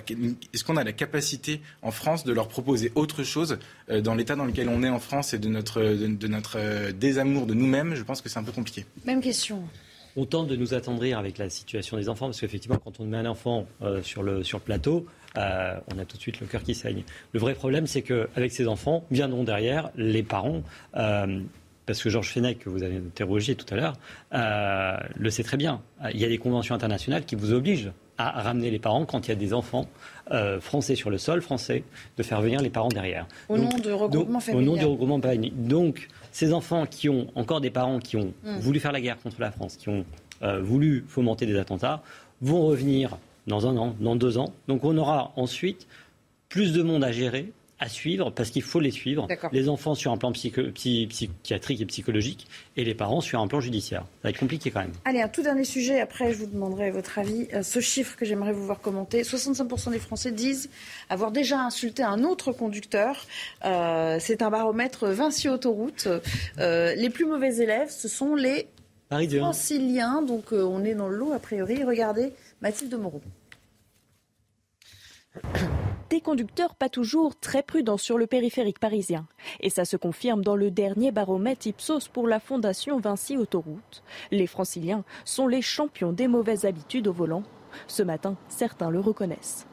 est-ce 0.52 0.64
qu'on 0.64 0.76
a 0.76 0.84
la 0.84 0.92
capacité 0.92 1.60
en 1.82 1.90
France 1.90 2.24
de 2.24 2.32
leur 2.32 2.48
proposer 2.48 2.92
autre 2.94 3.22
chose 3.22 3.58
dans 3.88 4.14
l'état 4.14 4.34
dans 4.34 4.44
lequel 4.44 4.68
on 4.68 4.82
est 4.82 4.88
en 4.88 4.98
France 4.98 5.34
et 5.34 5.38
de 5.38 5.48
notre 5.48 5.82
de 5.82 6.26
notre 6.26 6.90
désamour 6.92 7.46
de 7.46 7.54
nous-mêmes? 7.54 7.94
Je 7.94 8.02
pense 8.02 8.20
que 8.20 8.28
c'est 8.28 8.38
un 8.38 8.44
peu 8.44 8.52
compliqué. 8.52 8.86
Même 9.04 9.20
question 9.20 9.62
on 10.16 10.24
tente 10.24 10.46
de 10.46 10.56
nous 10.56 10.74
attendrir 10.74 11.18
avec 11.18 11.38
la 11.38 11.50
situation 11.50 11.96
des 11.96 12.08
enfants, 12.08 12.26
parce 12.26 12.40
qu'effectivement, 12.40 12.78
quand 12.82 13.00
on 13.00 13.04
met 13.04 13.16
un 13.16 13.26
enfant 13.26 13.66
euh, 13.82 14.02
sur, 14.02 14.22
le, 14.22 14.42
sur 14.42 14.58
le 14.58 14.64
plateau, 14.64 15.06
euh, 15.36 15.74
on 15.94 15.98
a 15.98 16.04
tout 16.04 16.16
de 16.16 16.22
suite 16.22 16.40
le 16.40 16.46
cœur 16.46 16.62
qui 16.62 16.74
saigne. 16.74 17.02
Le 17.32 17.40
vrai 17.40 17.54
problème, 17.54 17.86
c'est 17.86 18.02
qu'avec 18.02 18.52
ces 18.52 18.68
enfants, 18.68 19.04
viendront 19.10 19.44
derrière 19.44 19.90
les 19.96 20.22
parents. 20.22 20.62
Euh, 20.96 21.40
parce 21.86 22.02
que 22.02 22.08
Georges 22.08 22.30
Fenech, 22.30 22.60
que 22.60 22.70
vous 22.70 22.82
avez 22.82 22.96
interrogé 22.96 23.56
tout 23.56 23.66
à 23.74 23.76
l'heure, 23.76 23.92
le 25.16 25.30
sait 25.30 25.42
très 25.42 25.58
bien. 25.58 25.82
Il 26.14 26.18
y 26.18 26.24
a 26.24 26.28
des 26.28 26.38
conventions 26.38 26.74
internationales 26.74 27.26
qui 27.26 27.34
vous 27.34 27.52
obligent 27.52 27.92
à 28.16 28.40
ramener 28.40 28.70
les 28.70 28.78
parents 28.78 29.04
quand 29.04 29.26
il 29.26 29.28
y 29.28 29.32
a 29.32 29.36
des 29.36 29.52
enfants 29.52 29.86
français 30.60 30.94
sur 30.94 31.10
le 31.10 31.18
sol 31.18 31.42
français, 31.42 31.84
de 32.16 32.22
faire 32.22 32.40
venir 32.40 32.62
les 32.62 32.70
parents 32.70 32.88
derrière. 32.88 33.26
Au 33.50 33.58
nom 33.58 33.68
de 33.76 33.90
regroupement 33.90 34.40
familial. 34.40 34.62
Au 34.62 34.70
nom 34.70 34.76
du 34.78 34.84
regroupement 34.86 35.20
familial. 35.20 35.52
Donc, 35.56 36.08
ces 36.34 36.52
enfants 36.52 36.84
qui 36.84 37.08
ont 37.08 37.28
encore 37.36 37.60
des 37.60 37.70
parents 37.70 38.00
qui 38.00 38.16
ont 38.16 38.34
mm. 38.42 38.58
voulu 38.58 38.80
faire 38.80 38.90
la 38.90 39.00
guerre 39.00 39.18
contre 39.22 39.40
la 39.40 39.52
France, 39.52 39.76
qui 39.76 39.88
ont 39.88 40.04
euh, 40.42 40.60
voulu 40.60 41.04
fomenter 41.06 41.46
des 41.46 41.56
attentats, 41.56 42.02
vont 42.42 42.66
revenir 42.66 43.16
dans 43.46 43.68
un 43.68 43.76
an, 43.76 43.94
dans 44.00 44.16
deux 44.16 44.36
ans. 44.36 44.52
Donc 44.66 44.82
on 44.84 44.98
aura 44.98 45.32
ensuite 45.36 45.86
plus 46.48 46.72
de 46.72 46.82
monde 46.82 47.04
à 47.04 47.12
gérer, 47.12 47.52
à 47.84 47.88
suivre, 47.88 48.30
parce 48.30 48.50
qu'il 48.50 48.62
faut 48.62 48.80
les 48.80 48.90
suivre. 48.90 49.28
Les 49.52 49.68
enfants 49.68 49.94
sur 49.94 50.10
un 50.10 50.16
plan 50.16 50.32
psychiatrique 50.32 51.80
et 51.80 51.84
psychologique, 51.84 52.46
et 52.78 52.84
les 52.84 52.94
parents 52.94 53.20
sur 53.20 53.40
un 53.40 53.46
plan 53.46 53.60
judiciaire. 53.60 54.00
Ça 54.00 54.20
va 54.24 54.30
être 54.30 54.38
compliqué 54.38 54.70
quand 54.70 54.80
même. 54.80 54.92
Allez, 55.04 55.20
un 55.20 55.28
tout 55.28 55.42
dernier 55.42 55.64
sujet, 55.64 56.00
après 56.00 56.32
je 56.32 56.38
vous 56.38 56.46
demanderai 56.46 56.90
votre 56.90 57.18
avis. 57.18 57.46
Euh, 57.52 57.62
ce 57.62 57.80
chiffre 57.80 58.16
que 58.16 58.24
j'aimerais 58.24 58.52
vous 58.52 58.64
voir 58.64 58.80
commenter, 58.80 59.22
65% 59.22 59.90
des 59.90 59.98
Français 59.98 60.32
disent 60.32 60.70
avoir 61.10 61.30
déjà 61.30 61.60
insulté 61.60 62.02
un 62.02 62.24
autre 62.24 62.52
conducteur. 62.52 63.26
Euh, 63.66 64.16
c'est 64.18 64.40
un 64.40 64.48
baromètre 64.48 65.08
Vinci 65.08 65.50
Autoroute. 65.50 66.08
Euh, 66.58 66.94
les 66.94 67.10
plus 67.10 67.26
mauvais 67.26 67.56
élèves, 67.58 67.90
ce 67.90 68.08
sont 68.08 68.34
les 68.34 68.66
franciliens. 69.10 70.22
Donc 70.22 70.52
on 70.52 70.82
est 70.84 70.94
dans 70.94 71.08
le 71.08 71.16
lot 71.16 71.32
a 71.34 71.38
priori. 71.38 71.84
Regardez 71.84 72.32
Mathilde 72.62 72.94
Moreau. 72.94 73.20
Des 76.10 76.20
conducteurs 76.20 76.74
pas 76.74 76.88
toujours 76.88 77.38
très 77.38 77.62
prudents 77.62 77.96
sur 77.96 78.18
le 78.18 78.26
périphérique 78.26 78.78
parisien. 78.78 79.26
Et 79.60 79.70
ça 79.70 79.84
se 79.84 79.96
confirme 79.96 80.42
dans 80.42 80.56
le 80.56 80.70
dernier 80.70 81.12
baromètre 81.12 81.66
Ipsos 81.66 82.08
pour 82.12 82.28
la 82.28 82.40
Fondation 82.40 82.98
Vinci 82.98 83.36
Autoroute. 83.36 84.02
Les 84.30 84.46
franciliens 84.46 85.04
sont 85.24 85.46
les 85.46 85.62
champions 85.62 86.12
des 86.12 86.28
mauvaises 86.28 86.66
habitudes 86.66 87.08
au 87.08 87.12
volant. 87.12 87.42
Ce 87.86 88.02
matin, 88.02 88.36
certains 88.48 88.90
le 88.90 89.00
reconnaissent. 89.00 89.66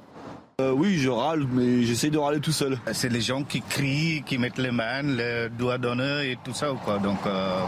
Euh, 0.62 0.72
oui, 0.72 0.98
je 0.98 1.10
râle, 1.10 1.46
mais 1.52 1.84
j'essaie 1.84 2.10
de 2.10 2.18
râler 2.18 2.40
tout 2.40 2.52
seul. 2.52 2.78
C'est 2.94 3.10
les 3.10 3.22
gens 3.22 3.44
qui 3.44 3.62
crient, 3.62 4.24
qui 4.26 4.38
mettent 4.38 4.58
les 4.60 4.72
mains, 4.72 5.02
les 5.02 5.50
doigts 5.50 5.78
d'honneur 5.78 6.22
et 6.22 6.38
tout 6.44 6.54
ça. 6.54 6.68
Quoi. 6.84 7.00
Donc, 7.00 7.20
euh, 7.26 7.62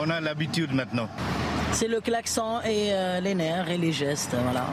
on 0.00 0.08
a 0.10 0.20
l'habitude 0.20 0.72
maintenant. 0.72 1.08
C'est 1.72 1.88
le 1.88 2.00
klaxon 2.00 2.60
et 2.64 2.92
euh, 2.92 3.20
les 3.20 3.34
nerfs 3.34 3.70
et 3.70 3.78
les 3.78 3.92
gestes, 3.92 4.34
voilà. 4.42 4.66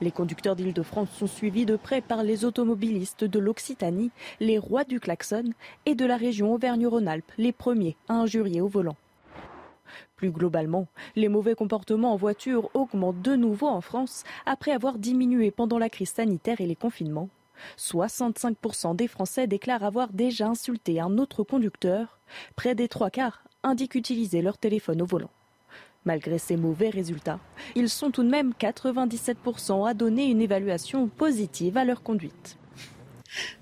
Les 0.00 0.10
conducteurs 0.10 0.56
d'Île-de-France 0.56 1.10
sont 1.10 1.26
suivis 1.26 1.66
de 1.66 1.76
près 1.76 2.00
par 2.00 2.22
les 2.22 2.46
automobilistes 2.46 3.24
de 3.24 3.38
l'Occitanie, 3.38 4.10
les 4.40 4.58
rois 4.58 4.84
du 4.84 4.98
klaxon, 4.98 5.52
et 5.84 5.94
de 5.94 6.06
la 6.06 6.16
région 6.16 6.54
Auvergne-Rhône-Alpes, 6.54 7.30
les 7.36 7.52
premiers 7.52 7.96
à 8.08 8.14
injurier 8.14 8.62
au 8.62 8.68
volant. 8.68 8.96
Plus 10.16 10.30
globalement, 10.30 10.86
les 11.16 11.28
mauvais 11.28 11.54
comportements 11.54 12.14
en 12.14 12.16
voiture 12.16 12.70
augmentent 12.74 13.20
de 13.20 13.36
nouveau 13.36 13.68
en 13.68 13.80
France 13.80 14.24
après 14.46 14.70
avoir 14.70 14.98
diminué 14.98 15.50
pendant 15.50 15.78
la 15.78 15.90
crise 15.90 16.10
sanitaire 16.10 16.60
et 16.60 16.66
les 16.66 16.76
confinements. 16.76 17.28
65% 17.76 18.96
des 18.96 19.08
Français 19.08 19.46
déclarent 19.46 19.84
avoir 19.84 20.12
déjà 20.12 20.48
insulté 20.48 21.00
un 21.00 21.18
autre 21.18 21.42
conducteur. 21.42 22.18
Près 22.56 22.74
des 22.74 22.88
trois 22.88 23.10
quarts 23.10 23.42
indiquent 23.62 23.96
utiliser 23.96 24.40
leur 24.40 24.56
téléphone 24.56 25.02
au 25.02 25.06
volant. 25.06 25.30
Malgré 26.06 26.38
ces 26.38 26.56
mauvais 26.56 26.88
résultats, 26.88 27.38
ils 27.74 27.90
sont 27.90 28.10
tout 28.10 28.22
de 28.22 28.30
même 28.30 28.52
97% 28.58 29.88
à 29.88 29.92
donner 29.92 30.30
une 30.30 30.40
évaluation 30.40 31.08
positive 31.08 31.76
à 31.76 31.84
leur 31.84 32.02
conduite. 32.02 32.56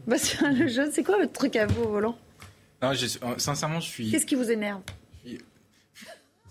Bastien 0.06 0.52
Lejeune, 0.52 0.90
c'est 0.92 1.02
quoi 1.02 1.18
votre 1.18 1.32
truc 1.32 1.56
à 1.56 1.66
vous 1.66 1.82
au 1.82 1.88
volant? 1.88 2.18
Non, 2.80 2.92
Sincèrement, 3.38 3.80
je 3.80 3.88
suis. 3.88 4.10
Qu'est-ce 4.10 4.26
qui 4.26 4.36
vous 4.36 4.50
énerve? 4.50 4.82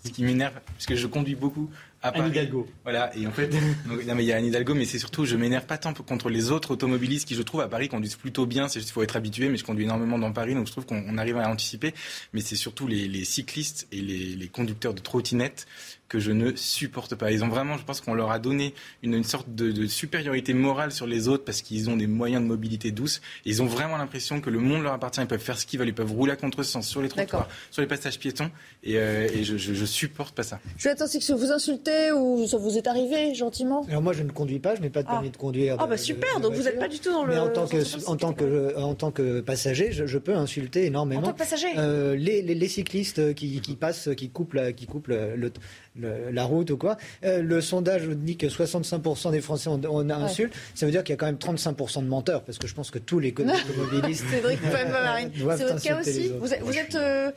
Ce 0.04 0.10
qui 0.10 0.22
m'énerve, 0.22 0.60
parce 0.64 0.86
que 0.86 0.94
je 0.94 1.06
conduis 1.06 1.34
beaucoup 1.34 1.70
à 2.02 2.12
Paris. 2.12 2.24
Anne 2.24 2.30
Hidalgo. 2.30 2.68
Voilà, 2.84 3.16
et 3.16 3.26
en 3.26 3.32
fait, 3.32 3.52
non 3.86 4.14
mais 4.14 4.24
il 4.24 4.26
y 4.26 4.32
a 4.32 4.36
Anne 4.36 4.46
Hidalgo, 4.46 4.74
mais 4.74 4.84
c'est 4.84 4.98
surtout, 4.98 5.24
je 5.24 5.36
m'énerve 5.36 5.66
pas 5.66 5.78
tant 5.78 5.92
contre 5.94 6.30
les 6.30 6.50
autres 6.50 6.70
automobilistes 6.70 7.26
qui, 7.26 7.34
je 7.34 7.42
trouve, 7.42 7.60
à 7.60 7.68
Paris 7.68 7.88
conduisent 7.88 8.16
plutôt 8.16 8.46
bien. 8.46 8.68
C'est 8.68 8.80
il 8.80 8.86
faut 8.86 9.02
être 9.02 9.16
habitué, 9.16 9.48
mais 9.48 9.56
je 9.56 9.64
conduis 9.64 9.84
énormément 9.84 10.18
dans 10.18 10.32
Paris, 10.32 10.54
donc 10.54 10.66
je 10.66 10.72
trouve 10.72 10.86
qu'on 10.86 11.18
arrive 11.18 11.36
à 11.36 11.48
anticiper. 11.48 11.94
Mais 12.32 12.40
c'est 12.40 12.56
surtout 12.56 12.86
les, 12.86 13.24
cyclistes 13.24 13.88
et 13.92 14.00
les, 14.00 14.36
les 14.36 14.48
conducteurs 14.48 14.94
de 14.94 15.00
trottinettes 15.00 15.66
que 16.08 16.18
je 16.18 16.32
ne 16.32 16.56
supporte 16.56 17.14
pas. 17.14 17.30
Ils 17.32 17.44
ont 17.44 17.48
vraiment, 17.48 17.76
je 17.76 17.84
pense 17.84 18.00
qu'on 18.00 18.14
leur 18.14 18.30
a 18.30 18.38
donné 18.38 18.74
une, 19.02 19.14
une 19.14 19.24
sorte 19.24 19.54
de, 19.54 19.70
de, 19.70 19.86
supériorité 19.86 20.54
morale 20.54 20.90
sur 20.90 21.06
les 21.06 21.28
autres 21.28 21.44
parce 21.44 21.60
qu'ils 21.60 21.90
ont 21.90 21.96
des 21.96 22.06
moyens 22.06 22.42
de 22.42 22.48
mobilité 22.48 22.90
douce. 22.90 23.20
Et 23.44 23.50
ils 23.50 23.62
ont 23.62 23.66
vraiment 23.66 23.96
l'impression 23.98 24.40
que 24.40 24.48
le 24.48 24.58
monde 24.58 24.82
leur 24.82 24.94
appartient. 24.94 25.20
Ils 25.20 25.26
peuvent 25.26 25.38
faire 25.38 25.58
ce 25.58 25.66
qu'ils 25.66 25.78
veulent. 25.78 25.88
Ils 25.88 25.94
peuvent 25.94 26.12
rouler 26.12 26.32
à 26.32 26.36
contresens 26.36 26.86
sur 26.86 27.02
les 27.02 27.08
trottoirs, 27.08 27.48
sur 27.70 27.82
les 27.82 27.88
passages 27.88 28.18
piétons. 28.18 28.50
Et, 28.82 28.96
euh, 28.96 29.28
et 29.32 29.44
je, 29.44 29.56
je, 29.56 29.74
je, 29.74 29.84
supporte 29.84 30.34
pas 30.34 30.42
ça. 30.42 30.60
Je 30.76 30.84
vais 30.84 30.90
attendre, 30.90 31.10
c'est 31.10 31.18
que 31.18 31.32
vous 31.32 31.52
insultez 31.52 32.12
ou 32.12 32.46
ça 32.46 32.56
vous 32.56 32.78
est 32.78 32.86
arrivé 32.86 33.34
gentiment 33.34 33.84
Alors 33.88 34.02
moi, 34.02 34.12
je 34.12 34.22
ne 34.22 34.30
conduis 34.30 34.60
pas. 34.60 34.74
Je 34.76 34.80
n'ai 34.80 34.90
pas 34.90 35.02
de 35.02 35.08
permis 35.08 35.28
ah. 35.28 35.32
de 35.32 35.36
conduire. 35.36 35.76
Ah 35.78 35.86
bah 35.86 35.96
super. 35.96 36.40
donc 36.40 36.54
vous 36.54 36.62
n'êtes 36.62 36.78
pas 36.78 36.88
du 36.88 36.98
tout 37.00 37.12
dans 37.12 37.24
le. 37.24 37.34
Mais 37.34 37.38
en 37.38 37.48
tant 37.48 37.66
que 37.66 38.06
en 38.06 38.16
tant 38.16 38.32
que 38.32 38.78
en 38.78 38.94
tant 38.94 39.10
que 39.10 39.40
passager, 39.40 39.92
je, 39.92 40.06
je 40.06 40.18
peux 40.18 40.34
insulter 40.34 40.86
énormément. 40.86 41.20
En 41.20 41.24
tant 41.24 41.32
que 41.32 41.38
passager. 41.38 41.68
Euh, 41.76 42.16
les, 42.16 42.42
les, 42.42 42.54
les, 42.54 42.68
cyclistes 42.68 43.34
qui, 43.34 43.60
qui 43.60 43.76
passent, 43.76 44.10
qui 44.16 44.30
coupent 44.30 44.54
la, 44.54 44.72
qui 44.72 44.86
coupent 44.86 45.08
le, 45.08 45.50
la 45.98 46.44
route 46.44 46.70
ou 46.70 46.76
quoi. 46.76 46.96
Euh, 47.24 47.42
le 47.42 47.60
sondage 47.60 48.08
dit 48.08 48.36
que 48.36 48.46
65% 48.46 49.32
des 49.32 49.40
Français 49.40 49.68
ont, 49.68 49.80
ont 49.88 50.10
insulte. 50.10 50.54
Ça 50.74 50.86
veut 50.86 50.92
dire 50.92 51.04
qu'il 51.04 51.12
y 51.12 51.14
a 51.14 51.16
quand 51.16 51.26
même 51.26 51.36
35% 51.36 52.02
de 52.02 52.08
menteurs, 52.08 52.42
parce 52.42 52.58
que 52.58 52.66
je 52.66 52.74
pense 52.74 52.90
que 52.90 52.98
tous 52.98 53.18
les 53.18 53.32
automobilistes. 53.38 54.24
Cédric 54.28 54.58
C'est 54.68 55.44
votre 55.44 55.82
cas 55.82 56.00
aussi. 56.00 56.32
Vous 56.38 56.52
êtes, 56.52 56.62
vous 56.62 56.76
êtes 56.76 56.94
euh, 56.94 57.30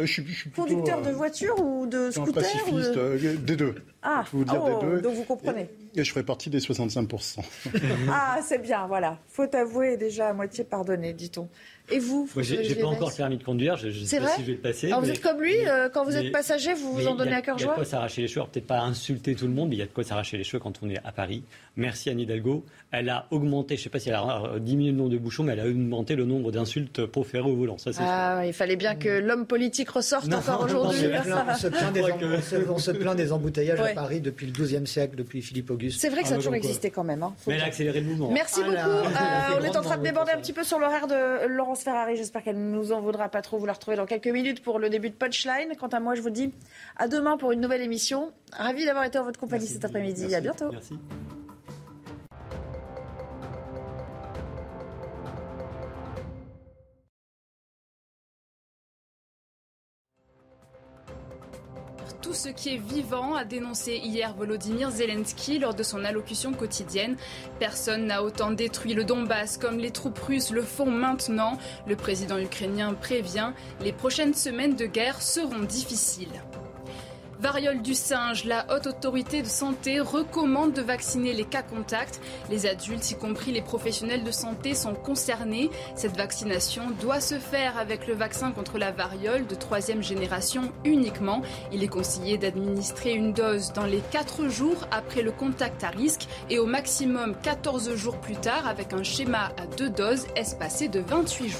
euh, 0.00 0.06
je 0.06 0.12
suis, 0.12 0.50
conducteur 0.50 1.02
de 1.02 1.10
voiture 1.10 1.54
ou 1.60 1.86
de 1.86 2.10
scooter 2.10 2.42
pacifiste, 2.42 2.98
des 3.44 3.56
deux. 3.56 3.74
Ah, 4.02 4.24
je 4.26 4.36
vous 4.36 4.44
dire 4.44 4.62
oh, 4.62 4.80
des 4.80 4.86
deux. 4.86 5.00
donc 5.00 5.14
vous 5.14 5.24
comprenez. 5.24 5.68
Et 5.94 6.04
je 6.04 6.10
ferai 6.10 6.24
partie 6.24 6.50
des 6.50 6.58
65%. 6.58 7.40
ah, 8.10 8.40
c'est 8.42 8.60
bien, 8.60 8.86
voilà. 8.86 9.18
Faut 9.28 9.54
avouer 9.54 9.96
déjà 9.96 10.28
à 10.28 10.32
moitié 10.32 10.64
pardonné, 10.64 11.12
dit-on. 11.12 11.48
Et 11.90 11.98
vous 11.98 12.28
Moi, 12.34 12.42
j'ai 12.42 12.74
pas 12.76 12.86
encore 12.86 13.10
le 13.10 13.16
permis 13.16 13.36
de 13.36 13.44
conduire. 13.44 13.76
Je, 13.76 13.88
ne 13.88 13.92
sais 13.92 14.20
pas 14.20 14.28
si 14.28 14.42
je 14.42 14.46
vais 14.46 14.52
le 14.52 14.58
passer. 14.58 14.86
Alors, 14.86 15.00
vous 15.00 15.10
êtes 15.10 15.20
comme 15.20 15.42
lui, 15.42 15.56
euh, 15.66 15.88
quand 15.88 16.04
vous 16.04 16.16
êtes 16.16 16.32
passager, 16.32 16.74
vous 16.74 16.92
vous 16.92 17.06
en 17.06 17.14
donnez 17.14 17.34
à 17.34 17.42
cœur 17.42 17.58
joie 17.58 17.64
Il 17.64 17.66
y 17.66 17.68
a 17.68 17.72
de 17.72 17.74
quoi 17.74 17.84
s'arracher 17.84 18.22
les 18.22 18.28
cheveux. 18.28 18.46
Peut-être 18.50 18.66
pas 18.66 18.80
insulter 18.80 19.34
tout 19.34 19.46
le 19.46 19.52
monde, 19.52 19.68
mais 19.68 19.76
il 19.76 19.80
y 19.80 19.82
a 19.82 19.86
de 19.86 19.90
quoi 19.90 20.04
s'arracher 20.04 20.38
les 20.38 20.44
cheveux 20.44 20.60
quand 20.60 20.80
on 20.82 20.88
est 20.88 20.98
à 21.04 21.12
Paris. 21.12 21.42
Merci 21.76 22.08
Anne 22.10 22.20
Hidalgo. 22.20 22.64
Elle 22.92 23.08
a 23.08 23.26
augmenté, 23.30 23.76
je 23.76 23.80
ne 23.80 23.84
sais 23.84 23.90
pas 23.90 23.98
si 23.98 24.10
elle 24.10 24.14
a 24.14 24.58
diminué 24.58 24.92
le 24.92 24.96
nombre 24.96 25.10
de 25.10 25.18
bouchons, 25.18 25.42
mais 25.42 25.52
elle 25.52 25.60
a 25.60 25.66
augmenté 25.66 26.14
le 26.14 26.24
nombre 26.24 26.52
d'insultes 26.52 27.04
proférées 27.06 27.50
au 27.50 27.56
volant. 27.56 27.78
Ça, 27.78 27.90
ah, 27.98 28.46
il 28.46 28.52
fallait 28.52 28.76
bien 28.76 28.94
que 28.94 29.08
l'homme 29.08 29.46
politique 29.46 29.90
ressorte 29.90 30.32
encore 30.32 30.60
aujourd'hui. 30.64 31.06
On, 32.68 32.78
se 32.78 32.90
plaint 32.90 33.16
des 33.16 33.32
embouteillages 33.32 33.91
à 33.92 33.94
Paris 34.02 34.20
depuis 34.20 34.46
le 34.46 34.52
XIIe 34.52 34.86
siècle, 34.86 35.16
depuis 35.16 35.42
Philippe 35.42 35.70
Auguste. 35.70 36.00
C'est 36.00 36.08
vrai 36.08 36.22
que 36.22 36.28
ça 36.28 36.34
a 36.34 36.38
toujours 36.38 36.54
existé 36.54 36.90
quand 36.90 37.04
même. 37.04 37.22
Hein. 37.22 37.34
Mais 37.46 37.54
elle 37.54 37.62
a 37.62 37.66
accéléré 37.66 38.00
le 38.00 38.06
mouvement. 38.06 38.30
Merci 38.30 38.62
beaucoup. 38.62 38.72
Euh, 39.22 39.58
on 39.60 39.64
est 39.64 39.76
en 39.76 39.82
train 39.82 39.98
de 39.98 40.02
déborder 40.02 40.32
un 40.32 40.38
petit 40.38 40.52
peu 40.52 40.64
sur 40.64 40.78
l'horaire 40.78 41.06
de 41.06 41.46
Laurence 41.46 41.82
Ferrari. 41.82 42.16
J'espère 42.16 42.42
qu'elle 42.42 42.56
ne 42.56 42.74
nous 42.74 42.92
en 42.92 43.00
voudra 43.00 43.28
pas 43.28 43.42
trop. 43.42 43.58
Vous 43.58 43.66
la 43.66 43.72
retrouvez 43.72 43.96
dans 43.96 44.06
quelques 44.06 44.28
minutes 44.28 44.62
pour 44.62 44.78
le 44.78 44.90
début 44.90 45.10
de 45.10 45.14
Punchline. 45.14 45.74
Quant 45.78 45.88
à 45.88 46.00
moi, 46.00 46.14
je 46.14 46.22
vous 46.22 46.30
dis 46.30 46.52
à 46.96 47.08
demain 47.08 47.36
pour 47.36 47.52
une 47.52 47.60
nouvelle 47.60 47.82
émission. 47.82 48.32
Ravi 48.52 48.84
d'avoir 48.84 49.04
été 49.04 49.18
en 49.18 49.24
votre 49.24 49.38
compagnie 49.38 49.66
cet 49.66 49.84
après-midi. 49.84 50.34
À 50.34 50.40
bientôt. 50.40 50.70
Merci. 50.70 50.94
Tout 62.22 62.32
ce 62.32 62.48
qui 62.48 62.74
est 62.74 62.80
vivant, 62.80 63.34
a 63.34 63.44
dénoncé 63.44 64.00
hier 64.02 64.32
Volodymyr 64.34 64.90
Zelensky 64.90 65.58
lors 65.58 65.74
de 65.74 65.82
son 65.82 66.04
allocution 66.04 66.52
quotidienne. 66.52 67.16
Personne 67.58 68.06
n'a 68.06 68.22
autant 68.22 68.52
détruit 68.52 68.94
le 68.94 69.04
Donbass 69.04 69.58
comme 69.58 69.78
les 69.78 69.90
troupes 69.90 70.20
russes 70.20 70.50
le 70.50 70.62
font 70.62 70.90
maintenant. 70.90 71.58
Le 71.86 71.96
président 71.96 72.38
ukrainien 72.38 72.94
prévient, 72.94 73.52
les 73.80 73.92
prochaines 73.92 74.34
semaines 74.34 74.76
de 74.76 74.86
guerre 74.86 75.20
seront 75.20 75.64
difficiles. 75.64 76.42
Variole 77.42 77.82
du 77.82 77.96
singe, 77.96 78.44
la 78.44 78.64
haute 78.72 78.86
autorité 78.86 79.42
de 79.42 79.48
santé 79.48 79.98
recommande 79.98 80.74
de 80.74 80.80
vacciner 80.80 81.32
les 81.32 81.44
cas 81.44 81.62
contacts. 81.62 82.20
Les 82.50 82.66
adultes, 82.66 83.10
y 83.10 83.16
compris 83.16 83.50
les 83.50 83.62
professionnels 83.62 84.22
de 84.22 84.30
santé, 84.30 84.76
sont 84.76 84.94
concernés. 84.94 85.68
Cette 85.96 86.16
vaccination 86.16 86.92
doit 87.00 87.20
se 87.20 87.40
faire 87.40 87.76
avec 87.78 88.06
le 88.06 88.14
vaccin 88.14 88.52
contre 88.52 88.78
la 88.78 88.92
variole 88.92 89.44
de 89.48 89.56
troisième 89.56 90.04
génération 90.04 90.70
uniquement. 90.84 91.42
Il 91.72 91.82
est 91.82 91.88
conseillé 91.88 92.38
d'administrer 92.38 93.12
une 93.12 93.32
dose 93.32 93.72
dans 93.72 93.86
les 93.86 94.02
4 94.12 94.46
jours 94.46 94.86
après 94.92 95.22
le 95.22 95.32
contact 95.32 95.82
à 95.82 95.88
risque 95.88 96.28
et 96.48 96.60
au 96.60 96.66
maximum 96.66 97.34
14 97.42 97.96
jours 97.96 98.20
plus 98.20 98.36
tard 98.36 98.68
avec 98.68 98.92
un 98.92 99.02
schéma 99.02 99.50
à 99.56 99.66
deux 99.66 99.90
doses 99.90 100.28
espacé 100.36 100.86
de 100.86 101.00
28 101.00 101.48
jours. 101.48 101.58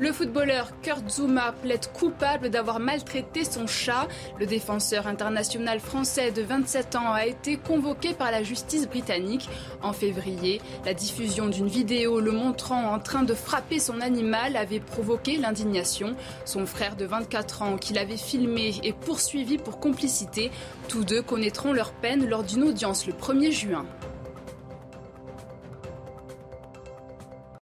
Le 0.00 0.12
footballeur 0.12 0.72
Kurt 0.80 1.10
Zuma 1.10 1.52
plaide 1.60 1.92
coupable 1.92 2.48
d'avoir 2.48 2.80
maltraité 2.80 3.44
son 3.44 3.66
chat. 3.66 4.08
Le 4.38 4.46
défenseur 4.46 5.06
international 5.06 5.78
français 5.78 6.30
de 6.30 6.40
27 6.40 6.96
ans 6.96 7.12
a 7.12 7.26
été 7.26 7.58
convoqué 7.58 8.14
par 8.14 8.30
la 8.30 8.42
justice 8.42 8.88
britannique. 8.88 9.50
En 9.82 9.92
février, 9.92 10.62
la 10.86 10.94
diffusion 10.94 11.48
d'une 11.48 11.68
vidéo 11.68 12.18
le 12.18 12.32
montrant 12.32 12.94
en 12.94 12.98
train 12.98 13.24
de 13.24 13.34
frapper 13.34 13.78
son 13.78 14.00
animal 14.00 14.56
avait 14.56 14.80
provoqué 14.80 15.36
l'indignation. 15.36 16.16
Son 16.46 16.64
frère 16.64 16.96
de 16.96 17.04
24 17.04 17.60
ans, 17.60 17.76
qui 17.76 17.92
l'avait 17.92 18.16
filmé, 18.16 18.72
est 18.82 18.96
poursuivi 18.96 19.58
pour 19.58 19.80
complicité. 19.80 20.50
Tous 20.88 21.04
deux 21.04 21.20
connaîtront 21.20 21.74
leur 21.74 21.92
peine 21.92 22.26
lors 22.26 22.42
d'une 22.42 22.64
audience 22.64 23.06
le 23.06 23.12
1er 23.12 23.52
juin. 23.52 23.84